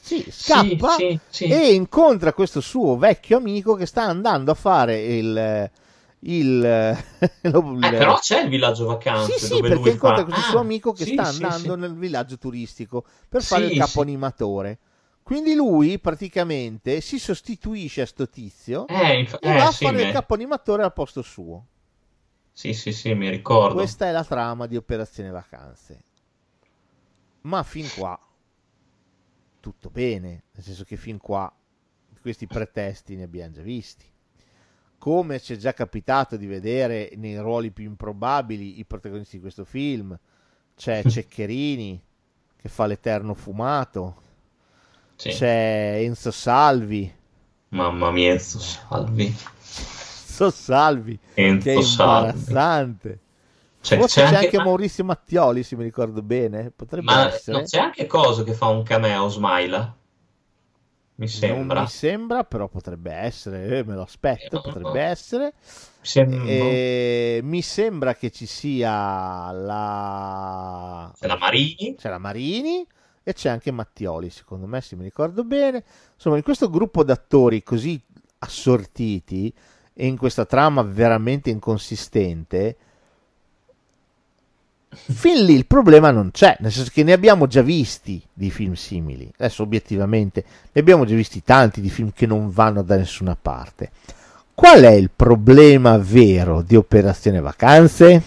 sì, 0.00 0.26
scappa 0.28 0.96
sì, 0.96 1.18
sì. 1.28 1.44
e 1.44 1.72
incontra 1.72 2.32
questo 2.32 2.60
suo 2.60 2.96
vecchio 2.96 3.36
amico 3.36 3.74
che 3.74 3.86
sta 3.86 4.02
andando 4.02 4.50
a 4.50 4.54
fare 4.54 4.98
il 5.00 5.70
il, 6.20 6.60
lo- 7.42 7.76
Eh, 7.82 7.92
però 7.94 8.18
c'è 8.18 8.42
il 8.42 8.48
villaggio 8.48 8.86
vacanze 8.86 9.48
sì, 9.48 9.62
sì, 9.62 9.64
perché 9.64 9.90
incontra 9.90 10.24
fa... 10.24 10.24
questo 10.24 10.42
Ah, 10.42 10.42
suo 10.42 10.58
amico 10.58 10.94
che 10.94 11.04
sì, 11.04 11.06
sta 11.06 11.24
andando 11.26 11.76
nel 11.76 11.94
villaggio 11.96 12.38
turistico 12.38 13.04
per 13.28 13.44
fare 13.44 13.66
il 13.66 13.72
capo 13.72 14.00
animatore. 14.00 14.78
Quindi 15.22 15.54
lui 15.54 15.98
praticamente 15.98 17.00
si 17.00 17.18
sostituisce 17.18 18.02
a 18.02 18.06
sto 18.06 18.28
tizio 18.28 18.90
Eh, 18.90 19.18
inf- 19.20 19.38
e 19.38 19.52
eh, 19.52 19.52
va 19.52 19.68
a 19.68 19.72
sì, 19.72 19.86
fare 19.86 20.00
il 20.00 20.08
capo 20.08 20.34
animatore 20.34 20.82
al 20.82 20.92
posto 20.92 21.22
suo. 21.22 21.66
sì, 22.52 22.74
sì, 22.74 22.92
sì, 22.92 23.12
mi 23.14 23.28
ricordo. 23.28 23.96
Questa 23.96 24.06
è 24.06 24.10
la 24.12 24.22
trama 24.24 24.66
di 24.66 24.76
Operazione 24.76 25.30
Vacanze. 25.30 26.04
Ma 27.42 27.62
fin 27.64 27.90
qua 27.90 28.18
tutto 29.60 29.90
bene, 29.90 30.44
nel 30.52 30.64
senso 30.64 30.84
che 30.84 30.96
fin 30.96 31.18
qua 31.18 31.50
questi 32.20 32.46
pretesti 32.46 33.16
ne 33.16 33.22
abbiamo 33.22 33.52
già 33.52 33.62
visti. 33.62 34.04
Come 35.00 35.40
ci 35.40 35.54
è 35.54 35.56
già 35.56 35.72
capitato 35.72 36.36
di 36.36 36.44
vedere 36.46 37.10
nei 37.16 37.34
ruoli 37.38 37.70
più 37.70 37.86
improbabili 37.86 38.78
i 38.80 38.84
protagonisti 38.84 39.36
di 39.36 39.40
questo 39.42 39.64
film, 39.64 40.14
c'è 40.76 41.02
Ceccherini 41.08 41.98
che 42.60 42.68
fa 42.68 42.84
l'eterno 42.84 43.32
fumato, 43.32 44.16
Sì. 45.16 45.30
c'è 45.30 46.00
Enzo 46.02 46.30
Salvi, 46.30 47.10
Mamma 47.70 48.10
mia, 48.10 48.32
Enzo 48.32 48.58
Salvi. 48.58 49.24
Enzo 49.24 50.50
Salvi 50.50 51.18
che 51.18 51.42
è 51.42 51.46
Enzo 51.48 51.80
Salvi. 51.80 52.28
imbarazzante. 52.36 53.18
Cioè, 53.80 53.98
Forse 53.98 54.20
c'è 54.20 54.28
c'è 54.28 54.34
anche- 54.34 54.56
anche 54.56 54.62
Maurizio 54.68 55.04
Mattioli, 55.04 55.62
se 55.62 55.76
mi 55.76 55.84
ricordo 55.84 56.20
bene. 56.20 56.70
Potrebbe 56.70 57.06
Ma 57.06 57.28
essere. 57.32 57.56
non 57.56 57.64
c'è 57.66 57.78
anche 57.78 58.06
Coso 58.06 58.44
che 58.44 58.52
fa 58.52 58.66
un 58.66 58.82
cameo, 58.82 59.28
Smile? 59.30 59.94
Mi 61.20 61.28
sembra. 61.28 61.74
Non 61.74 61.82
mi 61.84 61.88
sembra, 61.90 62.44
però 62.44 62.68
potrebbe 62.68 63.12
essere. 63.12 63.78
eh, 63.78 63.84
me 63.84 63.94
lo 63.94 64.02
aspetto, 64.02 64.56
Eh, 64.56 64.60
potrebbe 64.62 65.00
essere. 65.02 65.52
Mi 66.00 66.06
sembra- 66.06 66.44
E 66.46 67.40
mi 67.42 67.60
sembra 67.60 68.14
che 68.14 68.30
ci 68.30 68.46
sia 68.46 69.50
la. 69.50 71.12
C'è 71.18 71.26
la 71.26 71.36
Marini. 71.36 71.94
C'è 71.96 72.08
la 72.08 72.18
Marini 72.18 72.86
e 73.22 73.32
c'è 73.34 73.50
anche 73.50 73.70
Mattioli, 73.70 74.30
secondo 74.30 74.66
me, 74.66 74.80
se 74.80 74.96
mi 74.96 75.02
ricordo 75.04 75.44
bene. 75.44 75.84
Insomma, 76.14 76.36
in 76.38 76.42
questo 76.42 76.70
gruppo 76.70 77.04
d'attori 77.04 77.62
così 77.62 78.00
assortiti 78.38 79.52
e 79.92 80.06
in 80.06 80.16
questa 80.16 80.46
trama 80.46 80.80
veramente 80.82 81.50
inconsistente, 81.50 82.76
fin 84.92 85.44
lì 85.44 85.54
il 85.54 85.66
problema 85.66 86.10
non 86.10 86.30
c'è, 86.32 86.56
nel 86.60 86.72
senso 86.72 86.90
che 86.92 87.02
ne 87.02 87.12
abbiamo 87.12 87.46
già 87.46 87.62
visti 87.62 88.20
di 88.32 88.50
film 88.50 88.72
simili. 88.74 89.30
Adesso, 89.38 89.62
obiettivamente, 89.62 90.44
ne 90.72 90.80
abbiamo 90.80 91.04
già 91.04 91.14
visti 91.14 91.42
tanti 91.42 91.80
di 91.80 91.90
film 91.90 92.12
che 92.12 92.26
non 92.26 92.50
vanno 92.50 92.82
da 92.82 92.96
nessuna 92.96 93.36
parte. 93.40 93.90
Qual 94.54 94.82
è 94.82 94.90
il 94.90 95.10
problema 95.14 95.96
vero 95.96 96.62
di 96.62 96.76
Operazione 96.76 97.40
Vacanze? 97.40 98.22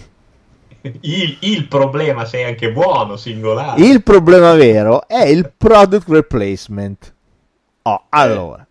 Il, 1.02 1.38
il 1.42 1.68
problema, 1.68 2.26
sei 2.26 2.44
anche 2.44 2.72
buono, 2.72 3.16
singolare. 3.16 3.82
Il 3.82 4.02
problema 4.04 4.54
vero 4.54 5.08
è 5.08 5.24
il 5.24 5.52
product 5.56 6.10
replacement. 6.10 7.14
Oh, 7.84 8.06
allora, 8.10 8.66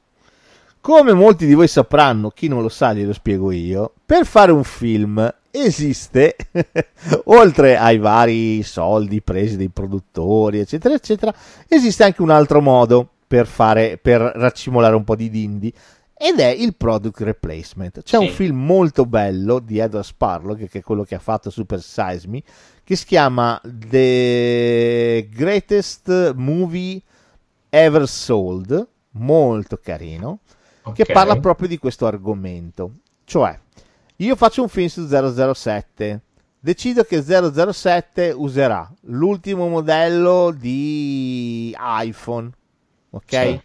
come 0.80 1.12
molti 1.12 1.46
di 1.46 1.54
voi 1.54 1.68
sapranno, 1.68 2.30
chi 2.30 2.48
non 2.48 2.62
lo 2.62 2.68
sa 2.68 2.92
glielo 2.92 3.12
spiego 3.12 3.52
io, 3.52 3.92
per 4.04 4.26
fare 4.26 4.50
un 4.50 4.64
film 4.64 5.32
esiste, 5.52 6.34
oltre 7.24 7.76
ai 7.76 7.98
vari 7.98 8.62
soldi 8.62 9.20
presi 9.22 9.56
dai 9.56 9.68
produttori, 9.68 10.58
eccetera, 10.58 10.94
eccetera, 10.94 11.32
esiste 11.68 12.02
anche 12.04 12.22
un 12.22 12.30
altro 12.30 12.60
modo 12.60 13.08
per 13.26 13.46
fare, 13.46 13.98
per 13.98 14.20
raccimolare 14.20 14.94
un 14.96 15.04
po' 15.04 15.14
di 15.16 15.30
dindi. 15.30 15.72
Ed 16.24 16.38
è 16.38 16.46
il 16.48 16.76
product 16.76 17.20
replacement. 17.20 18.02
C'è 18.02 18.16
un 18.16 18.28
Sì. 18.28 18.32
film 18.34 18.64
molto 18.64 19.06
bello 19.06 19.58
di 19.58 19.78
Edward 19.78 20.04
Sparlow, 20.04 20.56
che 20.56 20.68
è 20.70 20.80
quello 20.82 21.02
che 21.02 21.16
ha 21.16 21.20
fatto 21.20 21.50
Super 21.50 21.80
Size 21.82 22.28
Me, 22.28 22.42
che 22.84 22.94
si 22.96 23.06
chiama 23.06 23.60
The 23.64 25.28
Greatest 25.30 26.32
Movie 26.34 27.00
Ever 27.68 28.06
Sold, 28.08 28.86
molto 29.12 29.78
carino, 29.82 30.38
che 30.94 31.02
Ok. 31.02 31.12
parla 31.12 31.36
proprio 31.40 31.66
di 31.68 31.78
questo 31.78 32.06
argomento. 32.06 32.92
Cioè, 33.24 33.58
io 34.24 34.36
faccio 34.36 34.62
un 34.62 34.68
film 34.68 34.86
su 34.86 35.06
007, 35.06 36.20
decido 36.60 37.02
che 37.02 37.22
007 37.22 38.32
userà 38.36 38.88
l'ultimo 39.02 39.68
modello 39.68 40.52
di 40.52 41.74
iPhone, 41.76 42.50
ok? 43.10 43.24
Sì. 43.28 43.60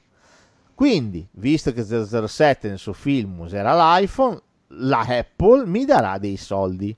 Quindi, 0.74 1.28
visto 1.34 1.72
che 1.74 1.84
007 1.84 2.70
nel 2.70 2.80
suo 2.80 2.94
film 2.94 3.40
userà 3.40 3.76
l'iPhone, 3.76 4.40
la 4.70 5.06
Apple 5.08 5.66
mi 5.66 5.86
darà 5.86 6.18
dei 6.18 6.38
soldi. 6.38 6.96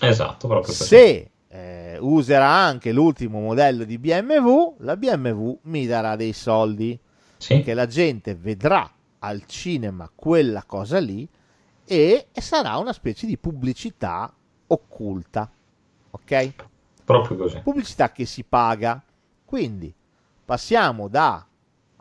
Esatto, 0.00 0.46
proprio 0.46 0.66
così. 0.66 0.84
Se 0.84 1.30
eh, 1.48 1.96
userà 2.00 2.48
anche 2.48 2.92
l'ultimo 2.92 3.40
modello 3.40 3.84
di 3.84 3.98
BMW, 3.98 4.76
la 4.80 4.96
BMW 4.96 5.58
mi 5.62 5.86
darà 5.86 6.14
dei 6.16 6.32
soldi. 6.32 6.98
Sì. 7.38 7.62
Che 7.62 7.74
la 7.74 7.86
gente 7.86 8.34
vedrà 8.34 8.90
al 9.20 9.44
cinema 9.46 10.10
quella 10.14 10.64
cosa 10.64 10.98
lì 10.98 11.28
e 11.88 12.28
sarà 12.34 12.76
una 12.76 12.92
specie 12.92 13.26
di 13.26 13.38
pubblicità 13.38 14.30
occulta. 14.66 15.50
Ok? 16.10 16.54
Proprio 17.04 17.36
così. 17.38 17.60
Pubblicità 17.60 18.12
che 18.12 18.26
si 18.26 18.44
paga. 18.44 19.02
Quindi 19.44 19.92
passiamo 20.44 21.08
da 21.08 21.46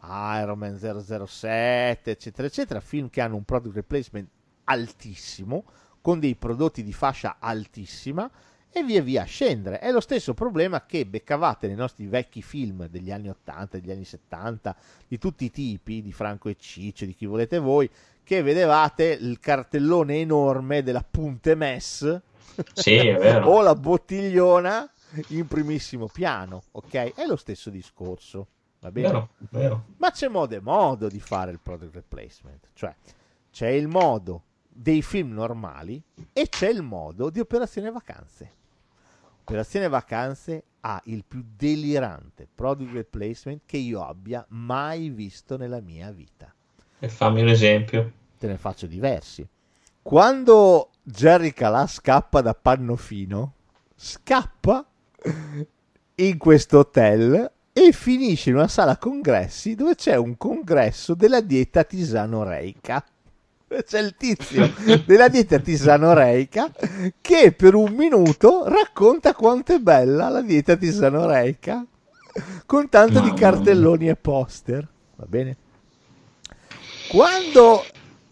Iron 0.01 0.59
Man 0.59 0.77
007, 0.77 2.11
eccetera, 2.11 2.47
eccetera, 2.47 2.79
film 2.81 3.09
che 3.09 3.21
hanno 3.21 3.37
un 3.37 3.43
product 3.43 3.75
replacement 3.75 4.27
altissimo, 4.65 5.63
con 6.01 6.19
dei 6.19 6.35
prodotti 6.35 6.83
di 6.83 6.91
fascia 6.91 7.37
altissima, 7.39 8.29
e 8.69 8.83
via 8.83 9.01
via 9.01 9.23
scendere. 9.23 9.79
È 9.79 9.91
lo 9.91 10.01
stesso 10.01 10.33
problema 10.33 10.85
che 10.85 11.05
beccavate 11.05 11.67
nei 11.67 11.77
nostri 11.77 12.05
vecchi 12.07 12.41
film 12.41 12.87
degli 12.87 13.11
anni 13.11 13.29
80, 13.29 13.79
degli 13.79 13.91
anni 13.91 14.03
70, 14.03 14.75
di 15.07 15.17
tutti 15.17 15.45
i 15.45 15.51
tipi, 15.51 16.01
di 16.01 16.11
Franco 16.11 16.49
e 16.49 16.57
Ciccio, 16.57 17.05
di 17.05 17.15
chi 17.15 17.25
volete 17.25 17.59
voi, 17.59 17.89
che 18.27 18.41
vedevate 18.41 19.17
il 19.21 19.39
cartellone 19.39 20.17
enorme 20.17 20.83
della 20.83 21.01
Punte 21.09 21.55
Mess 21.55 22.21
sì, 22.73 22.99
o 23.07 23.61
la 23.61 23.73
bottigliona 23.73 24.91
in 25.29 25.47
primissimo 25.47 26.07
piano, 26.07 26.63
ok? 26.71 27.13
È 27.13 27.25
lo 27.25 27.37
stesso 27.37 27.69
discorso. 27.69 28.47
Va 28.81 28.91
bene? 28.91 29.07
Vero, 29.07 29.29
vero. 29.51 29.85
Ma 29.95 30.11
c'è 30.11 30.27
modo 30.27 30.53
e 30.55 30.59
modo 30.59 31.07
di 31.07 31.21
fare 31.21 31.51
il 31.51 31.61
product 31.63 31.95
replacement, 31.95 32.67
cioè 32.73 32.93
c'è 33.49 33.69
il 33.69 33.87
modo 33.87 34.43
dei 34.67 35.01
film 35.01 35.31
normali 35.31 36.03
e 36.33 36.49
c'è 36.49 36.67
il 36.67 36.81
modo 36.81 37.29
di 37.29 37.39
Operazione 37.39 37.89
Vacanze. 37.91 38.51
Operazione 39.39 39.87
Vacanze 39.87 40.63
ha 40.81 41.01
il 41.05 41.23
più 41.25 41.45
delirante 41.55 42.45
product 42.53 42.91
replacement 42.91 43.61
che 43.65 43.77
io 43.77 44.03
abbia 44.03 44.45
mai 44.49 45.11
visto 45.11 45.55
nella 45.55 45.79
mia 45.79 46.11
vita. 46.11 46.53
E 46.99 47.09
fammi 47.09 47.41
un 47.41 47.47
esempio. 47.49 48.11
Te 48.39 48.47
ne 48.47 48.57
faccio 48.57 48.87
diversi. 48.87 49.47
Quando 50.01 50.89
Jerry 51.03 51.51
Calà 51.51 51.85
scappa 51.85 52.41
da 52.41 52.53
Pannofino, 52.53 53.53
scappa 53.95 54.85
in 56.15 56.37
questo 56.37 56.79
hotel 56.79 57.51
e 57.73 57.91
finisce 57.91 58.49
in 58.49 58.55
una 58.55 58.67
sala 58.67 58.97
congressi 58.97 59.75
dove 59.75 59.95
c'è 59.95 60.15
un 60.15 60.37
congresso 60.37 61.13
della 61.13 61.41
dieta 61.41 61.83
tisano-reica. 61.83 63.05
C'è 63.67 63.99
il 63.99 64.15
tizio 64.15 64.73
della 65.05 65.27
dieta 65.27 65.59
tisano-reica 65.59 66.71
che 67.19 67.51
per 67.51 67.75
un 67.75 67.91
minuto 67.91 68.67
racconta 68.67 69.33
quanto 69.35 69.73
è 69.75 69.79
bella 69.79 70.29
la 70.29 70.41
dieta 70.41 70.75
tisano-reica 70.75 71.85
con 72.65 72.87
tanto 72.89 73.19
di 73.19 73.33
cartelloni 73.33 74.07
e 74.07 74.15
poster. 74.15 74.87
Va 75.15 75.25
bene? 75.27 75.57
Quando 77.09 77.85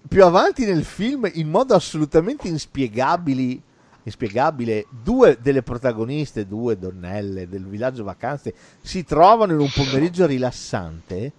più 0.08 0.26
avanti 0.26 0.66
nel 0.66 0.84
film, 0.84 1.30
in 1.34 1.50
modo 1.50 1.74
assolutamente 1.76 2.48
inspiegabile, 2.50 3.62
inspiegabile, 4.04 4.86
due 4.90 5.38
delle 5.42 5.64
protagoniste, 5.64 6.46
due 6.46 6.78
donnelle 6.78 7.48
del 7.48 7.66
villaggio 7.66 8.04
vacanze, 8.04 8.54
si 8.82 9.06
trovano 9.06 9.54
in 9.54 9.60
un 9.60 9.70
pomeriggio 9.74 10.26
rilassante, 10.26 11.32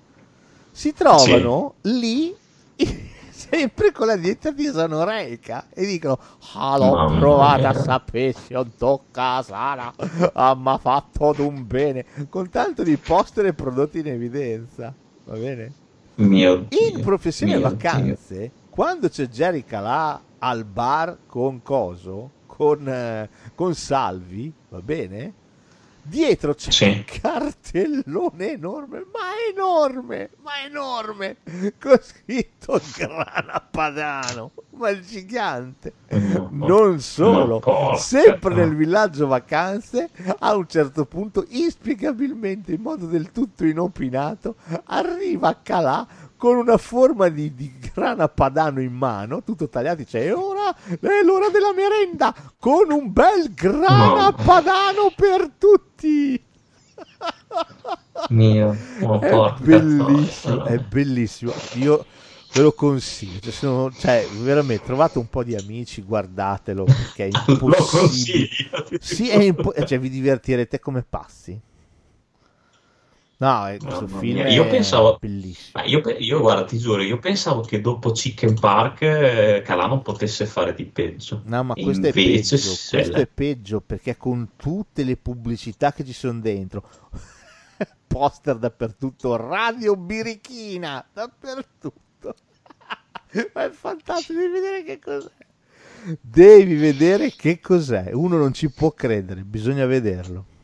si 0.70 0.94
trovano 0.94 1.74
sì. 1.82 1.98
lì 1.98 2.36
sempre 3.30 3.92
con 3.92 4.06
la 4.06 4.16
dieta 4.16 4.50
di 4.50 4.64
sanoreica 4.64 5.66
e 5.74 5.84
dicono 5.84 6.18
ah 6.54 6.78
l'ho 6.78 6.94
Mamma 6.94 7.18
provata 7.18 7.68
a 7.68 7.74
sapere 7.74 8.32
se 8.32 8.66
tocca 8.78 9.42
sana 9.42 9.92
ah, 10.32 10.58
ha 10.62 10.78
fatto 10.78 11.34
d'un 11.34 11.66
bene 11.66 12.04
con 12.30 12.48
tanto 12.48 12.82
di 12.82 12.96
poster 12.96 13.46
e 13.46 13.52
prodotti 13.52 13.98
in 13.98 14.08
evidenza 14.08 14.92
va 15.24 15.36
bene? 15.36 15.84
Mio 16.16 16.66
in 16.70 17.00
professione 17.00 17.58
vacanze 17.58 18.38
Dio. 18.38 18.50
quando 18.70 19.08
c'è 19.08 19.28
Jerry 19.28 19.64
Calà 19.64 20.22
al 20.38 20.64
bar 20.64 21.18
con 21.26 21.62
Coso 21.62 22.30
con, 22.46 22.88
eh, 22.88 23.28
con 23.54 23.74
Salvi, 23.74 24.52
va 24.70 24.80
bene? 24.80 25.34
Dietro 26.08 26.54
c'è 26.54 26.70
sì. 26.70 26.84
un 26.84 27.04
cartellone 27.04 28.52
enorme, 28.52 29.04
ma 29.12 29.32
enorme, 29.52 30.30
ma 30.40 30.62
enorme, 30.64 31.38
con 31.80 31.98
scritto 32.00 32.80
Grana 32.96 33.60
Padano, 33.68 34.52
ma 34.76 34.90
il 34.90 35.04
gigante. 35.04 35.94
Non 36.50 37.00
solo, 37.00 37.60
sempre 37.96 38.54
nel 38.54 38.76
villaggio 38.76 39.26
vacanze, 39.26 40.10
a 40.38 40.54
un 40.54 40.68
certo 40.68 41.06
punto, 41.06 41.44
inspiegabilmente, 41.48 42.72
in 42.72 42.82
modo 42.82 43.06
del 43.06 43.32
tutto 43.32 43.64
inopinato, 43.64 44.54
arriva 44.84 45.48
a 45.48 45.56
Calà 45.56 46.06
con 46.36 46.56
una 46.56 46.76
forma 46.76 47.28
di, 47.28 47.54
di, 47.54 47.72
grana 47.92 48.28
padano 48.28 48.80
in 48.80 48.92
mano, 48.92 49.42
tutto 49.42 49.68
tagliato, 49.68 49.96
dice 49.96 50.24
e 50.24 50.32
ora 50.32 50.74
è 50.74 51.22
l'ora 51.24 51.48
della 51.48 51.72
merenda, 51.72 52.34
con 52.58 52.90
un 52.90 53.12
bel 53.12 53.52
grana 53.54 54.32
padano 54.32 55.12
per 55.14 55.50
tutti. 55.58 56.42
Mio, 58.28 58.76
oh, 59.02 59.20
è 59.20 59.54
bellissimo, 59.60 60.64
è 60.64 60.78
bellissimo. 60.78 61.52
Io 61.74 62.04
ve 62.52 62.62
lo 62.62 62.72
consiglio. 62.72 63.40
Cioè, 63.40 63.52
sono, 63.52 63.92
cioè, 63.92 64.26
veramente 64.40 64.84
trovate 64.84 65.18
un 65.18 65.28
po' 65.28 65.44
di 65.44 65.54
amici, 65.54 66.02
guardatelo 66.02 66.84
perché 66.84 67.28
è 67.28 67.30
impossibile. 67.50 68.48
sì, 69.00 69.28
è 69.28 69.42
impo- 69.42 69.74
cioè, 69.84 69.98
vi 69.98 70.10
divertirete 70.10 70.78
come 70.80 71.04
passi. 71.08 71.58
No, 73.38 73.76
questo 73.78 74.06
no, 74.06 74.18
film 74.18 74.46
io 74.46 74.66
pensavo, 74.66 75.18
bellissimo. 75.20 75.84
Io, 75.84 76.00
io, 76.18 76.40
guarda, 76.40 76.64
ti 76.64 76.78
giuro, 76.78 77.02
io 77.02 77.18
pensavo 77.18 77.60
che 77.60 77.82
dopo 77.82 78.10
Chicken 78.12 78.58
Park 78.58 79.02
eh, 79.02 79.62
Calano 79.62 80.00
potesse 80.00 80.46
fare 80.46 80.72
di 80.72 80.86
peggio. 80.86 81.42
No, 81.44 81.62
ma 81.62 81.74
questo, 81.74 82.06
è 82.06 82.12
peggio, 82.12 82.56
questo 82.56 82.96
è 82.96 83.26
peggio 83.26 83.82
perché 83.82 84.16
con 84.16 84.52
tutte 84.56 85.04
le 85.04 85.18
pubblicità 85.18 85.92
che 85.92 86.02
ci 86.02 86.14
sono 86.14 86.40
dentro, 86.40 86.88
poster 88.08 88.56
dappertutto, 88.56 89.36
radio 89.36 89.96
birichina 89.96 91.04
dappertutto. 91.12 92.34
ma 93.52 93.64
è 93.64 93.70
fantastico, 93.70 94.32
devi 94.32 94.52
vedere 94.52 94.82
che 94.82 94.98
cos'è. 94.98 95.30
Devi 96.20 96.74
vedere 96.76 97.34
che 97.36 97.60
cos'è. 97.60 98.12
Uno 98.12 98.38
non 98.38 98.54
ci 98.54 98.70
può 98.70 98.92
credere, 98.92 99.42
bisogna 99.42 99.84
vederlo. 99.84 100.54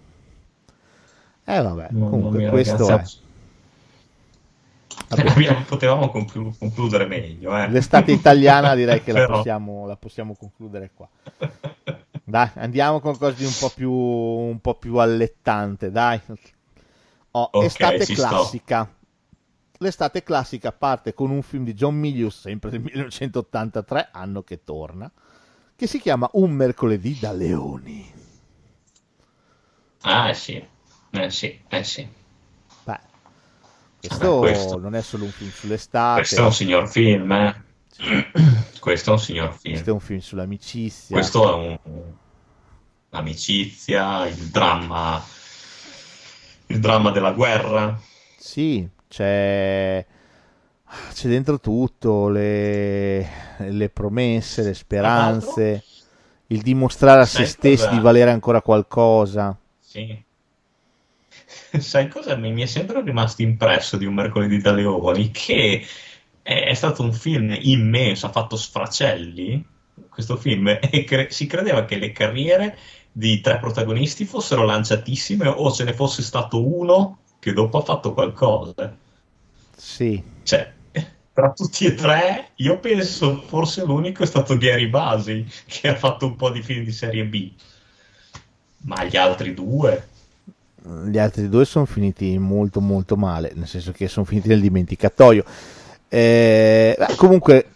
Eh 1.44 1.60
vabbè, 1.60 1.88
comunque 1.88 2.38
mia, 2.38 2.50
questo 2.50 2.86
ragazzi, 2.86 3.18
è... 3.18 3.30
Abbiamo, 5.32 5.62
potevamo 5.66 6.08
conclu- 6.10 6.56
concludere 6.56 7.06
meglio. 7.06 7.56
Eh. 7.56 7.68
L'estate 7.68 8.12
italiana 8.12 8.74
direi 8.74 9.02
che 9.02 9.12
la, 9.12 9.26
possiamo, 9.30 9.86
la, 9.86 9.96
possiamo, 9.96 10.34
concludere 10.34 10.90
qua. 10.94 11.08
Dai, 12.24 12.50
andiamo 12.54 13.00
con 13.00 13.16
qualcosa 13.16 13.42
di 13.42 13.44
un 13.44 13.54
po' 13.58 13.70
più, 13.74 13.92
un 13.92 14.60
po 14.60 14.74
più 14.74 14.96
allettante, 14.96 15.90
dai. 15.90 16.20
Oh, 17.32 17.48
okay, 17.52 17.66
estate 17.66 18.04
classica. 18.06 18.82
Sto. 18.84 19.00
L'estate 19.78 20.22
classica 20.22 20.70
parte 20.70 21.12
con 21.12 21.30
un 21.30 21.42
film 21.42 21.64
di 21.64 21.74
John 21.74 21.96
Milius, 21.96 22.40
sempre 22.40 22.70
del 22.70 22.80
1983, 22.84 24.08
anno 24.12 24.42
che 24.42 24.62
torna, 24.62 25.10
che 25.74 25.86
si 25.86 25.98
chiama 26.00 26.28
Un 26.32 26.52
mercoledì 26.52 27.18
da 27.18 27.32
leoni. 27.32 28.10
Ah, 30.02 30.32
sì. 30.32 30.64
Eh 31.12 31.30
sì, 31.30 31.60
eh 31.68 31.84
sì. 31.84 32.08
Beh, 32.84 32.98
questo, 33.98 34.40
Beh, 34.40 34.50
questo, 34.50 34.78
non 34.78 34.94
è 34.94 35.02
solo 35.02 35.24
un 35.24 35.30
film 35.30 35.50
sull'estate. 35.50 36.20
Questo 36.20 36.40
è 36.40 36.44
un 36.44 36.52
signor 36.52 36.88
film, 36.88 37.32
eh. 37.32 37.62
Questo 38.80 39.10
è 39.10 39.12
un 39.12 39.18
signor 39.18 39.54
film. 39.54 39.74
Questo 39.74 39.90
è 39.90 39.92
un 39.92 40.00
film 40.00 40.18
sull'amicizia. 40.20 41.16
Questo 41.16 41.60
è 41.60 41.80
un... 41.82 42.02
l'amicizia, 43.10 44.26
il 44.26 44.48
dramma, 44.48 45.22
il 46.66 46.80
dramma 46.80 47.10
della 47.10 47.32
guerra. 47.32 48.00
Sì, 48.38 48.88
c'è 49.06 50.04
c'è 51.12 51.28
dentro 51.28 51.58
tutto, 51.60 52.28
le, 52.28 53.26
le 53.58 53.88
promesse, 53.88 54.62
le 54.62 54.74
speranze, 54.74 55.84
il 56.48 56.60
dimostrare 56.60 57.22
a 57.22 57.26
se 57.26 57.46
stessi 57.46 57.88
di 57.88 58.00
valere 58.00 58.30
ancora 58.30 58.60
qualcosa. 58.60 59.56
Sì, 59.78 60.22
sai 61.80 62.08
cosa 62.08 62.36
mi, 62.36 62.60
è 62.60 62.66
sempre 62.66 63.02
rimasto 63.02 63.42
impresso 63.42 63.96
di 63.96 64.06
Un 64.06 64.14
mercoledì 64.14 64.58
da 64.58 64.72
leoni? 64.72 65.30
Che 65.30 65.84
è, 66.42 66.64
è 66.64 66.74
stato 66.74 67.02
un 67.02 67.12
film 67.12 67.56
immenso, 67.60 68.26
ha 68.26 68.30
fatto 68.30 68.56
sfracelli 68.56 69.64
questo 70.08 70.36
film 70.36 70.68
e 70.68 71.04
cre- 71.04 71.30
si 71.30 71.46
credeva 71.46 71.84
che 71.84 71.96
le 71.96 72.12
carriere 72.12 72.76
di 73.10 73.40
tre 73.40 73.58
protagonisti 73.58 74.24
fossero 74.24 74.64
lanciatissime 74.64 75.46
o 75.46 75.70
ce 75.70 75.84
ne 75.84 75.92
fosse 75.92 76.22
stato 76.22 76.66
uno 76.66 77.18
che 77.38 77.52
dopo 77.52 77.78
ha 77.78 77.82
fatto 77.82 78.12
qualcosa. 78.12 78.96
Sì. 79.76 80.22
Cioè, 80.42 80.72
tra 81.32 81.52
tutti 81.52 81.86
e 81.86 81.94
tre, 81.94 82.50
io 82.56 82.78
penso 82.78 83.42
forse 83.46 83.84
l'unico 83.84 84.22
è 84.22 84.26
stato 84.26 84.56
Gary 84.56 84.88
Basi 84.88 85.46
che 85.66 85.88
ha 85.88 85.96
fatto 85.96 86.26
un 86.26 86.36
po' 86.36 86.50
di 86.50 86.62
film 86.62 86.84
di 86.84 86.92
serie 86.92 87.24
B. 87.24 87.52
Ma 88.84 89.04
gli 89.04 89.16
altri 89.16 89.54
due 89.54 90.08
gli 91.06 91.18
altri 91.18 91.48
due 91.48 91.64
sono 91.64 91.84
finiti 91.84 92.38
molto 92.38 92.80
molto 92.80 93.16
male, 93.16 93.52
nel 93.54 93.68
senso 93.68 93.92
che 93.92 94.08
sono 94.08 94.24
finiti 94.26 94.48
nel 94.48 94.60
dimenticatoio. 94.60 95.44
Eh, 96.08 96.96
comunque, 97.16 97.66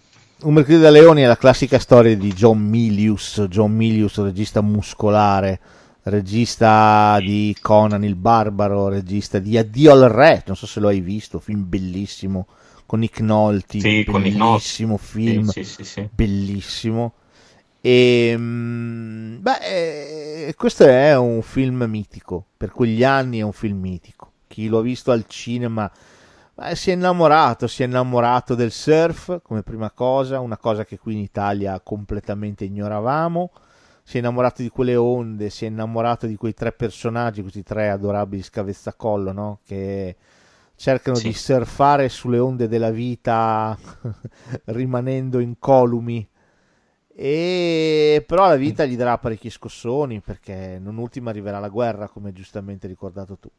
Un 0.42 0.52
mercoledì 0.52 0.82
da 0.82 0.90
leoni 0.90 1.22
è 1.22 1.26
la 1.26 1.38
classica 1.38 1.78
storia 1.78 2.14
di 2.14 2.30
John 2.32 2.58
Milius, 2.58 3.46
John 3.48 3.74
Milius, 3.74 4.18
regista 4.18 4.60
muscolare, 4.60 5.58
regista 6.02 7.16
di 7.20 7.56
Conan 7.58 8.04
il 8.04 8.16
Barbaro, 8.16 8.88
regista 8.88 9.38
di 9.38 9.56
Addio 9.56 9.92
al 9.92 10.10
Re, 10.10 10.42
non 10.46 10.54
so 10.54 10.66
se 10.66 10.78
lo 10.78 10.88
hai 10.88 11.00
visto, 11.00 11.38
film 11.38 11.64
bellissimo, 11.66 12.48
con 12.84 12.98
Nick 12.98 13.20
Nolte, 13.20 13.80
sì, 13.80 14.04
bellissimo 14.04 14.98
film, 14.98 15.48
sì, 15.48 15.64
sì, 15.64 16.08
bellissimo 16.12 17.14
E, 17.88 18.34
mm, 18.36 19.42
beh, 19.42 20.48
eh, 20.48 20.54
questo 20.56 20.86
è 20.86 21.16
un 21.16 21.40
film 21.42 21.84
mitico, 21.84 22.46
per 22.56 22.72
quegli 22.72 23.04
anni 23.04 23.38
è 23.38 23.42
un 23.42 23.52
film 23.52 23.78
mitico. 23.78 24.32
Chi 24.48 24.66
lo 24.66 24.78
ha 24.78 24.82
visto 24.82 25.12
al 25.12 25.24
cinema 25.28 25.88
beh, 26.52 26.74
si 26.74 26.90
è 26.90 26.94
innamorato, 26.94 27.68
si 27.68 27.84
è 27.84 27.86
innamorato 27.86 28.56
del 28.56 28.72
surf 28.72 29.40
come 29.40 29.62
prima 29.62 29.92
cosa, 29.92 30.40
una 30.40 30.56
cosa 30.56 30.84
che 30.84 30.98
qui 30.98 31.12
in 31.12 31.20
Italia 31.20 31.78
completamente 31.78 32.64
ignoravamo. 32.64 33.52
Si 34.02 34.16
è 34.16 34.18
innamorato 34.18 34.62
di 34.62 34.68
quelle 34.68 34.96
onde, 34.96 35.48
si 35.48 35.64
è 35.64 35.68
innamorato 35.68 36.26
di 36.26 36.34
quei 36.34 36.54
tre 36.54 36.72
personaggi, 36.72 37.40
questi 37.40 37.62
tre 37.62 37.90
adorabili 37.90 38.42
scavezzacollo, 38.42 39.30
no? 39.30 39.60
Che 39.64 40.16
cercano 40.74 41.16
sì. 41.18 41.28
di 41.28 41.34
surfare 41.34 42.08
sulle 42.08 42.40
onde 42.40 42.66
della 42.66 42.90
vita 42.90 43.78
rimanendo 44.66 45.38
incolumi 45.38 46.28
e 47.18 48.22
però 48.26 48.47
la 48.47 48.56
vita 48.56 48.84
gli 48.84 48.94
darà 48.94 49.16
parecchi 49.16 49.48
scossoni 49.48 50.20
perché 50.20 50.78
non 50.78 50.98
ultima 50.98 51.30
arriverà 51.30 51.59
la 51.59 51.70
guerra 51.70 52.10
come 52.10 52.34
giustamente 52.34 52.86
ricordato 52.86 53.38
tu. 53.38 53.51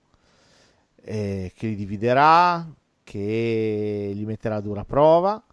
E 1.01 1.51
che 1.55 1.65
li 1.65 1.75
dividerà 1.75 2.71
che 3.03 4.11
li 4.13 4.25
metterà 4.25 4.57
a 4.57 4.61
dura 4.61 4.85
prova. 4.85 5.43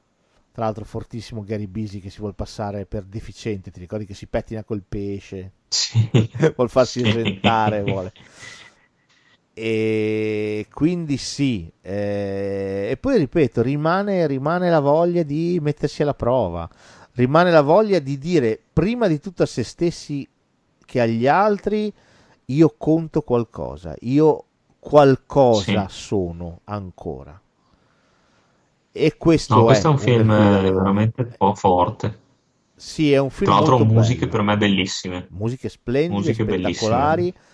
Tra 0.53 0.65
l'altro 0.65 0.85
fortissimo 0.85 1.45
Gary 1.45 1.67
Busy 1.67 2.01
che 2.01 2.11
si 2.11 2.19
vuole 2.19 2.35
passare 2.35 2.85
per 2.85 3.05
deficiente 3.05 3.71
ti 3.71 3.81
ricordi 3.81 4.05
che 4.05 4.13
si 4.13 4.27
pettina 4.27 4.65
col 4.65 4.83
pesce? 4.87 5.53
Sì. 5.69 6.07
vuol 6.55 6.69
farsi 6.69 7.01
esentare 7.01 7.83
vuole. 7.85 8.13
E 9.55 10.67
quindi 10.71 11.17
sì 11.17 11.73
eh, 11.81 12.89
e 12.91 12.97
poi 12.99 13.17
ripeto 13.17 13.63
rimane, 13.63 14.27
rimane 14.27 14.69
la 14.69 14.81
voglia 14.81 15.23
di 15.23 15.59
mettersi 15.63 16.03
alla 16.03 16.15
prova 16.15 16.69
rimane 17.15 17.51
la 17.51 17.63
voglia 17.63 17.99
di 17.99 18.19
dire 18.19 18.61
prima 18.73 19.07
di 19.07 19.21
tutto 19.21 19.43
a 19.43 19.47
se 19.47 19.63
stessi 19.63 20.29
che 20.85 21.01
agli 21.01 21.27
altri 21.27 21.93
io 22.47 22.75
conto 22.77 23.23
qualcosa 23.23 23.95
io 24.01 24.45
qualcosa 24.79 25.89
sì. 25.89 26.01
sono 26.01 26.61
ancora 26.65 27.41
e 28.97 29.17
questo, 29.17 29.57
no, 29.57 29.65
questo 29.65 29.89
è, 29.89 29.91
un 29.91 29.99
film 29.99 30.29
veramente 30.29 31.23
un 31.23 31.35
po' 31.37 31.55
forte 31.55 32.19
sì 32.77 33.13
è 33.13 33.19
un 33.19 33.31
film 33.31 33.51
tra 33.51 33.61
l'altro 33.61 33.85
musiche 33.85 34.27
bello. 34.27 34.31
per 34.31 34.43
me 34.43 34.57
bellissime 34.57 35.27
musiche 35.31 35.69
splendide 35.69 36.15
musiche 36.15 36.43
spettacolari 36.45 37.23
bellissime 37.23 37.53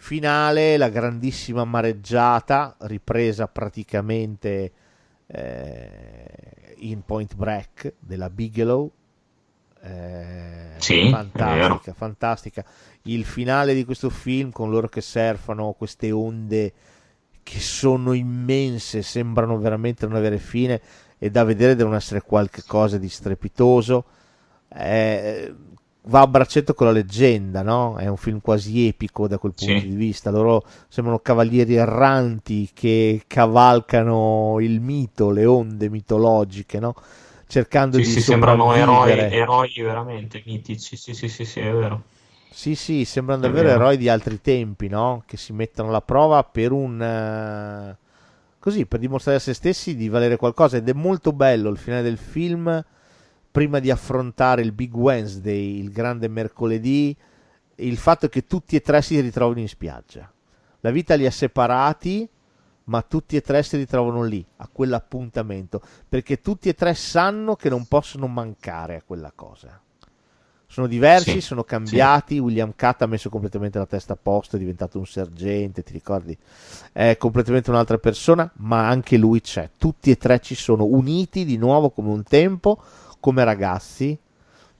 finale, 0.00 0.78
la 0.78 0.88
grandissima 0.88 1.64
mareggiata 1.64 2.74
ripresa 2.80 3.46
praticamente 3.46 4.72
eh, 5.26 6.74
in 6.78 7.02
Point 7.04 7.36
Break 7.36 7.94
della 7.98 8.30
Bigelow. 8.30 8.90
Eh, 9.82 10.74
sì, 10.78 11.08
fantastica, 11.10 11.92
fantastica. 11.92 12.64
Il 13.02 13.24
finale 13.24 13.74
di 13.74 13.84
questo 13.84 14.10
film 14.10 14.50
con 14.50 14.70
loro 14.70 14.88
che 14.88 15.00
surfano 15.00 15.72
queste 15.72 16.10
onde 16.10 16.72
che 17.42 17.60
sono 17.60 18.12
immense, 18.12 19.02
sembrano 19.02 19.58
veramente 19.58 20.06
non 20.06 20.16
avere 20.16 20.38
fine 20.38 20.80
e 21.18 21.30
da 21.30 21.44
vedere 21.44 21.74
devono 21.74 21.96
essere 21.96 22.20
qualcosa 22.22 22.98
di 22.98 23.08
strepitoso. 23.08 24.04
Eh, 24.72 25.54
va 26.04 26.20
a 26.20 26.26
braccetto 26.26 26.74
con 26.74 26.86
la 26.86 26.92
leggenda, 26.92 27.62
no? 27.62 27.96
È 27.96 28.06
un 28.06 28.16
film 28.16 28.40
quasi 28.40 28.86
epico 28.86 29.26
da 29.26 29.38
quel 29.38 29.52
punto 29.54 29.80
Sì. 29.80 29.88
di 29.88 29.94
vista. 29.94 30.30
Loro 30.30 30.64
sembrano 30.88 31.18
cavalieri 31.18 31.74
erranti 31.74 32.70
che 32.72 33.22
cavalcano 33.26 34.58
il 34.60 34.80
mito, 34.80 35.30
le 35.30 35.44
onde 35.46 35.88
mitologiche, 35.88 36.78
no? 36.78 36.94
Cercando 37.50 37.96
Sì, 37.96 38.04
di 38.04 38.08
sì, 38.08 38.20
sembrano 38.20 38.72
eroi, 38.72 39.10
eroi 39.10 39.72
veramente 39.76 40.40
mitici. 40.46 40.96
Sì, 40.96 41.12
sì, 41.12 41.28
sì, 41.28 41.44
sì, 41.44 41.58
è 41.58 41.72
vero. 41.72 42.04
Sì, 42.48 42.76
sì, 42.76 43.04
sembrano 43.04 43.40
davvero 43.40 43.66
vero. 43.68 43.80
eroi 43.80 43.96
di 43.96 44.08
altri 44.08 44.40
tempi, 44.40 44.86
no? 44.88 45.24
Che 45.26 45.36
si 45.36 45.52
mettono 45.52 45.88
alla 45.88 46.00
prova 46.00 46.44
per 46.44 46.70
un... 46.70 47.02
eh, 47.02 47.96
così, 48.60 48.86
per 48.86 49.00
dimostrare 49.00 49.38
a 49.38 49.40
se 49.40 49.52
stessi 49.52 49.96
di 49.96 50.08
valere 50.08 50.36
qualcosa. 50.36 50.76
Ed 50.76 50.88
è 50.88 50.92
molto 50.92 51.32
bello 51.32 51.70
il 51.70 51.76
finale 51.76 52.02
del 52.02 52.18
film, 52.18 52.84
prima 53.50 53.80
di 53.80 53.90
affrontare 53.90 54.62
il 54.62 54.70
Big 54.70 54.94
Wednesday, 54.94 55.80
il 55.80 55.90
grande 55.90 56.28
mercoledì, 56.28 57.16
il 57.76 57.96
fatto 57.96 58.28
che 58.28 58.44
tutti 58.46 58.76
e 58.76 58.80
tre 58.80 59.02
si 59.02 59.20
ritrovino 59.20 59.60
in 59.60 59.68
spiaggia. 59.68 60.32
La 60.82 60.90
vita 60.90 61.14
li 61.16 61.26
ha 61.26 61.30
separati, 61.32 62.28
ma 62.84 63.02
tutti 63.02 63.36
e 63.36 63.40
tre 63.40 63.62
si 63.62 63.76
ritrovano 63.76 64.22
lì, 64.22 64.44
a 64.56 64.68
quell'appuntamento, 64.70 65.80
perché 66.08 66.40
tutti 66.40 66.68
e 66.68 66.74
tre 66.74 66.94
sanno 66.94 67.56
che 67.56 67.68
non 67.68 67.86
possono 67.86 68.26
mancare 68.26 68.96
a 68.96 69.02
quella 69.04 69.32
cosa. 69.34 69.80
Sono 70.66 70.86
diversi, 70.86 71.32
Sì, 71.32 71.40
sono 71.40 71.64
cambiati. 71.64 72.38
William 72.38 72.74
Catt 72.76 73.02
ha 73.02 73.06
messo 73.06 73.28
completamente 73.28 73.78
la 73.78 73.86
testa 73.86 74.12
a 74.12 74.18
posto, 74.20 74.54
è 74.54 74.58
diventato 74.60 74.98
un 74.98 75.06
sergente, 75.06 75.82
ti 75.82 75.92
ricordi? 75.92 76.36
È 76.92 77.16
completamente 77.16 77.70
un'altra 77.70 77.98
persona, 77.98 78.48
ma 78.58 78.86
anche 78.86 79.16
lui 79.16 79.40
c'è. 79.40 79.70
Tutti 79.76 80.12
e 80.12 80.16
tre 80.16 80.38
ci 80.38 80.54
sono 80.54 80.84
uniti 80.84 81.44
di 81.44 81.56
nuovo 81.56 81.90
come 81.90 82.10
un 82.10 82.22
tempo, 82.22 82.80
come 83.18 83.42
ragazzi, 83.42 84.16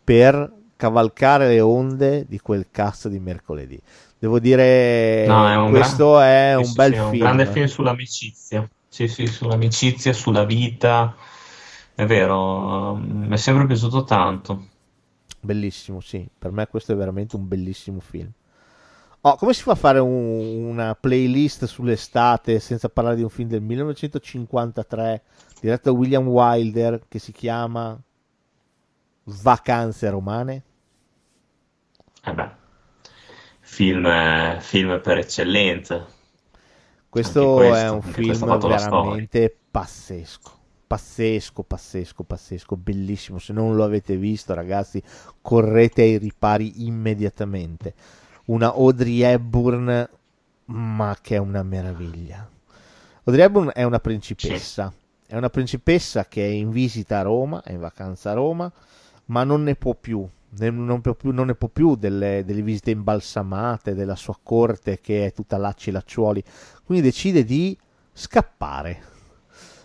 per 0.05 0.59
cavalcare 0.81 1.47
le 1.48 1.61
onde 1.61 2.24
di 2.27 2.39
quel 2.40 2.69
cazzo 2.70 3.11
di 3.11 3.19
mercoledì. 3.19 3.78
Devo 4.19 4.39
dire, 4.40 5.27
No, 5.27 5.47
è 5.47 5.57
un 5.57 5.70
questo 5.70 6.12
gran- 6.15 6.28
è 6.28 6.57
un 6.57 6.65
sì, 6.65 6.73
bel 6.74 6.93
sì, 6.93 6.97
è 6.98 7.02
un 7.02 7.11
film. 7.11 7.23
grande 7.23 7.47
film 7.47 7.66
sull'amicizia. 7.66 8.69
Sì, 8.89 9.07
sì, 9.09 9.27
sull'amicizia, 9.27 10.12
sulla 10.15 10.44
vita. 10.44 11.15
È 11.94 12.07
vero, 12.07 12.97
mi 12.97 13.28
è 13.28 13.36
sempre 13.36 13.66
piaciuto 13.66 14.05
tanto. 14.05 14.66
Bellissimo, 15.40 16.01
sì. 16.01 16.27
Per 16.39 16.51
me 16.51 16.66
questo 16.66 16.93
è 16.93 16.97
veramente 16.97 17.36
un 17.36 17.47
bellissimo 17.47 18.01
film. 18.01 18.31
Oh, 19.23 19.36
come 19.36 19.52
si 19.52 19.62
fa 19.62 19.73
a 19.73 19.74
fare 19.74 19.98
un- 19.98 20.65
una 20.70 20.94
playlist 20.98 21.66
sull'estate 21.66 22.59
senza 22.59 22.89
parlare 22.89 23.16
di 23.16 23.23
un 23.23 23.28
film 23.28 23.51
del 23.51 23.61
1953 23.61 25.23
diretto 25.61 25.90
da 25.93 25.98
William 25.98 26.27
Wilder 26.27 27.02
che 27.07 27.19
si 27.19 27.31
chiama 27.32 27.98
Vacanze 29.24 30.09
romane? 30.11 30.62
Eh 32.22 32.34
beh, 32.34 32.51
film, 33.60 34.06
eh, 34.06 34.59
film 34.60 35.01
per 35.01 35.18
eccellenza. 35.18 36.06
Questo, 37.09 37.55
questo, 37.55 37.74
è 37.74 37.90
un 37.90 38.02
film 38.02 38.59
veramente 38.59 39.56
pazzesco. 39.70 40.59
Pazzesco, 40.86 41.62
pazzesco, 41.62 42.22
pazzesco, 42.24 42.76
bellissimo. 42.76 43.38
Se 43.38 43.52
non 43.52 43.74
lo 43.74 43.84
avete 43.84 44.16
visto, 44.16 44.55
ragazzi, 44.55 45.02
correte 45.40 46.02
ai 46.02 46.18
ripari 46.18 46.86
immediatamente. 46.86 47.94
Una 48.47 48.68
Audrey 48.68 49.22
Hepburn, 49.22 50.09
ma 50.66 51.16
che 51.20 51.36
è 51.36 51.38
una 51.38 51.62
meraviglia. 51.62 52.48
Audrey 53.24 53.44
Hepburn 53.44 53.70
è 53.72 53.82
una 53.84 54.01
principessa. 54.01 54.92
È 55.26 55.36
una 55.36 55.51
principessa 55.51 56.26
che 56.26 56.44
è 56.44 56.51
in 56.51 56.70
visita 56.70 57.20
a 57.20 57.22
Roma, 57.22 57.62
è 57.62 57.72
in 57.72 57.80
vacanza 57.80 58.32
a 58.32 58.34
Roma, 58.34 58.70
ma 59.26 59.44
non 59.44 59.62
ne 59.62 59.76
può 59.76 59.94
più. 59.94 60.28
Non, 60.59 61.01
più, 61.01 61.31
non 61.31 61.47
ne 61.47 61.55
può 61.55 61.68
più 61.68 61.94
delle, 61.94 62.44
delle 62.44 62.62
visite 62.62 62.90
imbalsamate, 62.90 63.94
della 63.94 64.16
sua 64.16 64.36
corte 64.43 65.01
che 65.01 65.27
è 65.27 65.32
tutta 65.32 65.56
lacci 65.56 65.90
e 65.90 65.93
lacciuoli. 65.93 66.43
Quindi 66.85 67.05
decide 67.05 67.44
di 67.44 67.78
scappare. 68.12 69.09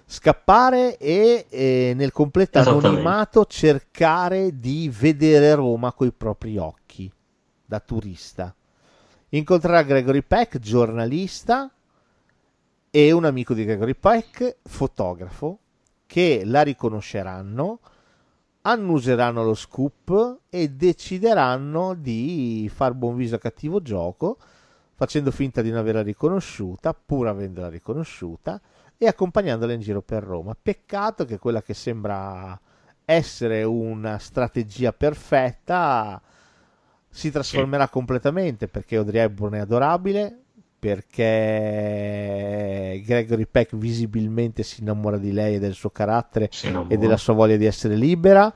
Scappare 0.08 0.98
e 0.98 1.46
eh, 1.50 1.94
nel 1.96 2.12
completo 2.12 2.60
anonimato 2.60 3.46
cercare 3.46 4.60
di 4.60 4.92
vedere 4.96 5.56
Roma 5.56 5.94
coi 5.94 6.12
propri 6.12 6.58
occhi 6.58 7.12
da 7.66 7.80
turista. 7.80 8.54
Incontrerà 9.30 9.82
Gregory 9.84 10.22
Peck, 10.22 10.60
giornalista, 10.60 11.72
e 12.90 13.12
un 13.12 13.26
amico 13.26 13.54
di 13.54 13.66
Gregory 13.66 13.96
Peck, 13.96 14.58
fotografo, 14.64 15.60
che 16.06 16.44
la 16.46 16.62
riconosceranno, 16.62 17.80
annuseranno 18.68 19.44
lo 19.44 19.54
scoop 19.54 20.40
e 20.50 20.70
decideranno 20.70 21.94
di 21.94 22.70
far 22.74 22.94
buon 22.94 23.16
viso 23.16 23.36
a 23.36 23.40
cattivo 23.40 23.82
gioco, 23.82 24.38
facendo 24.96 25.32
finta 25.32 25.62
di 25.62 25.70
non 25.70 25.80
averla 25.80 26.02
riconosciuta, 26.02 26.94
pur 26.94 27.28
avendola 27.28 27.70
riconosciuta, 27.70 28.60
e 28.98 29.08
accompagnandola 29.08 29.74
in 29.74 29.82
giro 29.82 30.02
per 30.02 30.24
Roma. 30.24 30.56
Peccato 30.60 31.26
che 31.26 31.38
quella 31.38 31.62
che 31.62 31.74
sembra 31.74 32.60
essere 33.04 33.62
una 33.64 34.18
strategia 34.18 34.92
perfetta 34.92 36.20
si 37.08 37.30
trasformerà 37.30 37.88
completamente 37.88 38.68
perché 38.68 38.96
Audrey 38.96 39.22
Hepburn 39.22 39.54
è 39.54 39.60
adorabile, 39.60 40.45
perché 40.86 42.62
Gregory 43.04 43.48
Peck 43.50 43.76
visibilmente 43.76 44.62
si 44.62 44.82
innamora 44.82 45.18
di 45.18 45.32
lei 45.32 45.56
e 45.56 45.60
del 45.60 45.74
suo 45.74 45.90
carattere 45.90 46.52
e 46.88 46.98
della 47.00 47.18
sua 47.18 47.34
voglia 47.34 47.56
di 47.56 47.66
essere 47.66 47.96
libera. 47.96 48.54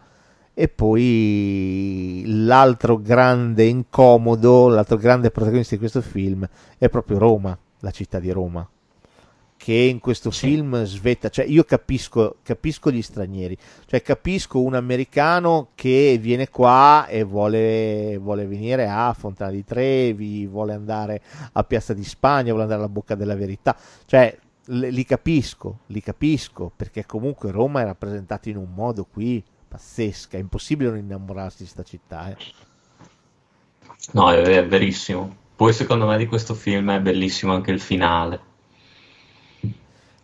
E 0.53 0.67
poi 0.67 2.21
l'altro 2.27 2.97
grande 2.97 3.63
incomodo, 3.63 4.67
l'altro 4.67 4.97
grande 4.97 5.31
protagonista 5.31 5.73
di 5.73 5.79
questo 5.79 6.01
film 6.01 6.47
è 6.77 6.87
proprio 6.87 7.17
Roma, 7.17 7.57
la 7.79 7.89
città 7.89 8.19
di 8.19 8.29
Roma. 8.29 8.69
Che 9.59 9.73
in 9.73 9.99
questo 9.99 10.31
sì. 10.31 10.47
film 10.47 10.85
svetta, 10.85 11.27
cioè 11.27 11.43
io 11.43 11.65
capisco, 11.65 12.37
capisco 12.43 12.89
gli 12.89 13.01
stranieri, 13.01 13.57
cioè 13.87 14.01
capisco 14.01 14.61
un 14.61 14.73
americano 14.73 15.71
che 15.75 16.17
viene 16.19 16.47
qua 16.47 17.07
e 17.07 17.23
vuole, 17.23 18.17
vuole 18.19 18.47
venire 18.47 18.87
a 18.87 19.11
Fontana 19.11 19.51
di 19.51 19.65
Trevi, 19.65 20.47
vuole 20.47 20.73
andare 20.73 21.21
a 21.51 21.63
Piazza 21.65 21.93
di 21.93 22.05
Spagna, 22.05 22.51
vuole 22.51 22.61
andare 22.61 22.79
alla 22.79 22.89
Bocca 22.89 23.15
della 23.15 23.35
Verità, 23.35 23.75
cioè 24.05 24.33
li 24.67 25.03
capisco, 25.03 25.79
li 25.87 26.01
capisco, 26.01 26.71
perché 26.73 27.05
comunque 27.05 27.51
Roma 27.51 27.81
è 27.81 27.83
rappresentata 27.83 28.47
in 28.47 28.55
un 28.55 28.69
modo 28.73 29.05
qui 29.11 29.43
pazzesca, 29.67 30.37
è 30.37 30.39
impossibile 30.39 30.91
non 30.91 30.99
innamorarsi 30.99 31.57
di 31.57 31.63
questa 31.63 31.83
città. 31.83 32.29
Eh. 32.29 32.37
No, 34.13 34.31
è, 34.31 34.41
è 34.41 34.65
verissimo. 34.65 35.35
Poi 35.53 35.73
secondo 35.73 36.07
me 36.07 36.15
di 36.15 36.27
questo 36.27 36.53
film 36.53 36.91
è 36.91 37.01
bellissimo 37.01 37.53
anche 37.53 37.71
il 37.71 37.81
finale 37.81 38.47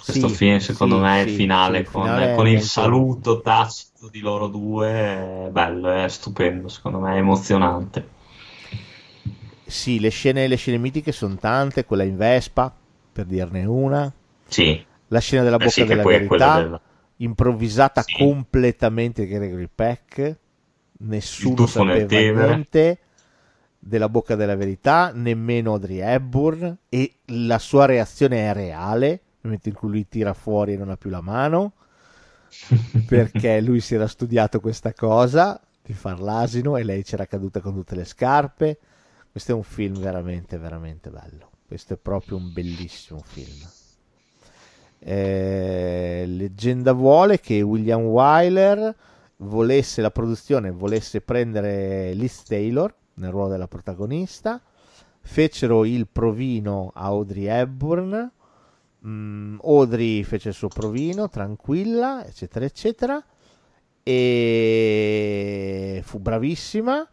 questo 0.05 0.27
sì, 0.27 0.35
film 0.35 0.57
secondo 0.59 0.97
sì, 0.97 1.01
me 1.01 1.17
è 1.17 1.25
il 1.25 1.35
finale, 1.35 1.83
sì, 1.83 1.91
con, 1.91 2.03
finale 2.03 2.35
con 2.35 2.47
il 2.47 2.61
saluto 2.61 3.41
tacito 3.41 4.07
di 4.07 4.19
loro 4.19 4.45
due 4.47 4.87
è 4.87 5.47
bello, 5.49 5.89
è 5.89 6.07
stupendo 6.07 6.67
secondo 6.67 6.99
me, 6.99 7.15
è 7.15 7.17
emozionante. 7.17 8.09
Sì, 9.65 9.99
le 9.99 10.09
scene, 10.09 10.45
le 10.45 10.57
scene 10.57 10.77
mitiche 10.77 11.11
sono 11.11 11.35
tante, 11.37 11.85
quella 11.85 12.03
in 12.03 12.17
Vespa 12.17 12.71
per 13.11 13.25
dirne 13.25 13.65
una. 13.65 14.13
Sì. 14.47 14.85
la 15.07 15.19
scena 15.19 15.41
della 15.41 15.57
bocca 15.57 15.81
eh 15.81 15.85
della 15.85 16.03
verità 16.03 16.61
della... 16.61 16.81
improvvisata 17.17 18.03
completamente 18.15 19.25
Gregory 19.25 19.69
Peck. 19.73 20.37
Nessuno 20.97 21.65
sapeva 21.65 22.45
niente 22.45 22.99
della 23.79 24.07
bocca 24.07 24.35
della 24.35 24.55
verità 24.55 25.11
nemmeno 25.13 25.71
Audrey 25.71 25.97
Hepburn 25.97 26.77
e 26.89 27.15
la 27.25 27.57
sua 27.57 27.85
reazione 27.85 28.49
è 28.49 28.53
reale 28.53 29.21
nel 29.45 29.53
momento 29.53 29.69
in 29.69 29.75
cui 29.75 29.89
lui 29.89 30.07
tira 30.07 30.33
fuori 30.33 30.73
e 30.73 30.77
non 30.77 30.89
ha 30.89 30.97
più 30.97 31.09
la 31.09 31.21
mano, 31.21 31.73
perché 33.07 33.61
lui 33.61 33.79
si 33.79 33.95
era 33.95 34.07
studiato 34.07 34.59
questa 34.59 34.93
cosa 34.93 35.59
di 35.81 35.93
far 35.93 36.19
l'asino 36.19 36.77
e 36.77 36.83
lei 36.83 37.03
c'era 37.03 37.25
caduta 37.25 37.59
con 37.61 37.73
tutte 37.73 37.95
le 37.95 38.05
scarpe. 38.05 38.79
Questo 39.31 39.51
è 39.51 39.55
un 39.55 39.63
film 39.63 39.99
veramente, 39.99 40.57
veramente 40.57 41.09
bello. 41.09 41.51
Questo 41.67 41.93
è 41.93 41.97
proprio 41.97 42.37
un 42.37 42.51
bellissimo 42.53 43.21
film. 43.23 43.67
Eh, 44.99 46.23
leggenda 46.25 46.93
vuole 46.93 47.39
che 47.39 47.61
William 47.61 48.01
Wyler 48.01 48.95
volesse 49.37 50.01
la 50.01 50.09
produzione 50.09 50.71
volesse 50.71 51.21
prendere 51.21 52.13
Liz 52.13 52.41
Taylor 52.43 52.91
nel 53.15 53.29
ruolo 53.29 53.49
della 53.49 53.67
protagonista 53.67 54.59
fecero 55.21 55.85
il 55.85 56.07
provino 56.07 56.91
a 56.95 57.03
Audrey 57.03 57.43
Hepburn 57.43 58.31
Mm, 59.07 59.57
Audrey 59.63 60.23
fece 60.23 60.49
il 60.49 60.55
suo 60.55 60.67
provino, 60.67 61.29
tranquilla, 61.29 62.25
eccetera, 62.25 62.65
eccetera, 62.65 63.23
e 64.03 66.01
fu 66.03 66.19
bravissima. 66.19 67.07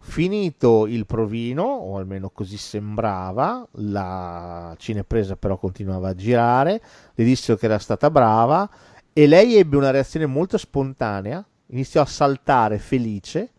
Finito 0.00 0.86
il 0.86 1.06
provino, 1.06 1.64
o 1.64 1.96
almeno 1.98 2.30
così 2.30 2.56
sembrava, 2.56 3.66
la 3.72 4.74
cinepresa 4.78 5.36
però 5.36 5.58
continuava 5.58 6.08
a 6.08 6.14
girare, 6.14 6.80
le 7.14 7.24
dissero 7.24 7.58
che 7.58 7.66
era 7.66 7.78
stata 7.78 8.08
brava 8.08 8.68
e 9.12 9.26
lei 9.26 9.56
ebbe 9.56 9.76
una 9.76 9.90
reazione 9.90 10.26
molto 10.26 10.56
spontanea, 10.56 11.44
iniziò 11.66 12.00
a 12.00 12.06
saltare 12.06 12.78
felice 12.78 13.50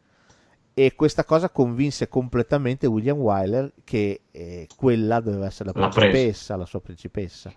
e 0.81 0.95
questa 0.95 1.25
cosa 1.25 1.49
convinse 1.49 2.07
completamente 2.07 2.87
William 2.87 3.17
Wyler 3.17 3.73
che 3.83 4.21
eh, 4.31 4.65
quella 4.77 5.19
doveva 5.19 5.47
essere 5.47 5.73
la 5.75 5.89
principessa, 5.89 6.55
la 6.55 6.65
sua 6.65 6.79
principessa, 6.79 7.51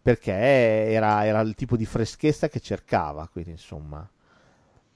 perché 0.00 0.32
era, 0.32 1.26
era, 1.26 1.40
il 1.40 1.54
tipo 1.54 1.76
di 1.76 1.84
freschezza 1.84 2.48
che 2.48 2.60
cercava, 2.60 3.28
quindi 3.30 3.50
insomma... 3.50 4.08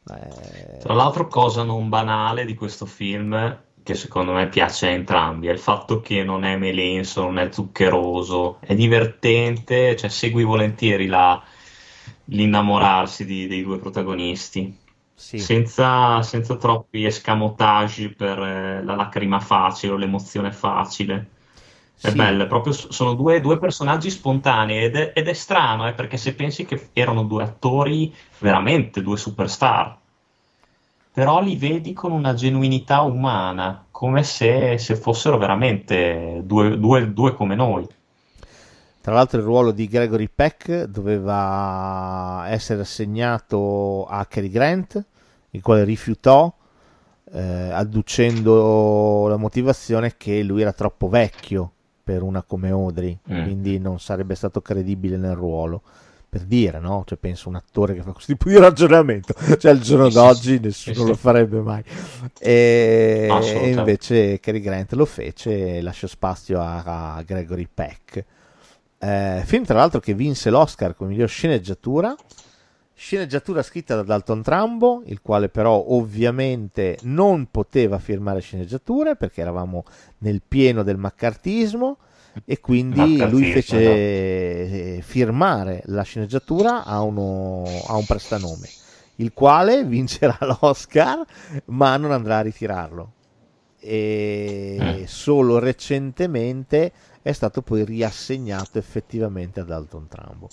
Eh... 0.09 0.79
Tra 0.79 0.95
l'altro 0.95 1.29
cosa 1.29 1.63
non 1.63 1.91
banale 1.91 2.47
di 2.47 2.55
questo 2.55 2.87
film, 2.87 3.59
che 3.83 3.95
secondo 3.95 4.33
me 4.33 4.49
piace 4.49 4.87
a 4.87 4.91
entrambi, 4.93 5.49
è 5.49 5.53
il 5.53 5.59
fatto 5.59 6.01
che 6.01 6.25
non 6.25 6.45
è 6.45 6.57
melenso, 6.57 7.25
non 7.25 7.39
è 7.39 7.53
zuccheroso, 7.53 8.57
è 8.61 8.75
divertente, 8.75 9.97
cioè 9.97 10.09
segui 10.09 10.45
volentieri 10.45 11.07
la, 11.07 11.39
l'innamorarsi 12.25 13.27
di, 13.27 13.47
dei 13.47 13.63
due 13.63 13.79
protagonisti 13.79 14.89
sì. 15.21 15.39
senza, 15.39 16.23
senza, 16.23 16.57
troppi 16.57 17.05
escamotage 17.05 18.15
per 18.15 18.39
eh, 18.39 18.83
la 18.83 18.95
lacrima 18.95 19.39
facile 19.39 19.93
o 19.93 19.97
l'emozione 19.97 20.51
facile. 20.51 21.29
È 22.01 22.09
sì. 22.09 22.17
bello, 22.17 22.47
proprio 22.47 22.73
sono 22.73 23.13
due, 23.13 23.43
due 23.43 23.59
personaggi 23.59 24.09
spontanei 24.09 24.85
ed 24.85 24.97
è, 24.97 25.13
ed 25.15 25.29
è 25.29 25.35
strano 25.35 25.87
eh, 25.87 25.93
perché 25.93 26.17
se 26.17 26.35
pensi 26.35 26.65
che 26.65 26.89
erano 26.95 27.25
due 27.25 27.43
attori 27.43 28.15
veramente 28.39 29.03
due 29.03 29.19
superstar, 29.19 29.99
però 31.13 31.43
li 31.43 31.57
vedi 31.57 31.93
con 31.93 32.13
una 32.13 32.33
genuinità 32.33 33.03
umana, 33.03 33.85
come 33.91 34.23
se, 34.23 34.79
se 34.79 34.97
fossero 34.97 35.37
veramente 35.37 36.41
due, 36.45 36.79
due, 36.79 37.13
due 37.13 37.35
come 37.35 37.55
noi. 37.55 37.87
Tra 39.03 39.15
l'altro 39.15 39.39
il 39.39 39.45
ruolo 39.45 39.71
di 39.71 39.89
Gregory 39.89 40.29
Peck 40.33 40.85
doveva 40.85 42.45
essere 42.49 42.83
assegnato 42.83 44.05
a 44.05 44.27
Cary 44.27 44.51
Grant, 44.51 45.03
il 45.53 45.63
quale 45.63 45.85
rifiutò, 45.85 46.53
eh, 47.33 47.41
adducendo 47.41 49.27
la 49.27 49.39
motivazione 49.39 50.17
che 50.19 50.43
lui 50.43 50.61
era 50.61 50.75
troppo 50.75 51.09
vecchio 51.09 51.73
per 52.05 52.23
una 52.23 52.43
come 52.43 52.69
Audrey, 52.69 53.19
mm. 53.33 53.43
quindi 53.43 53.79
non 53.79 53.99
sarebbe 54.01 54.35
stato 54.35 54.61
credibile 54.61 55.17
nel 55.17 55.35
ruolo. 55.35 55.81
Per 56.29 56.43
dire, 56.43 56.79
no? 56.79 57.03
Cioè, 57.05 57.19
penso 57.19 57.49
un 57.49 57.57
attore 57.57 57.95
che 57.95 58.03
fa 58.03 58.13
questo 58.13 58.33
tipo 58.33 58.51
di 58.51 58.57
ragionamento, 58.57 59.35
cioè 59.59 59.73
al 59.73 59.81
giorno 59.81 60.09
d'oggi 60.11 60.61
nessuno 60.61 61.05
lo 61.05 61.15
farebbe 61.15 61.61
mai. 61.61 61.83
E, 62.39 63.29
e 63.43 63.71
invece 63.71 64.39
Cary 64.39 64.61
Grant 64.61 64.93
lo 64.93 65.07
fece 65.07 65.79
e 65.79 65.83
lasciò 65.83 66.07
spazio 66.07 66.61
a, 66.61 67.15
a 67.15 67.23
Gregory 67.23 67.67
Peck 67.73 68.25
eh, 69.03 69.43
film 69.47 69.65
tra 69.65 69.79
l'altro 69.79 69.99
che 69.99 70.13
vinse 70.13 70.51
l'Oscar 70.51 70.95
come 70.95 71.11
miglior 71.11 71.29
sceneggiatura. 71.29 72.15
Sceneggiatura 72.95 73.63
scritta 73.63 73.95
da 73.95 74.03
Dalton 74.03 74.43
Trambo, 74.43 75.03
il 75.07 75.23
quale 75.23 75.49
però 75.49 75.87
ovviamente 75.89 76.99
non 77.05 77.49
poteva 77.51 77.99
firmare 77.99 78.41
sceneggiature 78.41 79.17
perché 79.17 79.41
eravamo 79.41 79.85
nel 80.19 80.43
pieno 80.47 80.83
del 80.83 80.99
maccartismo 80.99 81.97
e 82.45 82.61
quindi 82.61 83.17
lui 83.31 83.51
fece 83.53 83.77
no. 83.77 83.91
Eh, 83.91 85.01
firmare 85.03 85.81
la 85.87 86.03
sceneggiatura 86.03 86.85
a, 86.85 87.01
uno, 87.01 87.65
a 87.87 87.97
un 87.97 88.05
prestanome, 88.05 88.69
il 89.17 89.33
quale 89.33 89.83
vincerà 89.87 90.37
l'Oscar 90.41 91.25
ma 91.67 91.97
non 91.97 92.13
andrà 92.13 92.39
a 92.39 92.43
ritirarlo. 92.43 93.13
E 93.83 94.77
mm. 94.79 95.05
solo 95.05 95.59
recentemente 95.59 96.93
è 97.23 97.33
stato 97.33 97.63
poi 97.63 97.85
riassegnato 97.85 98.79
effettivamente 98.79 99.61
ad 99.61 99.71
Alton 99.71 100.09
Trambo. 100.09 100.49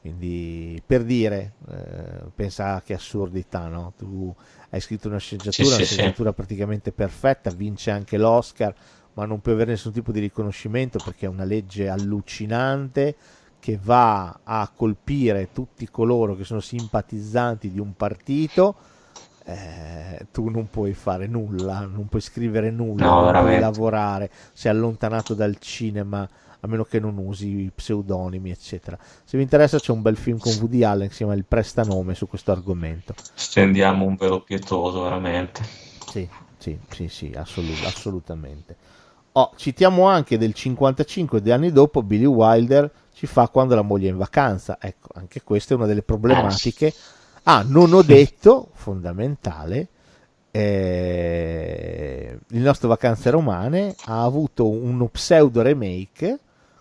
Quindi 0.00 0.80
per 0.84 1.04
dire, 1.04 1.54
eh, 1.70 2.30
pensa 2.34 2.80
che 2.82 2.94
assurdità, 2.94 3.68
no? 3.68 3.92
Tu 3.96 4.34
hai 4.70 4.80
scritto 4.80 5.08
una 5.08 5.18
sceneggiatura, 5.18 5.68
sì, 5.68 5.74
una 5.74 5.84
sceneggiatura 5.84 6.30
sì. 6.30 6.34
praticamente 6.36 6.92
perfetta, 6.92 7.50
vince 7.50 7.90
anche 7.90 8.16
l'Oscar, 8.16 8.74
ma 9.14 9.24
non 9.24 9.40
puoi 9.40 9.54
avere 9.54 9.72
nessun 9.72 9.92
tipo 9.92 10.12
di 10.12 10.20
riconoscimento 10.20 10.98
perché 11.02 11.26
è 11.26 11.28
una 11.28 11.44
legge 11.44 11.88
allucinante 11.88 13.16
che 13.58 13.78
va 13.82 14.40
a 14.44 14.70
colpire 14.74 15.50
tutti 15.52 15.88
coloro 15.90 16.36
che 16.36 16.44
sono 16.44 16.60
simpatizzanti 16.60 17.70
di 17.72 17.80
un 17.80 17.94
partito 17.96 18.76
eh, 19.48 20.26
tu 20.30 20.50
non 20.50 20.68
puoi 20.68 20.92
fare 20.92 21.26
nulla, 21.26 21.80
non 21.80 22.06
puoi 22.06 22.20
scrivere 22.20 22.70
nulla, 22.70 23.06
no, 23.06 23.14
non 23.14 23.24
veramente. 23.24 23.48
puoi 23.48 23.60
lavorare, 23.60 24.30
sei 24.52 24.70
allontanato 24.70 25.32
dal 25.32 25.56
cinema 25.58 26.28
a 26.60 26.66
meno 26.66 26.84
che 26.84 27.00
non 27.00 27.16
usi 27.16 27.70
pseudonimi, 27.74 28.50
eccetera. 28.50 28.98
Se 29.24 29.36
vi 29.38 29.42
interessa 29.42 29.78
c'è 29.78 29.92
un 29.92 30.02
bel 30.02 30.16
film 30.16 30.38
con 30.38 30.52
Woody 30.56 30.82
Allen 30.82 31.06
che 31.06 31.12
si 31.12 31.18
chiama 31.18 31.34
Il 31.34 31.46
prestanome 31.46 32.14
su 32.14 32.28
questo 32.28 32.52
argomento. 32.52 33.14
Stendiamo 33.32 34.04
un 34.04 34.16
velo 34.16 34.42
pietoso, 34.42 35.02
veramente. 35.02 35.62
Sì, 36.04 36.28
sì, 36.58 36.78
sì, 36.90 37.08
sì, 37.08 37.32
assolut- 37.34 37.84
assolutamente. 37.84 38.76
Oh, 39.32 39.52
citiamo 39.56 40.06
anche 40.08 40.36
del 40.36 40.52
55 40.52 41.40
di 41.40 41.52
anni 41.52 41.70
dopo 41.72 42.02
Billy 42.02 42.24
Wilder 42.24 42.90
ci 43.14 43.26
fa 43.26 43.48
quando 43.48 43.74
la 43.74 43.82
moglie 43.82 44.08
è 44.08 44.10
in 44.10 44.16
vacanza. 44.18 44.78
Ecco, 44.80 45.08
anche 45.14 45.42
questa 45.42 45.72
è 45.74 45.76
una 45.76 45.86
delle 45.86 46.02
problematiche. 46.02 46.86
Eh, 46.88 46.94
Ah, 47.50 47.64
non 47.66 47.94
ho 47.94 48.02
detto, 48.02 48.68
fondamentale, 48.74 49.88
eh, 50.50 52.38
il 52.46 52.60
nostro 52.60 52.88
Vacanze 52.88 53.30
Romane 53.30 53.94
ha 54.04 54.22
avuto 54.22 54.68
uno 54.68 55.06
pseudo 55.06 55.62
remake 55.62 56.38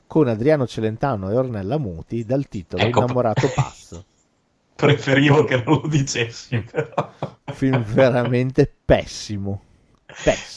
con 0.07 0.27
Adriano 0.27 0.67
Celentano 0.67 1.31
e 1.31 1.37
Ornella 1.37 1.77
Muti 1.77 2.25
dal 2.25 2.49
titolo 2.49 2.83
ecco, 2.83 2.99
Innamorato 2.99 3.49
Pazzo. 3.55 4.03
Preferivo 4.75 5.45
che 5.45 5.63
non 5.65 5.79
lo 5.81 5.87
dicessi. 5.87 6.61
Film 7.45 7.81
veramente 7.85 8.69
pessimo. 8.83 9.61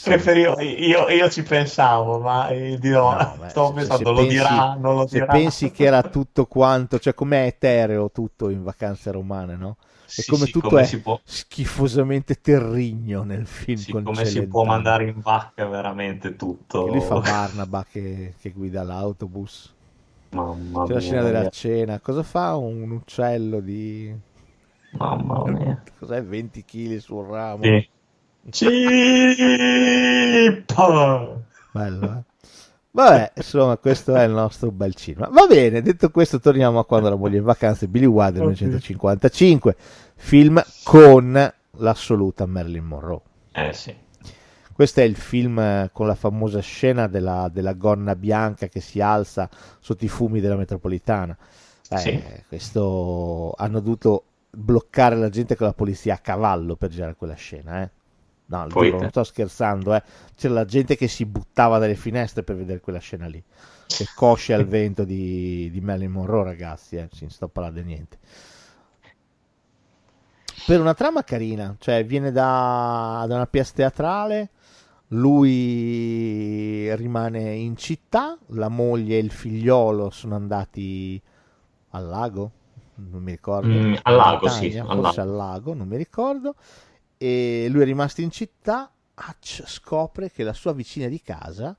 Preferivo, 0.05 0.59
io, 0.61 1.09
io, 1.09 1.29
ci 1.29 1.43
pensavo, 1.43 2.19
ma 2.19 2.49
eh, 2.49 2.79
dirò, 2.79 3.13
no, 3.13 3.37
beh, 3.41 3.49
stavo 3.51 3.73
pensando, 3.73 4.11
lo 4.13 4.21
pensi, 4.21 4.37
dirà, 4.37 4.77
non 4.79 4.95
lo 4.95 5.07
se 5.07 5.19
dirà. 5.19 5.33
pensi 5.33 5.71
che 5.71 5.85
era 5.85 6.03
tutto 6.09 6.47
quanto, 6.47 6.99
cioè 6.99 7.15
com'è 7.15 7.45
etereo 7.45 8.11
tutto 8.11 8.49
in 8.49 8.63
vacanze 8.63 9.11
romane, 9.11 9.57
no? 9.57 9.77
E 10.17 10.25
come 10.27 10.47
sì, 10.47 10.51
tutto 10.51 10.71
come 10.71 10.83
è 10.83 10.99
può... 10.99 11.21
schifosamente 11.23 12.41
terrigno 12.41 13.23
nel 13.23 13.47
film 13.47 13.79
sì, 13.79 13.93
come 13.93 14.15
Celentano. 14.15 14.41
si 14.41 14.47
può 14.49 14.65
mandare 14.65 15.05
in 15.05 15.21
vacca 15.21 15.67
veramente 15.67 16.35
tutto. 16.35 16.87
Che 16.87 16.91
lui 16.91 17.01
fa 17.01 17.21
Barnaba 17.21 17.87
che, 17.89 18.35
che 18.41 18.51
guida 18.51 18.83
l'autobus. 18.83 19.73
Mamma 20.31 20.85
C'è 20.85 20.95
la 20.95 21.01
scena 21.01 21.23
della 21.23 21.49
cena. 21.49 22.01
Cosa 22.01 22.25
fa 22.25 22.57
un 22.57 22.91
uccello 22.91 23.61
di... 23.61 24.13
Mamma 24.93 25.45
mia. 25.47 25.81
Cos'è 25.97 26.25
20 26.25 26.65
kg 26.65 26.97
sul 26.97 27.27
ramo? 27.27 27.63
Sì. 27.63 27.89
Cippa! 28.49 30.07
Bello, 31.73 32.05
eh? 32.05 32.23
Vabbè, 32.93 33.33
insomma, 33.37 33.77
questo 33.77 34.15
è 34.17 34.25
il 34.25 34.33
nostro 34.33 34.73
bel 34.73 34.95
cinema. 34.95 35.29
Va 35.29 35.47
bene, 35.47 35.81
detto 35.81 36.11
questo, 36.11 36.41
torniamo 36.41 36.81
a 36.81 36.85
quando 36.85 37.09
la 37.09 37.15
moglie 37.15 37.39
in 37.39 37.45
vacanza 37.45 37.87
Billy 37.87 38.07
Wilder 38.07 38.43
1955, 38.43 39.77
film 40.17 40.61
con 40.83 41.53
l'assoluta 41.77 42.47
Marilyn 42.47 42.85
Monroe. 42.85 43.21
Eh 43.53 43.73
sì. 43.73 43.95
Questo 44.73 45.01
è 45.01 45.05
il 45.05 45.17
film 45.17 45.91
con 45.93 46.07
la 46.07 46.15
famosa 46.15 46.61
scena 46.61 47.07
della, 47.07 47.49
della 47.53 47.75
gonna 47.75 48.17
bianca 48.17 48.67
che 48.67 48.81
si 48.81 49.01
alza 49.01 49.49
sotto 49.79 50.05
i 50.05 50.09
fumi 50.09 50.41
della 50.41 50.57
metropolitana. 50.57 51.37
Eh, 51.91 51.99
sì. 51.99 52.23
Questo 52.49 53.53
hanno 53.57 53.81
dovuto 53.81 54.25
bloccare 54.51 55.17
la 55.17 55.29
gente 55.29 55.55
con 55.55 55.67
la 55.67 55.75
polizia 55.75 56.15
a 56.15 56.19
cavallo 56.19 56.75
per 56.75 56.89
girare 56.89 57.15
quella 57.15 57.35
scena, 57.35 57.83
eh. 57.83 57.91
No, 58.51 58.67
giuro, 58.67 58.99
non 58.99 59.11
sto 59.11 59.23
scherzando, 59.23 59.95
eh. 59.95 60.03
C'era 60.35 60.55
la 60.55 60.65
gente 60.65 60.97
che 60.97 61.07
si 61.07 61.25
buttava 61.25 61.79
dalle 61.79 61.95
finestre 61.95 62.43
per 62.43 62.57
vedere 62.57 62.81
quella 62.81 62.99
scena 62.99 63.29
lì. 63.29 63.43
Che 63.87 64.07
cosce 64.15 64.55
al 64.55 64.67
vento 64.67 65.05
di, 65.05 65.71
di 65.71 65.81
Marilyn 65.81 66.11
Monroe, 66.11 66.43
ragazzi, 66.45 66.97
eh. 66.97 67.09
Si 67.13 67.29
sto 67.29 67.47
parlando 67.47 67.81
di 67.81 67.87
niente. 67.87 68.19
Per 70.67 70.81
una 70.81 70.95
trama 70.95 71.23
carina, 71.23 71.77
cioè 71.79 72.05
viene 72.05 72.33
da, 72.33 73.25
da 73.29 73.37
una 73.37 73.47
pièce 73.47 73.73
teatrale, 73.75 74.51
lui 75.09 76.95
rimane 76.97 77.55
in 77.55 77.77
città, 77.77 78.37
la 78.49 78.69
moglie 78.69 79.17
e 79.17 79.21
il 79.21 79.31
figliolo 79.31 80.11
sono 80.11 80.35
andati 80.35 81.21
al 81.91 82.07
lago, 82.07 82.51
non 82.97 83.23
mi 83.23 83.31
ricordo. 83.31 83.69
Mm, 83.69 83.95
al 84.03 84.15
lago, 84.15 84.47
Montagna, 84.47 84.71
sì. 84.71 84.79
Al 84.79 84.87
forse 84.87 85.21
lago. 85.21 85.21
al 85.21 85.37
lago, 85.37 85.75
non 85.75 85.89
mi 85.89 85.97
ricordo. 85.97 86.55
E 87.23 87.67
lui 87.69 87.83
è 87.83 87.85
rimasto 87.85 88.23
in 88.23 88.31
città. 88.31 88.91
Hutch 89.15 89.65
scopre 89.67 90.31
che 90.31 90.43
la 90.43 90.55
sua 90.55 90.73
vicina 90.73 91.07
di 91.07 91.21
casa 91.21 91.77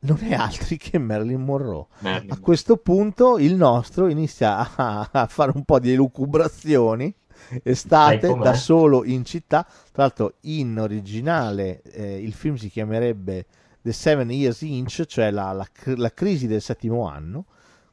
non 0.00 0.18
è 0.20 0.34
altri 0.34 0.76
che 0.76 0.98
Marilyn 0.98 1.42
Monroe. 1.42 1.86
Marilyn. 2.00 2.32
A 2.32 2.38
questo 2.38 2.76
punto 2.76 3.38
il 3.38 3.54
nostro 3.54 4.08
inizia 4.08 4.58
a, 4.76 5.08
a 5.10 5.26
fare 5.26 5.52
un 5.54 5.64
po' 5.64 5.78
di 5.78 5.92
elucubrazioni. 5.92 7.14
Estate 7.62 8.36
da 8.36 8.52
solo 8.52 9.04
in 9.04 9.24
città. 9.24 9.64
Tra 9.64 10.02
l'altro, 10.02 10.34
in 10.42 10.78
originale 10.78 11.80
eh, 11.82 12.18
il 12.18 12.34
film 12.34 12.56
si 12.56 12.68
chiamerebbe 12.68 13.46
The 13.80 13.92
Seven 13.92 14.30
Years 14.30 14.60
Inch, 14.60 15.06
cioè 15.06 15.30
la, 15.30 15.52
la, 15.52 15.66
la 15.96 16.12
crisi 16.12 16.46
del 16.46 16.60
settimo 16.60 17.08
anno 17.08 17.46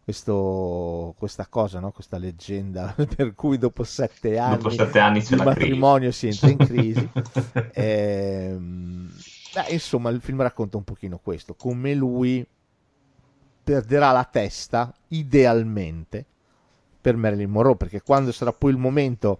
questo, 0.06 1.15
questa 1.18 1.48
cosa, 1.48 1.80
no? 1.80 1.91
questa 1.91 2.19
leggenda 2.19 2.94
per 3.15 3.34
cui 3.34 3.57
dopo 3.57 3.84
sette 3.84 4.38
anni, 4.38 4.57
dopo 4.57 4.69
sette 4.69 4.99
anni 4.99 5.18
il 5.18 5.41
matrimonio 5.44 6.11
crisi. 6.11 6.32
si 6.32 6.45
entra 6.45 6.49
in 6.52 6.57
crisi. 6.57 7.10
eh, 7.73 8.56
beh, 8.56 9.72
insomma, 9.72 10.11
il 10.11 10.22
film 10.22 10.44
racconta 10.44 10.77
un 10.77 10.84
pochino 10.84 11.18
questo, 11.18 11.56
come 11.56 11.95
lui 11.95 12.45
perderà 13.64 14.11
la 14.11 14.26
testa 14.26 14.94
idealmente 15.07 16.23
per 17.02 17.15
Marilyn 17.15 17.49
Monroe, 17.49 17.76
perché 17.76 18.03
quando 18.03 18.32
sarà 18.32 18.53
poi 18.53 18.69
il 18.69 18.77
momento 18.77 19.40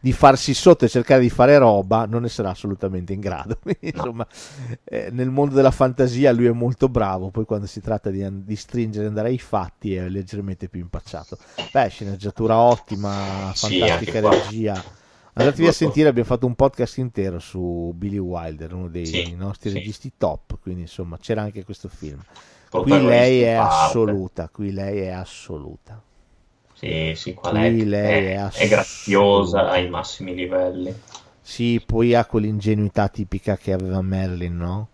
di 0.00 0.12
farsi 0.12 0.54
sotto 0.54 0.84
e 0.84 0.88
cercare 0.88 1.20
di 1.20 1.30
fare 1.30 1.58
roba 1.58 2.06
non 2.06 2.22
ne 2.22 2.28
sarà 2.28 2.50
assolutamente 2.50 3.12
in 3.12 3.20
grado. 3.20 3.58
Insomma, 3.80 4.26
eh, 4.84 5.08
nel 5.10 5.30
mondo 5.30 5.54
della 5.54 5.70
fantasia 5.70 6.32
lui 6.32 6.46
è 6.46 6.52
molto 6.52 6.88
bravo, 6.88 7.30
poi 7.30 7.44
quando 7.44 7.66
si 7.66 7.80
tratta 7.80 8.10
di, 8.10 8.26
di 8.44 8.56
stringere 8.56 9.04
e 9.04 9.08
andare 9.08 9.28
ai 9.28 9.38
fatti 9.38 9.94
è 9.94 10.08
leggermente 10.08 10.68
più 10.68 10.80
impacciato. 10.80 11.38
Beh, 11.72 11.88
sceneggiatura 11.88 12.56
ottima, 12.56 13.52
fantastica 13.54 13.98
sì, 13.98 14.20
regia. 14.20 14.82
Andatevi 15.34 15.68
a 15.68 15.72
sentire, 15.72 16.08
abbiamo 16.08 16.28
fatto 16.28 16.46
un 16.46 16.56
podcast 16.56 16.98
intero 16.98 17.38
su 17.38 17.92
Billy 17.94 18.18
Wilder, 18.18 18.74
uno 18.74 18.88
dei 18.88 19.06
sì, 19.06 19.34
nostri 19.36 19.70
sì. 19.70 19.76
registi 19.76 20.12
top, 20.16 20.58
quindi 20.60 20.82
insomma 20.82 21.16
c'era 21.18 21.42
anche 21.42 21.64
questo 21.64 21.88
film. 21.88 22.20
Qui 22.68 23.04
lei 23.04 23.42
è 23.42 23.52
assoluta, 23.52 24.48
qui 24.48 24.72
lei 24.72 25.00
è 25.02 25.10
assoluta. 25.10 26.02
Sì, 26.78 27.12
sì, 27.16 27.34
qual 27.34 27.56
è? 27.56 27.70
Lei 27.70 28.34
è, 28.34 28.36
è, 28.36 28.50
è 28.50 28.68
graziosa 28.68 29.68
ai 29.68 29.88
massimi 29.88 30.32
livelli. 30.32 30.94
Sì, 31.42 31.82
poi 31.84 32.14
ha 32.14 32.24
quell'ingenuità 32.24 33.08
tipica 33.08 33.56
che 33.56 33.72
aveva 33.72 34.00
Merlin, 34.00 34.56
no? 34.56 34.88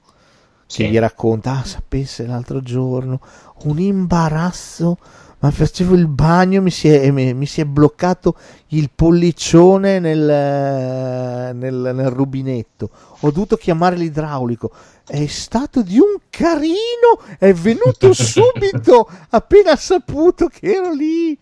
Che 0.66 0.89
gli 0.89 0.98
racconta, 0.98 1.59
ah, 1.59 1.65
sapesse 1.65 2.27
l'altro 2.27 2.62
giorno, 2.62 3.20
un 3.65 3.78
imbarazzo, 3.78 4.97
ma 5.40 5.51
facevo 5.51 5.94
il 5.94 6.06
bagno, 6.06 6.62
mi 6.62 6.70
si 6.70 6.89
è, 6.89 7.11
mi, 7.11 7.35
mi 7.35 7.44
si 7.44 7.61
è 7.61 7.66
bloccato 7.66 8.35
il 8.69 8.89
pollicione 8.94 9.98
nel, 9.98 11.55
nel, 11.55 11.90
nel 11.94 12.09
rubinetto. 12.09 12.89
Ho 13.20 13.31
dovuto 13.31 13.56
chiamare 13.56 13.97
l'idraulico. 13.97 14.70
È 15.06 15.27
stato 15.27 15.82
di 15.82 15.98
un 15.98 16.16
carino, 16.31 17.20
è 17.39 17.52
venuto 17.52 18.15
subito 18.16 19.06
appena 19.28 19.77
saputo 19.77 20.47
che 20.47 20.73
ero 20.73 20.93
lì. 20.94 21.39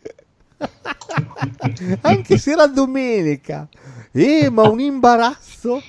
Anche 2.02 2.38
se 2.38 2.52
era 2.52 2.66
domenica. 2.66 3.68
Eh, 4.10 4.50
ma 4.50 4.68
un 4.68 4.80
imbarazzo. 4.80 5.82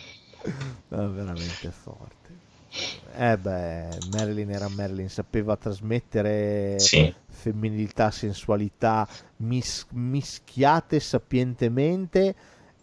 No, 0.90 1.12
veramente 1.12 1.72
forte. 1.72 2.22
Eh 3.16 3.38
beh, 3.38 4.00
Marilyn 4.12 4.50
era 4.50 4.68
Marilyn, 4.68 5.08
sapeva 5.08 5.56
trasmettere 5.56 6.80
sì. 6.80 7.14
femminilità, 7.28 8.10
sensualità 8.10 9.08
mis- 9.38 9.86
mischiate 9.92 11.00
sapientemente 11.00 12.36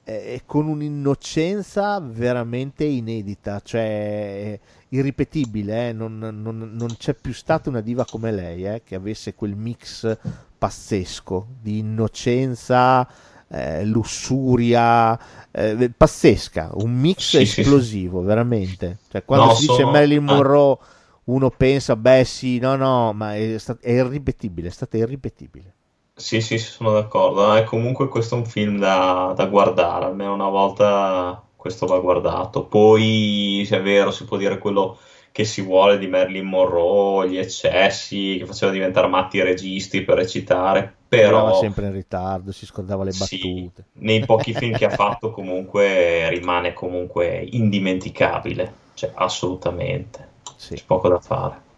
e 0.05 0.43
con 0.47 0.67
un'innocenza 0.67 2.01
veramente 2.01 2.85
inedita, 2.85 3.61
cioè 3.65 4.59
irripetibile. 4.89 5.89
Eh? 5.89 5.93
Non, 5.93 6.19
non, 6.19 6.39
non, 6.73 6.97
c'è 6.97 7.15
più 7.15 7.33
stata 7.33 7.69
una 7.69 7.81
diva 7.81 8.05
come 8.05 8.33
lei 8.33 8.67
eh? 8.67 8.83
che 8.85 8.95
avesse 8.95 9.35
quel 9.35 9.55
mix 9.55 10.17
pazzesco 10.61 11.47
di 11.63 11.79
innocenza, 11.79 13.09
eh, 13.49 13.83
lussuria, 13.87 15.19
eh, 15.51 15.91
pazzesca, 15.97 16.73
un 16.75 16.93
mix 16.93 17.39
sì, 17.39 17.61
esplosivo, 17.61 18.21
sì, 18.21 18.27
veramente. 18.27 18.99
Cioè, 19.11 19.25
quando 19.25 19.47
no, 19.47 19.55
si 19.55 19.63
dice 19.63 19.81
sono... 19.81 19.91
Marilyn 19.91 20.29
ah. 20.29 20.35
Monroe, 20.35 20.77
uno 21.25 21.49
pensa, 21.49 21.97
beh 21.97 22.25
sì, 22.25 22.59
no, 22.59 22.77
no, 22.77 23.15
ma 23.15 23.35
è, 23.35 23.57
stat- 23.57 23.83
è 23.83 23.93
irripetibile, 23.93 24.69
è 24.69 24.71
stata 24.71 24.99
irripetibile. 24.99 25.75
Sì, 26.15 26.43
sì, 26.43 26.59
sono 26.59 26.93
d'accordo. 26.93 27.57
E 27.57 27.65
comunque 27.65 28.09
questo 28.09 28.35
è 28.35 28.39
un 28.39 28.45
film 28.45 28.79
da, 28.79 29.33
da 29.35 29.47
guardare, 29.47 30.05
almeno 30.05 30.35
una 30.35 30.51
volta 30.51 31.43
questo 31.57 31.87
va 31.87 31.99
guardato. 31.99 32.65
Poi, 32.65 33.65
se 33.67 33.79
è 33.79 33.83
vero, 33.83 34.11
si 34.11 34.25
può 34.25 34.37
dire 34.37 34.59
quello 34.59 34.99
che 35.33 35.45
si 35.45 35.63
vuole 35.63 35.99
di 35.99 36.09
Marilyn 36.09 36.47
Monroe, 36.47 37.29
gli 37.29 37.39
eccessi, 37.39 38.37
che 38.39 38.47
faceva 38.47 38.73
diventare 38.73 39.07
matti 39.07 39.37
i 39.37 39.43
registi 39.43 40.03
per 40.03 40.17
recitare, 40.17 40.93
però... 41.09 41.47
Era 41.47 41.55
sempre 41.57 41.87
in 41.87 41.93
ritardo, 41.93 42.51
si 42.53 42.67
scordava 42.67 43.05
le 43.05 43.13
battute. 43.13 43.27
Sì, 43.37 43.71
nei 43.95 44.25
pochi 44.25 44.53
film 44.53 44.77
che 44.77 44.87
ha 44.87 44.91
fatto 44.95 45.31
comunque 45.31 46.29
rimane 46.31 46.73
comunque 46.73 47.47
indimenticabile, 47.49 48.73
cioè 48.95 49.13
assolutamente, 49.15 50.29
sì. 50.57 50.75
c'è 50.75 50.83
poco 50.85 51.09
da 51.09 51.21
fare. 51.21 51.69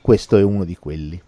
Questo 0.00 0.36
è 0.36 0.42
uno 0.42 0.64
di 0.64 0.76
quelli. 0.76 1.20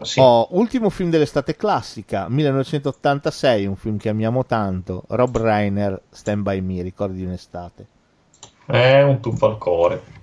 Sì. 0.00 0.18
Oh, 0.18 0.48
ultimo 0.50 0.90
film 0.90 1.10
dell'estate 1.10 1.54
classica, 1.54 2.28
1986, 2.28 3.66
un 3.66 3.76
film 3.76 3.98
che 3.98 4.08
amiamo 4.08 4.44
tanto, 4.44 5.04
Rob 5.10 5.38
Reiner, 5.38 6.00
Stand 6.10 6.42
By 6.42 6.60
Me, 6.60 6.82
ricordi 6.82 7.18
di 7.18 7.24
un'estate. 7.24 7.86
È 8.66 9.00
un 9.02 9.20
tuffo 9.20 9.46
al 9.46 9.58
cuore 9.58 10.20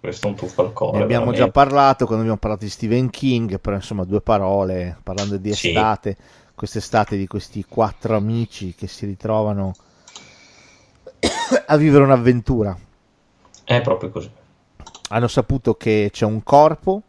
questo 0.00 0.26
è 0.26 0.30
un 0.30 0.36
tuffo 0.36 0.62
al 0.62 0.72
cuore. 0.72 0.96
Ne 0.96 1.04
abbiamo 1.04 1.26
veramente. 1.26 1.46
già 1.46 1.50
parlato 1.52 2.04
quando 2.06 2.22
abbiamo 2.22 2.40
parlato 2.40 2.64
di 2.64 2.70
Stephen 2.70 3.10
King, 3.10 3.60
però 3.60 3.76
insomma 3.76 4.04
due 4.04 4.22
parole, 4.22 4.96
parlando 5.02 5.36
di 5.36 5.50
estate, 5.50 6.16
sì. 6.18 6.52
quest'estate 6.54 7.18
di 7.18 7.26
questi 7.26 7.64
quattro 7.68 8.16
amici 8.16 8.74
che 8.74 8.86
si 8.86 9.04
ritrovano 9.04 9.74
a 11.66 11.76
vivere 11.76 12.02
un'avventura. 12.04 12.76
È 13.62 13.80
proprio 13.82 14.10
così. 14.10 14.30
Hanno 15.10 15.28
saputo 15.28 15.74
che 15.74 16.08
c'è 16.10 16.24
un 16.24 16.42
corpo 16.42 17.02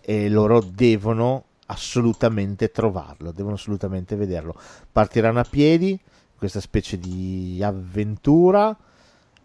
e 0.00 0.30
loro 0.30 0.60
devono 0.60 1.44
assolutamente 1.66 2.70
trovarlo, 2.70 3.32
devono 3.32 3.56
assolutamente 3.56 4.16
vederlo. 4.16 4.54
Partiranno 4.90 5.40
a 5.40 5.46
piedi, 5.48 6.00
questa 6.38 6.60
specie 6.60 6.98
di 6.98 7.60
avventura 7.62 8.74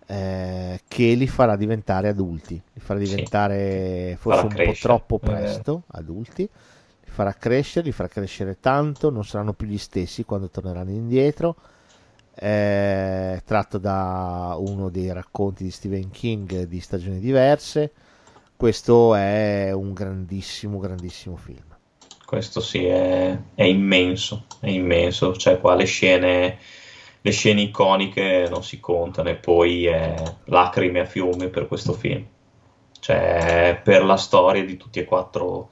eh, 0.07 0.81
che 0.87 1.13
li 1.13 1.27
farà 1.27 1.55
diventare 1.55 2.09
adulti, 2.09 2.61
li 2.73 2.79
farà 2.79 2.99
diventare 2.99 4.11
sì, 4.11 4.17
forse 4.17 4.47
farà 4.49 4.63
un 4.63 4.65
po' 4.65 4.79
troppo 4.79 5.15
eh. 5.15 5.19
presto 5.19 5.83
eh. 5.85 5.97
adulti, 5.97 6.41
li 6.41 7.11
farà 7.11 7.33
crescere, 7.33 7.85
li 7.85 7.91
farà 7.91 8.09
crescere 8.09 8.57
tanto, 8.59 9.09
non 9.09 9.23
saranno 9.23 9.53
più 9.53 9.67
gli 9.67 9.77
stessi 9.77 10.23
quando 10.23 10.49
torneranno 10.49 10.91
indietro. 10.91 11.55
È 12.35 13.39
tratto 13.45 13.77
da 13.77 14.55
uno 14.57 14.89
dei 14.89 15.13
racconti 15.13 15.63
di 15.63 15.69
Stephen 15.69 16.09
King 16.09 16.63
di 16.63 16.79
stagioni 16.79 17.19
diverse. 17.19 17.91
Questo 18.55 19.13
è 19.13 19.71
un 19.71 19.93
grandissimo, 19.93 20.79
grandissimo 20.79 21.35
film. 21.35 21.75
Questo 22.25 22.61
sì, 22.61 22.85
è, 22.85 23.37
è 23.53 23.63
immenso, 23.63 24.45
è 24.59 24.69
immenso. 24.69 25.35
Cioè, 25.35 25.59
qua 25.59 25.75
le 25.75 25.85
scene 25.85 26.57
le 27.25 27.31
scene 27.31 27.61
iconiche 27.61 28.47
non 28.49 28.63
si 28.63 28.81
contano 28.81 29.29
e 29.29 29.35
poi 29.35 29.85
è 29.85 30.13
lacrime 30.45 30.99
a 30.99 31.05
fiume 31.05 31.47
per 31.47 31.67
questo 31.67 31.93
film. 31.93 32.27
Cioè, 32.99 33.79
per 33.81 34.03
la 34.03 34.17
storia 34.17 34.63
di 34.65 34.75
tutti 34.75 34.99
e 34.99 35.05
quattro 35.05 35.69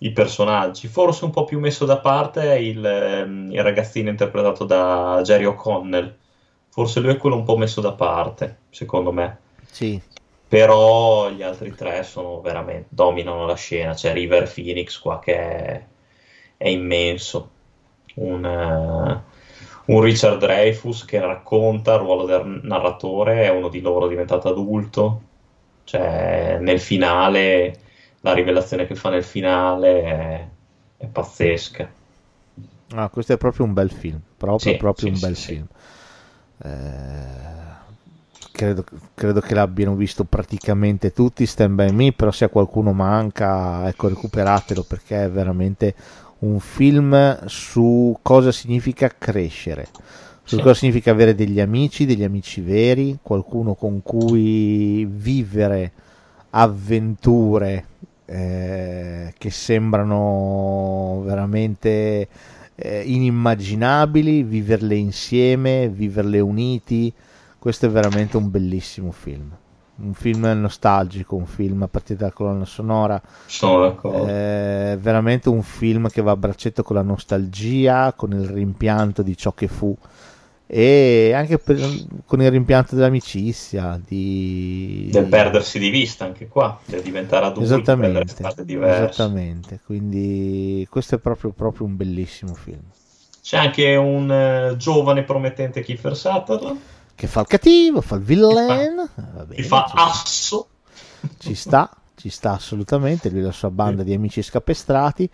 i 0.00 0.12
personaggi. 0.12 0.88
Forse 0.88 1.24
un 1.24 1.30
po' 1.30 1.44
più 1.44 1.58
messo 1.58 1.86
da 1.86 1.98
parte 1.98 2.58
il, 2.58 2.84
ehm, 2.84 3.50
il 3.50 3.62
ragazzino 3.62 4.10
interpretato 4.10 4.64
da 4.64 5.20
Jerry 5.22 5.46
O'Connell. 5.46 6.14
Forse 6.68 7.00
lui 7.00 7.12
è 7.12 7.16
quello 7.16 7.36
un 7.36 7.44
po' 7.44 7.56
messo 7.56 7.80
da 7.80 7.92
parte, 7.92 8.58
secondo 8.68 9.10
me. 9.10 9.38
Sì. 9.70 9.98
Però 10.48 11.30
gli 11.30 11.42
altri 11.42 11.74
tre 11.74 12.02
sono 12.02 12.42
veramente 12.42 12.88
dominano 12.90 13.46
la 13.46 13.56
scena. 13.56 13.94
C'è 13.94 14.12
River 14.12 14.52
Phoenix 14.52 14.98
qua 14.98 15.18
che 15.18 15.34
è, 15.34 15.86
è 16.58 16.68
immenso. 16.68 17.50
Un, 18.16 18.44
uh, 18.44 19.29
un 19.86 20.00
Richard 20.00 20.38
Dreyfus 20.38 21.04
che 21.04 21.20
racconta 21.20 21.94
il 21.94 22.00
ruolo 22.00 22.24
del 22.24 22.60
narratore, 22.62 23.44
è 23.44 23.50
uno 23.50 23.68
di 23.68 23.80
loro 23.80 24.06
diventato 24.06 24.48
adulto, 24.48 25.22
cioè 25.84 26.58
nel 26.60 26.80
finale, 26.80 27.78
la 28.20 28.32
rivelazione 28.32 28.86
che 28.86 28.94
fa 28.94 29.10
nel 29.10 29.24
finale 29.24 30.02
è, 30.02 30.48
è 30.98 31.06
pazzesca. 31.06 31.90
Ah, 32.94 33.08
questo 33.08 33.32
è 33.32 33.36
proprio 33.36 33.66
un 33.66 33.72
bel 33.72 33.90
film, 33.90 34.20
proprio, 34.36 34.72
sì, 34.72 34.76
proprio 34.76 35.14
sì, 35.14 35.14
un 35.14 35.28
bel 35.28 35.36
sì, 35.36 35.46
film. 35.46 35.66
Eh, 36.62 37.60
credo, 38.50 38.84
credo, 39.14 39.40
che 39.40 39.54
l'abbiano 39.54 39.94
visto 39.94 40.24
praticamente 40.24 41.12
tutti, 41.12 41.46
Stand 41.46 41.74
By 41.74 41.90
Me, 41.92 42.12
però 42.12 42.30
se 42.30 42.44
a 42.44 42.48
qualcuno 42.48 42.92
manca, 42.92 43.88
ecco, 43.88 44.08
recuperatelo 44.08 44.82
perché 44.82 45.24
è 45.24 45.30
veramente 45.30 45.94
un 46.40 46.60
film 46.60 47.46
su 47.46 48.16
cosa 48.22 48.52
significa 48.52 49.10
crescere, 49.16 49.88
su 50.42 50.56
sì. 50.56 50.62
cosa 50.62 50.74
significa 50.74 51.10
avere 51.10 51.34
degli 51.34 51.60
amici, 51.60 52.06
degli 52.06 52.24
amici 52.24 52.60
veri, 52.60 53.18
qualcuno 53.22 53.74
con 53.74 54.02
cui 54.02 55.06
vivere 55.10 55.92
avventure 56.50 57.86
eh, 58.24 59.34
che 59.36 59.50
sembrano 59.50 61.22
veramente 61.24 62.28
eh, 62.74 63.02
inimmaginabili, 63.04 64.42
viverle 64.42 64.94
insieme, 64.94 65.88
viverle 65.88 66.40
uniti. 66.40 67.12
Questo 67.58 67.86
è 67.86 67.90
veramente 67.90 68.36
un 68.38 68.50
bellissimo 68.50 69.10
film 69.12 69.54
un 70.02 70.14
film 70.14 70.44
nostalgico, 70.60 71.36
un 71.36 71.46
film 71.46 71.82
a 71.82 71.88
partire 71.88 72.18
dalla 72.18 72.32
colonna 72.32 72.64
sonora. 72.64 73.20
Sono 73.46 73.82
d'accordo. 73.82 74.26
È 74.26 74.96
veramente 75.00 75.48
un 75.48 75.62
film 75.62 76.08
che 76.08 76.22
va 76.22 76.32
a 76.32 76.36
braccetto 76.36 76.82
con 76.82 76.96
la 76.96 77.02
nostalgia, 77.02 78.12
con 78.14 78.32
il 78.32 78.46
rimpianto 78.46 79.22
di 79.22 79.36
ciò 79.36 79.52
che 79.52 79.68
fu 79.68 79.96
e 80.72 81.32
anche 81.34 81.58
per, 81.58 81.80
con 82.24 82.40
il 82.40 82.48
rimpianto 82.48 82.94
dell'amicizia, 82.94 84.00
di... 84.06 85.08
del 85.10 85.26
perdersi 85.26 85.80
di 85.80 85.90
vista 85.90 86.24
anche 86.24 86.46
qua, 86.46 86.78
del 86.84 87.02
diventare 87.02 87.46
adulti, 87.46 87.64
esattamente, 87.64 88.36
esattamente. 88.38 89.80
Quindi 89.84 90.86
questo 90.88 91.16
è 91.16 91.18
proprio, 91.18 91.50
proprio 91.50 91.88
un 91.88 91.96
bellissimo 91.96 92.54
film. 92.54 92.82
C'è 93.42 93.56
anche 93.56 93.96
un 93.96 94.30
uh, 94.30 94.76
giovane 94.76 95.24
promettente 95.24 95.82
Kiefer 95.82 96.16
Sutherland 96.16 96.78
che 97.20 97.26
fa 97.26 97.40
il 97.40 97.46
cattivo, 97.48 98.00
fa 98.00 98.14
il 98.14 98.22
villain, 98.22 99.06
che 99.50 99.62
fa 99.62 99.92
asso. 99.94 100.68
Ci 101.36 101.54
sta, 101.54 101.94
ci 102.14 102.30
sta 102.30 102.52
assolutamente, 102.52 103.28
lui 103.28 103.40
e 103.40 103.42
la 103.42 103.52
sua 103.52 103.70
banda 103.70 104.02
di 104.02 104.14
amici 104.14 104.40
scapestrati. 104.40 105.28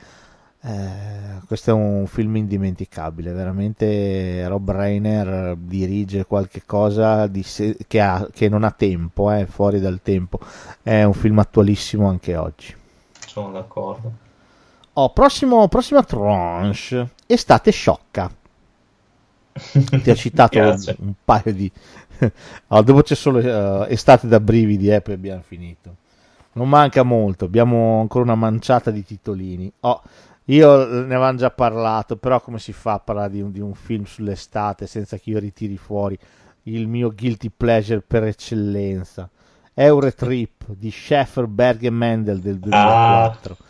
Eh, 0.62 1.40
questo 1.46 1.70
è 1.70 1.72
un 1.72 2.08
film 2.08 2.34
indimenticabile, 2.34 3.30
veramente 3.30 4.48
Rob 4.48 4.68
Reiner 4.68 5.54
dirige 5.56 6.24
qualche 6.24 6.62
cosa 6.66 7.30
se- 7.42 7.76
che, 7.86 8.00
ha, 8.00 8.26
che, 8.32 8.48
non 8.48 8.64
ha 8.64 8.72
tempo, 8.72 9.30
eh, 9.30 9.46
fuori 9.46 9.78
dal 9.78 10.00
tempo. 10.02 10.40
È 10.82 11.04
un 11.04 11.14
film 11.14 11.38
attualissimo 11.38 12.08
anche 12.08 12.34
oggi. 12.34 12.74
Sono 13.28 13.52
d'accordo. 13.52 14.12
Oh, 14.94 15.12
prossimo, 15.12 15.68
prossima 15.68 16.02
tranche, 16.02 17.10
estate 17.26 17.70
sciocca 17.70 18.28
ti 20.02 20.10
ho 20.10 20.14
citato 20.14 20.58
un 20.58 21.14
paio 21.24 21.52
di 21.52 21.70
allora, 22.68 22.86
dopo 22.86 23.02
c'è 23.02 23.14
solo 23.14 23.38
uh, 23.38 23.84
estate 23.88 24.26
da 24.26 24.40
brividi 24.40 24.88
e 24.88 24.94
eh, 24.94 25.00
poi 25.00 25.14
abbiamo 25.14 25.42
finito. 25.46 25.96
Non 26.52 26.68
manca 26.68 27.02
molto 27.02 27.44
abbiamo 27.44 28.00
ancora 28.00 28.24
una 28.24 28.34
manciata 28.34 28.90
di 28.90 29.04
titolini. 29.04 29.70
Oh, 29.80 30.02
io 30.44 30.86
ne 30.86 31.14
avevamo 31.14 31.36
già 31.36 31.50
parlato 31.50 32.16
però 32.16 32.40
come 32.40 32.58
si 32.58 32.72
fa 32.72 32.94
a 32.94 33.00
parlare 33.00 33.30
di 33.30 33.40
un, 33.40 33.50
di 33.50 33.60
un 33.60 33.74
film 33.74 34.04
sull'estate 34.04 34.86
senza 34.86 35.18
che 35.18 35.30
io 35.30 35.38
ritiri 35.38 35.76
fuori 35.76 36.18
il 36.64 36.86
mio 36.88 37.12
guilty 37.14 37.50
pleasure 37.54 38.02
per 38.06 38.24
eccellenza? 38.24 39.28
Eurotrip 39.74 40.68
di 40.68 40.90
Scheffer, 40.90 41.46
Berg 41.46 41.82
e 41.82 41.90
Mendel 41.90 42.40
del 42.40 42.58
2004 42.58 43.56
ah 43.58 43.64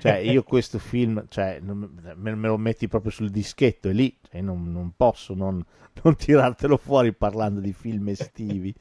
cioè, 0.00 0.14
io 0.16 0.42
questo 0.42 0.78
film, 0.78 1.24
cioè, 1.28 1.60
me, 1.60 2.32
lo 2.32 2.58
metti 2.58 2.88
proprio 2.88 3.12
sul 3.12 3.30
dischetto 3.30 3.88
e 3.88 3.92
lì 3.92 4.16
cioè, 4.28 4.40
non, 4.40 4.72
non, 4.72 4.92
posso 4.96 5.34
non, 5.34 5.64
non, 6.02 6.16
tirartelo 6.16 6.76
fuori 6.76 7.12
parlando 7.12 7.60
di 7.60 7.72
film 7.72 8.08
estivi. 8.08 8.74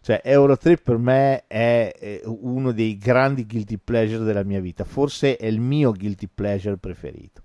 Cioè, 0.00 0.20
Eurotrip 0.24 0.82
per 0.82 0.98
me 0.98 1.44
è, 1.46 1.94
è, 1.98 2.20
uno 2.24 2.72
dei 2.72 2.98
grandi 2.98 3.46
guilty 3.46 3.78
pleasure 3.82 4.24
della 4.24 4.42
mia 4.42 4.60
vita, 4.60 4.84
forse 4.84 5.36
è 5.36 5.46
il 5.46 5.60
mio 5.60 5.92
guilty 5.92 6.28
pleasure 6.32 6.76
preferito. 6.76 7.42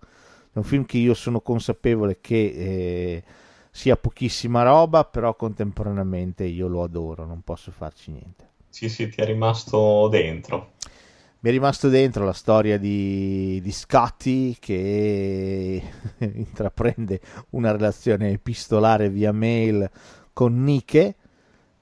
È 0.51 0.57
un 0.57 0.63
film 0.63 0.83
che 0.85 0.97
io 0.97 1.13
sono 1.13 1.41
consapevole 1.41 2.17
che 2.19 2.35
eh, 2.35 3.23
sia 3.69 3.95
pochissima 3.95 4.63
roba, 4.63 5.05
però 5.05 5.35
contemporaneamente 5.35 6.43
io 6.43 6.67
lo 6.67 6.83
adoro, 6.83 7.25
non 7.25 7.43
posso 7.43 7.71
farci 7.71 8.11
niente. 8.11 8.47
Sì, 8.67 8.89
sì, 8.89 9.07
ti 9.09 9.21
è 9.21 9.25
rimasto 9.25 10.07
dentro 10.09 10.73
mi 11.41 11.49
è 11.49 11.53
rimasto 11.53 11.87
dentro 11.87 12.25
la 12.25 12.33
storia 12.33 12.77
di, 12.77 13.61
di 13.63 13.71
Scotty 13.71 14.57
che 14.59 15.81
intraprende 16.19 17.21
una 17.51 17.71
relazione 17.71 18.31
epistolare 18.31 19.09
via 19.09 19.31
mail 19.31 19.89
con 20.33 20.61
Nike 20.63 21.15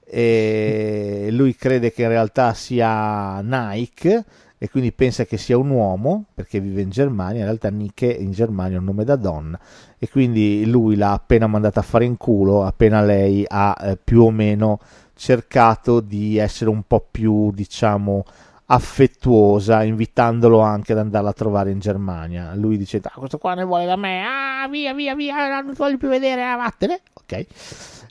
e 0.04 1.28
lui 1.32 1.56
crede 1.56 1.92
che 1.92 2.02
in 2.02 2.08
realtà 2.08 2.54
sia 2.54 3.40
Nike 3.40 4.24
e 4.58 4.70
quindi 4.70 4.92
pensa 4.92 5.24
che 5.24 5.36
sia 5.36 5.58
un 5.58 5.70
uomo 5.70 6.26
perché 6.34 6.60
vive 6.60 6.80
in 6.80 6.90
Germania, 6.90 7.40
in 7.40 7.46
realtà 7.46 7.68
Nike 7.68 8.06
in 8.06 8.30
Germania 8.30 8.76
è 8.76 8.78
un 8.78 8.84
nome 8.84 9.04
da 9.04 9.16
donna. 9.16 9.58
E 9.98 10.08
quindi 10.08 10.64
lui 10.66 10.94
l'ha 10.94 11.12
appena 11.12 11.48
mandata 11.48 11.80
a 11.80 11.84
fare 11.84 12.04
in 12.04 12.16
culo 12.16 12.64
appena 12.64 13.02
lei 13.02 13.44
ha 13.46 13.76
eh, 13.80 13.96
più 13.96 14.22
o 14.22 14.30
meno 14.30 14.78
cercato 15.14 15.98
di 15.98 16.36
essere 16.36 16.70
un 16.70 16.84
po' 16.86 17.04
più 17.10 17.50
diciamo 17.50 18.24
affettuosa, 18.70 19.82
invitandolo 19.82 20.60
anche 20.60 20.92
ad 20.92 20.98
andarla 20.98 21.30
a 21.30 21.34
trovare 21.34 21.70
in 21.70 21.78
Germania. 21.78 22.54
Lui 22.54 22.76
dice: 22.76 23.00
ah, 23.02 23.12
Questo 23.14 23.38
qua 23.38 23.54
ne 23.54 23.64
vuole 23.64 23.86
da 23.86 23.96
me, 23.96 24.22
ah, 24.22 24.68
via, 24.68 24.92
via, 24.92 25.14
via, 25.14 25.60
non 25.60 25.72
ti 25.72 25.78
voglio 25.78 25.96
più 25.96 26.08
vedere, 26.08 26.44
ah, 26.44 26.56
vattene. 26.56 27.00
Ok. 27.14 27.46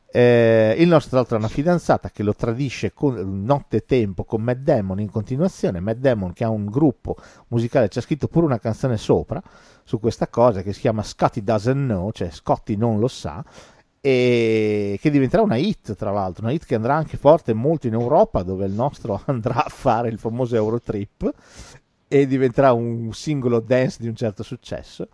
Eh, 0.09 0.75
il 0.79 0.87
nostro 0.87 1.09
tra 1.09 1.19
l'altro 1.19 1.35
è 1.35 1.39
una 1.39 1.49
fidanzata 1.49 2.09
che 2.09 2.23
lo 2.23 2.33
tradisce 2.33 2.93
con, 2.93 3.43
notte 3.43 3.77
e 3.77 3.85
tempo 3.85 4.23
con 4.23 4.41
Matt 4.41 4.59
Damon 4.59 4.99
in 4.99 5.11
continuazione. 5.11 5.79
Matt 5.79 5.97
Damon 5.97 6.33
che 6.33 6.43
ha 6.43 6.49
un 6.49 6.65
gruppo 6.65 7.17
musicale, 7.49 7.87
c'è 7.87 8.01
scritto 8.01 8.27
pure 8.27 8.45
una 8.45 8.59
canzone 8.59 8.97
sopra 8.97 9.41
su 9.83 9.99
questa 9.99 10.27
cosa 10.27 10.63
che 10.63 10.73
si 10.73 10.79
chiama 10.79 11.03
Scotty 11.03 11.43
Doesn't 11.43 11.85
Know, 11.85 12.11
cioè 12.11 12.31
Scotty 12.31 12.75
non 12.75 12.99
lo 12.99 13.07
sa 13.07 13.43
e 14.01 14.97
che 15.01 15.09
diventerà 15.09 15.41
una 15.41 15.57
hit 15.57 15.95
tra 15.95 16.11
l'altro, 16.11 16.43
una 16.43 16.53
hit 16.53 16.65
che 16.65 16.75
andrà 16.75 16.95
anche 16.95 17.17
forte 17.17 17.53
molto 17.53 17.87
in 17.87 17.93
Europa 17.93 18.43
dove 18.43 18.65
il 18.65 18.73
nostro 18.73 19.21
andrà 19.25 19.65
a 19.65 19.69
fare 19.69 20.09
il 20.09 20.19
famoso 20.19 20.55
Eurotrip 20.55 21.33
e 22.07 22.27
diventerà 22.27 22.71
un 22.71 23.11
singolo 23.13 23.59
dance 23.59 23.97
di 23.99 24.07
un 24.07 24.15
certo 24.15 24.43
successo. 24.43 25.07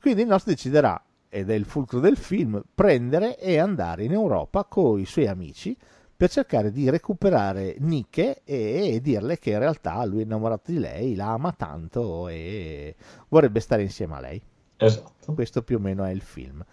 Quindi 0.00 0.22
il 0.22 0.28
nostro 0.28 0.52
deciderà, 0.52 1.02
ed 1.28 1.50
è 1.50 1.54
il 1.54 1.66
fulcro 1.66 2.00
del 2.00 2.16
film, 2.16 2.62
prendere 2.74 3.38
e 3.38 3.58
andare 3.58 4.04
in 4.04 4.12
Europa 4.12 4.64
con 4.64 4.98
i 4.98 5.04
suoi 5.04 5.26
amici 5.26 5.76
per 6.16 6.30
cercare 6.30 6.70
di 6.70 6.90
recuperare 6.90 7.76
Nike 7.78 8.42
e, 8.44 8.94
e 8.94 9.00
dirle 9.00 9.38
che 9.38 9.52
in 9.52 9.58
realtà 9.58 10.04
lui 10.04 10.20
è 10.20 10.24
innamorato 10.24 10.70
di 10.70 10.78
lei, 10.78 11.14
la 11.14 11.28
ama 11.28 11.52
tanto 11.52 12.28
e 12.28 12.94
vorrebbe 13.28 13.60
stare 13.60 13.82
insieme 13.82 14.16
a 14.16 14.20
lei. 14.20 14.42
Esatto. 14.76 15.32
Questo 15.34 15.62
più 15.62 15.76
o 15.76 15.80
meno 15.80 16.04
è 16.04 16.10
il 16.10 16.20
film. 16.20 16.64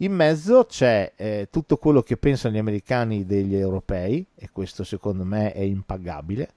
In 0.00 0.12
mezzo 0.12 0.64
c'è 0.64 1.12
eh, 1.16 1.48
tutto 1.50 1.76
quello 1.76 2.02
che 2.02 2.16
pensano 2.16 2.54
gli 2.54 2.58
americani 2.58 3.26
degli 3.26 3.56
europei, 3.56 4.24
e 4.36 4.48
questo 4.52 4.84
secondo 4.84 5.24
me 5.24 5.52
è 5.52 5.60
impagabile. 5.60 6.50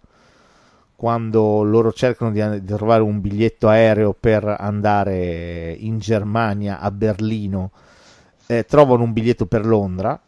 Quando 0.95 1.63
loro 1.63 1.91
cercano 1.91 2.31
di, 2.31 2.61
di 2.61 2.76
trovare 2.76 3.01
un 3.01 3.19
biglietto 3.19 3.68
aereo 3.68 4.13
per 4.13 4.45
andare 4.45 5.72
in 5.72 5.97
Germania, 5.97 6.80
a 6.80 6.91
Berlino, 6.91 7.72
eh, 8.45 8.63
trovano 8.65 9.01
un 9.01 9.11
biglietto 9.11 9.47
per 9.47 9.65
Londra 9.65 10.22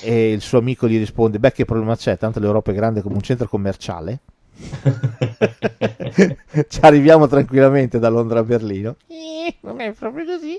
e 0.00 0.32
il 0.32 0.40
suo 0.40 0.56
amico 0.56 0.88
gli 0.88 0.96
risponde: 0.96 1.38
Beh, 1.38 1.52
che 1.52 1.66
problema 1.66 1.96
c'è? 1.96 2.16
Tanto 2.16 2.40
l'Europa 2.40 2.70
è 2.70 2.74
grande 2.74 3.02
come 3.02 3.16
un 3.16 3.20
centro 3.20 3.46
commerciale. 3.46 4.20
Ci 6.66 6.80
arriviamo 6.80 7.26
tranquillamente 7.26 7.98
da 7.98 8.08
Londra 8.08 8.38
a 8.38 8.44
Berlino. 8.44 8.96
Eh, 9.06 9.54
non 9.60 9.80
è 9.80 9.92
proprio 9.92 10.24
così. 10.24 10.58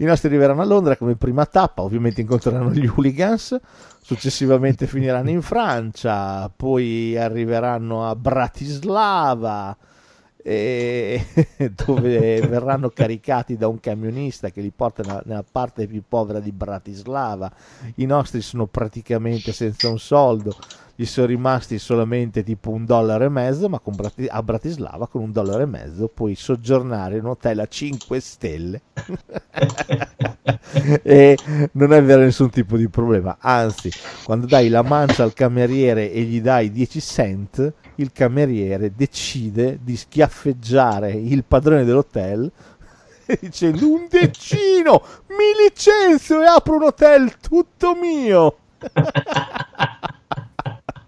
I 0.00 0.04
nostri 0.04 0.28
arriveranno 0.28 0.62
a 0.62 0.64
Londra 0.64 0.96
come 0.96 1.14
prima 1.14 1.44
tappa, 1.44 1.82
ovviamente 1.82 2.22
incontreranno 2.22 2.72
gli 2.72 2.86
hooligans, 2.86 3.60
successivamente 4.00 4.86
finiranno 4.86 5.28
in 5.28 5.42
Francia, 5.42 6.48
poi 6.48 7.18
arriveranno 7.18 8.08
a 8.08 8.16
Bratislava, 8.16 9.76
e 10.42 11.22
dove 11.84 12.40
verranno 12.40 12.88
caricati 12.88 13.58
da 13.58 13.68
un 13.68 13.78
camionista 13.78 14.48
che 14.48 14.62
li 14.62 14.72
porta 14.74 15.02
nella, 15.02 15.22
nella, 15.26 15.44
parte 15.48 15.86
più 15.86 16.02
povera 16.08 16.40
di 16.40 16.50
Bratislava. 16.50 17.52
I 17.96 18.06
nostri 18.06 18.40
sono 18.40 18.66
praticamente 18.66 19.52
senza 19.52 19.90
un 19.90 19.98
soldo, 19.98 20.56
gli 21.00 21.06
sono 21.06 21.28
rimasti 21.28 21.78
solamente 21.78 22.42
tipo 22.42 22.68
un 22.68 22.84
dollaro 22.84 23.24
e 23.24 23.30
mezzo, 23.30 23.70
ma 23.70 23.80
a 24.28 24.42
Bratislava 24.42 25.06
con 25.06 25.22
un 25.22 25.32
dollaro 25.32 25.62
e 25.62 25.66
mezzo 25.66 26.08
puoi 26.08 26.34
soggiornare 26.34 27.16
in 27.16 27.24
un 27.24 27.30
hotel 27.30 27.60
a 27.60 27.66
5 27.66 28.20
stelle 28.20 28.82
e 31.02 31.38
non 31.72 31.94
è 31.94 32.02
vero 32.02 32.20
nessun 32.20 32.50
tipo 32.50 32.76
di 32.76 32.90
problema. 32.90 33.38
Anzi, 33.40 33.90
quando 34.24 34.44
dai 34.44 34.68
la 34.68 34.82
mancia 34.82 35.22
al 35.22 35.32
cameriere 35.32 36.12
e 36.12 36.20
gli 36.20 36.42
dai 36.42 36.70
10 36.70 37.00
cent, 37.00 37.72
il 37.94 38.12
cameriere 38.12 38.92
decide 38.94 39.78
di 39.82 39.96
schiaffeggiare 39.96 41.12
il 41.12 41.44
padrone 41.44 41.84
dell'hotel 41.84 42.52
dicendo 43.40 43.90
un 43.90 44.06
decino 44.06 45.02
mi 45.28 45.66
licenzio 45.66 46.42
e 46.42 46.46
apro 46.46 46.76
un 46.76 46.82
hotel 46.82 47.38
tutto 47.38 47.94
mio 47.94 48.56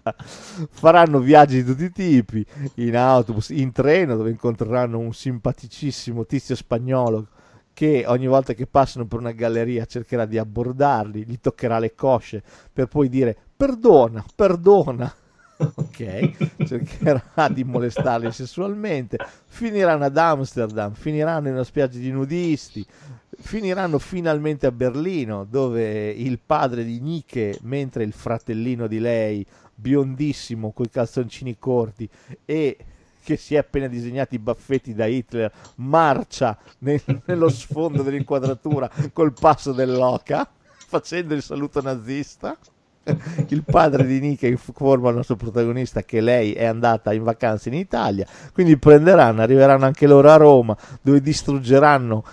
faranno 0.69 1.19
viaggi 1.19 1.63
di 1.63 1.69
tutti 1.69 1.83
i 1.85 1.91
tipi 1.91 2.45
in 2.75 2.95
autobus, 2.95 3.49
in 3.49 3.71
treno 3.71 4.15
dove 4.15 4.29
incontreranno 4.29 4.99
un 4.99 5.13
simpaticissimo 5.13 6.25
tizio 6.25 6.55
spagnolo 6.55 7.27
che 7.73 8.03
ogni 8.05 8.27
volta 8.27 8.53
che 8.53 8.67
passano 8.67 9.07
per 9.07 9.19
una 9.19 9.31
galleria 9.31 9.85
cercherà 9.85 10.25
di 10.25 10.37
abbordarli, 10.37 11.25
gli 11.25 11.39
toccherà 11.39 11.79
le 11.79 11.95
cosce 11.95 12.43
per 12.71 12.87
poi 12.87 13.09
dire 13.09 13.35
perdona, 13.55 14.23
perdona 14.35 15.13
ok, 15.75 16.65
cercherà 16.65 17.47
di 17.49 17.63
molestarli 17.63 18.31
sessualmente, 18.31 19.17
finiranno 19.45 20.05
ad 20.05 20.17
Amsterdam, 20.17 20.93
finiranno 20.93 21.47
in 21.47 21.53
una 21.53 21.63
spiaggia 21.63 21.99
di 21.99 22.11
nudisti, 22.11 22.85
finiranno 23.39 23.99
finalmente 23.99 24.65
a 24.65 24.71
Berlino 24.71 25.45
dove 25.45 26.09
il 26.09 26.39
padre 26.43 26.83
di 26.83 26.99
Nike, 26.99 27.57
mentre 27.61 28.03
il 28.03 28.13
fratellino 28.13 28.87
di 28.87 28.99
lei, 28.99 29.45
biondissimo, 29.73 30.71
coi 30.71 30.89
calzoncini 30.89 31.57
corti 31.57 32.09
e 32.45 32.77
che 33.23 33.37
si 33.37 33.55
è 33.55 33.57
appena 33.57 33.87
disegnati 33.87 34.35
i 34.35 34.39
baffetti 34.39 34.93
da 34.93 35.05
Hitler, 35.05 35.51
marcia 35.75 36.57
nel, 36.79 37.01
nello 37.25 37.49
sfondo 37.49 38.03
dell'inquadratura 38.03 38.89
col 39.13 39.33
passo 39.33 39.71
dell'oca, 39.71 40.47
facendo 40.87 41.33
il 41.33 41.41
saluto 41.41 41.81
nazista. 41.81 42.57
Il 43.47 43.63
padre 43.65 44.05
di 44.05 44.21
Nika 44.21 44.47
informa 44.47 45.09
il 45.09 45.17
nostro 45.17 45.35
protagonista 45.35 46.03
che 46.03 46.21
lei 46.21 46.53
è 46.53 46.63
andata 46.63 47.11
in 47.11 47.23
vacanza 47.23 47.67
in 47.67 47.75
Italia, 47.75 48.25
quindi 48.53 48.77
prenderanno, 48.77 49.41
arriveranno 49.41 49.83
anche 49.83 50.07
loro 50.07 50.29
a 50.29 50.37
Roma, 50.37 50.77
dove 51.01 51.19
distruggeranno 51.19 52.23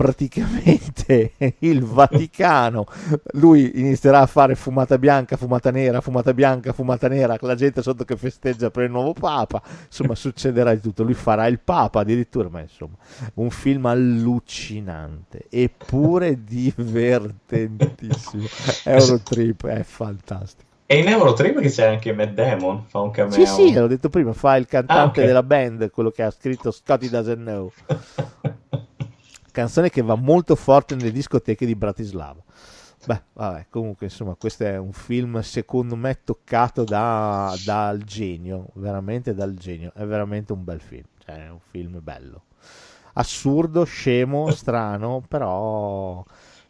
praticamente 0.00 1.34
il 1.60 1.84
Vaticano. 1.84 2.86
Lui 3.32 3.72
inizierà 3.74 4.20
a 4.20 4.26
fare 4.26 4.54
fumata 4.54 4.96
bianca, 4.96 5.36
fumata 5.36 5.70
nera, 5.70 6.00
fumata 6.00 6.32
bianca, 6.32 6.72
fumata 6.72 7.06
nera, 7.06 7.36
la 7.38 7.54
gente 7.54 7.82
sotto 7.82 8.04
che 8.04 8.16
festeggia 8.16 8.70
per 8.70 8.84
il 8.84 8.90
nuovo 8.90 9.12
Papa. 9.12 9.60
Insomma, 9.84 10.14
succederà 10.20 10.72
di 10.72 10.80
tutto. 10.80 11.02
Lui 11.02 11.12
farà 11.12 11.46
il 11.48 11.58
Papa 11.58 12.00
addirittura, 12.00 12.48
ma 12.48 12.60
insomma, 12.60 12.94
un 13.34 13.50
film 13.50 13.84
allucinante 13.84 15.44
eppure 15.50 16.44
divertentissimo. 16.48 18.46
Eurotrip 18.84 19.66
è 19.66 19.82
fantastico. 19.82 20.68
E 20.86 20.98
in 20.98 21.08
Eurotrip 21.08 21.60
che 21.60 21.68
c'è 21.68 21.84
anche 21.84 22.14
Matt 22.14 22.30
Damon, 22.30 22.84
fa 22.86 23.00
un 23.00 23.10
cameo. 23.10 23.32
Sì, 23.32 23.44
sì, 23.44 23.74
l'ho 23.74 23.86
detto 23.86 24.08
prima, 24.08 24.32
fa 24.32 24.56
il 24.56 24.64
cantante 24.66 25.02
ah, 25.02 25.08
okay. 25.08 25.26
della 25.26 25.42
band, 25.42 25.90
quello 25.90 26.10
che 26.10 26.22
ha 26.22 26.30
scritto 26.30 26.70
Scotty 26.70 27.10
Doesn't 27.10 27.36
Know. 27.36 27.70
Canzone 29.60 29.90
che 29.90 30.02
va 30.02 30.14
molto 30.14 30.56
forte 30.56 30.94
nelle 30.94 31.12
discoteche 31.12 31.66
di 31.66 31.74
Bratislava. 31.74 32.42
Beh, 33.06 33.22
vabbè, 33.32 33.66
comunque, 33.70 34.06
insomma, 34.06 34.34
questo 34.34 34.64
è 34.64 34.76
un 34.76 34.92
film 34.92 35.40
secondo 35.40 35.96
me 35.96 36.20
toccato 36.22 36.84
da, 36.84 37.54
dal 37.64 38.02
genio, 38.02 38.68
veramente 38.74 39.34
dal 39.34 39.54
genio. 39.54 39.92
È 39.94 40.04
veramente 40.04 40.52
un 40.52 40.64
bel 40.64 40.80
film, 40.80 41.04
cioè 41.18 41.46
è 41.46 41.50
un 41.50 41.60
film 41.70 42.00
bello. 42.02 42.44
Assurdo, 43.14 43.84
scemo, 43.84 44.50
strano, 44.52 45.22
però 45.26 46.22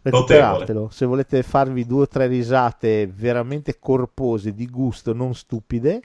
recuperatelo. 0.02 0.88
Se 0.90 1.04
volete 1.04 1.42
farvi 1.42 1.84
due 1.84 2.02
o 2.02 2.08
tre 2.08 2.26
risate 2.26 3.06
veramente 3.08 3.78
corpose, 3.78 4.54
di 4.54 4.66
gusto, 4.68 5.12
non 5.12 5.34
stupide, 5.34 6.00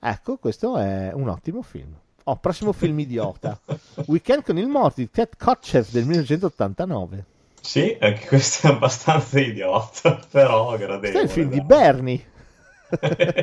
ecco, 0.00 0.38
questo 0.38 0.76
è 0.76 1.12
un 1.14 1.28
ottimo 1.28 1.62
film. 1.62 1.94
Oh, 2.24 2.36
prossimo 2.36 2.72
film 2.72 3.00
idiota. 3.00 3.58
Weekend 4.06 4.44
con 4.44 4.56
il 4.56 4.68
morto 4.68 5.00
di 5.00 5.10
Ted 5.10 5.30
Kotcheff 5.36 5.90
del 5.90 6.04
1989. 6.04 7.24
Sì, 7.60 7.96
anche 8.00 8.26
questo 8.26 8.68
è 8.68 8.70
abbastanza 8.70 9.40
idiota, 9.40 10.20
però 10.30 10.76
gradevole. 10.76 11.00
Questo 11.00 11.18
è 11.18 11.22
il 11.22 11.28
film 11.30 11.48
dai. 11.48 11.58
di 11.58 11.64
Bernie. 11.64 12.30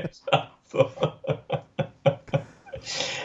esatto. 0.02 1.20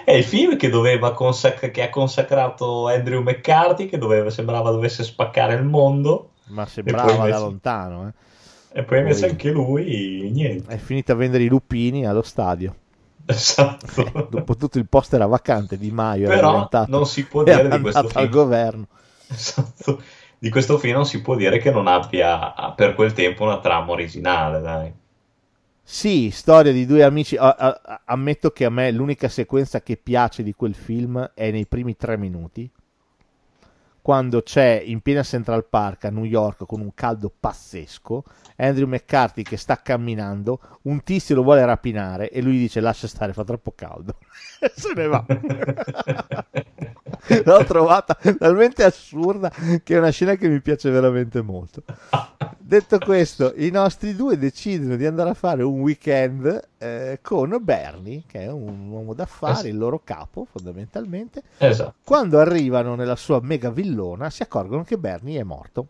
È 0.05 0.12
il 0.12 0.24
film 0.24 0.56
che, 0.56 0.68
doveva 0.68 1.14
consac- 1.14 1.70
che 1.70 1.82
ha 1.82 1.89
consacrato 1.89 2.89
Andrew 2.89 3.22
McCarthy, 3.22 3.86
che 3.86 3.98
doveva, 3.98 4.31
sembrava 4.31 4.70
dovesse 4.70 5.05
spaccare 5.05 5.55
il 5.55 5.64
mondo. 5.64 6.31
Ma 6.47 6.66
sembrava 6.66 7.12
invece... 7.12 7.31
da 7.31 7.39
lontano. 7.39 8.09
Eh. 8.09 8.81
E 8.81 8.82
poi 8.82 8.98
invece 8.98 9.20
poi... 9.20 9.31
anche 9.31 9.51
lui, 9.51 10.31
niente. 10.32 10.74
È 10.74 10.76
finito 10.78 11.12
a 11.12 11.14
vendere 11.14 11.44
i 11.44 11.48
lupini 11.48 12.06
allo 12.06 12.22
stadio. 12.22 12.74
Esatto. 13.34 14.28
Dopo 14.30 14.56
tutto 14.56 14.78
il 14.78 14.86
posto 14.86 15.16
era 15.16 15.26
vacante 15.26 15.78
Di 15.78 15.90
Maio. 15.90 16.28
Però 16.28 16.68
non 16.88 17.06
si 17.06 17.24
può 17.24 17.42
dire 17.44 17.68
di 17.68 17.80
questo 17.80 18.09
film. 18.09 18.24
al 18.24 18.28
governo. 18.28 18.88
Esatto. 19.28 20.02
Di 20.38 20.51
questo 20.51 20.76
film 20.78 20.96
non 20.96 21.06
si 21.06 21.22
può 21.22 21.34
dire 21.34 21.59
che 21.59 21.70
non 21.70 21.86
abbia 21.86 22.52
per 22.76 22.94
quel 22.94 23.12
tempo 23.14 23.44
una 23.44 23.60
trama 23.60 23.92
originale, 23.92 24.60
dai. 24.60 24.92
Sì, 25.82 26.30
storia 26.30 26.72
di 26.72 26.84
due 26.86 27.02
amici. 27.02 27.36
ammetto 27.38 28.51
che 28.51 28.64
a 28.64 28.70
me 28.70 28.90
l'unica 28.90 29.28
sequenza 29.28 29.80
che 29.80 29.96
piace 29.96 30.42
di 30.42 30.55
quel 30.55 30.74
film 30.74 31.30
è 31.34 31.51
nei 31.51 31.66
primi 31.66 31.96
tre 31.96 32.16
minuti 32.18 32.70
quando 34.05 34.43
c'è 34.43 34.82
in 34.85 35.01
piena 35.01 35.22
Central 35.22 35.64
Park 35.64 36.05
a 36.05 36.10
New 36.10 36.24
York 36.24 36.66
con 36.66 36.82
un 36.82 36.93
caldo 36.93 37.32
pazzesco, 37.40 38.22
Andrew 38.56 38.86
McCarthy 38.86 39.43
che 39.43 39.56
sta 39.56 39.81
camminando, 39.81 40.60
un 40.82 41.02
tizio 41.02 41.35
lo 41.35 41.43
vuole 41.43 41.64
rapinare 41.64 42.28
e 42.28 42.43
lui 42.43 42.59
dice 42.59 42.81
lascia 42.81 43.09
stare, 43.09 43.32
fa 43.32 43.44
troppo 43.44 43.72
caldo. 43.74 44.18
e 44.60 44.70
se 44.76 44.93
ne 44.94 45.06
va. 45.06 45.24
L'ho 47.44 47.64
trovata 47.64 48.18
talmente 48.36 48.85
assurda 48.85 49.51
che 49.82 49.94
è 49.94 49.98
una 49.98 50.10
scena 50.10 50.35
che 50.35 50.48
mi 50.48 50.60
piace 50.60 50.90
veramente 50.90 51.40
molto. 51.40 51.82
Detto 52.66 52.99
questo, 52.99 53.53
i 53.57 53.69
nostri 53.69 54.16
due 54.16 54.39
decidono 54.39 54.97
di 54.97 55.05
andare 55.05 55.28
a 55.28 55.35
fare 55.35 55.62
un 55.62 55.81
weekend 55.81 56.69
eh, 56.78 57.19
con 57.20 57.55
Bernie, 57.61 58.23
che 58.27 58.41
è 58.41 58.51
un 58.51 58.89
uomo 58.89 59.12
d'affari, 59.12 59.69
il 59.69 59.77
loro 59.77 60.01
capo 60.03 60.47
fondamentalmente. 60.51 61.43
Esatto. 61.59 61.97
Quando 62.03 62.39
arrivano 62.39 62.95
nella 62.95 63.16
sua 63.16 63.39
mega 63.43 63.69
villona 63.69 64.31
si 64.31 64.43
accorgono 64.43 64.82
che 64.82 64.97
Bernie 64.97 65.41
è 65.41 65.43
morto. 65.43 65.86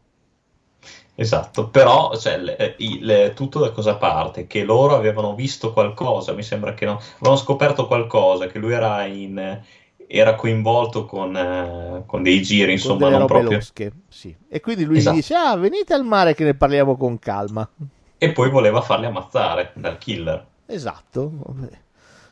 Esatto, 1.15 1.69
però 1.69 2.17
cioè, 2.17 2.39
le, 2.39 2.75
le, 2.77 3.33
tutto 3.35 3.61
da 3.61 3.71
cosa 3.71 3.95
parte? 3.95 4.49
Che 4.49 4.65
loro 4.65 4.97
avevano 4.97 5.37
visto 5.37 5.73
qualcosa, 5.73 6.33
mi 6.33 6.43
sembra 6.43 6.75
che 6.75 6.87
no, 6.87 7.01
avevano 7.19 7.37
scoperto 7.37 7.87
qualcosa, 7.87 8.49
che 8.49 8.59
lui 8.59 8.73
era 8.73 9.05
in 9.05 9.63
era 10.07 10.35
coinvolto 10.35 11.05
con, 11.05 11.37
eh, 11.37 12.03
con 12.07 12.23
dei 12.23 12.43
giri, 12.43 12.73
insomma, 12.73 13.09
non 13.09 13.27
proprio... 13.27 13.53
Losche, 13.53 13.93
sì. 14.09 14.35
E 14.49 14.61
quindi 14.61 14.85
lui 14.85 14.99
esatto. 14.99 15.17
dice, 15.17 15.35
ah, 15.35 15.57
venite 15.57 15.95
al 15.95 16.05
mare 16.05 16.35
che 16.35 16.45
ne 16.45 16.55
parliamo 16.55 16.97
con 16.97 17.19
calma. 17.19 17.69
E 18.17 18.33
poi 18.33 18.51
voleva 18.51 18.81
farli 18.81 19.07
ammazzare 19.07 19.73
dal 19.75 19.99
killer. 19.99 20.47
Esatto, 20.67 21.33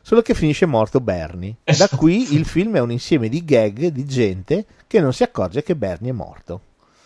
solo 0.01 0.23
che 0.23 0.35
finisce 0.35 0.66
morto 0.66 1.01
Bernie. 1.01 1.57
Esatto. 1.65 1.94
Da 1.94 2.01
qui 2.01 2.35
il 2.35 2.44
film 2.44 2.77
è 2.77 2.81
un 2.81 2.90
insieme 2.90 3.28
di 3.28 3.44
gag 3.44 3.89
di 3.89 4.05
gente 4.07 4.65
che 4.86 5.01
non 5.01 5.12
si 5.12 5.23
accorge 5.23 5.62
che 5.62 5.77
Bernie 5.77 6.11
è 6.11 6.15
morto. 6.15 6.61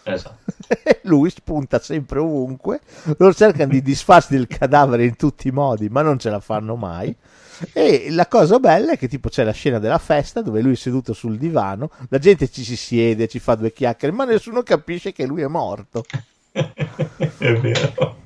Esatto. 0.08 0.52
Lui 1.02 1.30
spunta 1.30 1.80
sempre 1.80 2.20
ovunque, 2.20 2.80
loro 3.18 3.34
cercano 3.34 3.72
di 3.72 3.82
disfarsi 3.82 4.36
del 4.36 4.46
cadavere 4.46 5.04
in 5.04 5.16
tutti 5.16 5.48
i 5.48 5.50
modi, 5.50 5.88
ma 5.88 6.02
non 6.02 6.18
ce 6.18 6.30
la 6.30 6.40
fanno 6.40 6.76
mai. 6.76 7.14
E 7.72 8.08
la 8.10 8.26
cosa 8.26 8.58
bella 8.58 8.92
è 8.92 8.98
che 8.98 9.08
tipo 9.08 9.28
c'è 9.28 9.42
la 9.42 9.52
scena 9.52 9.78
della 9.78 9.98
festa 9.98 10.42
dove 10.42 10.60
lui 10.60 10.72
è 10.72 10.76
seduto 10.76 11.12
sul 11.12 11.38
divano, 11.38 11.90
la 12.08 12.18
gente 12.18 12.50
ci 12.50 12.62
si 12.62 12.76
siede, 12.76 13.28
ci 13.28 13.38
fa 13.38 13.54
due 13.54 13.72
chiacchiere, 13.72 14.14
ma 14.14 14.24
nessuno 14.24 14.62
capisce 14.62 15.12
che 15.12 15.26
lui 15.26 15.42
è 15.42 15.46
morto. 15.46 16.04
è 16.52 17.52
vero. 17.54 18.16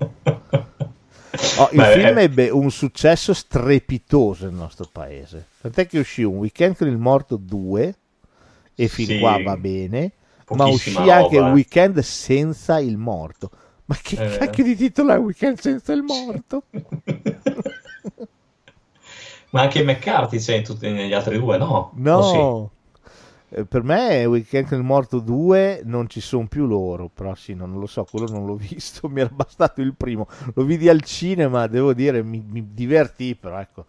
Oh, 1.56 1.68
il 1.70 1.78
Beh, 1.78 1.92
film 1.92 2.18
ebbe 2.18 2.50
un 2.50 2.70
successo 2.70 3.32
strepitoso 3.32 4.44
nel 4.46 4.54
nostro 4.54 4.88
paese. 4.90 5.46
Tant'è 5.60 5.86
che 5.86 6.00
uscì 6.00 6.22
un 6.22 6.36
weekend 6.36 6.76
con 6.76 6.88
il 6.88 6.98
morto 6.98 7.36
2 7.36 7.94
e 8.74 8.88
fin 8.88 9.06
sì, 9.06 9.18
qua 9.18 9.40
va 9.42 9.56
bene, 9.56 10.12
ma 10.50 10.66
uscì 10.66 10.92
roba. 10.92 11.16
anche 11.16 11.36
il 11.36 11.50
weekend 11.52 11.98
senza 12.00 12.78
il 12.78 12.96
morto. 12.96 13.50
Ma 13.90 13.96
che 14.00 14.22
eh. 14.22 14.38
cacchio 14.38 14.62
di 14.62 14.76
titolo 14.76 15.12
è 15.12 15.18
Weekend 15.18 15.58
senza 15.58 15.92
il 15.92 16.02
morto? 16.02 16.62
ma 19.50 19.62
anche 19.62 19.82
McCarthy 19.82 20.38
c'è 20.38 20.54
in 20.54 20.62
tutti 20.62 20.88
negli 20.88 21.12
altri 21.12 21.36
due, 21.38 21.58
no? 21.58 21.90
No. 21.96 22.70
Eh, 23.48 23.64
per 23.64 23.82
me 23.82 24.24
Weekend 24.26 24.68
con 24.68 24.78
il 24.78 24.84
Morto 24.84 25.18
2 25.18 25.80
non 25.84 26.08
ci 26.08 26.20
sono 26.20 26.46
più 26.46 26.66
loro, 26.66 27.10
però 27.12 27.34
sì, 27.34 27.54
non 27.54 27.80
lo 27.80 27.86
so, 27.86 28.06
quello 28.08 28.30
non 28.30 28.46
l'ho 28.46 28.54
visto, 28.70 29.08
mi 29.08 29.22
era 29.22 29.30
bastato 29.32 29.80
il 29.80 29.94
primo. 29.96 30.28
Lo 30.54 30.62
vidi 30.62 30.88
al 30.88 31.02
cinema, 31.02 31.66
devo 31.66 31.92
dire, 31.92 32.22
mi, 32.22 32.44
mi 32.46 32.68
divertì, 32.72 33.34
però 33.34 33.58
ecco, 33.58 33.86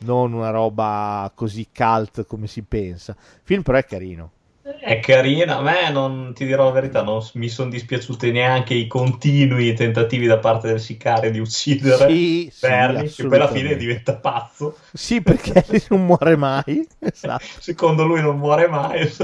non 0.00 0.34
una 0.34 0.50
roba 0.50 1.32
così 1.34 1.66
cult 1.74 2.26
come 2.26 2.46
si 2.46 2.60
pensa. 2.60 3.12
Il 3.16 3.40
film 3.42 3.62
però 3.62 3.78
è 3.78 3.86
carino. 3.86 4.32
È 4.62 5.00
carina, 5.00 5.56
a 5.56 5.62
me 5.62 5.90
non 5.90 6.34
ti 6.34 6.44
dirò 6.44 6.64
la 6.64 6.70
verità, 6.72 7.02
non 7.02 7.26
mi 7.34 7.48
sono 7.48 7.70
dispiaciuti 7.70 8.30
neanche 8.30 8.74
i 8.74 8.86
continui 8.86 9.72
tentativi 9.72 10.26
da 10.26 10.36
parte 10.38 10.68
del 10.68 10.80
sicario 10.80 11.30
di 11.30 11.38
uccidere 11.38 12.10
sì, 12.10 12.52
Bernie, 12.60 13.08
sì, 13.08 13.22
che 13.22 13.28
poi 13.28 13.38
alla 13.38 13.48
fine 13.48 13.74
diventa 13.76 14.16
pazzo. 14.16 14.76
Sì, 14.92 15.22
perché 15.22 15.64
lui 15.68 15.82
non 15.88 16.04
muore 16.04 16.36
mai. 16.36 16.86
Esatto. 16.98 17.42
Secondo 17.58 18.04
lui 18.04 18.20
non 18.20 18.36
muore 18.36 18.68
mai. 18.68 19.10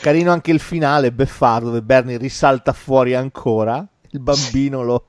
Carino 0.00 0.32
anche 0.32 0.50
il 0.50 0.60
finale, 0.60 1.12
beffardo, 1.12 1.66
dove 1.66 1.82
Bernie 1.82 2.18
risalta 2.18 2.72
fuori 2.72 3.14
ancora, 3.14 3.86
il 4.10 4.18
bambino 4.18 4.82
lo... 4.82 5.06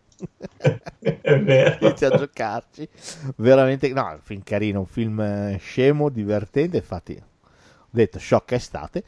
è 1.00 1.40
vero. 1.40 1.78
Inizia 1.88 2.10
a 2.14 2.18
giocarci. 2.18 2.88
Veramente, 3.38 3.88
no, 3.90 4.06
un 4.06 4.20
film 4.22 4.44
carino, 4.44 4.82
un 4.82 4.86
film 4.86 5.20
eh, 5.20 5.58
scemo, 5.60 6.10
divertente, 6.10 6.78
infatti 6.78 7.30
detto 7.92 8.18
sciocca 8.18 8.56
estate. 8.56 9.04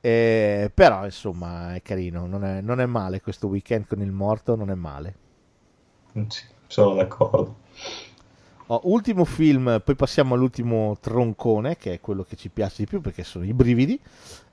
Eh, 0.00 0.70
però 0.74 1.06
insomma 1.06 1.74
è 1.74 1.80
carino, 1.80 2.26
non 2.26 2.44
è, 2.44 2.60
non 2.60 2.78
è, 2.78 2.84
male 2.84 3.22
questo 3.22 3.46
weekend 3.46 3.86
con 3.86 4.02
il 4.02 4.12
morto, 4.12 4.54
non 4.54 4.70
è 4.70 4.74
male. 4.74 5.14
Sì, 6.28 6.44
sono 6.66 6.94
d'accordo. 6.94 7.56
Oh, 8.66 8.80
ultimo 8.84 9.24
film, 9.24 9.80
poi 9.82 9.94
passiamo 9.94 10.34
all'ultimo 10.34 10.96
troncone, 11.00 11.76
che 11.76 11.94
è 11.94 12.00
quello 12.00 12.22
che 12.22 12.36
ci 12.36 12.50
piace 12.50 12.76
di 12.78 12.86
più 12.86 13.00
perché 13.00 13.24
sono 13.24 13.44
i 13.44 13.54
brividi. 13.54 13.98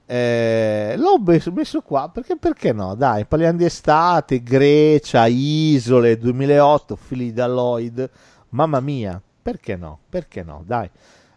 Eh, 0.06 0.96
l'ho 0.98 1.22
messo 1.52 1.82
qua 1.82 2.10
perché, 2.10 2.36
perché 2.36 2.74
no? 2.74 2.96
Dai, 2.96 3.26
parliamo 3.26 3.58
di 3.58 3.66
estate, 3.66 4.44
Grecia, 4.44 5.26
isole, 5.28 6.18
2008, 6.18 6.96
fili 6.96 7.34
da 7.34 7.48
Lloyd. 7.48 8.10
Mamma 8.50 8.80
mia, 8.80 9.22
perché 9.42 9.76
no? 9.76 10.00
Perché 10.10 10.44
no? 10.44 10.64
Dai. 10.66 10.90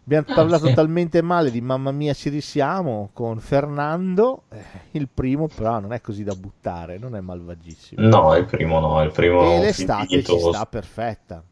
Abbiamo 0.05 0.25
ah, 0.29 0.33
parlato 0.35 0.67
sì. 0.67 0.73
talmente 0.75 1.23
male 1.23 1.49
di 1.49 1.61
Mamma 1.61 1.91
mia 1.91 2.13
ci 2.13 2.29
risiamo 2.29 3.09
con 3.11 3.39
Fernando, 3.39 4.43
eh, 4.51 4.63
il 4.91 5.09
primo 5.11 5.47
però 5.47 5.79
non 5.79 5.93
è 5.93 6.01
così 6.01 6.23
da 6.23 6.35
buttare, 6.35 6.99
non 6.99 7.15
è 7.15 7.21
malvagissimo. 7.21 8.07
No, 8.07 8.35
il 8.35 8.45
primo 8.45 8.79
no, 8.79 9.01
il 9.01 9.11
primo 9.11 9.41
E 9.41 9.61
l'estate 9.61 10.23
ci 10.23 10.39
sta 10.39 10.67
perfetta. 10.67 11.43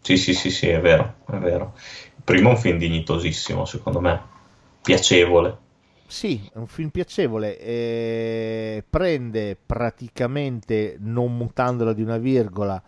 Sì, 0.00 0.16
sì, 0.16 0.34
sì, 0.34 0.50
sì, 0.50 0.66
è 0.68 0.80
vero, 0.80 1.18
è 1.30 1.36
vero. 1.36 1.74
Il 2.16 2.22
primo 2.24 2.48
è 2.48 2.52
un 2.52 2.58
film 2.58 2.78
dignitosissimo, 2.78 3.64
secondo 3.64 4.00
me, 4.00 4.20
piacevole. 4.82 5.56
Sì, 6.08 6.50
è 6.52 6.58
un 6.58 6.66
film 6.66 6.88
piacevole, 6.88 7.56
eh, 7.60 8.84
prende 8.90 9.56
praticamente, 9.64 10.96
non 10.98 11.36
mutandolo 11.36 11.92
di 11.92 12.02
una 12.02 12.18
virgola, 12.18 12.82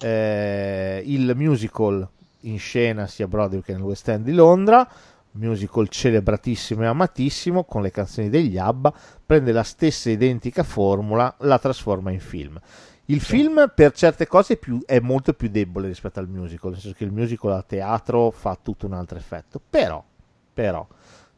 eh, 0.00 1.00
il 1.04 1.32
musical 1.36 2.08
in 2.44 2.58
scena 2.58 3.06
sia 3.06 3.28
Broadway 3.28 3.60
che 3.60 3.72
nel 3.72 3.82
West 3.82 4.08
End 4.08 4.24
di 4.24 4.32
Londra, 4.32 4.88
musical 5.32 5.88
celebratissimo 5.88 6.82
e 6.82 6.86
amatissimo 6.86 7.64
con 7.64 7.82
le 7.82 7.90
canzoni 7.90 8.28
degli 8.28 8.56
ABBA, 8.56 8.92
prende 9.26 9.52
la 9.52 9.62
stessa 9.62 10.10
identica 10.10 10.62
formula, 10.62 11.34
la 11.40 11.58
trasforma 11.58 12.10
in 12.10 12.20
film. 12.20 12.58
Il 13.06 13.20
film 13.20 13.70
per 13.74 13.92
certe 13.92 14.26
cose 14.26 14.54
è, 14.54 14.56
più, 14.56 14.80
è, 14.86 14.98
molto 14.98 15.34
più 15.34 15.48
debole 15.48 15.88
rispetto 15.88 16.20
al 16.20 16.28
musical, 16.28 16.70
nel 16.70 16.80
senso 16.80 16.96
che 16.96 17.04
il 17.04 17.12
musical 17.12 17.52
a 17.52 17.62
teatro 17.62 18.30
fa 18.30 18.58
tutto 18.60 18.86
un 18.86 18.94
altro 18.94 19.18
effetto, 19.18 19.60
però, 19.68 20.02
però 20.54 20.86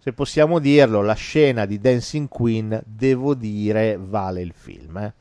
se 0.06 0.12
possiamo 0.12 0.60
dirlo, 0.60 1.02
la 1.02 1.14
scena 1.14 1.66
di 1.66 1.80
Dancing 1.80 2.28
Queen, 2.28 2.80
devo 2.86 3.34
dire, 3.34 3.98
vale 4.00 4.40
il 4.40 4.52
film. 4.54 4.98
Eh. 4.98 5.12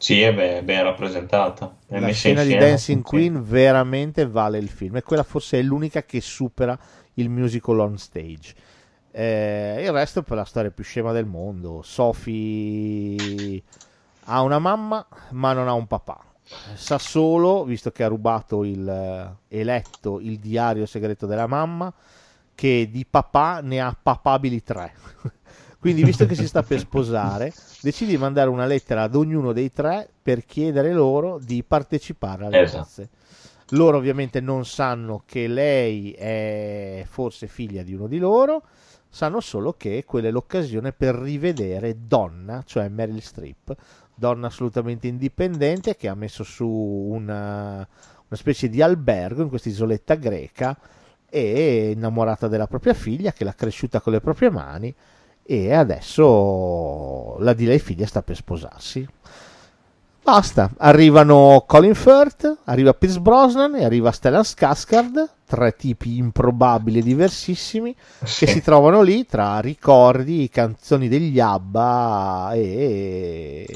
Sì, 0.00 0.22
è 0.22 0.32
ben, 0.32 0.64
ben 0.64 0.82
rappresentata. 0.82 1.76
È 1.86 1.98
la 1.98 2.10
scena 2.10 2.42
di 2.42 2.56
Dancing 2.56 3.02
Queen 3.02 3.44
veramente 3.46 4.26
vale 4.26 4.56
il 4.56 4.70
film 4.70 4.96
e 4.96 5.02
quella 5.02 5.22
forse 5.22 5.58
è 5.58 5.62
l'unica 5.62 6.04
che 6.04 6.22
supera 6.22 6.76
il 7.14 7.28
musical 7.28 7.80
on 7.80 7.98
stage. 7.98 8.54
Eh, 9.10 9.82
il 9.84 9.92
resto 9.92 10.20
è 10.20 10.22
per 10.22 10.38
la 10.38 10.46
storia 10.46 10.70
più 10.70 10.84
scema 10.84 11.12
del 11.12 11.26
mondo. 11.26 11.82
Sophie 11.82 13.62
ha 14.24 14.40
una 14.40 14.58
mamma 14.58 15.06
ma 15.32 15.52
non 15.52 15.68
ha 15.68 15.74
un 15.74 15.86
papà. 15.86 16.18
Sa 16.74 16.96
solo, 16.96 17.64
visto 17.64 17.90
che 17.90 18.02
ha 18.02 18.08
rubato 18.08 18.64
il 18.64 18.88
eh, 18.88 19.58
eletto 19.58 20.18
il 20.18 20.38
diario 20.38 20.86
segreto 20.86 21.26
della 21.26 21.46
mamma, 21.46 21.92
che 22.54 22.88
di 22.90 23.04
papà 23.04 23.60
ne 23.60 23.82
ha 23.82 23.94
papabili 24.02 24.62
tre. 24.62 24.94
Quindi, 25.80 26.04
visto 26.04 26.26
che 26.26 26.34
si 26.34 26.46
sta 26.46 26.62
per 26.62 26.78
sposare, 26.78 27.54
decidi 27.80 28.10
di 28.10 28.18
mandare 28.18 28.50
una 28.50 28.66
lettera 28.66 29.02
ad 29.02 29.14
ognuno 29.14 29.54
dei 29.54 29.72
tre 29.72 30.10
per 30.22 30.44
chiedere 30.44 30.92
loro 30.92 31.38
di 31.42 31.64
partecipare 31.64 32.44
alle 32.44 32.60
esatto. 32.60 32.78
nozze. 32.78 33.08
Loro 33.70 33.96
ovviamente 33.96 34.40
non 34.40 34.66
sanno 34.66 35.22
che 35.24 35.46
lei 35.48 36.10
è 36.12 37.06
forse 37.08 37.46
figlia 37.46 37.82
di 37.82 37.94
uno 37.94 38.08
di 38.08 38.18
loro, 38.18 38.64
sanno 39.08 39.40
solo 39.40 39.72
che 39.72 40.04
quella 40.06 40.28
è 40.28 40.30
l'occasione 40.30 40.92
per 40.92 41.14
rivedere 41.14 41.96
Donna, 42.06 42.62
cioè 42.66 42.88
Meryl 42.88 43.22
Streep, 43.22 43.74
donna 44.14 44.48
assolutamente 44.48 45.06
indipendente 45.06 45.96
che 45.96 46.08
ha 46.08 46.14
messo 46.14 46.44
su 46.44 46.68
una, 46.68 47.76
una 47.76 48.36
specie 48.36 48.68
di 48.68 48.82
albergo 48.82 49.40
in 49.40 49.48
questa 49.48 49.70
isoletta 49.70 50.14
greca 50.16 50.78
e 51.26 51.54
è 51.54 51.92
innamorata 51.92 52.48
della 52.48 52.66
propria 52.66 52.92
figlia 52.92 53.32
che 53.32 53.44
l'ha 53.44 53.54
cresciuta 53.54 54.00
con 54.00 54.12
le 54.12 54.20
proprie 54.20 54.50
mani 54.50 54.94
e 55.50 55.74
adesso 55.74 57.36
la 57.40 57.54
di 57.54 57.64
lei 57.64 57.80
figlia 57.80 58.06
sta 58.06 58.22
per 58.22 58.36
sposarsi. 58.36 59.04
Basta, 60.22 60.70
arrivano 60.76 61.64
Colin 61.66 61.96
Firth, 61.96 62.58
arriva 62.66 62.94
Pierce 62.94 63.18
Brosnan 63.18 63.74
e 63.74 63.84
arriva 63.84 64.12
Stellan 64.12 64.42
Skarsgård, 64.42 65.28
tre 65.44 65.74
tipi 65.74 66.18
improbabili 66.18 67.00
e 67.00 67.02
diversissimi 67.02 67.92
sì. 68.22 68.44
che 68.44 68.52
si 68.52 68.62
trovano 68.62 69.02
lì 69.02 69.26
tra 69.26 69.58
ricordi, 69.58 70.48
canzoni 70.48 71.08
degli 71.08 71.40
ABBA 71.40 72.52
e 72.54 73.66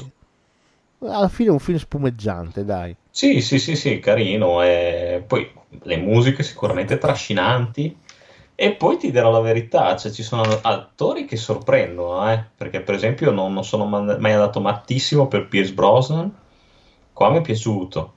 alla 0.99 1.27
fine 1.27 1.49
è 1.49 1.51
un 1.51 1.59
film 1.59 1.77
spumeggiante, 1.77 2.63
dai. 2.63 2.95
Sì, 3.09 3.41
sì, 3.41 3.59
sì, 3.59 3.75
sì, 3.75 3.99
carino 3.99 4.63
e 4.63 5.21
poi 5.27 5.51
le 5.83 5.97
musiche 5.97 6.41
sicuramente 6.41 6.97
trascinanti 6.97 8.03
e 8.55 8.71
poi 8.71 8.97
ti 8.97 9.11
dirò 9.11 9.31
la 9.31 9.41
verità, 9.41 9.97
cioè 9.97 10.11
ci 10.11 10.23
sono 10.23 10.43
attori 10.61 11.25
che 11.25 11.35
sorprendono, 11.35 12.31
eh? 12.31 12.41
perché 12.55 12.79
per 12.79 12.95
esempio 12.95 13.31
non, 13.31 13.53
non 13.53 13.65
sono 13.65 13.85
mai 13.85 14.31
andato 14.31 14.61
mattissimo 14.61 15.27
per 15.27 15.49
Pierce 15.49 15.73
Brosnan, 15.73 16.33
qua 17.11 17.29
mi 17.31 17.39
è 17.39 17.41
piaciuto. 17.41 18.13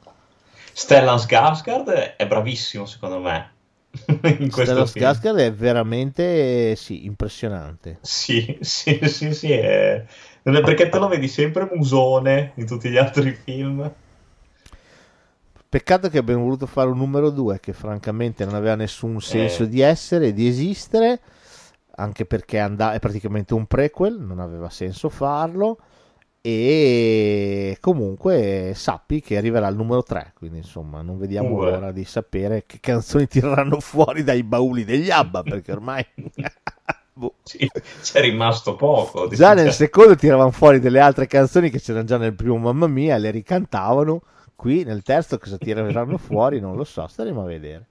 Stellan 0.72 1.16
Skarsgård 1.16 2.14
è 2.16 2.26
bravissimo 2.28 2.86
secondo 2.86 3.18
me. 3.18 3.52
in 4.38 4.48
Stellan 4.52 4.84
Skarsgård 4.84 5.38
è 5.38 5.52
veramente 5.52 6.76
sì, 6.76 7.04
impressionante. 7.04 7.98
Sì, 8.02 8.58
sì, 8.60 9.00
sì, 9.08 9.34
sì, 9.34 9.50
è... 9.50 10.04
perché 10.42 10.88
te 10.88 10.98
lo 10.98 11.08
vedi 11.08 11.26
sempre 11.26 11.68
musone 11.72 12.52
in 12.54 12.66
tutti 12.66 12.90
gli 12.90 12.96
altri 12.96 13.32
film. 13.32 13.92
Peccato 15.70 16.08
che 16.08 16.16
abbiamo 16.16 16.44
voluto 16.44 16.64
fare 16.64 16.88
un 16.88 16.96
numero 16.96 17.28
2 17.28 17.60
che 17.60 17.74
francamente 17.74 18.46
non 18.46 18.54
aveva 18.54 18.74
nessun 18.74 19.20
senso 19.20 19.64
eh. 19.64 19.68
di 19.68 19.82
essere, 19.82 20.32
di 20.32 20.48
esistere, 20.48 21.20
anche 21.96 22.24
perché 22.24 22.58
and- 22.58 22.80
è 22.80 22.98
praticamente 22.98 23.52
un 23.52 23.66
prequel, 23.66 24.18
non 24.18 24.40
aveva 24.40 24.70
senso 24.70 25.10
farlo. 25.10 25.78
E 26.40 27.76
comunque 27.80 28.72
sappi 28.74 29.20
che 29.20 29.36
arriverà 29.36 29.68
il 29.68 29.76
numero 29.76 30.02
3, 30.02 30.32
quindi 30.34 30.58
insomma 30.58 31.02
non 31.02 31.18
vediamo 31.18 31.56
uh, 31.56 31.64
l'ora 31.64 31.92
di 31.92 32.04
sapere 32.06 32.64
che 32.64 32.78
canzoni 32.80 33.26
tireranno 33.26 33.78
fuori 33.80 34.24
dai 34.24 34.42
bauli 34.44 34.84
degli 34.84 35.10
ABBA, 35.10 35.42
perché 35.42 35.72
ormai 35.72 36.06
boh. 37.12 37.34
sì, 37.42 37.68
c'è 38.00 38.22
rimasto 38.22 38.74
poco. 38.74 39.28
Già 39.28 39.52
nel 39.52 39.72
secondo 39.74 40.14
tiravano 40.14 40.50
fuori 40.50 40.80
delle 40.80 41.00
altre 41.00 41.26
canzoni 41.26 41.68
che 41.68 41.78
c'erano 41.78 42.06
già 42.06 42.16
nel 42.16 42.32
primo 42.32 42.56
Mamma 42.56 42.86
Mia, 42.86 43.18
le 43.18 43.30
ricantavano. 43.30 44.22
Qui 44.58 44.82
nel 44.82 45.02
terzo 45.02 45.38
cosa 45.38 45.56
tireranno 45.56 46.18
fuori 46.18 46.58
non 46.58 46.74
lo 46.74 46.82
so, 46.82 47.06
staremo 47.06 47.42
a 47.42 47.44
vedere. 47.44 47.86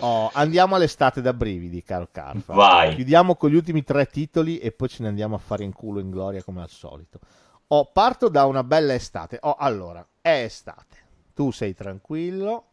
Oh, 0.00 0.28
andiamo 0.34 0.74
all'estate 0.74 1.22
da 1.22 1.32
brividi, 1.32 1.82
caro 1.82 2.06
Carfa. 2.12 2.52
Vai. 2.52 2.94
Chiudiamo 2.94 3.34
con 3.34 3.48
gli 3.48 3.54
ultimi 3.54 3.82
tre 3.82 4.04
titoli 4.04 4.58
e 4.58 4.72
poi 4.72 4.90
ce 4.90 5.02
ne 5.02 5.08
andiamo 5.08 5.36
a 5.36 5.38
fare 5.38 5.64
in 5.64 5.72
culo 5.72 6.00
in 6.00 6.10
gloria 6.10 6.42
come 6.42 6.60
al 6.60 6.68
solito. 6.68 7.18
Oh, 7.68 7.86
parto 7.90 8.28
da 8.28 8.44
una 8.44 8.62
bella 8.62 8.92
estate. 8.92 9.38
Oh, 9.40 9.54
allora, 9.58 10.06
è 10.20 10.42
estate. 10.42 10.96
Tu 11.32 11.50
sei 11.50 11.72
tranquillo. 11.72 12.64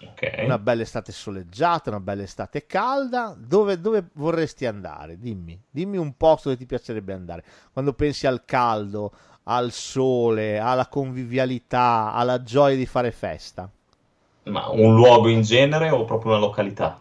Okay. 0.00 0.44
Una 0.44 0.58
bella 0.58 0.82
estate 0.82 1.10
soleggiata, 1.10 1.90
una 1.90 1.98
bella 1.98 2.22
estate 2.22 2.64
calda. 2.64 3.34
Dove, 3.36 3.80
dove, 3.80 4.08
vorresti 4.12 4.66
andare? 4.66 5.18
Dimmi. 5.18 5.60
Dimmi 5.68 5.96
un 5.96 6.16
posto 6.16 6.48
dove 6.48 6.60
ti 6.60 6.66
piacerebbe 6.66 7.12
andare. 7.12 7.44
Quando 7.72 7.92
pensi 7.92 8.28
al 8.28 8.44
caldo, 8.44 9.12
al 9.50 9.72
sole, 9.72 10.58
alla 10.58 10.86
convivialità, 10.86 12.12
alla 12.14 12.42
gioia 12.42 12.76
di 12.76 12.86
fare 12.86 13.10
festa. 13.10 13.68
Ma 14.44 14.68
un 14.68 14.94
luogo 14.94 15.28
in 15.28 15.42
genere 15.42 15.90
o 15.90 16.04
proprio 16.04 16.32
una 16.32 16.40
località? 16.40 16.98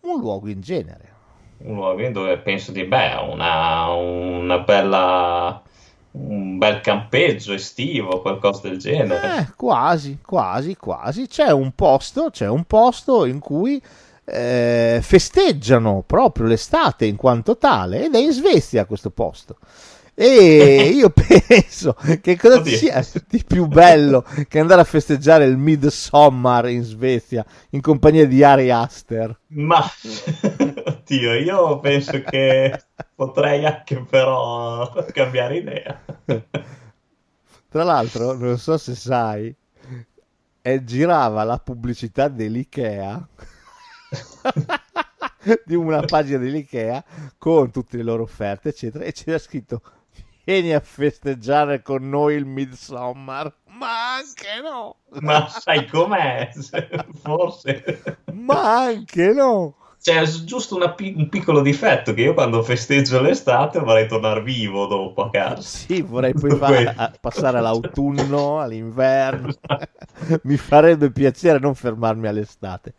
Un 0.00 0.18
luogo 0.18 0.48
in 0.48 0.62
genere. 0.62 1.10
Un 1.58 1.74
luogo 1.74 2.08
dove 2.08 2.38
penso 2.38 2.72
di, 2.72 2.84
beh, 2.84 3.14
una, 3.30 3.90
una 3.92 4.58
bella 4.58 5.62
un 6.12 6.58
bel 6.58 6.80
campeggio 6.80 7.54
estivo, 7.54 8.20
qualcosa 8.20 8.68
del 8.68 8.78
genere. 8.78 9.38
Eh, 9.38 9.52
quasi, 9.56 10.18
quasi, 10.24 10.76
quasi. 10.76 11.26
C'è 11.26 11.50
un 11.52 11.72
posto, 11.72 12.30
c'è 12.30 12.48
un 12.48 12.64
posto 12.64 13.24
in 13.24 13.38
cui 13.38 13.80
eh, 14.24 14.98
festeggiano 15.02 16.02
proprio 16.06 16.46
l'estate 16.46 17.06
in 17.06 17.16
quanto 17.16 17.56
tale 17.56 18.04
ed 18.04 18.14
è 18.14 18.18
in 18.18 18.32
Svezia 18.32 18.84
questo 18.84 19.10
posto. 19.10 19.56
E 20.14 20.90
io 20.94 21.10
penso 21.10 21.96
che 22.20 22.36
cosa 22.36 22.58
Oddio. 22.58 22.76
sia 22.76 23.04
di 23.26 23.42
più 23.44 23.66
bello 23.66 24.24
che 24.46 24.58
andare 24.58 24.82
a 24.82 24.84
festeggiare 24.84 25.46
il 25.46 25.56
Midsummer 25.56 26.66
in 26.68 26.82
Svezia 26.82 27.44
in 27.70 27.80
compagnia 27.80 28.26
di 28.26 28.44
Ari 28.44 28.70
Aster. 28.70 29.38
Ma 29.48 29.82
oddio, 30.84 31.32
io 31.34 31.80
penso 31.80 32.20
che 32.22 32.82
potrei 33.14 33.64
anche 33.64 34.04
però 34.08 34.92
cambiare 35.12 35.56
idea. 35.56 36.00
Tra 37.68 37.84
l'altro, 37.84 38.34
non 38.34 38.58
so 38.58 38.76
se 38.76 38.94
sai, 38.94 39.54
e 40.60 40.84
girava 40.84 41.42
la 41.42 41.58
pubblicità 41.58 42.28
dell'IKEA 42.28 43.28
di 45.64 45.74
una 45.74 46.02
pagina 46.02 46.36
dell'IKEA 46.38 47.02
con 47.38 47.70
tutte 47.70 47.96
le 47.96 48.02
loro 48.02 48.24
offerte, 48.24 48.68
eccetera, 48.68 49.04
e 49.04 49.12
c'era 49.12 49.38
scritto 49.38 49.80
vieni 50.52 50.74
a 50.74 50.80
festeggiare 50.80 51.80
con 51.80 52.06
noi 52.08 52.34
il 52.34 52.44
Midsommar. 52.44 53.52
Ma 53.78 54.16
anche 54.16 54.60
no. 54.62 54.96
Ma 55.20 55.48
sai 55.48 55.86
com'è? 55.86 56.50
Forse. 57.22 58.02
Ma 58.32 58.82
anche 58.82 59.32
no. 59.32 59.76
C'è 59.98 60.20
giusto 60.24 60.76
pi- 60.94 61.14
un 61.16 61.28
piccolo 61.28 61.62
difetto 61.62 62.12
che 62.12 62.22
io 62.22 62.34
quando 62.34 62.62
festeggio 62.62 63.20
l'estate 63.20 63.78
vorrei 63.78 64.08
tornare 64.08 64.42
vivo 64.42 64.86
dopo 64.86 65.22
a 65.22 65.30
casa. 65.30 65.62
Sì, 65.62 66.02
vorrei 66.02 66.34
poi 66.34 66.56
fa- 66.56 67.12
passare 67.20 67.58
all'autunno, 67.58 68.60
all'inverno. 68.60 69.52
Mi 70.42 70.56
farebbe 70.56 71.10
piacere 71.12 71.60
non 71.60 71.74
fermarmi 71.74 72.26
all'estate. 72.26 72.94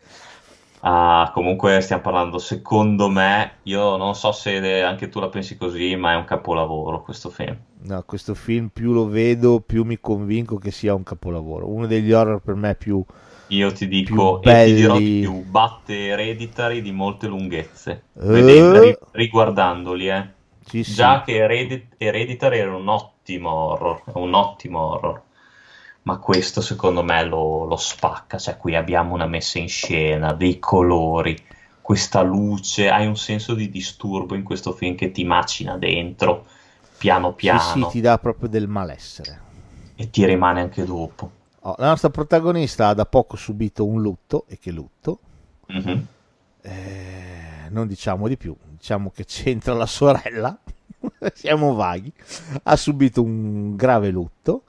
Ah, 0.86 1.32
comunque 1.34 1.80
stiamo 1.80 2.02
parlando, 2.02 2.38
secondo 2.40 3.08
me, 3.08 3.60
io 3.64 3.96
non 3.96 4.16
so 4.16 4.34
se 4.34 4.82
anche 4.82 5.08
tu 5.08 5.22
la 5.22 5.30
pensi 5.30 5.56
così, 5.56 5.96
ma 5.96 6.12
è 6.12 6.16
un 6.16 6.26
capolavoro 6.26 7.02
questo 7.02 7.30
film. 7.30 7.58
No, 7.84 8.04
questo 8.04 8.34
film 8.34 8.68
più 8.68 8.92
lo 8.92 9.08
vedo, 9.08 9.62
più 9.62 9.86
mi 9.86 9.98
convinco 10.00 10.58
che 10.58 10.72
sia 10.72 10.94
un 10.94 11.04
capolavoro. 11.04 11.70
Uno 11.70 11.88
degli 11.88 12.12
horror 12.12 12.42
per 12.42 12.56
me 12.56 12.76
più 12.76 13.02
Io 13.48 13.72
ti 13.72 13.88
dico, 13.88 14.42
e 14.42 14.66
ti 14.66 14.74
dirò 14.74 14.98
di 14.98 15.20
più, 15.22 15.44
batte 15.46 16.08
Hereditary 16.08 16.82
di 16.82 16.92
molte 16.92 17.28
lunghezze. 17.28 18.04
Vedete, 18.14 18.98
uh... 19.00 19.06
riguardandoli, 19.12 20.10
eh. 20.10 20.28
Sì, 20.66 20.82
Già 20.82 21.24
sì. 21.26 21.32
che 21.32 21.38
Heredit- 21.38 21.96
Hereditary 21.98 22.60
era 22.60 22.76
un 22.76 22.90
ottimo 22.90 23.50
horror, 23.52 24.02
un 24.16 24.34
ottimo 24.34 24.80
horror 24.80 25.22
ma 26.04 26.18
questo 26.18 26.62
secondo 26.62 27.04
me 27.04 27.24
lo, 27.24 27.66
lo, 27.66 27.78
spacca, 27.78 28.38
cioè 28.38 28.58
qui 28.58 28.76
abbiamo 28.76 29.14
una 29.14 29.26
messa 29.26 29.60
in 29.60 29.70
scena, 29.70 30.34
dei 30.34 30.60
colori, 30.60 31.42
questa 31.82 32.22
luce, 32.22 32.90
hai 32.90 33.08
un 33.08 33.16
senso 33.16 33.54
di 33.54 33.70
disturbo 33.70 34.36
in 34.36 34.44
questo 34.44 34.74
film 34.74 34.96
che 34.96 35.12
ti 35.12 35.24
macina 35.24 35.78
dentro, 35.78 36.46
piano 36.98 37.34
piano. 37.34 37.60
Sì, 37.60 37.82
sì 37.82 37.88
ti 37.90 38.02
dà 38.02 38.18
proprio 38.18 38.50
del 38.50 38.68
malessere. 38.68 39.42
E 39.96 40.10
ti 40.10 40.26
rimane 40.26 40.62
anche 40.62 40.84
dopo. 40.84 41.32
Oh, 41.62 41.76
la 41.78 41.88
nostra 41.88 42.10
protagonista 42.10 42.90
ha 42.90 42.94
da 42.94 43.06
poco 43.06 43.38
subito 43.38 43.86
un 43.86 44.02
lutto, 44.02 44.46
e 44.50 44.60
che 44.60 44.72
lutto? 44.72 45.20
Mm-hmm. 45.72 46.00
Eh, 46.62 47.70
non 47.70 47.88
diciamo 47.88 48.28
di 48.28 48.36
più, 48.36 48.54
diciamo 48.72 49.10
che 49.10 49.24
c'entra 49.24 49.74
la 49.74 49.86
sorella, 49.86 50.58
siamo 51.34 51.74
vaghi, 51.74 52.12
ha 52.64 52.76
subito 52.76 53.24
un 53.24 53.78
grave 53.78 54.10
lutto 54.10 54.64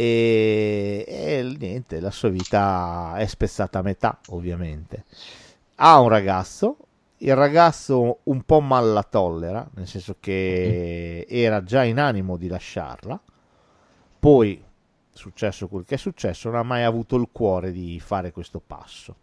e, 0.00 1.04
e 1.06 1.56
niente, 1.58 2.00
la 2.00 2.10
sua 2.10 2.30
vita 2.30 3.16
è 3.16 3.26
spezzata 3.26 3.80
a 3.80 3.82
metà, 3.82 4.18
ovviamente. 4.28 5.04
Ha 5.76 6.00
un 6.00 6.08
ragazzo, 6.08 6.78
il 7.18 7.34
ragazzo 7.34 8.20
un 8.22 8.42
po' 8.44 8.60
mal 8.60 8.92
la 8.92 9.02
tollera, 9.02 9.68
nel 9.74 9.86
senso 9.86 10.16
che 10.18 11.26
era 11.28 11.62
già 11.62 11.84
in 11.84 11.98
animo 11.98 12.38
di 12.38 12.48
lasciarla, 12.48 13.20
poi 14.18 14.64
successo 15.12 15.68
quel 15.68 15.84
che 15.84 15.96
è 15.96 15.98
successo, 15.98 16.48
non 16.48 16.60
ha 16.60 16.62
mai 16.62 16.84
avuto 16.84 17.16
il 17.16 17.28
cuore 17.30 17.70
di 17.70 18.00
fare 18.00 18.32
questo 18.32 18.62
passo. 18.66 19.16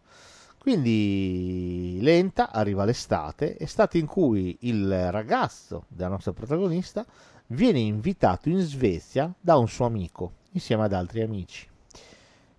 Quindi 0.60 1.98
lenta, 2.02 2.52
arriva 2.52 2.86
l'estate, 2.86 3.58
estate 3.58 3.98
in 3.98 4.06
cui 4.06 4.58
il 4.62 5.12
ragazzo 5.12 5.86
della 5.88 6.10
nostra 6.10 6.34
protagonista 6.34 7.04
viene 7.48 7.80
invitato 7.80 8.50
in 8.50 8.60
Svezia 8.60 9.34
da 9.40 9.58
un 9.58 9.68
suo 9.68 9.86
amico 9.86 10.34
insieme 10.58 10.84
ad 10.84 10.94
altri 10.94 11.22
amici. 11.22 11.68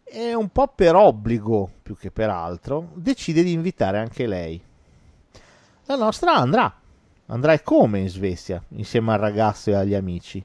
E 0.05 0.35
un 0.35 0.49
po' 0.49 0.73
per 0.75 0.95
obbligo, 0.95 1.70
più 1.83 1.97
che 1.97 2.11
per 2.11 2.31
altro, 2.31 2.91
decide 2.95 3.43
di 3.43 3.53
invitare 3.53 3.99
anche 3.99 4.27
lei. 4.27 4.61
La 5.85 5.97
nostra 5.97 6.35
andrà, 6.35 6.75
andrà 7.27 7.53
e 7.53 7.62
come 7.62 7.99
in 7.99 8.09
Svezia, 8.09 8.62
insieme 8.70 9.12
al 9.12 9.19
ragazzo 9.19 9.70
e 9.70 9.75
agli 9.75 9.95
amici. 9.95 10.43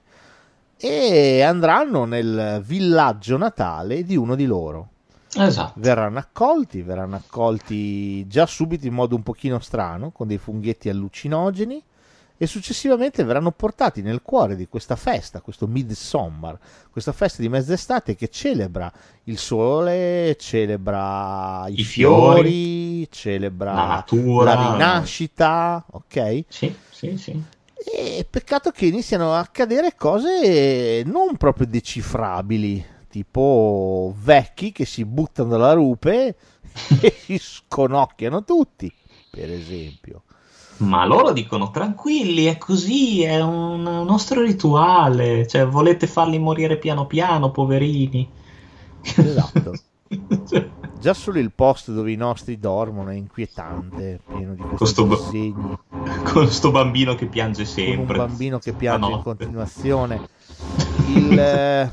E 0.76 1.42
andranno 1.42 2.04
nel 2.06 2.62
villaggio 2.66 3.38
natale 3.38 4.04
di 4.04 4.18
uno 4.18 4.36
di 4.36 4.46
loro. 4.46 4.90
Esatto. 5.36 5.74
Verranno 5.78 6.20
accolti, 6.20 6.82
verranno 6.82 7.16
accolti 7.16 8.28
già 8.28 8.46
subito 8.46 8.86
in 8.86 8.94
modo 8.94 9.16
un 9.16 9.24
pochino 9.24 9.60
strano, 9.60 10.12
con 10.12 10.28
dei 10.28 10.38
funghetti 10.38 10.90
allucinogeni 10.90 11.84
e 12.44 12.48
successivamente 12.48 13.24
verranno 13.24 13.52
portati 13.52 14.02
nel 14.02 14.22
cuore 14.22 14.57
di 14.57 14.68
questa 14.68 14.98
festa, 14.98 15.40
questo 15.40 15.65
Midsummer, 15.65 16.60
questa 16.91 17.14
festa 17.14 17.41
di 17.41 17.48
mezz'estate 17.48 18.15
che 18.15 18.28
celebra 18.28 18.91
il 19.24 19.38
sole, 19.38 20.36
celebra 20.38 21.64
i, 21.70 21.80
I 21.80 21.84
fiori, 21.86 22.41
fiori, 22.41 23.11
celebra 23.11 23.74
la 23.74 23.86
natura, 23.86 24.56
la 24.56 24.72
rinascita, 24.74 25.86
ok? 25.90 26.44
Sì, 26.49 26.76
sì, 26.90 27.18
sì. 27.18 27.41
E 27.76 28.28
peccato 28.30 28.72
che 28.72 28.88
iniziano 28.88 29.34
a 29.34 29.40
accadere 29.40 29.95
cose 29.95 31.02
non 31.06 31.38
proprio 31.38 31.65
decifrabili, 31.65 32.86
tipo 33.07 34.14
vecchi 34.18 34.74
che 34.74 34.84
si 34.84 35.06
buttano 35.06 35.52
dalla 35.52 35.72
rupe 35.72 36.36
e 36.99 37.15
si 37.18 37.38
sconocchiano 37.38 38.44
tutti, 38.44 38.94
per 39.32 39.49
esempio. 39.49 40.24
Ma 40.78 41.06
loro 41.06 41.32
dicono 41.32 41.72
tranquilli, 41.72 42.45
è 42.45 42.58
così, 42.58 43.24
è 43.24 43.41
un 43.41 43.84
nostro 43.84 44.41
rituale, 44.41 45.48
cioè 45.48 45.68
volete 45.68 46.08
farli 46.08 46.40
morire 46.40 46.78
piano 46.78 47.06
piano, 47.06 47.52
poverini. 47.52 48.30
Esatto. 49.02 49.74
Già 51.00 51.14
solo 51.14 51.40
il 51.40 51.52
posto 51.52 51.91
dove 51.91 52.12
i 52.12 52.16
nostri 52.16 52.58
dormono 52.60 53.10
è 53.10 53.16
inquietante, 53.16 54.22
pieno 54.26 54.54
di 54.54 54.62
questi 54.62 55.06
disegni. 55.06 55.78
Con 55.90 56.24
questo 56.24 56.72
bambino 56.72 57.16
che 57.16 57.26
piange 57.26 57.66
sempre. 57.66 58.16
Con 58.16 58.26
un 58.26 58.28
bambino 58.28 58.60
che 58.60 58.74
piange 58.74 59.12
in 59.12 59.22
continuazione. 59.22 60.30
Il, 61.14 61.38
eh, 61.38 61.91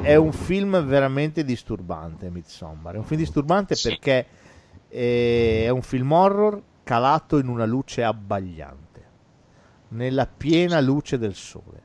è 0.00 0.14
un 0.16 0.32
film 0.32 0.84
veramente 0.84 1.44
disturbante, 1.44 2.28
Midsommar. 2.30 2.94
È 2.94 2.98
un 2.98 3.04
film 3.04 3.20
disturbante 3.20 3.74
sì. 3.74 3.88
perché 3.88 4.26
è 4.88 5.68
un 5.68 5.82
film 5.82 6.12
horror 6.12 6.62
calato 6.82 7.38
in 7.38 7.48
una 7.48 7.64
luce 7.66 8.02
abbagliante, 8.04 9.04
nella 9.88 10.26
piena 10.26 10.80
luce 10.80 11.18
del 11.18 11.34
sole. 11.34 11.82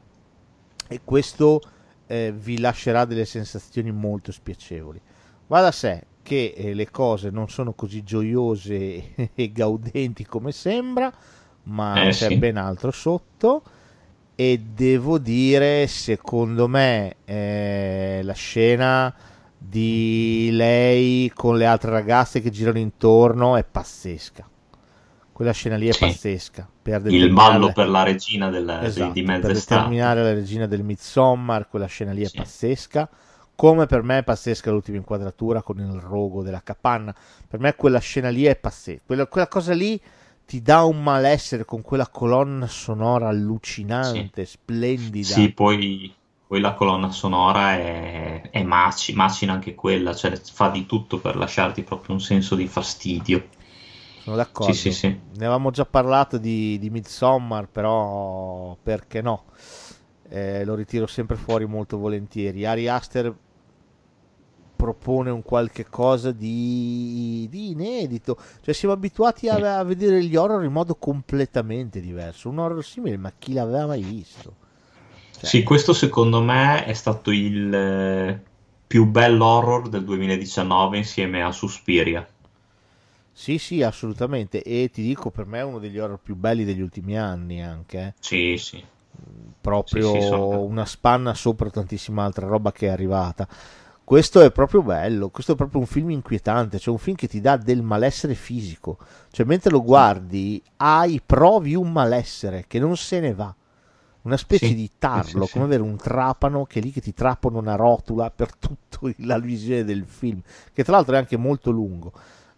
E 0.88 1.02
questo 1.04 1.62
eh, 2.08 2.34
vi 2.36 2.60
lascerà 2.60 3.06
delle 3.06 3.26
sensazioni 3.26 3.92
molto 3.92 4.32
spiacevoli. 4.32 5.02
Va 5.48 5.62
da 5.62 5.72
sé 5.72 6.06
che 6.22 6.54
eh, 6.56 6.74
le 6.74 6.90
cose 6.92 7.30
non 7.30 7.50
sono 7.50 7.74
così 7.74 8.04
gioiose 8.04 9.16
e 9.34 9.52
gaudenti 9.52 10.26
come 10.26 10.52
sembra, 10.52 11.12
ma 11.64 12.08
Eh, 12.08 12.10
c'è 12.10 12.30
sì. 12.30 12.36
ben 12.36 12.58
altro 12.58 12.92
sotto. 12.92 13.64
E 14.36 14.60
devo 14.60 15.20
dire, 15.20 15.86
secondo 15.88 16.68
me, 16.68 17.18
eh, 17.26 18.22
la 18.24 18.34
scena 18.34 19.14
di 19.64 20.50
lei 20.52 21.32
con 21.36 21.56
le 21.56 21.68
altre 21.68 21.92
ragazze 21.92 22.42
che 22.42 22.50
girano 22.50 22.80
intorno 22.80 23.56
è 23.56 23.64
pazzesca. 23.64 24.50
Quella 25.32 25.52
scena 25.52 25.76
lì 25.76 25.88
è 25.88 25.92
Sì. 25.94 26.00
pazzesca. 26.00 26.68
Per 26.82 27.06
Il 27.06 27.32
ballo 27.32 27.72
per 27.72 27.88
la 27.88 28.02
regina 28.02 28.50
del, 28.50 28.66
di- 28.66 28.86
Esatto, 28.88 29.14
di 29.14 29.22
per 29.24 29.36
mezza 29.38 29.52
estate. 29.52 29.76
determinare 29.76 30.24
la 30.24 30.34
regina 30.34 30.66
del 30.66 30.84
Midsommar, 30.84 31.68
quella 31.70 31.86
scena 31.86 32.12
lì 32.12 32.24
è 32.24 32.28
Sì. 32.28 32.38
pazzesca. 32.38 33.10
Come 33.56 33.86
per 33.86 34.02
me 34.02 34.18
è 34.20 34.24
pazzesca 34.24 34.72
l'ultima 34.72 34.98
inquadratura 34.98 35.62
con 35.62 35.78
il 35.80 36.00
rogo 36.00 36.42
della 36.42 36.62
capanna. 36.64 37.14
Per 37.48 37.60
me 37.60 37.76
quella 37.76 38.00
scena 38.00 38.30
lì 38.30 38.46
è 38.46 38.56
pazzesca. 38.56 39.04
Quella, 39.06 39.28
quella 39.28 39.48
cosa 39.48 39.74
lì 39.74 40.02
ti 40.44 40.64
dà 40.64 40.84
un 40.84 41.02
malessere 41.04 41.66
con 41.66 41.82
quella 41.84 42.08
colonna 42.08 42.66
sonora 42.68 43.28
allucinante, 43.30 44.46
splendida. 44.46 45.28
Sì, 45.28 45.52
poi, 45.54 46.12
poi 46.52 46.60
la 46.60 46.74
colonna 46.74 47.12
sonora 47.12 47.76
è, 47.76 48.50
è 48.50 48.62
maci- 48.64 49.14
macina 49.14 49.54
anche 49.54 49.74
quella, 49.74 50.14
cioè 50.14 50.36
fa 50.36 50.68
di 50.68 50.86
tutto 50.86 51.18
per 51.18 51.38
lasciarti 51.38 51.82
proprio 51.82 52.14
un 52.14 52.20
senso 52.20 52.56
di 52.56 52.68
fastidio. 52.68 53.48
Sono 54.18 54.36
d'accordo. 54.36 54.74
Sì, 54.74 54.78
sì, 54.78 54.92
sì. 54.92 55.08
Ne 55.08 55.46
avevamo 55.46 55.72
già 55.72 55.86
parlato 55.86 56.38
di, 56.38 56.78
di 56.78 56.90
Midsommar, 56.90 57.70
però 57.70 58.76
perché 58.84 59.22
no? 59.22 59.46
Eh, 60.28 60.66
lo 60.66 60.76
ritiro 60.76 61.08
sempre 61.08 61.38
fuori 61.38 61.66
molto 61.66 61.98
volentieri. 61.98 62.66
Ari 62.66 62.90
Aster 62.90 63.34
propone 64.76 65.30
un 65.30 65.44
qualche 65.44 65.88
cosa 65.88 66.34
di, 66.34 67.48
di 67.50 67.70
inedito. 67.70 68.38
Cioè, 68.60 68.74
siamo 68.74 68.94
abituati 68.94 69.48
a, 69.48 69.78
a 69.80 69.84
vedere 69.86 70.22
gli 70.22 70.36
horror 70.36 70.66
in 70.66 70.74
modo 70.74 70.96
completamente 70.96 72.02
diverso. 72.02 72.50
Un 72.50 72.60
horror 72.60 72.84
simile, 72.84 73.16
ma 73.16 73.32
chi 73.40 73.54
l'aveva 73.54 73.86
mai 73.86 74.02
visto? 74.02 74.61
Cioè, 75.42 75.52
Sì, 75.52 75.62
questo 75.64 75.92
secondo 75.92 76.42
me 76.42 76.86
è 76.86 76.94
stato 76.94 77.32
il 77.32 77.74
eh, 77.74 78.42
più 78.88 79.06
bello 79.08 79.46
horror 79.46 79.90
del 79.90 80.06
2019 80.06 80.98
insieme 80.98 81.44
a 81.44 81.52
Suspiria. 81.52 82.26
sì, 83.34 83.58
sì, 83.58 83.82
assolutamente. 83.82 84.62
E 84.64 84.90
ti 84.92 85.02
dico, 85.02 85.32
per 85.32 85.46
me 85.46 85.60
è 85.60 85.64
uno 85.64 85.80
degli 85.80 85.98
horror 85.98 86.20
più 86.22 86.36
belli 86.36 86.64
degli 86.64 86.82
ultimi 86.82 87.18
anni 87.18 87.62
anche. 87.62 88.00
eh. 88.00 88.14
Sì, 88.22 88.58
sì. 88.58 88.84
proprio 89.60 89.82
Sì, 89.84 90.02
sì, 90.02 90.22
sono- 90.22 90.62
una 90.64 90.86
spanna 90.86 91.34
sopra 91.34 91.70
tantissima 91.70 92.24
altra 92.24 92.48
roba 92.48 92.72
che 92.72 92.88
è 92.88 92.90
arrivata. 92.90 93.48
Questo 94.04 94.42
è 94.42 94.52
proprio 94.52 94.82
bello, 94.82 95.30
questo 95.30 95.54
è 95.54 95.56
proprio 95.56 95.80
un 95.80 95.86
film 95.88 96.10
inquietante, 96.10 96.80
cioè 96.80 96.94
un 96.94 97.00
film 97.00 97.16
che 97.16 97.28
ti 97.28 97.40
dà 97.40 97.56
del 97.56 97.82
malessere 97.82 98.34
fisico, 98.36 98.98
cioè 99.32 99.46
mentre 99.46 99.72
lo 99.72 99.82
guardi 99.84 100.62
hai, 100.78 101.22
provi 101.26 101.76
un 101.76 101.92
malessere 101.92 102.66
che 102.68 102.80
non 102.80 102.98
se 102.98 103.20
ne 103.22 103.34
va, 103.34 103.54
una 104.24 104.38
specie 104.38 104.74
Sì, 104.74 104.76
di 104.76 104.90
tarlo, 104.98 105.46
sì, 105.46 105.52
come 105.52 105.66
avere 105.66 105.82
un 105.82 105.98
trapano 105.98 106.66
che 106.66 106.80
è 106.80 106.82
lì 106.84 106.92
che 106.92 107.02
ti 107.02 107.14
trappano 107.14 107.58
una 107.60 107.76
rotula 107.76 108.30
per 108.36 108.56
tutta 108.56 109.00
la 109.18 109.40
visione 109.40 109.84
del 109.84 110.06
film, 110.06 110.42
che 110.74 110.84
tra 110.84 110.94
l'altro 110.96 111.16
è 111.16 111.18
anche 111.18 111.38
molto 111.38 111.72
lungo. 111.72 112.12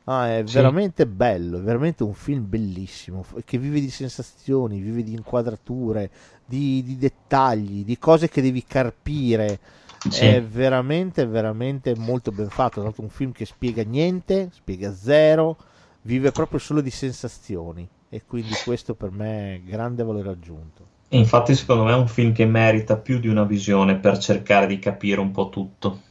Ah, 0.06 0.36
è 0.38 0.44
veramente 0.44 1.08
bello, 1.08 1.60
è 1.60 1.62
veramente 1.62 2.04
un 2.04 2.14
film 2.14 2.50
bellissimo, 2.50 3.26
che 3.46 3.58
vive 3.58 3.80
di 3.80 3.90
sensazioni, 3.90 4.82
vive 4.82 5.02
di 5.02 5.14
inquadrature, 5.14 6.12
di, 6.46 6.84
di 6.84 6.98
dettagli, 6.98 7.86
di 7.86 7.98
cose 7.98 8.28
che 8.28 8.42
devi 8.42 8.64
carpire. 8.66 9.60
Sì. 10.08 10.26
È 10.26 10.44
veramente, 10.44 11.26
veramente 11.26 11.96
molto 11.96 12.32
ben 12.34 12.50
fatto. 12.50 12.84
È 12.86 12.94
un 12.98 13.10
film 13.10 13.32
che 13.32 13.46
spiega 13.46 13.84
niente, 13.84 14.50
spiega 14.52 14.94
zero, 14.94 15.58
vive 16.02 16.32
proprio 16.34 16.60
solo 16.60 16.82
di 16.82 16.92
sensazioni. 16.92 17.90
E 18.10 18.26
quindi 18.26 18.58
questo 18.58 18.96
per 18.96 19.12
me 19.12 19.56
è 19.56 19.62
grande 19.62 20.04
valore 20.04 20.30
aggiunto. 20.30 20.92
E 21.14 21.18
infatti 21.18 21.54
secondo 21.54 21.84
me 21.84 21.92
è 21.92 21.96
un 21.96 22.08
film 22.08 22.34
che 22.34 22.44
merita 22.44 22.98
più 22.98 23.20
di 23.20 23.28
una 23.28 23.44
visione 23.44 23.98
per 23.98 24.18
cercare 24.18 24.66
di 24.66 24.80
capire 24.80 25.20
un 25.20 25.30
po' 25.30 25.50
tutto, 25.50 26.02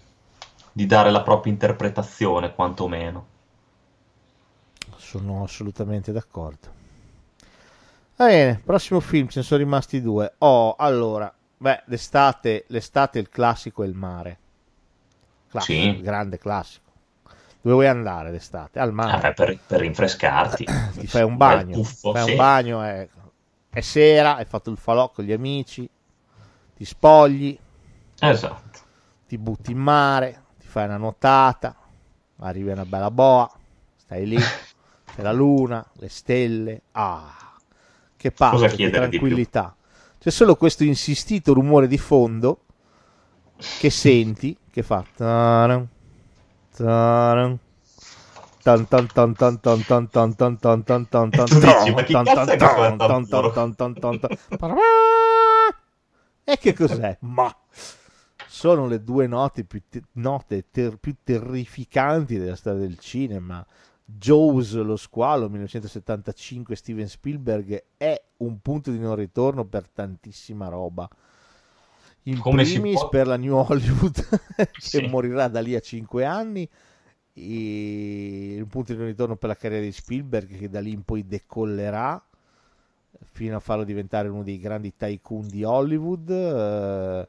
di 0.71 0.87
dare 0.87 1.11
la 1.11 1.23
propria 1.23 1.53
interpretazione 1.53 2.55
quantomeno. 2.55 3.27
Sono 4.95 5.43
assolutamente 5.43 6.13
d'accordo. 6.13 6.69
Va 8.15 8.27
bene, 8.27 8.61
prossimo 8.65 9.01
film, 9.01 9.27
ce 9.27 9.41
ne 9.41 9.45
sono 9.45 9.61
rimasti 9.61 10.01
due. 10.01 10.35
Oh, 10.39 10.77
allora, 10.79 11.35
beh, 11.57 11.83
l'estate, 11.87 12.67
l'estate 12.69 13.19
il 13.19 13.29
classico 13.29 13.83
è 13.83 13.89
il 13.89 13.95
mare. 13.95 14.39
Classico, 15.49 15.97
Sì. 15.97 16.01
grande 16.01 16.39
classico. 16.39 16.91
Dove 17.61 17.75
vuoi 17.75 17.89
andare 17.89 18.31
d'estate? 18.31 18.79
Al 18.79 18.93
mare. 18.93 19.21
Vabbè, 19.21 19.35
per, 19.35 19.59
per 19.67 19.81
rinfrescarti. 19.81 20.65
ti 20.97 21.07
fai 21.09 21.25
un 21.25 21.37
bagno, 21.37 21.75
tuffo, 21.75 22.13
fai 22.13 22.23
sì. 22.23 22.31
un 22.31 22.37
bagno, 22.37 22.83
è, 22.83 23.09
è 23.73 23.81
sera, 23.81 24.37
hai 24.37 24.45
fatto 24.45 24.71
il 24.71 24.77
falò 24.77 25.11
con 25.11 25.25
gli 25.25 25.33
amici, 25.33 25.89
ti 26.77 26.85
spogli, 26.85 27.59
Esatto. 28.21 28.81
ti 29.27 29.39
butti 29.39 29.73
in 29.73 29.79
mare, 29.79 30.43
ti 30.59 30.67
fai 30.67 30.85
una 30.85 30.99
nuotata, 30.99 31.75
arrivi 32.41 32.69
a 32.69 32.75
una 32.75 32.85
bella 32.85 33.11
boa, 33.11 33.51
stai 33.97 34.27
lì, 34.27 34.37
c'è 35.15 35.23
la 35.23 35.33
luna, 35.33 35.85
le 35.95 36.09
stelle, 36.11 36.83
ah, 36.93 37.57
che 38.17 38.31
pace, 38.31 38.69
che 38.77 38.91
tranquillità. 38.91 39.75
C'è 40.19 40.31
solo 40.31 40.55
questo 40.55 40.85
insistito 40.85 41.55
rumore 41.55 41.89
di 41.89 41.99
fondo 41.99 42.65
che 43.79 43.89
senti, 43.91 44.55
che 44.71 44.83
fa 44.83 45.03
taran, 45.17 45.89
taran, 46.77 47.59
tan 48.63 48.87
tan 48.89 49.07
tan 49.13 49.35
tan 49.35 49.59
tan 49.61 49.83
tan 49.85 50.09
tan 50.09 50.33
tan 50.37 50.57
tan 50.59 50.81
tan 50.81 51.31
tan 51.31 51.49
tan 51.49 51.49
tan 51.51 52.27
tan 53.55 53.75
tan 53.75 53.95
tan 53.95 54.19
tan. 54.21 54.31
E 56.45 56.59
che 56.59 56.73
cos'è? 56.75 57.17
Ma 57.21 57.55
sono 58.47 58.87
le 58.87 59.03
due 59.03 59.27
note 59.27 59.65
più, 59.65 59.83
te- 59.89 60.03
note 60.13 60.67
ter- 60.71 60.97
più 60.99 61.15
terrificanti 61.23 62.39
della 62.39 62.57
storia 62.57 62.81
del 62.81 62.99
cinema. 62.99 63.65
Jaws, 64.05 64.75
lo 64.75 64.97
squalo, 64.97 65.49
1975, 65.49 66.77
Steven 66.77 67.09
Spielberg, 67.09 67.85
è 67.97 68.21
un 68.39 68.61
punto 68.61 68.91
di 68.91 68.99
non 68.99 69.15
ritorno 69.15 69.65
per 69.65 69.89
tantissima 69.89 70.69
roba. 70.69 71.09
In 72.25 72.39
Come 72.39 72.63
primis 72.65 72.99
può- 72.99 73.09
per 73.09 73.27
la 73.27 73.37
New 73.37 73.55
Hollywood, 73.57 74.15
che 74.57 74.69
Sì. 74.79 75.07
morirà 75.07 75.49
da 75.49 75.61
lì 75.61 75.75
a 75.75 75.81
5 75.81 76.25
anni, 76.25 76.69
e 77.35 78.57
un 78.59 78.67
punto 78.69 78.93
di 78.93 78.99
non 78.99 79.07
ritorno 79.09 79.37
per 79.37 79.49
la 79.49 79.57
carriera 79.57 79.85
di 79.85 79.93
Spielberg, 79.93 80.59
che 80.59 80.69
da 80.69 80.81
lì 80.81 80.93
in 80.93 81.03
poi 81.03 81.27
decollerà 81.27 82.23
fino 83.25 83.57
a 83.57 83.61
farlo 83.61 83.85
diventare 83.85 84.29
uno 84.29 84.43
dei 84.43 84.59
grandi 84.59 84.95
tycoon 84.97 85.47
di 85.49 85.65
Hollywood. 85.65 86.31
eh, 86.31 87.29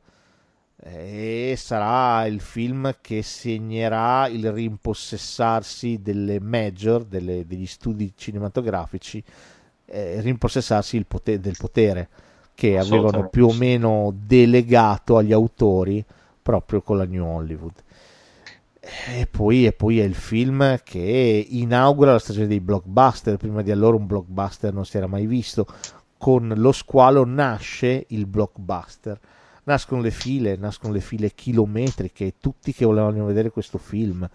e 1.51 1.55
sarà 1.55 2.25
il 2.25 2.41
film 2.41 2.95
che 2.99 3.21
segnerà 3.23 4.27
il 4.27 4.51
rimpossessarsi 4.51 6.01
delle 6.01 6.39
major, 6.41 7.05
delle- 7.05 7.45
degli 7.47 7.65
studi 7.65 8.11
cinematografici, 8.15 9.23
eh, 9.85 10.19
rimpossessarsi 10.21 10.97
il 10.97 11.05
pote- 11.05 11.39
del 11.39 11.55
potere 11.57 12.09
che 12.55 12.77
avevano 12.77 13.29
più 13.29 13.47
o 13.47 13.53
meno 13.53 14.13
delegato 14.15 15.17
agli 15.17 15.33
autori 15.33 16.03
proprio 16.41 16.81
con 16.81 16.97
la 16.97 17.05
New 17.05 17.25
Hollywood. 17.25 17.73
E 18.85 19.27
poi, 19.27 19.65
e 19.65 19.71
poi 19.71 20.01
è 20.01 20.03
il 20.03 20.13
film 20.13 20.77
che 20.83 21.47
inaugura 21.49 22.11
la 22.11 22.19
stagione 22.19 22.47
dei 22.47 22.59
blockbuster. 22.59 23.37
Prima 23.37 23.61
di 23.61 23.71
allora 23.71 23.95
un 23.95 24.05
blockbuster 24.05 24.73
non 24.73 24.85
si 24.85 24.97
era 24.97 25.07
mai 25.07 25.25
visto. 25.25 25.65
Con 26.17 26.53
lo 26.53 26.71
squalo 26.73 27.23
nasce 27.25 28.05
il 28.09 28.25
blockbuster. 28.25 29.17
Nascono 29.63 30.01
le 30.01 30.11
file, 30.11 30.57
nascono 30.57 30.91
le 30.91 30.99
file 30.99 31.33
chilometriche, 31.33 32.33
tutti 32.41 32.73
che 32.73 32.83
volevano 32.83 33.25
vedere 33.25 33.51
questo 33.51 33.77
film. 33.77 34.29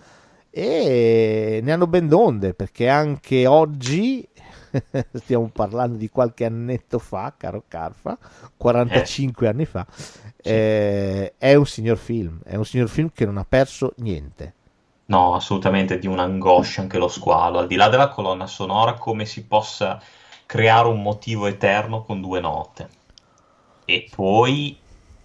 E 0.51 1.61
ne 1.63 1.73
hanno 1.73 1.87
ben 1.87 2.09
donde, 2.09 2.55
perché 2.55 2.89
anche 2.89 3.47
oggi, 3.47 4.27
stiamo 5.13 5.49
parlando 5.53 5.97
di 5.97 6.09
qualche 6.09 6.45
annetto 6.45 6.99
fa, 6.99 7.35
caro 7.37 7.65
Carfa, 7.69 8.19
45 8.57 9.49
anni 9.49 9.65
fa, 9.65 9.87
eh, 10.37 11.35
è 11.37 11.55
un 11.55 11.67
signor 11.67 11.97
film, 11.97 12.41
è 12.45 12.57
un 12.57 12.65
signor 12.65 12.89
film 12.89 13.11
che 13.13 13.25
non 13.25 13.39
ha 13.39 13.47
perso 13.49 13.93
niente. 13.97 14.55
No, 15.07 15.35
assolutamente 15.35 15.99
di 15.99 16.07
un'angoscia 16.07 16.83
anche 16.83 16.99
lo 16.99 17.09
squalo, 17.09 17.59
al 17.59 17.67
di 17.67 17.77
là 17.77 17.89
della 17.89 18.09
colonna 18.09 18.47
sonora, 18.47 18.95
come 18.95 19.25
si 19.25 19.45
possa 19.47 20.01
creare 20.45 20.89
un 20.89 21.01
motivo 21.03 21.47
eterno 21.47 22.03
con 22.03 22.21
due 22.21 22.41
note. 22.41 22.89
E 23.87 24.09
poi, 24.15 24.79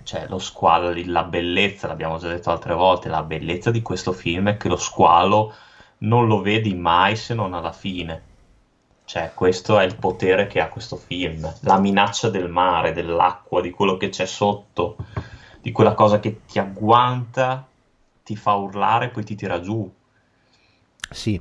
cioè, 0.04 0.28
lo 0.30 0.40
squalo, 0.40 0.94
la 1.06 1.24
bellezza, 1.24 1.88
l'abbiamo 1.88 2.18
già 2.18 2.30
detto 2.30 2.50
altre 2.50 2.74
volte, 2.74 3.10
la 3.10 3.24
bellezza 3.24 3.72
di 3.72 3.82
questo 3.82 4.14
film 4.14 4.50
è 4.50 4.58
che 4.58 4.70
lo 4.70 4.78
squalo 4.78 5.54
non 6.00 6.28
lo 6.28 6.42
vedi 6.42 6.74
mai 6.74 7.16
se 7.16 7.34
non 7.34 7.54
alla 7.54 7.72
fine. 7.74 8.32
Cioè, 9.06 9.32
questo 9.34 9.80
è 9.80 9.84
il 9.84 9.96
potere 9.98 10.48
che 10.48 10.60
ha 10.60 10.70
questo 10.70 10.96
film, 10.96 11.52
la 11.62 11.80
minaccia 11.80 12.30
del 12.30 12.50
mare, 12.50 12.94
dell'acqua, 12.94 13.62
di 13.62 13.70
quello 13.70 13.98
che 13.98 14.10
c'è 14.10 14.26
sotto, 14.26 14.96
di 15.62 15.72
quella 15.72 15.94
cosa 15.94 16.20
che 16.20 16.42
ti 16.46 16.58
agguanta, 16.58 17.68
ti 18.24 18.36
fa 18.36 18.54
urlare 18.54 19.06
e 19.06 19.10
poi 19.10 19.24
ti 19.24 19.36
tira 19.36 19.60
giù. 19.60 19.92
Sì. 21.10 21.40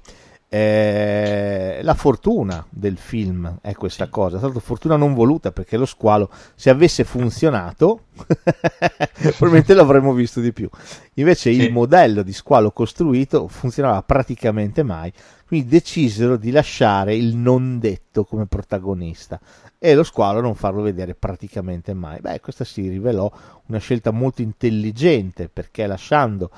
Eh, 0.55 1.81
la 1.83 1.95
fortuna 1.95 2.63
del 2.69 2.99
film 2.99 3.61
è 3.63 3.73
questa 3.73 4.09
cosa, 4.09 4.37
tra 4.37 4.43
l'altro 4.43 4.61
fortuna 4.61 4.97
non 4.97 5.15
voluta 5.15 5.51
perché 5.51 5.79
lo 5.79 5.87
squalo 5.87 6.29
se 6.55 6.69
avesse 6.69 7.05
funzionato 7.05 8.09
probabilmente 9.39 9.73
l'avremmo 9.73 10.13
visto 10.13 10.41
di 10.41 10.53
più. 10.53 10.69
Invece 11.15 11.55
sì. 11.55 11.59
il 11.59 11.73
modello 11.73 12.23
di 12.23 12.35
squalo 12.35 12.71
costruito 12.71 13.49
funzionava 13.49 14.03
praticamente 14.03 14.83
mai, 14.83 15.11
quindi 15.53 15.69
decisero 15.69 16.39
di 16.39 16.51
lasciare 16.51 17.15
il 17.15 17.37
non 17.37 17.79
detto 17.79 18.25
come 18.25 18.47
protagonista 18.47 19.39
e 19.79 19.93
lo 19.93 20.03
squalo 20.03 20.41
non 20.41 20.55
farlo 20.55 20.81
vedere 20.81 21.15
praticamente 21.15 21.93
mai. 21.93 22.21
Beh, 22.21 22.41
questa 22.41 22.65
si 22.65 22.89
rivelò 22.89 23.31
una 23.67 23.77
scelta 23.77 24.13
molto 24.13 24.41
intelligente 24.41 25.51
perché 25.51 25.87
lasciando 25.87 26.51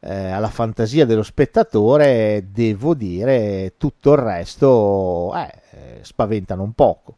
eh, 0.00 0.30
alla 0.30 0.50
fantasia 0.50 1.06
dello 1.06 1.22
spettatore, 1.22 2.48
devo 2.50 2.92
dire, 2.92 3.72
tutto 3.78 4.12
il 4.12 4.18
resto 4.18 5.34
eh, 5.34 6.00
spaventano 6.02 6.62
un 6.62 6.72
poco. 6.74 7.16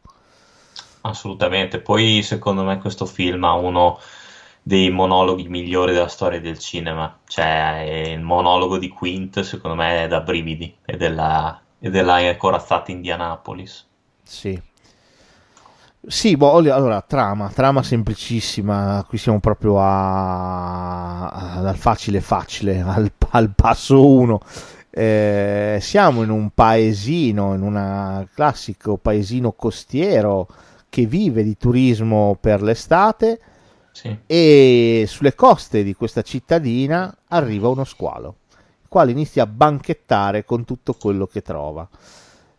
Assolutamente, 1.01 1.81
poi 1.81 2.23
secondo 2.23 2.63
me 2.63 2.79
questo 2.79 3.05
film 3.05 3.43
ha 3.43 3.55
uno 3.55 3.99
dei 4.67 4.89
monologhi 4.89 5.47
migliori 5.47 5.93
della 5.93 6.07
storia 6.07 6.41
del 6.41 6.57
cinema, 6.57 7.19
cioè 7.27 8.13
il 8.15 8.21
monologo 8.21 8.79
di 8.79 8.89
Quint 8.89 9.41
secondo 9.41 9.75
me 9.75 10.05
è 10.05 10.07
da 10.07 10.21
brividi 10.21 10.75
e 10.83 10.97
della, 10.97 11.61
della 11.77 12.35
corazzata 12.35 12.89
Indianapolis. 12.89 13.87
Sì, 14.23 14.59
sì, 16.07 16.35
boh, 16.35 16.55
allora, 16.55 16.99
trama, 17.01 17.49
trama 17.49 17.83
semplicissima, 17.83 19.05
qui 19.07 19.19
siamo 19.19 19.39
proprio 19.39 19.79
a, 19.79 21.27
a, 21.27 21.61
dal 21.61 21.77
facile 21.77 22.19
facile, 22.19 22.81
al, 22.85 23.11
al 23.29 23.51
passo 23.53 24.03
1. 24.03 24.39
Eh, 24.89 25.77
siamo 25.79 26.23
in 26.23 26.31
un 26.31 26.49
paesino, 26.49 27.53
in 27.53 27.61
un 27.61 28.27
classico 28.33 28.97
paesino 28.97 29.51
costiero 29.51 30.47
che 30.89 31.05
vive 31.05 31.43
di 31.43 31.55
turismo 31.55 32.35
per 32.41 32.63
l'estate 32.63 33.39
e 34.25 35.05
sulle 35.07 35.35
coste 35.35 35.83
di 35.83 35.93
questa 35.93 36.21
cittadina 36.21 37.15
arriva 37.29 37.69
uno 37.69 37.85
squalo, 37.85 38.35
il 38.81 38.89
quale 38.89 39.11
inizia 39.11 39.43
a 39.43 39.47
banchettare 39.47 40.43
con 40.43 40.65
tutto 40.65 40.93
quello 40.93 41.25
che 41.27 41.41
trova. 41.41 41.87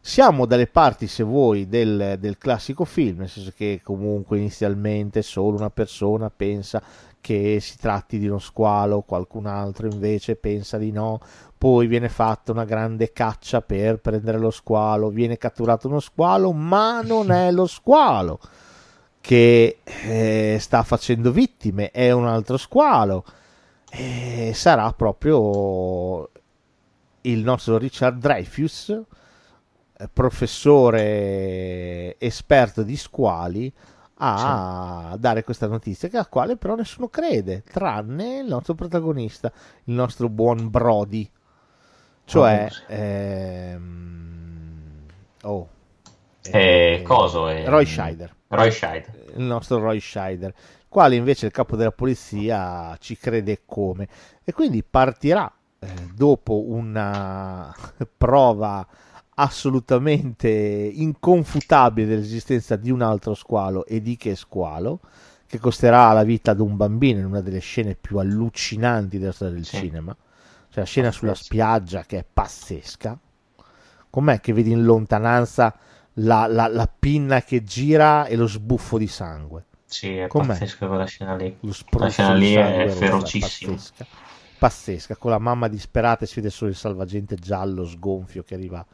Siamo 0.01 0.47
dalle 0.47 0.69
parti, 0.69 1.09
se 1.09 1.25
vuoi, 1.25 1.69
del, 1.69 2.17
del, 2.21 2.39
classico 2.39 2.85
film, 2.85 3.19
nel 3.19 3.29
senso 3.29 3.53
che 3.57 3.81
comunque 3.83 4.39
inizialmente 4.39 5.21
solo 5.21 5.57
una 5.57 5.71
persona 5.71 6.31
pensa 6.31 6.81
che 7.21 7.59
si 7.61 7.77
tratti 7.77 8.19
di 8.19 8.29
uno 8.29 8.39
squalo, 8.39 9.01
qualcun 9.01 9.47
altro 9.47 9.89
invece 9.89 10.37
pensa 10.37 10.79
di 10.79 10.93
no, 10.93 11.21
poi 11.59 11.89
viene 11.89 12.09
fatta 12.09 12.53
una 12.53 12.65
grande 12.65 13.13
caccia 13.13 13.63
per 13.63 13.99
prendere 13.99 14.39
lo 14.39 14.53
squalo, 14.53 15.09
viene 15.11 15.39
catturato 15.39 15.89
uno 15.89 15.99
squalo, 15.99 16.53
ma 16.53 17.01
non 17.01 17.33
è 17.33 17.51
lo 17.51 17.67
squalo 17.67 18.39
che 19.27 19.79
eh, 19.83 20.57
sta 20.61 20.85
facendo 20.85 21.33
vittime, 21.33 21.91
è 21.91 22.13
un 22.13 22.29
altro 22.29 22.57
squalo. 22.57 23.25
E 23.91 24.53
sarà 24.55 24.93
proprio 24.93 26.31
il 27.23 27.43
nostro 27.43 27.77
Richard 27.77 28.21
Dreyfus 28.21 29.03
professore 30.13 31.01
esperto 32.19 32.83
di 32.83 32.97
squali 32.97 33.73
a 34.19 35.11
sì. 35.13 35.19
dare 35.19 35.43
questa 35.43 35.67
notizia 35.67 36.09
che 36.09 36.19
a 36.19 36.27
quale 36.27 36.57
però 36.57 36.77
nessuno 36.77 37.09
crede 37.09 37.65
tranne 37.65 38.39
il 38.39 38.47
nostro 38.47 38.75
protagonista 38.75 39.51
il 39.85 39.95
nostro 39.95 40.29
buon 40.29 40.69
Brody 40.69 41.29
cioè 42.25 42.69
oh, 42.71 42.93
ehm, 42.93 43.87
oh 45.43 45.69
eh, 46.43 47.03
coso 47.03 47.49
è... 47.49 47.67
Roy 47.67 47.87
Scheider 47.87 48.36
Roy 48.49 48.71
Scheider. 48.71 49.33
Il 49.37 49.45
nostro 49.45 49.79
Roy 49.79 50.01
Scheider 50.01 50.55
quale 50.97 51.17
invece 51.17 51.45
il 51.45 51.53
capo 51.53 51.77
della 51.77 51.93
polizia 51.93 52.97
ci 52.99 53.19
crede 53.19 53.65
come. 53.67 54.09
E 54.43 54.53
quindi 54.55 54.83
partirà 54.83 55.53
eh, 55.79 55.89
dopo 56.15 56.65
una 56.69 57.71
prova 58.17 58.87
assolutamente 59.35 60.49
inconfutabile 60.49 62.07
dell'esistenza 62.07 62.77
di 62.77 62.91
un 62.91 63.03
altro 63.03 63.35
squalo 63.35 63.85
e 63.85 64.01
di 64.01 64.17
che 64.17 64.35
squalo? 64.35 65.01
Che 65.47 65.59
costerà 65.59 66.13
la 66.13 66.25
vita 66.25 66.53
ad 66.53 66.61
un 66.61 66.77
bambino 66.77 67.19
in 67.19 67.27
una 67.27 67.43
delle 67.43 67.59
scene 67.59 67.95
più 67.95 68.17
allucinanti 68.17 69.19
della 69.19 69.33
storia 69.33 69.53
del 69.53 69.67
sì. 69.67 69.77
cinema. 69.77 70.17
Cioè 70.17 70.79
la 70.79 70.85
scena 70.85 71.11
sulla 71.11 71.35
spiaggia 71.35 72.05
che 72.05 72.21
è 72.21 72.25
pazzesca. 72.25 73.19
Com'è 74.09 74.41
che 74.41 74.55
vedi 74.55 74.71
in 74.71 74.83
lontananza 74.83 75.77
la, 76.19 76.47
la, 76.47 76.67
la 76.69 76.87
pinna 76.87 77.43
che 77.43 77.63
gira 77.63 78.27
e 78.27 78.37
lo 78.37 78.47
sbuffo 78.47 78.99
di 78.99 79.09
sangue 79.09 79.65
sì 79.85 80.17
è 80.17 80.27
com'è? 80.27 80.47
pazzesca 80.47 80.87
quella 80.87 81.05
scena 81.05 81.35
lì 81.37 81.57
la 81.61 82.09
scena 82.09 82.35
lì 82.35 82.55
è 82.55 82.89
ferocissima 82.89 83.73
pazzesca. 83.73 84.07
pazzesca 84.59 85.17
con 85.17 85.31
la 85.31 85.39
mamma 85.39 85.69
disperata 85.69 86.25
e 86.25 86.27
si 86.27 86.37
vede 86.37 86.51
solo 86.51 86.71
il 86.71 86.77
salvagente 86.77 87.37
giallo 87.37 87.85
sgonfio 87.85 88.43
che 88.43 88.55
arriva 88.55 88.85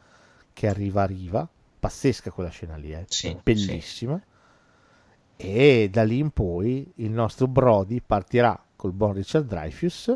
che 0.53 0.67
arriva 0.67 1.01
a 1.01 1.05
riva, 1.05 1.49
pazzesca 1.79 2.31
quella 2.31 2.49
scena 2.49 2.77
lì, 2.77 2.93
eh? 2.93 3.05
sì, 3.07 3.37
bellissima. 3.41 4.21
Sì. 5.35 5.45
E 5.45 5.89
da 5.91 6.03
lì 6.03 6.19
in 6.19 6.29
poi 6.29 6.89
il 6.97 7.11
nostro 7.11 7.47
Brody 7.47 7.99
partirà 7.99 8.57
col 8.75 8.93
buon 8.93 9.13
Richard 9.13 9.47
Dreyfus 9.47 10.15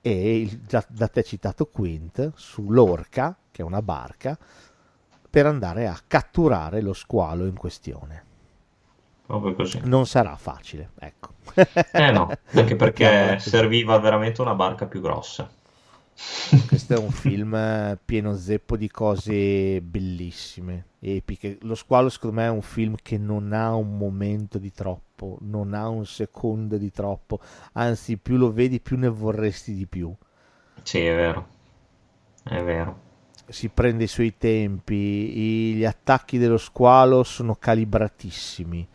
e 0.00 0.40
il 0.40 0.62
già 0.64 0.84
da 0.88 1.08
te 1.08 1.22
citato 1.24 1.66
Quint 1.66 2.32
sull'Orca, 2.34 3.36
che 3.50 3.62
è 3.62 3.64
una 3.64 3.82
barca, 3.82 4.38
per 5.32 5.46
andare 5.46 5.86
a 5.86 5.98
catturare 6.06 6.82
lo 6.82 6.92
squalo 6.92 7.46
in 7.46 7.56
questione. 7.56 8.24
Proprio 9.24 9.54
così. 9.54 9.80
Non 9.84 10.06
sarà 10.06 10.36
facile, 10.36 10.90
ecco. 10.98 11.30
Eh 11.90 12.10
no, 12.10 12.30
anche 12.52 12.76
perché 12.76 13.38
serviva 13.40 13.98
veramente 13.98 14.42
una 14.42 14.54
barca 14.54 14.84
più 14.84 15.00
grossa. 15.00 15.50
Questo 16.66 16.92
è 16.92 16.98
un 16.98 17.10
film 17.10 17.98
pieno 18.04 18.36
zeppo 18.36 18.76
di 18.76 18.90
cose 18.90 19.80
bellissime, 19.80 20.88
epiche. 20.98 21.56
Lo 21.62 21.76
squalo, 21.76 22.10
secondo 22.10 22.36
me, 22.36 22.44
è 22.44 22.50
un 22.50 22.60
film 22.60 22.96
che 23.00 23.16
non 23.16 23.54
ha 23.54 23.74
un 23.74 23.96
momento 23.96 24.58
di 24.58 24.70
troppo, 24.70 25.38
non 25.40 25.72
ha 25.72 25.88
un 25.88 26.04
secondo 26.04 26.76
di 26.76 26.90
troppo. 26.90 27.40
Anzi, 27.72 28.18
più 28.18 28.36
lo 28.36 28.52
vedi, 28.52 28.80
più 28.80 28.98
ne 28.98 29.08
vorresti 29.08 29.72
di 29.72 29.86
più. 29.86 30.14
Sì, 30.82 30.98
è 31.06 31.14
vero. 31.14 31.46
È 32.44 32.62
vero. 32.62 33.10
Si 33.46 33.68
prende 33.68 34.04
i 34.04 34.08
suoi 34.08 34.34
tempi. 34.38 35.74
Gli 35.74 35.84
attacchi 35.84 36.38
dello 36.38 36.58
squalo 36.58 37.22
sono 37.22 37.56
calibratissimi. 37.58 38.86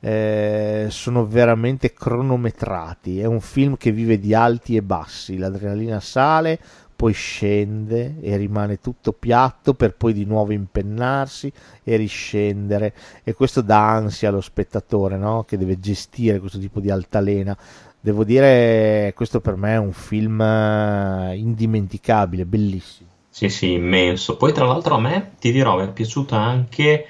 Eh, 0.00 0.86
sono 0.90 1.26
veramente 1.26 1.92
cronometrati. 1.92 3.20
È 3.20 3.24
un 3.24 3.40
film 3.40 3.76
che 3.76 3.90
vive 3.90 4.18
di 4.18 4.34
alti 4.34 4.76
e 4.76 4.82
bassi. 4.82 5.38
L'adrenalina 5.38 6.00
sale, 6.00 6.58
poi 6.94 7.12
scende 7.12 8.20
e 8.20 8.36
rimane 8.36 8.78
tutto 8.78 9.12
piatto 9.12 9.74
per 9.74 9.94
poi 9.94 10.12
di 10.12 10.24
nuovo 10.24 10.52
impennarsi 10.52 11.52
e 11.82 11.96
riscendere. 11.96 12.94
E 13.24 13.32
questo 13.32 13.62
dà 13.62 13.90
ansia 13.90 14.28
allo 14.28 14.40
spettatore 14.40 15.16
no? 15.16 15.44
che 15.44 15.56
deve 15.56 15.80
gestire 15.80 16.38
questo 16.38 16.58
tipo 16.58 16.80
di 16.80 16.90
altalena. 16.90 17.56
Devo 18.00 18.24
dire, 18.24 19.12
questo 19.16 19.40
per 19.40 19.56
me 19.56 19.72
è 19.72 19.78
un 19.78 19.92
film 19.92 20.38
eh, 20.40 21.36
indimenticabile, 21.36 22.44
bellissimo. 22.44 23.13
Sì, 23.36 23.48
sì, 23.48 23.72
immenso. 23.72 24.36
Poi, 24.36 24.52
tra 24.52 24.64
l'altro, 24.64 24.94
a 24.94 25.00
me 25.00 25.32
ti 25.40 25.50
dirò, 25.50 25.76
mi 25.76 25.82
è 25.86 25.92
piaciuta 25.92 26.36
anche 26.38 27.06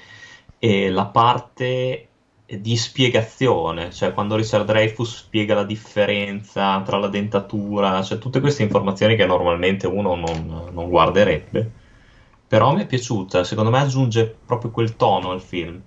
eh, 0.59 0.89
la 0.89 1.05
parte 1.05 2.09
di 2.47 2.77
spiegazione, 2.77 3.91
cioè 3.93 4.15
quando 4.15 4.35
Richard 4.37 4.65
Dreyfus 4.65 5.17
spiega 5.17 5.55
la 5.55 5.65
differenza 5.65 6.81
tra 6.83 6.97
la 6.97 7.09
dentatura, 7.09 8.03
cioè 8.03 8.17
tutte 8.19 8.41
queste 8.41 8.63
informazioni 8.63 9.17
che 9.17 9.27
normalmente 9.27 9.87
uno 9.87 10.15
non, 10.15 10.71
non 10.73 10.89
guarderebbe. 10.89 11.71
Però 12.49 12.73
mi 12.75 12.83
è 12.83 12.87
piaciuta, 12.87 13.45
secondo 13.45 13.71
me 13.71 13.81
aggiunge 13.81 14.35
proprio 14.47 14.71
quel 14.71 14.97
tono 14.97 15.31
al 15.31 15.43
film. 15.43 15.83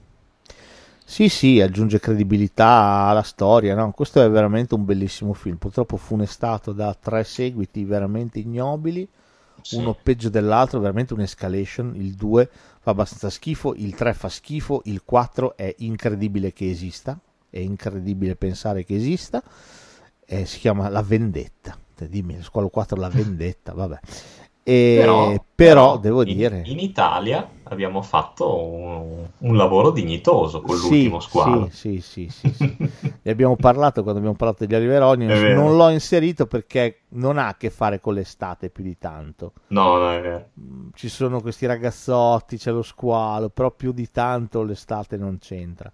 Sì, 1.04 1.30
sì, 1.30 1.62
aggiunge 1.62 2.00
credibilità 2.00 3.06
alla 3.08 3.24
storia, 3.24 3.74
no? 3.76 3.92
Questo 3.92 4.22
è 4.22 4.30
veramente 4.30 4.76
un 4.76 4.84
bellissimo 4.86 5.34
film, 5.34 5.56
purtroppo 5.56 5.96
funestato 5.98 6.74
da 6.74 6.94
tre 6.94 7.24
seguiti 7.24 7.86
veramente 7.86 8.40
ignobili, 8.40 9.08
sì. 9.68 9.76
uno 9.76 9.98
peggio 10.02 10.30
dell'altro, 10.30 10.80
veramente 10.80 11.14
un'escalation, 11.14 11.94
il 11.96 12.14
2 12.14 12.50
fa 12.80 12.92
abbastanza 12.92 13.30
schifo, 13.30 13.74
il 13.76 13.96
3 13.96 14.14
fa 14.14 14.30
schifo, 14.30 14.82
il 14.86 15.02
4 15.04 15.58
è 15.58 15.76
incredibile 15.80 16.54
che 16.54 16.70
esista, 16.70 17.20
è 17.50 17.60
incredibile 17.60 18.36
pensare 18.36 18.86
che 18.86 18.96
esista, 18.96 19.44
eh, 20.26 20.46
si 20.46 20.60
chiama 20.60 20.88
La 20.88 21.02
Vendetta, 21.02 21.78
dimmi, 22.08 22.42
squalo 22.42 22.70
4 22.70 22.98
La 22.98 23.10
Vendetta, 23.14 23.74
vabbè. 23.74 24.00
E, 24.64 24.98
però, 25.00 25.46
però, 25.54 25.98
devo 25.98 26.24
in, 26.24 26.36
dire... 26.36 26.62
In 26.66 26.80
Italia 26.80 27.50
abbiamo 27.70 28.02
fatto 28.02 28.58
un, 28.64 29.28
un 29.40 29.56
lavoro 29.56 29.92
dignitoso 29.92 30.62
con 30.62 30.76
Sì, 30.76 30.90
l'ultimo 30.90 31.20
squalo. 31.20 31.70
Sì, 31.72 32.00
sì, 32.02 32.30
sì, 32.30 32.30
sì, 32.30 32.54
sì. 32.54 32.78
Ne 33.28 33.32
abbiamo 33.32 33.56
parlato 33.58 34.02
quando 34.02 34.20
abbiamo 34.20 34.38
parlato 34.38 34.66
degli 34.66 34.76
Oliveroni, 34.76 35.26
È 35.26 35.40
vero. 35.40 35.62
non 35.62 35.76
l'ho 35.76 35.90
inserito 35.90 36.46
perché 36.48 37.02
non 37.10 37.38
ha 37.38 37.48
a 37.50 37.56
che 37.58 37.70
fare 37.70 38.00
con 38.00 38.14
l'estate 38.14 38.70
più 38.70 38.84
di 38.84 38.98
tanto. 38.98 39.54
No, 39.68 39.98
no, 39.98 40.12
è 40.12 40.22
vero. 40.22 40.50
Mm, 40.60 40.90
Ci 40.94 41.10
sono 41.10 41.42
questi 41.42 41.66
ragazzotti, 41.66 42.58
c'è 42.58 42.72
lo 42.72 42.84
squalo, 42.84 43.50
però 43.50 43.72
più 43.72 43.92
di 43.92 44.10
tanto 44.10 44.64
l'estate 44.64 45.18
non 45.18 45.38
c'entra. 45.40 45.92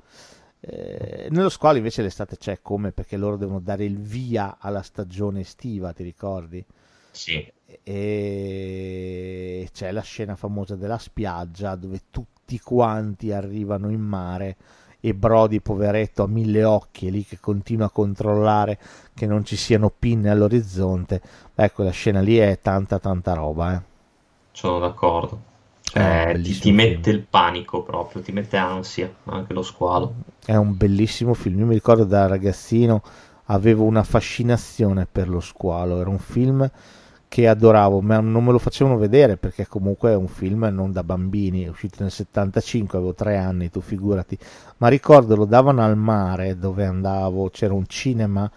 Eh, 0.60 1.28
nello 1.32 1.50
squalo 1.50 1.78
invece 1.78 2.02
l'estate 2.04 2.38
c'è 2.38 2.60
come 2.62 2.92
perché 2.94 3.18
loro 3.18 3.36
devono 3.36 3.60
dare 3.60 3.84
il 3.84 3.98
via 4.00 4.58
alla 4.60 4.82
stagione 4.82 5.42
estiva, 5.42 5.92
ti 5.92 6.04
ricordi? 6.04 6.64
Sì, 7.12 7.46
E 7.84 9.70
c'è 9.74 9.92
la 9.92 10.02
scena 10.02 10.36
famosa 10.36 10.76
della 10.76 10.98
spiaggia 10.98 11.76
dove 11.76 12.02
tutti 12.12 12.60
quanti 12.60 13.32
arrivano 13.32 13.90
in 13.90 14.02
mare 14.02 14.58
e 15.00 15.14
Brody, 15.14 15.60
poveretto, 15.60 16.24
ha 16.24 16.28
mille 16.28 16.64
occhi, 16.64 17.08
è 17.08 17.10
lì 17.12 17.26
che 17.26 17.38
continua 17.40 17.88
a 17.88 17.90
controllare 17.90 18.80
che 19.14 19.26
non 19.26 19.44
ci 19.44 19.58
siano 19.58 19.90
pinne 19.90 20.30
all'orizzonte. 20.30 21.22
Beh, 21.54 21.72
quella 21.72 21.92
scena 21.92 22.22
lì 22.22 22.38
è 22.38 22.60
tanta 22.62 23.00
tanta 23.00 23.34
roba, 23.34 23.74
eh. 23.76 23.82
sono 24.52 24.80
d'accordo. 24.80 25.42
Eh, 25.94 26.32
Cioè, 26.32 26.40
ti, 26.42 26.58
ti 26.60 26.72
mette 26.72 27.10
il 27.12 27.22
panico 27.22 27.84
proprio, 27.84 28.22
ti 28.22 28.32
mette 28.32 28.58
ansia, 28.58 29.14
anche 29.26 29.54
lo 29.54 29.62
squalo. 29.64 30.16
È 30.46 30.56
un 30.56 30.76
bellissimo 30.78 31.34
film. 31.34 31.60
Io 31.60 31.66
mi 31.66 31.74
ricordo 31.74 32.04
da 32.06 32.28
ragazzino 32.28 33.02
avevo 33.46 33.84
una 33.84 34.04
fascinazione 34.04 35.06
per 35.10 35.30
lo 35.30 35.40
squalo. 35.40 36.00
Era 36.00 36.10
un 36.10 36.20
film 36.20 36.70
che 37.34 37.48
adoravo, 37.48 38.00
ma 38.00 38.20
non 38.20 38.44
me 38.44 38.52
lo 38.52 38.60
facevano 38.60 38.96
vedere 38.96 39.38
perché 39.38 39.66
comunque 39.66 40.12
è 40.12 40.16
un 40.16 40.28
film 40.28 40.70
non 40.72 40.92
da 40.92 41.04
bambini. 41.04 41.64
È 41.64 41.68
uscito 41.68 42.04
nel 42.04 42.12
75, 42.12 43.00
avevo 43.00 43.16
tre 43.16 43.38
anni, 43.38 43.72
tu 43.72 43.82
figurati. 43.82 44.38
Ma 44.78 44.88
ricordo 44.88 45.36
lo 45.36 45.46
davano 45.46 45.84
al 45.84 45.98
mare 45.98 46.60
dove 46.60 46.86
andavo, 46.86 47.50
c'era 47.50 47.74
un 47.74 47.88
cinema 47.88 48.52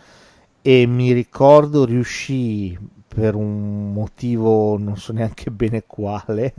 e 0.61 0.85
mi 0.85 1.13
ricordo 1.13 1.87
riuscii 1.87 2.79
per 3.09 3.35
un 3.35 3.95
motivo 3.95 4.77
non 4.77 4.99
so 4.99 5.15
neanche 5.15 5.51
bene 5.51 5.85
quale 5.87 6.53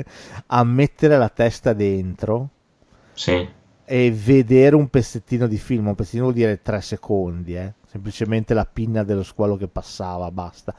a 0.47 0.63
mettere 0.63 1.17
la 1.19 1.29
testa 1.29 1.73
dentro 1.73 2.49
Sì, 3.13 3.47
e 3.89 4.11
vedere 4.11 4.75
un 4.75 4.89
pezzettino 4.89 5.47
di 5.47 5.57
film, 5.57 5.87
un 5.87 5.95
pezzettino 5.95 6.23
vuol 6.23 6.35
dire 6.35 6.61
tre 6.61 6.81
secondi, 6.81 7.55
eh? 7.55 7.73
semplicemente 7.87 8.53
la 8.53 8.65
pinna 8.65 9.03
dello 9.03 9.23
squalo 9.23 9.55
che 9.55 9.69
passava, 9.69 10.29
basta. 10.29 10.75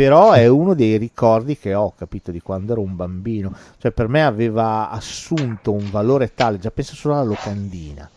Però 0.00 0.32
è 0.32 0.46
uno 0.46 0.72
dei 0.72 0.96
ricordi 0.96 1.58
che 1.58 1.74
ho 1.74 1.92
capito 1.92 2.30
di 2.30 2.40
quando 2.40 2.72
ero 2.72 2.80
un 2.80 2.96
bambino, 2.96 3.54
cioè 3.76 3.90
per 3.90 4.08
me 4.08 4.24
aveva 4.24 4.88
assunto 4.88 5.72
un 5.72 5.90
valore 5.90 6.32
tale, 6.32 6.58
già 6.58 6.70
penso 6.70 6.94
solo 6.94 7.16
alla 7.16 7.24
locandina. 7.24 8.08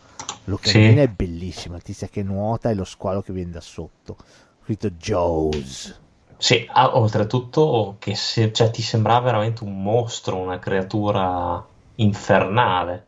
Locandina 0.44 1.02
Sì. 1.02 1.06
è 1.06 1.08
bellissima, 1.08 1.74
la 1.74 1.82
tizia 1.82 2.08
che 2.08 2.22
nuota 2.22 2.70
e 2.70 2.74
lo 2.74 2.84
squalo 2.84 3.20
che 3.20 3.34
viene 3.34 3.50
da 3.50 3.60
sotto. 3.60 4.16
Scritto 4.62 4.88
Jaws. 4.92 6.00
Sì, 6.38 6.66
ah, 6.72 6.96
oltretutto 6.96 7.96
che 7.98 8.14
se- 8.14 8.50
cioè, 8.50 8.70
ti 8.70 8.80
sembrava 8.80 9.20
veramente 9.20 9.62
un 9.62 9.82
mostro, 9.82 10.36
una 10.36 10.58
creatura 10.58 11.62
infernale. 11.96 13.06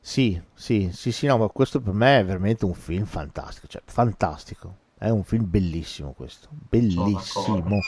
Sì, 0.00 0.40
sì, 0.54 0.88
sì, 0.90 1.12
sì, 1.12 1.26
no, 1.26 1.36
ma 1.36 1.48
questo 1.48 1.82
per 1.82 1.92
me 1.92 2.20
è 2.20 2.24
veramente 2.24 2.64
un 2.64 2.72
film 2.72 3.04
fantastico, 3.04 3.66
cioè 3.66 3.82
fantastico. 3.84 4.86
È 4.98 5.08
un 5.10 5.22
film 5.22 5.48
bellissimo 5.48 6.12
questo, 6.12 6.48
bellissimo, 6.50 7.78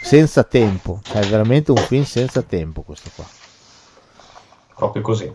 senza 0.00 0.44
tempo, 0.44 1.00
cioè 1.02 1.22
è 1.22 1.26
veramente 1.26 1.72
un 1.72 1.76
film 1.76 2.04
senza 2.04 2.42
tempo 2.42 2.82
questo 2.82 3.10
qua. 3.16 3.26
Proprio 4.76 5.02
così. 5.02 5.32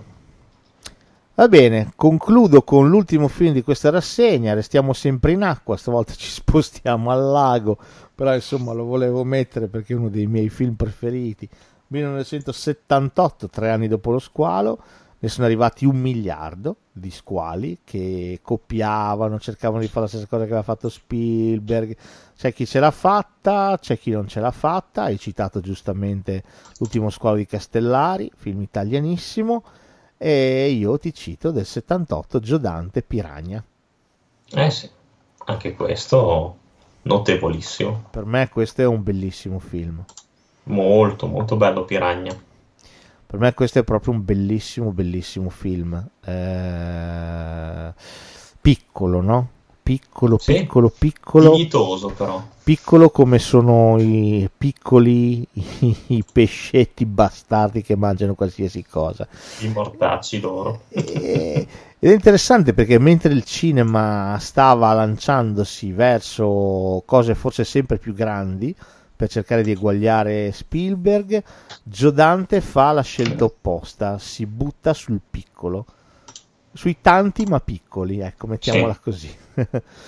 Va 1.36 1.48
bene, 1.50 1.92
concludo 1.98 2.64
con 2.64 2.88
l'ultimo 2.88 3.28
film 3.28 3.54
di 3.54 3.62
questa 3.62 3.90
rassegna, 3.90 4.54
restiamo 4.54 4.94
sempre 4.94 5.34
in 5.34 5.44
acqua, 5.44 5.76
stavolta 5.76 6.14
ci 6.14 6.32
spostiamo 6.32 7.12
al 7.12 7.30
lago, 7.30 7.78
però 8.16 8.34
insomma 8.34 8.72
lo 8.72 8.86
volevo 8.86 9.26
mettere 9.26 9.68
perché 9.68 9.94
è 9.94 9.98
uno 9.98 10.10
dei 10.10 10.28
miei 10.28 10.48
film 10.48 10.76
preferiti. 10.76 11.48
1978, 11.88 13.50
tre 13.50 13.70
anni 13.70 13.90
dopo 13.90 14.12
lo 14.12 14.20
squalo, 14.20 14.82
ne 15.20 15.30
sono 15.30 15.48
arrivati 15.48 15.86
un 15.86 15.98
miliardo 15.98 16.76
di 16.92 17.10
squali 17.10 17.80
che 17.84 18.40
copiavano, 18.42 19.40
cercavano 19.40 19.82
di 19.82 19.88
fare 19.88 20.02
la 20.02 20.08
stessa 20.08 20.28
cosa 20.28 20.44
che 20.44 20.50
aveva 20.50 20.64
fatto 20.64 20.90
Spielberg. 20.90 21.96
C'è 22.36 22.54
chi 22.54 22.68
ce 22.68 22.80
l'ha 22.80 22.92
fatta, 22.92 23.78
c'è 23.82 23.98
chi 23.98 24.12
non 24.12 24.28
ce 24.28 24.40
l'ha 24.40 24.52
fatta. 24.52 25.04
Hai 25.04 25.18
citato 25.18 25.60
giustamente 25.60 26.44
L'ultimo 26.78 27.10
squalo 27.10 27.38
di 27.38 27.48
Castellari, 27.48 28.32
film 28.36 28.62
italianissimo. 28.62 29.64
E 30.18 30.70
io 30.70 30.98
ti 31.00 31.14
cito 31.14 31.52
del 31.52 31.66
78 31.66 32.40
Giodante 32.40 33.02
Piragna. 33.02 33.64
Eh 34.50 34.72
sì, 34.72 34.90
anche 35.46 35.74
questo 35.74 36.58
notevolissimo. 37.04 38.06
Per 38.12 38.26
me 38.26 38.50
questo 38.50 38.82
è 38.82 38.86
un 38.86 39.02
bellissimo 39.02 39.60
film. 39.60 40.04
Molto, 40.64 41.28
molto 41.28 41.56
bello 41.56 41.86
Piragna. 41.86 42.36
Per 43.28 43.38
me 43.40 43.54
questo 43.54 43.80
è 43.80 43.84
proprio 43.84 44.14
un 44.14 44.24
bellissimo, 44.24 44.92
bellissimo 44.92 45.50
film. 45.50 45.94
Eh, 46.24 47.94
piccolo, 48.62 49.22
no? 49.22 49.50
Piccolo, 49.84 50.38
Sì. 50.38 50.54
piccolo, 50.54 50.90
piccolo. 50.98 51.52
Dignitoso 51.52 52.10
però. 52.10 52.42
Piccolo 52.64 53.10
come 53.10 53.40
sono 53.40 53.98
i 54.00 54.50
piccoli 54.58 55.48
i, 55.54 55.98
i 56.08 56.24
pescetti 56.30 57.06
bastardi 57.06 57.82
che 57.82 57.96
mangiano 57.98 58.34
qualsiasi 58.34 58.86
cosa. 58.86 59.28
I 59.62 59.68
mortacci 59.70 60.40
loro. 60.40 60.82
E- 60.90 61.68
ed 62.00 62.12
è 62.12 62.14
interessante 62.14 62.74
perché 62.74 63.00
mentre 63.00 63.34
il 63.34 63.44
cinema 63.44 64.38
stava 64.40 64.94
lanciandosi 64.94 65.92
verso 65.92 67.02
cose 67.06 67.34
forse 67.34 67.64
sempre 67.64 67.98
più 67.98 68.14
grandi 68.14 68.76
per 69.18 69.30
cercare 69.30 69.64
di 69.64 69.72
eguagliare 69.72 70.52
Spielberg, 70.52 71.44
Giodante 71.82 72.62
fa 72.62 72.92
la 72.92 73.02
scelta 73.02 73.46
opposta, 73.46 74.20
si 74.20 74.46
butta 74.46 74.94
sul 74.94 75.20
piccolo, 75.28 75.86
sui 76.72 76.98
tanti 77.02 77.44
ma 77.46 77.60
piccoli, 77.60 78.20
ecco, 78.20 78.46
mettiamola 78.46 78.96
così. 79.02 79.36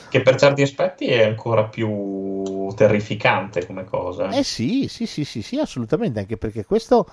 Che 0.10 0.22
per 0.22 0.36
certi 0.36 0.61
aspetti 0.61 1.07
è 1.07 1.23
ancora 1.23 1.64
più 1.64 2.72
terrificante 2.76 3.65
come 3.65 3.84
cosa. 3.84 4.30
Eh 4.30 4.44
sì, 4.44 4.88
sì, 4.88 5.07
sì, 5.07 5.26
sì, 5.26 5.41
sì, 5.41 5.57
assolutamente, 5.57 6.19
anche 6.19 6.38
perché 6.38 6.64
questo, 6.64 7.07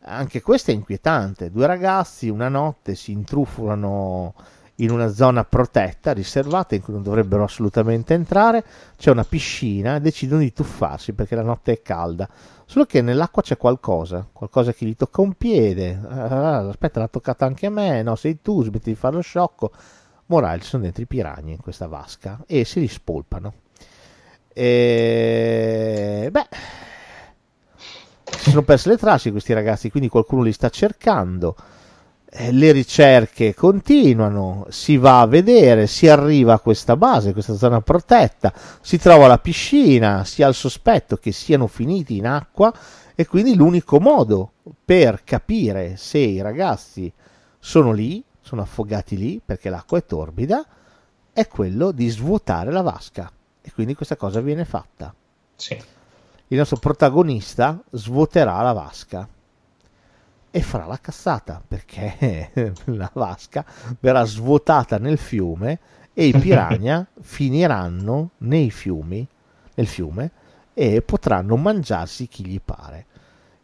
anche 0.00 0.42
questo 0.42 0.70
è 0.70 0.74
inquietante. 0.74 1.50
Due 1.50 1.66
ragazzi 1.66 2.28
una 2.28 2.48
notte 2.48 2.94
si 2.94 3.12
intrufolano 3.12 4.34
in 4.80 4.90
una 4.90 5.08
zona 5.08 5.44
protetta, 5.44 6.12
riservata, 6.12 6.74
in 6.74 6.82
cui 6.82 6.92
non 6.92 7.02
dovrebbero 7.02 7.42
assolutamente 7.42 8.14
entrare, 8.14 8.64
c'è 8.96 9.10
una 9.10 9.24
piscina 9.24 9.96
e 9.96 10.00
decidono 10.00 10.42
di 10.42 10.52
tuffarsi 10.52 11.12
perché 11.12 11.34
la 11.34 11.42
notte 11.42 11.72
è 11.72 11.82
calda. 11.82 12.28
Solo 12.64 12.84
che 12.84 13.00
nell'acqua 13.00 13.42
c'è 13.42 13.56
qualcosa, 13.56 14.26
qualcosa 14.30 14.72
che 14.72 14.86
gli 14.86 14.94
tocca 14.94 15.20
un 15.20 15.32
piede. 15.34 16.00
Ah, 16.08 16.68
aspetta, 16.68 17.00
l'ha 17.00 17.08
toccata 17.08 17.44
anche 17.46 17.66
a 17.66 17.70
me, 17.70 18.02
no, 18.02 18.14
sei 18.14 18.40
tu, 18.40 18.62
smetti 18.62 18.90
di 18.90 18.96
fare 18.96 19.16
lo 19.16 19.22
sciocco. 19.22 19.72
Morale, 20.26 20.60
sono 20.62 20.82
dentro 20.82 21.02
i 21.02 21.06
piragni 21.06 21.52
in 21.52 21.60
questa 21.60 21.86
vasca 21.86 22.42
e 22.46 22.64
si 22.64 22.80
rispolpano. 22.80 23.54
E 24.52 26.28
beh, 26.30 26.46
si 28.36 28.50
sono 28.50 28.62
perse 28.62 28.90
le 28.90 28.96
tracce 28.96 29.30
questi 29.30 29.52
ragazzi, 29.54 29.90
quindi 29.90 30.08
qualcuno 30.08 30.42
li 30.42 30.52
sta 30.52 30.68
cercando. 30.68 31.56
Eh, 32.30 32.52
Le 32.52 32.72
ricerche 32.72 33.54
continuano, 33.54 34.66
si 34.68 34.98
va 34.98 35.20
a 35.20 35.26
vedere, 35.26 35.86
si 35.86 36.08
arriva 36.08 36.52
a 36.52 36.60
questa 36.60 36.94
base, 36.94 37.32
questa 37.32 37.54
zona 37.54 37.80
protetta, 37.80 38.52
si 38.82 38.98
trova 38.98 39.26
la 39.26 39.38
piscina, 39.38 40.24
si 40.24 40.42
ha 40.42 40.48
il 40.48 40.54
sospetto 40.54 41.16
che 41.16 41.32
siano 41.32 41.66
finiti 41.66 42.16
in 42.18 42.26
acqua 42.26 42.72
e 43.14 43.26
quindi 43.26 43.54
l'unico 43.54 43.98
modo 43.98 44.52
per 44.84 45.24
capire 45.24 45.96
se 45.96 46.18
i 46.18 46.42
ragazzi 46.42 47.10
sono 47.58 47.92
lì, 47.92 48.22
sono 48.42 48.60
affogati 48.60 49.16
lì 49.16 49.40
perché 49.42 49.70
l'acqua 49.70 49.96
è 49.96 50.04
torbida, 50.04 50.66
è 51.32 51.48
quello 51.48 51.92
di 51.92 52.08
svuotare 52.10 52.70
la 52.70 52.82
vasca. 52.82 53.32
E 53.62 53.72
quindi 53.72 53.94
questa 53.94 54.16
cosa 54.16 54.40
viene 54.40 54.66
fatta. 54.66 55.14
Sì. 55.56 55.82
Il 56.48 56.58
nostro 56.58 56.76
protagonista 56.76 57.82
svuoterà 57.90 58.60
la 58.60 58.72
vasca 58.72 59.28
e 60.50 60.62
farà 60.62 60.86
la 60.86 60.98
cazzata 60.98 61.62
perché 61.66 62.72
la 62.86 63.10
vasca 63.12 63.64
verrà 64.00 64.24
svuotata 64.24 64.98
nel 64.98 65.18
fiume 65.18 65.78
e 66.14 66.26
i 66.26 66.32
piranha 66.32 67.06
finiranno 67.20 68.30
nei 68.38 68.70
fiumi, 68.70 69.26
nel 69.74 69.86
fiume 69.86 70.30
e 70.74 71.02
potranno 71.02 71.56
mangiarsi 71.56 72.28
chi 72.28 72.46
gli 72.46 72.60
pare. 72.64 73.06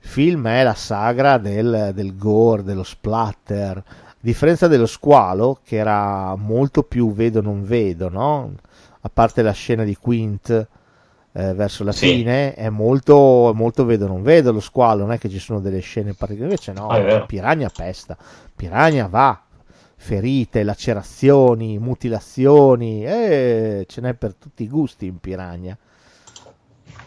Il 0.01 0.09
film 0.09 0.47
è 0.49 0.63
la 0.63 0.75
sagra 0.75 1.39
del, 1.39 1.93
del 1.95 2.17
gore, 2.17 2.63
dello 2.63 2.83
splatter, 2.83 3.79
a 3.79 4.17
differenza 4.21 4.69
dello 4.69 4.87
squalo 4.87 5.61
che 5.65 5.77
era 5.77 6.35
molto 6.37 6.83
più 6.83 7.13
vedo 7.13 7.41
non 7.41 7.65
vedo, 7.65 8.09
no? 8.09 8.53
A 9.01 9.11
parte 9.13 9.43
la 9.43 9.53
scena 9.53 9.85
di 9.85 9.97
Quint 9.97 10.69
eh, 11.35 11.53
verso 11.55 11.85
la 11.85 11.93
Sì. 11.93 12.09
fine 12.09 12.55
è 12.55 12.69
molto, 12.71 13.53
molto 13.55 13.85
vedo 13.85 14.07
non 14.07 14.23
vedo 14.23 14.53
lo 14.53 14.61
squalo, 14.61 15.03
non 15.03 15.13
è 15.13 15.19
che 15.19 15.29
ci 15.29 15.39
sono 15.39 15.61
delle 15.61 15.81
scene 15.81 16.15
particolari, 16.15 16.53
invece 16.53 16.73
no, 16.73 16.89
Ah. 16.89 17.27
Piranha 17.27 17.71
pesta, 17.75 18.17
Piranha 18.55 19.07
va, 19.09 19.43
ferite, 19.97 20.63
lacerazioni, 20.63 21.79
mutilazioni, 21.79 23.05
eh, 23.05 23.85
ce 23.89 24.01
n'è 24.01 24.15
per 24.15 24.35
tutti 24.35 24.63
i 24.65 24.69
gusti 24.69 25.07
in 25.07 25.19
Piranha. 25.19 25.77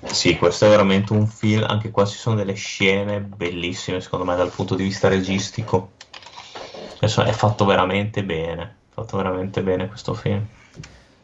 Sì, 0.06 0.38
questo 0.38 0.66
è 0.66 0.70
veramente 0.70 1.14
un 1.14 1.28
film. 1.28 1.64
Anche 1.68 1.92
qua 1.92 2.06
ci 2.06 2.18
sono 2.18 2.36
delle 2.36 2.54
scene 2.54 3.20
bellissime, 3.22 4.02
secondo 4.02 4.26
me, 4.26 4.36
dal 4.36 4.52
punto 4.52 4.76
di 4.76 4.84
vista 4.84 5.08
registico. 5.08 5.92
Adesso 6.98 7.24
è 7.24 7.32
fatto 7.32 7.66
veramente 7.66 8.24
bene. 8.24 8.76
Fatto 8.90 9.18
veramente 9.18 9.62
bene 9.64 9.88
questo 9.88 10.14
film. 10.14 10.46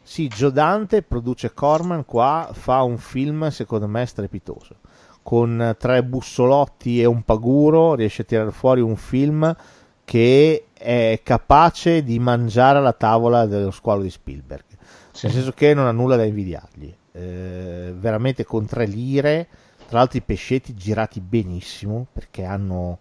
Sì, 0.04 0.28
Joe 0.28 0.52
Dante 0.52 1.02
produce 1.02 1.54
Corman 1.54 2.04
qua, 2.06 2.50
fa 2.52 2.84
un 2.84 2.98
film 2.98 3.48
secondo 3.50 3.88
me 3.88 4.06
strepitoso. 4.06 4.76
Con 5.24 5.76
tre 5.80 6.04
bussolotti 6.04 7.00
e 7.02 7.06
un 7.06 7.24
paguro 7.24 7.96
riesce 7.96 8.24
a 8.24 8.26
tirare 8.26 8.52
fuori 8.52 8.82
un 8.82 8.98
film 8.98 9.56
che 10.04 10.66
è 10.74 11.22
capace 11.24 12.04
di 12.04 12.20
mangiare 12.20 12.80
alla 12.80 12.92
tavola 12.92 13.46
dello 13.46 13.72
squalo 13.72 14.02
di 14.02 14.10
Spielberg. 14.10 14.66
Sì. 15.12 15.28
Nel 15.28 15.36
senso 15.36 15.52
che 15.54 15.74
non 15.74 15.88
ha 15.88 15.92
nulla 15.92 16.18
da 16.18 16.26
invidiargli. 16.26 16.94
Eh, 17.14 17.94
veramente 17.98 18.44
con 18.44 18.66
tre 18.66 18.86
lire, 18.86 19.48
tra 19.88 20.00
l'altro 20.00 20.18
i 20.18 20.22
pescetti 20.22 20.74
girati 20.76 21.22
benissimo 21.22 22.06
perché 22.12 22.44
hanno... 22.44 22.98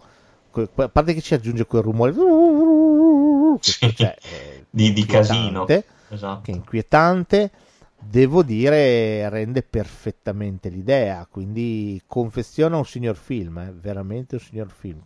A 0.54 0.88
parte 0.88 1.14
che 1.14 1.22
ci 1.22 1.34
aggiunge 1.34 1.66
quel 1.66 1.82
rumore 1.82 2.12
Sì. 3.60 3.94
cioè, 3.96 4.14
Di, 4.70 4.92
di 4.92 5.04
casino. 5.04 5.66
Esatto. 6.12 6.42
che 6.42 6.52
è 6.52 6.54
inquietante, 6.54 7.50
devo 7.98 8.42
dire 8.42 9.28
rende 9.28 9.62
perfettamente 9.62 10.68
l'idea, 10.68 11.26
quindi 11.30 12.02
confeziona 12.06 12.76
un 12.76 12.84
signor 12.84 13.16
film, 13.16 13.60
è 13.60 13.72
veramente 13.72 14.34
un 14.36 14.40
signor 14.40 14.70
film, 14.70 15.02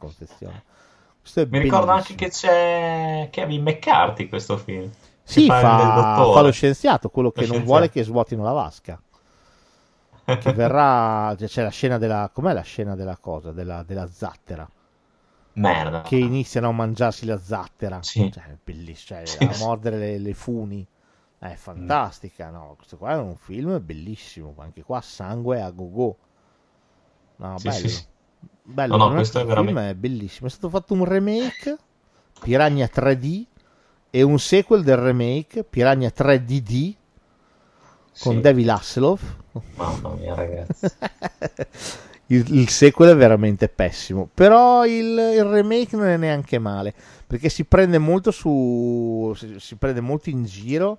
è 1.40 1.46
Mi 1.48 1.58
ricordo 1.58 1.90
anche 1.90 2.14
bellissimo. 2.14 2.14
che 2.14 2.28
c'è 2.30 3.28
Kevin 3.32 3.62
McCarthy 3.62 4.22
in 4.24 4.28
questo 4.28 4.56
film. 4.58 4.92
che 5.28 5.40
Sì, 5.40 5.46
fa, 5.52 6.24
fa 6.26 6.40
lo 6.40 6.50
scienziato, 6.50 7.10
quello 7.10 7.30
che 7.30 7.40
Lo 7.40 7.46
non 7.46 7.62
scienziato. 7.62 7.64
vuole 7.64 7.90
che 7.90 8.02
svuotino 8.02 8.42
la 8.42 8.52
vasca. 8.52 8.98
Che 10.38 10.50
verrà, 10.52 11.34
cioè, 11.38 11.46
c'è 11.46 11.62
la 11.62 11.68
scena 11.68 11.98
della, 11.98 12.30
com'è 12.32 12.54
la 12.54 12.62
scena 12.62 12.94
della 12.94 13.18
cosa, 13.18 13.52
della, 13.52 13.82
della 13.82 14.08
zattera, 14.08 14.66
Merda. 15.54 16.02
che 16.02 16.16
iniziano 16.16 16.68
a 16.68 16.72
mangiarsi 16.72 17.26
la 17.26 17.38
zattera, 17.38 18.06
Sì. 18.08 18.30
cioè, 18.30 18.56
bellissimo, 18.62 19.20
cioè, 19.20 19.28
Sì, 19.28 19.44
a 19.44 19.52
mordere 19.52 19.98
le, 19.98 20.18
le 20.18 20.34
funi, 20.34 20.86
è 21.50 21.56
fantastica, 21.56 22.50
no? 22.50 22.74
Questo 22.76 22.96
qua 22.96 23.12
è 23.12 23.16
un 23.16 23.36
film 23.36 23.80
bellissimo, 23.84 24.54
anche 24.58 24.82
qua 24.82 25.00
sangue 25.00 25.60
a 25.60 25.70
go-go, 25.70 26.16
no, 27.36 27.58
Sì, 27.58 27.68
bello, 27.68 27.78
sì, 27.78 27.88
sì. 27.88 28.04
bello, 28.62 28.96
No, 28.96 29.04
no, 29.04 29.08
veramente 29.10 29.14
questo 29.16 29.38
è 29.38 29.40
il 29.42 29.46
film 29.48 29.64
veramente- 29.64 29.90
è 29.90 29.94
bellissimo, 29.94 30.46
è 30.48 30.50
stato 30.50 30.68
fatto 30.68 30.94
un 30.94 31.04
remake, 31.04 31.76
Piranha 32.40 32.88
3D, 32.92 33.44
e 34.10 34.22
un 34.22 34.38
sequel 34.38 34.82
del 34.82 34.96
remake, 34.96 35.64
Piranha 35.64 36.10
3DD, 36.14 36.94
con. 38.18 38.40
David 38.40 38.68
Hasselhoff, 38.68 39.22
Mamma 39.76 40.10
mia, 40.14 40.34
ragazzi. 40.34 40.86
il, 42.28 42.54
il 42.54 42.68
sequel 42.68 43.10
è 43.10 43.16
veramente 43.16 43.68
pessimo, 43.68 44.28
però 44.32 44.84
il, 44.86 45.18
il 45.34 45.44
remake 45.44 45.96
non 45.96 46.06
è 46.06 46.16
neanche 46.16 46.58
male, 46.58 46.94
perché 47.26 47.48
si 47.48 47.64
prende 47.64 47.98
molto 47.98 48.30
su 48.30 49.32
si, 49.36 49.56
si 49.58 49.76
prende 49.76 50.00
molto 50.00 50.30
in 50.30 50.44
giro 50.44 50.98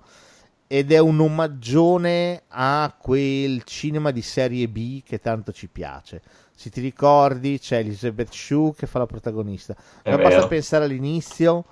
ed 0.68 0.92
è 0.92 0.98
un 0.98 1.18
omaggione 1.18 2.42
a 2.48 2.94
quel 2.96 3.64
cinema 3.64 4.10
di 4.10 4.22
serie 4.22 4.68
B 4.68 5.02
che 5.02 5.18
tanto 5.18 5.50
ci 5.50 5.66
piace. 5.66 6.20
Se 6.54 6.70
ti 6.70 6.80
ricordi, 6.80 7.58
c'è 7.58 7.78
Elizabeth 7.78 8.32
Shue 8.32 8.74
che 8.76 8.86
fa 8.86 8.98
la 8.98 9.06
protagonista. 9.06 9.74
È 10.02 10.10
Ma 10.10 10.16
basta 10.16 10.36
vero. 10.36 10.48
pensare 10.48 10.84
all'inizio, 10.84 11.64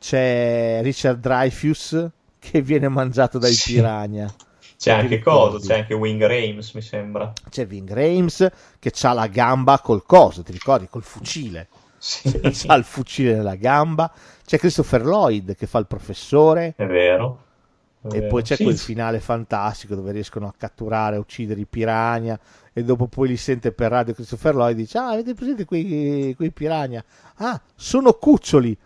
c'è 0.00 0.80
Richard 0.82 1.20
Dreyfuss 1.20 2.08
che 2.38 2.62
viene 2.62 2.88
mangiato 2.88 3.38
dai 3.38 3.52
Sì. 3.52 3.74
piranha. 3.74 4.32
C'è 4.78 4.92
anche? 4.92 5.18
Coso, 5.18 5.58
c'è 5.58 5.80
anche 5.80 5.92
Wing 5.92 6.24
Rames, 6.24 6.72
mi 6.72 6.82
sembra. 6.82 7.32
C'è 7.50 7.66
Ving 7.66 7.92
Rames 7.92 8.48
che 8.78 8.92
ha 9.02 9.12
la 9.12 9.26
gamba 9.26 9.80
col 9.80 10.04
coso, 10.04 10.42
ti 10.42 10.52
ricordi? 10.52 10.88
Col 10.88 11.02
fucile. 11.02 11.66
Sì. 11.98 12.30
ha 12.68 12.74
il 12.76 12.84
fucile 12.84 13.34
nella 13.34 13.56
gamba. 13.56 14.10
C'è 14.46 14.56
Christopher 14.56 15.04
Lloyd 15.04 15.56
che 15.56 15.66
fa 15.66 15.78
il 15.80 15.86
professore. 15.88 16.74
È 16.76 16.86
vero. 16.86 17.46
E 18.12 18.22
poi 18.22 18.42
c'è 18.42 18.54
Sì, 18.54 18.62
quel 18.62 18.78
finale 18.78 19.18
fantastico 19.18 19.94
dove 19.94 20.12
riescono 20.12 20.46
a 20.46 20.54
catturare, 20.56 21.16
a 21.16 21.18
uccidere 21.18 21.60
i 21.60 21.66
piranha. 21.66 22.38
E 22.72 22.84
dopo 22.84 23.08
poi 23.08 23.28
li 23.28 23.36
sente 23.36 23.72
per 23.72 23.90
radio 23.90 24.14
Christopher 24.14 24.54
Lloyd 24.54 24.78
e 24.78 24.82
dice: 24.82 24.98
Ah, 24.98 25.10
avete 25.10 25.34
presente 25.34 25.64
quei, 25.64 26.32
quei 26.36 26.52
piranha? 26.52 27.04
Ah, 27.36 27.60
sono 27.74 28.12
cuccioli. 28.12 28.76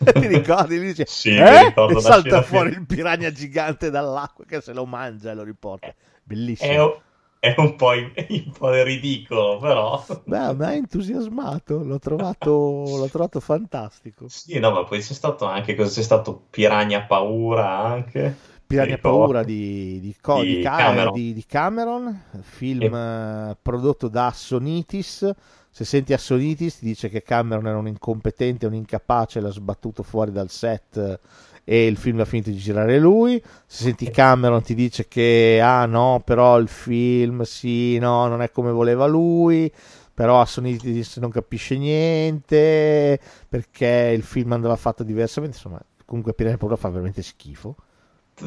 ti 0.12 0.26
ricordi? 0.26 0.76
Lui 0.76 0.86
dice: 0.88 1.04
Sì, 1.06 1.30
eh? 1.30 1.72
E 1.74 2.00
salta 2.00 2.42
fuori 2.42 2.70
il 2.70 2.84
piranha 2.86 3.32
gigante 3.32 3.90
dall'acqua 3.90 4.44
che 4.44 4.60
se 4.60 4.72
lo 4.72 4.84
mangia 4.84 5.30
e 5.30 5.34
lo 5.34 5.42
riporta. 5.42 5.94
Bellissimo. 6.22 6.96
È, 6.96 7.00
è 7.40 7.54
un 7.58 7.74
po', 7.76 7.90
un 8.28 8.52
po' 8.56 8.82
ridicolo, 8.82 9.58
però. 9.58 10.04
Beh, 10.24 10.54
mi 10.54 10.64
ha 10.64 10.72
entusiasmato, 10.74 11.82
l'ho 11.82 11.98
trovato, 11.98 12.50
l'ho 12.96 13.08
trovato 13.08 13.40
fantastico. 13.40 14.28
Sì, 14.28 14.58
no, 14.60 14.70
ma 14.70 14.84
poi 14.84 15.00
c'è 15.00 15.12
stato 15.12 15.44
anche 15.46 15.74
cosa 15.74 15.92
c'è 15.92 16.02
stato 16.02 16.46
Piranha 16.50 17.02
Paura 17.02 17.78
anche. 17.80 18.36
Piranha. 18.66 18.98
Paura 18.98 19.42
di, 19.42 19.98
di, 20.00 20.16
co- 20.20 20.44
Di 20.44 20.56
di 20.56 20.62
Ca- 20.62 20.76
Cameron. 20.76 21.12
di- 21.12 21.44
Cameron, 21.46 22.22
film 22.42 22.94
eh, 22.94 23.56
prodotto 23.60 24.08
da 24.08 24.26
Assonitis. 24.26 25.28
Se 25.72 25.84
senti 25.84 26.12
Assonitis 26.12 26.78
ti 26.78 26.84
dice 26.84 27.08
che 27.08 27.22
Cameron 27.22 27.66
era 27.66 27.78
un 27.78 27.88
incompetente, 27.88 28.66
un 28.66 28.74
incapace, 28.74 29.40
l'ha 29.40 29.50
sbattuto 29.50 30.02
fuori 30.02 30.30
dal 30.32 30.50
set 30.50 31.18
e 31.64 31.86
il 31.86 31.96
film 31.96 32.16
l'ha 32.16 32.24
finito 32.24 32.50
di 32.50 32.56
girare 32.56 32.98
lui. 32.98 33.42
Se 33.66 33.84
senti 33.84 34.10
Cameron 34.10 34.62
ti 34.62 34.74
dice 34.74 35.06
che 35.08 35.60
ah 35.62 35.86
no, 35.86 36.22
però 36.24 36.58
il 36.58 36.68
film 36.68 37.42
sì, 37.42 37.98
no, 37.98 38.26
non 38.26 38.42
è 38.42 38.50
come 38.50 38.70
voleva 38.72 39.06
lui. 39.06 39.72
Però 40.12 40.40
Assonitis 40.40 41.16
non 41.16 41.30
capisce 41.30 41.78
niente 41.78 43.18
perché 43.48 44.12
il 44.14 44.22
film 44.22 44.52
andava 44.52 44.76
fatto 44.76 45.02
diversamente. 45.02 45.56
Insomma, 45.56 45.80
comunque 46.04 46.34
Piranha 46.34 46.58
Paura 46.58 46.76
fa 46.76 46.90
veramente 46.90 47.22
schifo. 47.22 47.76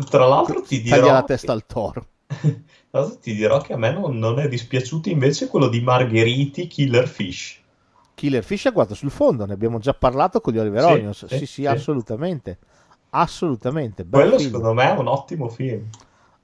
Tra 0.10 0.28
l'altro 0.28 0.62
ti 0.62 0.82
dirò... 0.82 0.98
Taglia 0.98 1.14
la 1.14 1.24
testa 1.24 1.52
al 1.52 1.66
toro. 1.66 2.08
Tra 2.28 3.00
l'altro 3.00 3.18
ti 3.18 3.34
dirò 3.34 3.62
che 3.62 3.74
a 3.74 3.78
me 3.78 3.92
non, 3.92 4.20
non 4.20 4.40
è 4.40 4.48
dispiaciuto 4.48 5.10
invece 5.10 5.48
quello 5.48 5.68
di 5.68 5.82
Margheriti 5.82 6.68
Killer 6.68 7.08
Fish. 7.08 7.60
Killer 8.16 8.44
Fish 8.44 8.68
è 8.68 8.72
guardato 8.72 8.96
sul 8.96 9.10
fondo, 9.10 9.46
ne 9.46 9.54
abbiamo 9.54 9.80
già 9.80 9.94
parlato 9.94 10.42
con 10.42 10.54
gli 10.54 10.60
Oliver 10.60 10.84
Sì, 10.84 10.92
Onions. 10.92 11.26
Sì, 11.26 11.38
sì, 11.38 11.46
sì. 11.46 11.66
assolutamente. 11.66 12.60
Assolutamente, 13.16 14.06
Quello 14.10 14.38
film. 14.38 14.52
secondo 14.52 14.74
me 14.74 14.96
è 14.96 14.98
un 14.98 15.08
ottimo 15.08 15.48
film. 15.50 15.88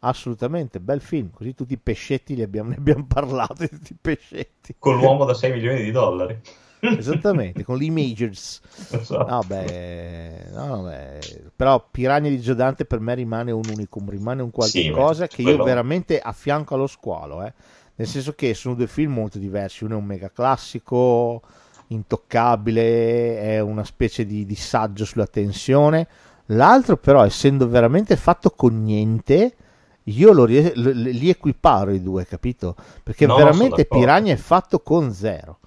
Assolutamente, 0.01 0.79
bel 0.79 1.01
film. 1.01 1.31
Così 1.31 1.53
tutti 1.55 1.73
i 1.73 1.77
pescetti 1.77 2.35
li 2.35 2.41
abbiamo, 2.43 2.69
ne 2.69 2.75
abbiamo 2.77 3.05
parlato, 3.07 3.65
tutti 3.67 3.93
i 3.93 3.97
pescetti. 3.99 4.75
Con 4.77 4.97
l'uomo 4.97 5.25
da 5.25 5.33
6 5.33 5.51
milioni 5.51 5.81
di 5.83 5.91
dollari. 5.91 6.39
Esattamente, 6.81 7.63
con 7.65 7.81
i 7.81 7.89
Majors. 7.89 8.61
Esatto. 8.91 9.25
No, 9.29 9.41
beh, 9.45 10.45
no, 10.53 10.83
beh, 10.83 11.19
però 11.53 11.85
Piranha 11.91 12.29
di 12.29 12.39
Giodante 12.39 12.85
per 12.85 12.99
me 13.01 13.15
rimane 13.15 13.51
un 13.51 13.63
unicum, 13.69 14.09
rimane 14.09 14.41
un 14.41 14.51
qualche 14.51 14.79
Sì, 14.79 14.89
che 15.27 15.41
io 15.41 15.47
quello- 15.49 15.63
veramente 15.65 16.19
affianco 16.21 16.75
allo 16.75 16.87
squalo, 16.87 17.43
eh. 17.43 17.51
nel 17.95 18.07
senso 18.07 18.31
che 18.33 18.53
sono 18.53 18.75
due 18.75 18.87
film 18.87 19.11
molto 19.11 19.37
diversi, 19.39 19.83
uno 19.83 19.95
è 19.95 19.97
un 19.97 20.05
mega 20.05 20.29
classico, 20.31 21.41
intoccabile, 21.87 23.39
è 23.41 23.59
una 23.59 23.83
specie 23.83 24.25
di, 24.25 24.45
di 24.45 24.55
saggio 24.55 25.03
sulla 25.03 25.27
tensione, 25.27 26.07
l'altro 26.51 26.97
però 26.97 27.23
essendo 27.25 27.67
veramente 27.67 28.15
fatto 28.15 28.51
con 28.51 28.83
niente, 28.83 29.55
io 30.03 30.31
lo 30.33 30.45
lo- 30.45 30.91
li 30.91 31.29
equiparo 31.29 31.91
i 31.91 32.01
due, 32.01 32.25
capito? 32.25 32.75
Perché 33.03 33.25
No, 33.25 33.35
veramente. 33.35 33.85
Piranha 33.85 34.31
è 34.33 34.35
fatto 34.37 34.79
con 34.81 35.11
zero. 35.13 35.59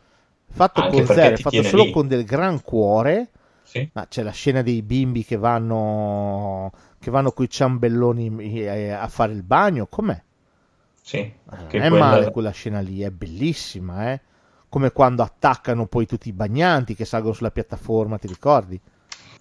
Fatto 0.54 0.80
Anche 0.82 0.96
con 1.04 1.14
zero, 1.14 1.34
è 1.34 1.38
fatto 1.38 1.62
solo 1.62 1.84
lì. 1.84 1.90
con 1.92 2.08
del 2.08 2.24
gran 2.24 2.62
cuore. 2.62 3.30
Sì. 3.62 3.88
Ma 3.94 4.06
c'è 4.06 4.22
la 4.22 4.32
scena 4.32 4.60
dei 4.62 4.82
bimbi 4.82 5.24
che 5.24 5.36
vanno 5.36 6.70
che 6.98 7.10
vanno 7.10 7.32
coi 7.32 7.48
ciambelloni 7.48 8.60
eh, 8.60 8.90
a 8.90 9.08
fare 9.08 9.32
il 9.32 9.42
bagno. 9.42 9.86
Com'è? 9.86 10.20
Sì, 11.00 11.16
Eh, 11.18 11.34
non 11.50 11.66
è 11.82 11.88
quella- 11.88 11.98
male 11.98 12.30
quella 12.30 12.50
scena 12.50 12.80
lì, 12.80 13.00
è 13.00 13.10
bellissima, 13.10 14.12
eh? 14.12 14.20
Come 14.68 14.90
quando 14.92 15.22
attaccano 15.22 15.86
poi 15.86 16.06
tutti 16.06 16.28
i 16.28 16.32
bagnanti 16.32 16.94
che 16.94 17.04
salgono 17.04 17.32
sulla 17.34 17.50
piattaforma, 17.50 18.18
ti 18.18 18.26
ricordi? 18.26 18.80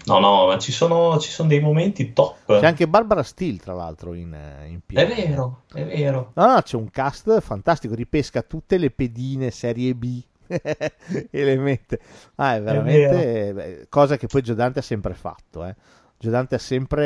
No, 0.06 0.20
no, 0.20 0.48
ma 0.48 0.58
ci 0.58 0.72
sono, 0.72 1.20
ci 1.20 1.30
sono 1.30 1.48
dei 1.48 1.60
momenti 1.60 2.14
top. 2.14 2.60
C'è 2.60 2.66
anche 2.66 2.88
Barbara 2.88 3.24
Steele, 3.24 3.58
tra 3.58 3.74
l'altro, 3.74 4.14
in, 4.14 4.34
eh, 4.34 4.68
in 4.68 4.82
È 4.94 5.06
pieno. 5.06 5.08
vero, 5.08 5.64
è 5.74 5.86
vero. 5.86 6.32
No, 6.36 6.46
no, 6.54 6.62
c'è 6.62 6.76
un 6.76 6.90
cast 6.90 7.40
fantastico, 7.42 7.94
ripesca 7.94 8.42
tutte 8.42 8.78
le 8.78 8.90
pedine 8.92 9.52
serie 9.52 9.94
B 9.96 10.22
e 10.48 11.44
le 11.44 11.56
mette. 11.58 12.00
Ah, 12.36 12.56
è 12.56 12.62
veramente 12.62 13.54
beh, 13.54 13.86
cosa 13.90 14.18
che 14.18 14.28
poi 14.28 14.42
Giodante 14.42 14.80
ha 14.80 14.82
sempre 14.82 15.14
fatto, 15.14 15.66
eh. 15.66 15.76
Giodante 16.18 16.56
ha 16.56 16.60
sempre 16.60 17.06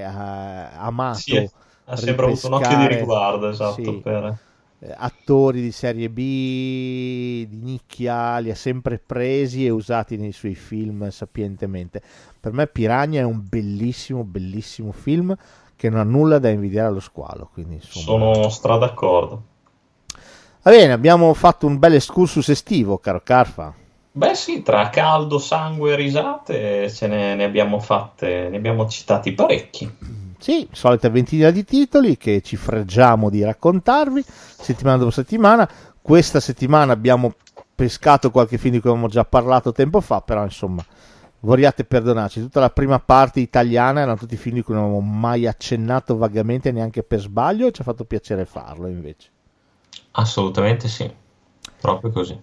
eh, 0.00 0.02
amato 0.02 1.18
Sì. 1.18 1.50
ha 1.84 1.96
sempre 1.96 2.26
avuto 2.26 2.46
un 2.48 2.54
occhio 2.54 2.76
di 2.76 2.86
riguardo, 2.86 3.48
esatto, 3.48 3.82
sì, 3.82 4.00
per... 4.02 4.36
eh, 4.84 4.94
attori 4.94 5.62
di 5.62 5.72
serie 5.72 6.10
B, 6.10 6.16
di 6.16 7.58
nicchia, 7.62 8.38
li 8.38 8.50
ha 8.50 8.54
sempre 8.54 8.98
presi 8.98 9.64
e 9.64 9.70
usati 9.70 10.18
nei 10.18 10.32
suoi 10.32 10.54
film 10.54 11.08
sapientemente. 11.08 12.02
Per 12.38 12.52
me 12.52 12.66
Piranha 12.66 13.20
è 13.20 13.24
un 13.24 13.42
bellissimo, 13.48 14.24
bellissimo 14.24 14.92
film 14.92 15.34
che 15.74 15.88
non 15.88 16.00
ha 16.00 16.04
nulla 16.04 16.38
da 16.38 16.50
invidiare 16.50 16.88
allo 16.88 17.00
squalo. 17.00 17.48
Quindi, 17.50 17.76
insomma... 17.76 18.04
Sono 18.04 18.48
stra 18.50 18.76
d'accordo. 18.76 19.42
Va 20.62 20.70
bene, 20.70 20.92
abbiamo 20.92 21.32
fatto 21.32 21.66
un 21.66 21.78
bel 21.78 21.94
excursus 21.94 22.48
estivo, 22.50 22.98
caro 22.98 23.22
Carfa. 23.22 23.74
Beh 24.12 24.34
sì, 24.34 24.62
tra 24.62 24.90
caldo, 24.90 25.38
sangue 25.38 25.92
e 25.92 25.96
risate 25.96 26.90
ce 26.90 27.06
ne, 27.06 27.34
ne 27.34 27.44
abbiamo 27.44 27.80
fatte, 27.80 28.48
ne 28.48 28.56
abbiamo 28.56 28.86
citati 28.86 29.32
parecchi. 29.32 29.90
Sì, 30.44 30.68
solita 30.72 31.08
ventina 31.08 31.48
di 31.48 31.64
titoli 31.64 32.18
che 32.18 32.42
ci 32.42 32.56
freggiamo 32.56 33.30
di 33.30 33.42
raccontarvi 33.42 34.22
settimana 34.26 34.98
dopo 34.98 35.10
settimana. 35.10 35.66
Questa 36.02 36.38
settimana 36.38 36.92
abbiamo 36.92 37.32
pescato 37.74 38.30
qualche 38.30 38.58
film 38.58 38.74
di 38.74 38.80
cui 38.80 38.90
avevamo 38.90 39.10
già 39.10 39.24
parlato 39.24 39.72
tempo 39.72 40.02
fa, 40.02 40.20
però 40.20 40.44
insomma, 40.44 40.84
vorriate 41.40 41.84
perdonarci. 41.84 42.42
Tutta 42.42 42.60
la 42.60 42.68
prima 42.68 42.98
parte 42.98 43.40
italiana 43.40 44.02
erano 44.02 44.18
tutti 44.18 44.36
film 44.36 44.56
di 44.56 44.62
cui 44.62 44.74
non 44.74 44.82
avevamo 44.82 45.06
mai 45.06 45.46
accennato 45.46 46.14
vagamente 46.18 46.72
neanche 46.72 47.02
per 47.02 47.20
sbaglio 47.20 47.68
e 47.68 47.72
ci 47.72 47.80
ha 47.80 47.84
fatto 47.84 48.04
piacere 48.04 48.44
farlo 48.44 48.86
invece. 48.86 49.30
Assolutamente 50.10 50.88
sì, 50.88 51.10
proprio 51.80 52.10
così. 52.10 52.38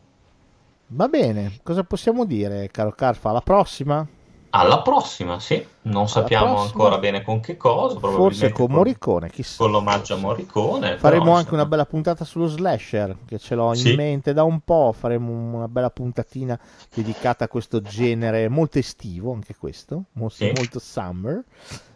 Va 0.88 1.08
bene, 1.08 1.60
cosa 1.62 1.84
possiamo 1.84 2.26
dire, 2.26 2.68
caro 2.72 2.94
Carfa? 2.94 3.30
Alla 3.30 3.42
prossima? 3.42 4.04
Alla 4.52 4.82
prossima, 4.82 5.40
sì. 5.40 5.66
Non 5.84 6.08
sappiamo 6.08 6.60
ancora 6.60 6.98
bene 6.98 7.24
con 7.24 7.40
che 7.40 7.58
cosa. 7.58 7.98
Forse 8.00 8.52
con 8.52 8.72
Morricone, 8.72 9.30
chissà. 9.30 9.64
Con 9.64 9.72
l'omaggio 9.72 10.14
a 10.14 10.18
Morricone. 10.18 10.98
Faremo 10.98 11.24
però, 11.24 11.36
anche 11.36 11.54
una 11.54 11.66
bella 11.66 11.86
puntata 11.86 12.26
sullo 12.26 12.48
slasher, 12.48 13.18
che 13.26 13.40
ce 13.40 13.56
l'ho 13.56 13.74
in 13.74 13.96
mente 13.96 14.34
da 14.34 14.44
un 14.44 14.60
po'. 14.60 14.94
Faremo 14.98 15.32
una 15.32 15.68
bella 15.68 15.90
puntatina 15.90 16.60
dedicata 16.94 17.46
a 17.46 17.48
questo 17.48 17.82
genere, 17.82 18.50
molto 18.50 18.78
estivo 18.78 19.34
anche 19.34 19.56
questo, 19.56 20.04
molto, 20.14 20.36
sì. 20.36 20.52
molto 20.56 20.80
summer. 20.80 21.44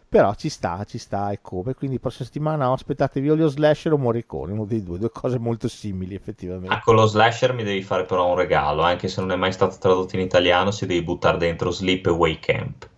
Però 0.07 0.33
ci 0.35 0.49
sta, 0.49 0.83
ci 0.87 0.97
sta 0.97 1.31
e 1.31 1.39
come. 1.41 1.73
Quindi 1.73 1.99
prossima 1.99 2.25
settimana 2.25 2.71
aspettatevi 2.71 3.29
o 3.29 3.35
lo 3.35 3.47
slasher 3.47 3.93
o 3.93 3.97
Morricone, 3.97 4.53
uno 4.53 4.65
dei 4.65 4.83
due, 4.83 4.97
due 4.97 5.11
cose 5.11 5.39
molto 5.39 5.67
simili 5.67 6.15
effettivamente. 6.15 6.73
Ah, 6.73 6.81
con 6.81 6.95
lo 6.95 7.05
slasher 7.05 7.53
mi 7.53 7.63
devi 7.63 7.81
fare 7.81 8.05
però 8.05 8.29
un 8.29 8.35
regalo, 8.35 8.81
anche 8.81 9.07
se 9.07 9.19
non 9.21 9.31
è 9.31 9.35
mai 9.35 9.51
stato 9.51 9.75
tradotto 9.79 10.15
in 10.15 10.21
italiano, 10.21 10.71
si 10.71 10.85
devi 10.85 11.03
buttare 11.03 11.37
dentro 11.37 11.71
Sleepaway 11.71 12.39
Camp. 12.39 12.89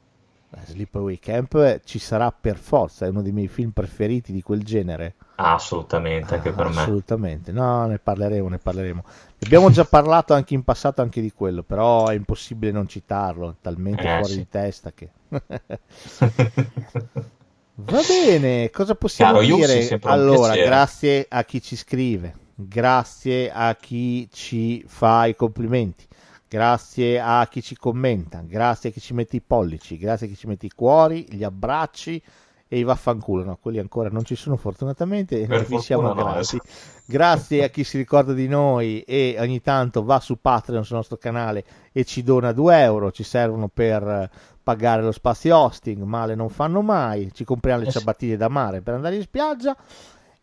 Sleepaway 0.66 1.20
Camp 1.20 1.82
ci 1.84 2.00
sarà 2.00 2.32
per 2.32 2.58
forza, 2.58 3.06
è 3.06 3.10
uno 3.10 3.22
dei 3.22 3.32
miei 3.32 3.48
film 3.48 3.72
preferiti 3.72 4.32
di 4.32 4.42
quel 4.42 4.64
genere. 4.64 5.16
Ah, 5.36 5.54
assolutamente, 5.54 6.36
anche 6.36 6.50
ah, 6.50 6.54
per 6.54 6.70
me. 6.70 6.82
Assolutamente, 6.82 7.52
no, 7.52 7.86
ne 7.86 8.00
parleremo, 8.00 8.50
ne 8.50 8.58
parleremo. 8.58 9.04
Abbiamo 9.44 9.70
già 9.70 9.86
parlato 9.86 10.34
anche 10.34 10.54
in 10.54 10.64
passato 10.64 11.02
anche 11.02 11.22
di 11.22 11.32
quello, 11.32 11.64
però 11.64 12.08
è 12.08 12.16
impossibile 12.16 12.72
non 12.72 12.88
citarlo, 12.88 13.56
talmente 13.62 14.04
eh, 14.04 14.18
fuori 14.18 14.34
sì. 14.34 14.38
di 14.38 14.48
testa 14.50 14.92
che... 14.94 15.10
Va 17.80 18.02
bene, 18.08 18.72
cosa 18.72 18.96
possiamo 18.96 19.40
Chiaro, 19.40 19.56
dire? 19.56 20.00
Allora, 20.04 20.56
grazie 20.56 21.28
a 21.30 21.44
chi 21.44 21.62
ci 21.62 21.76
scrive, 21.76 22.36
grazie 22.56 23.52
a 23.52 23.76
chi 23.76 24.28
ci 24.32 24.84
fa 24.88 25.28
i 25.28 25.36
complimenti, 25.36 26.08
grazie 26.48 27.20
a 27.20 27.48
chi 27.48 27.62
ci 27.62 27.76
commenta, 27.76 28.42
grazie 28.44 28.90
a 28.90 28.92
chi 28.92 29.00
ci 29.00 29.14
mette 29.14 29.36
i 29.36 29.42
pollici, 29.42 29.98
grazie 29.98 30.26
a 30.26 30.30
chi 30.30 30.36
ci 30.36 30.48
mette 30.48 30.66
i 30.66 30.72
cuori, 30.74 31.28
gli 31.30 31.44
abbracci 31.44 32.20
e 32.68 32.80
i 32.80 32.84
vaffanculo, 32.84 33.44
no, 33.44 33.58
quelli 33.62 33.80
ancora 33.80 34.10
non 34.10 34.26
ci 34.26 34.36
sono 34.36 34.58
fortunatamente 34.58 35.42
e 35.42 35.66
vi 35.66 35.80
siamo 35.80 36.14
grati. 36.14 36.60
Grazie 37.06 37.64
a 37.64 37.70
chi 37.70 37.86
si 37.86 37.98
ricorda 37.98 38.34
di 38.34 38.48
noi 38.48 39.02
e 39.02 39.38
ogni 39.40 39.62
tanto 39.62 40.04
va 40.04 40.20
su 40.20 40.42
Patreon 40.42 40.84
sul 40.84 40.98
nostro 40.98 41.18
canale 41.18 41.64
e 41.94 42.04
ci 42.04 42.24
dona 42.24 42.52
2 42.52 42.82
euro, 42.82 43.12
ci 43.12 43.24
servono 43.24 43.70
per 43.70 44.30
pagare 44.68 45.02
lo 45.02 45.14
spazio 45.14 45.56
hosting, 45.56 46.04
male 46.04 46.36
non 46.36 46.50
fanno 46.50 46.82
mai, 46.82 47.32
ci 47.34 47.46
compriamo 47.46 47.84
le 47.84 47.90
ciabattine 47.90 48.36
da 48.36 48.50
mare 48.50 48.82
per 48.82 48.96
andare 48.96 49.16
in 49.16 49.22
spiaggia. 49.22 49.74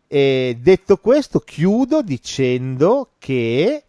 E 0.07 0.57
detto 0.59 0.97
questo, 0.97 1.41
chiudo 1.41 2.01
dicendo 2.01 3.11
che 3.19 3.85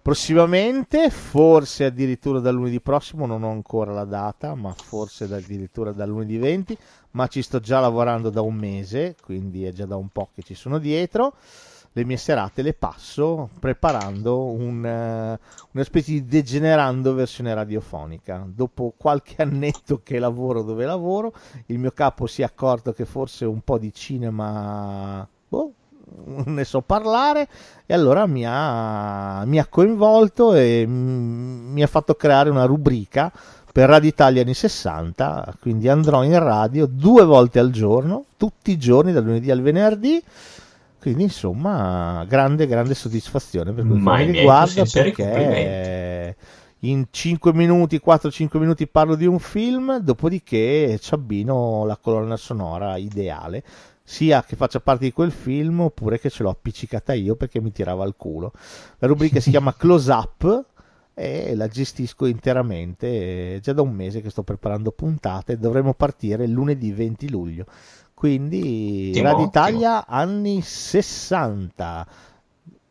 prossimamente, 0.00 1.10
forse 1.10 1.84
addirittura 1.84 2.40
dal 2.40 2.54
lunedì 2.54 2.80
prossimo, 2.80 3.26
non 3.26 3.42
ho 3.42 3.50
ancora 3.50 3.92
la 3.92 4.06
data, 4.06 4.54
ma 4.54 4.72
forse 4.72 5.24
addirittura 5.24 5.92
dal 5.92 6.08
lunedì 6.08 6.38
20, 6.38 6.78
ma 7.10 7.26
ci 7.26 7.42
sto 7.42 7.60
già 7.60 7.78
lavorando 7.78 8.30
da 8.30 8.40
un 8.40 8.54
mese, 8.54 9.14
quindi 9.22 9.66
è 9.66 9.72
già 9.72 9.84
da 9.84 9.96
un 9.96 10.08
po' 10.08 10.30
che 10.34 10.42
ci 10.42 10.54
sono 10.54 10.78
dietro. 10.78 11.34
Le 11.96 12.04
mie 12.04 12.18
serate 12.18 12.60
le 12.60 12.74
passo 12.74 13.48
preparando 13.58 14.44
un, 14.44 14.84
uh, 14.84 15.46
una 15.72 15.84
specie 15.84 16.12
di 16.12 16.26
degenerando 16.26 17.14
versione 17.14 17.54
radiofonica. 17.54 18.46
Dopo 18.46 18.92
qualche 18.98 19.40
annetto 19.40 20.02
che 20.04 20.18
lavoro 20.18 20.60
dove 20.60 20.84
lavoro, 20.84 21.32
il 21.66 21.78
mio 21.78 21.92
capo 21.92 22.26
si 22.26 22.42
è 22.42 22.44
accorto 22.44 22.92
che 22.92 23.06
forse 23.06 23.46
un 23.46 23.62
po' 23.62 23.78
di 23.78 23.94
cinema 23.94 25.26
boh, 25.48 25.72
ne 26.44 26.64
so 26.64 26.82
parlare 26.82 27.48
e 27.86 27.94
allora 27.94 28.26
mi 28.26 28.44
ha, 28.46 29.42
mi 29.46 29.58
ha 29.58 29.66
coinvolto 29.66 30.52
e 30.52 30.84
mi 30.86 31.82
ha 31.82 31.86
fatto 31.86 32.14
creare 32.14 32.50
una 32.50 32.66
rubrica 32.66 33.32
per 33.72 33.88
Radio 33.88 34.10
Italia 34.10 34.42
anni 34.42 34.52
60, 34.52 35.56
quindi 35.60 35.88
andrò 35.88 36.22
in 36.24 36.38
radio 36.38 36.84
due 36.84 37.24
volte 37.24 37.58
al 37.58 37.70
giorno, 37.70 38.24
tutti 38.36 38.70
i 38.70 38.76
giorni, 38.78 39.12
dal 39.12 39.24
lunedì 39.24 39.50
al 39.50 39.62
venerdì. 39.62 40.22
Quindi 40.98 41.24
insomma, 41.24 42.24
grande, 42.26 42.66
grande 42.66 42.94
soddisfazione 42.94 43.72
per 43.72 43.86
quel 43.86 44.02
che 44.02 44.32
riguarda 44.32 44.84
perché 44.84 46.36
in 46.80 47.06
5 47.10 47.52
minuti, 47.52 48.00
4-5 48.04 48.58
minuti 48.58 48.86
parlo 48.86 49.14
di 49.14 49.26
un 49.26 49.38
film, 49.38 49.98
dopodiché 49.98 50.98
ci 51.00 51.14
abbino 51.14 51.84
la 51.84 51.96
colonna 51.96 52.36
sonora 52.36 52.96
ideale 52.96 53.62
sia 54.08 54.44
che 54.44 54.54
faccia 54.54 54.78
parte 54.78 55.06
di 55.06 55.12
quel 55.12 55.32
film 55.32 55.80
oppure 55.80 56.20
che 56.20 56.30
ce 56.30 56.44
l'ho 56.44 56.50
appiccicata 56.50 57.12
io 57.12 57.34
perché 57.34 57.60
mi 57.60 57.72
tirava 57.72 58.04
al 58.04 58.14
culo. 58.16 58.52
La 58.98 59.08
rubrica 59.08 59.40
si 59.40 59.50
chiama 59.50 59.74
Close 59.74 60.12
Up 60.12 60.64
e 61.12 61.54
la 61.56 61.66
gestisco 61.66 62.26
interamente. 62.26 63.56
È 63.56 63.60
già 63.60 63.72
da 63.72 63.82
un 63.82 63.92
mese 63.92 64.20
che 64.20 64.30
sto 64.30 64.44
preparando 64.44 64.92
puntate, 64.92 65.58
dovremo 65.58 65.92
partire 65.92 66.46
lunedì 66.46 66.92
20 66.92 67.30
luglio. 67.30 67.66
Quindi 68.16 69.10
ottimo, 69.10 69.28
Radio 69.28 69.44
Italia 69.44 69.98
ottimo. 69.98 70.16
anni 70.16 70.62
60. 70.62 72.06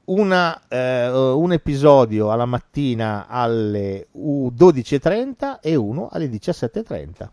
Una, 0.05 0.67
eh, 0.67 1.09
un 1.09 1.51
episodio 1.51 2.29
alla 2.29 2.45
mattina 2.45 3.25
alle 3.27 4.09
12.30 4.15 5.61
e 5.61 5.73
uno 5.73 6.09
alle 6.11 6.27
17.30. 6.27 7.29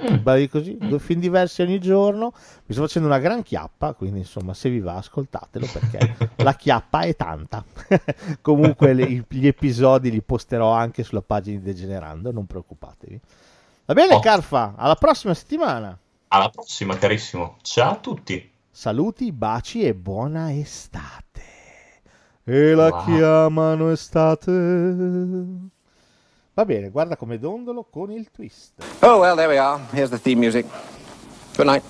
Mm. 0.00 0.48
così, 0.48 0.78
mm. 0.82 0.88
due 0.88 0.98
film 0.98 1.20
diversi 1.20 1.60
ogni 1.60 1.78
giorno. 1.78 2.32
Mi 2.64 2.72
sto 2.72 2.80
facendo 2.80 3.08
una 3.08 3.18
gran 3.18 3.42
chiappa, 3.42 3.92
quindi 3.92 4.20
insomma, 4.20 4.54
se 4.54 4.70
vi 4.70 4.80
va, 4.80 4.94
ascoltatelo 4.94 5.66
perché 5.70 6.30
la 6.42 6.54
chiappa 6.54 7.00
è 7.02 7.14
tanta. 7.14 7.62
Comunque, 8.40 8.94
le, 8.94 9.22
gli 9.28 9.46
episodi 9.46 10.10
li 10.10 10.22
posterò 10.22 10.72
anche 10.72 11.02
sulla 11.02 11.20
pagina 11.20 11.58
di 11.58 11.64
Degenerando, 11.64 12.32
non 12.32 12.46
preoccupatevi. 12.46 13.20
Va 13.84 13.92
bene, 13.92 14.14
oh. 14.14 14.20
Carfa, 14.20 14.72
alla 14.78 14.94
prossima 14.94 15.34
settimana. 15.34 15.94
Alla 16.28 16.50
prossima, 16.50 16.96
carissimo. 16.98 17.56
Ciao 17.62 17.92
a 17.92 17.96
tutti. 17.96 18.52
Saluti, 18.70 19.32
baci 19.32 19.82
e 19.82 19.94
buona 19.94 20.52
estate. 20.52 22.02
E 22.44 22.74
la 22.74 22.88
wow. 22.88 23.04
chiamano 23.04 23.90
estate. 23.90 24.50
Va 26.52 26.64
bene, 26.66 26.90
guarda 26.90 27.16
come 27.16 27.38
dondolo 27.38 27.84
con 27.84 28.10
il 28.10 28.30
twist. 28.30 28.74
Oh, 29.00 29.20
well, 29.20 29.36
there 29.36 29.48
we 29.48 29.58
are. 29.58 29.80
Here's 29.92 30.10
the 30.10 30.18
theme 30.18 30.40
music. 30.40 30.66
Good 31.56 31.66
night. 31.66 31.82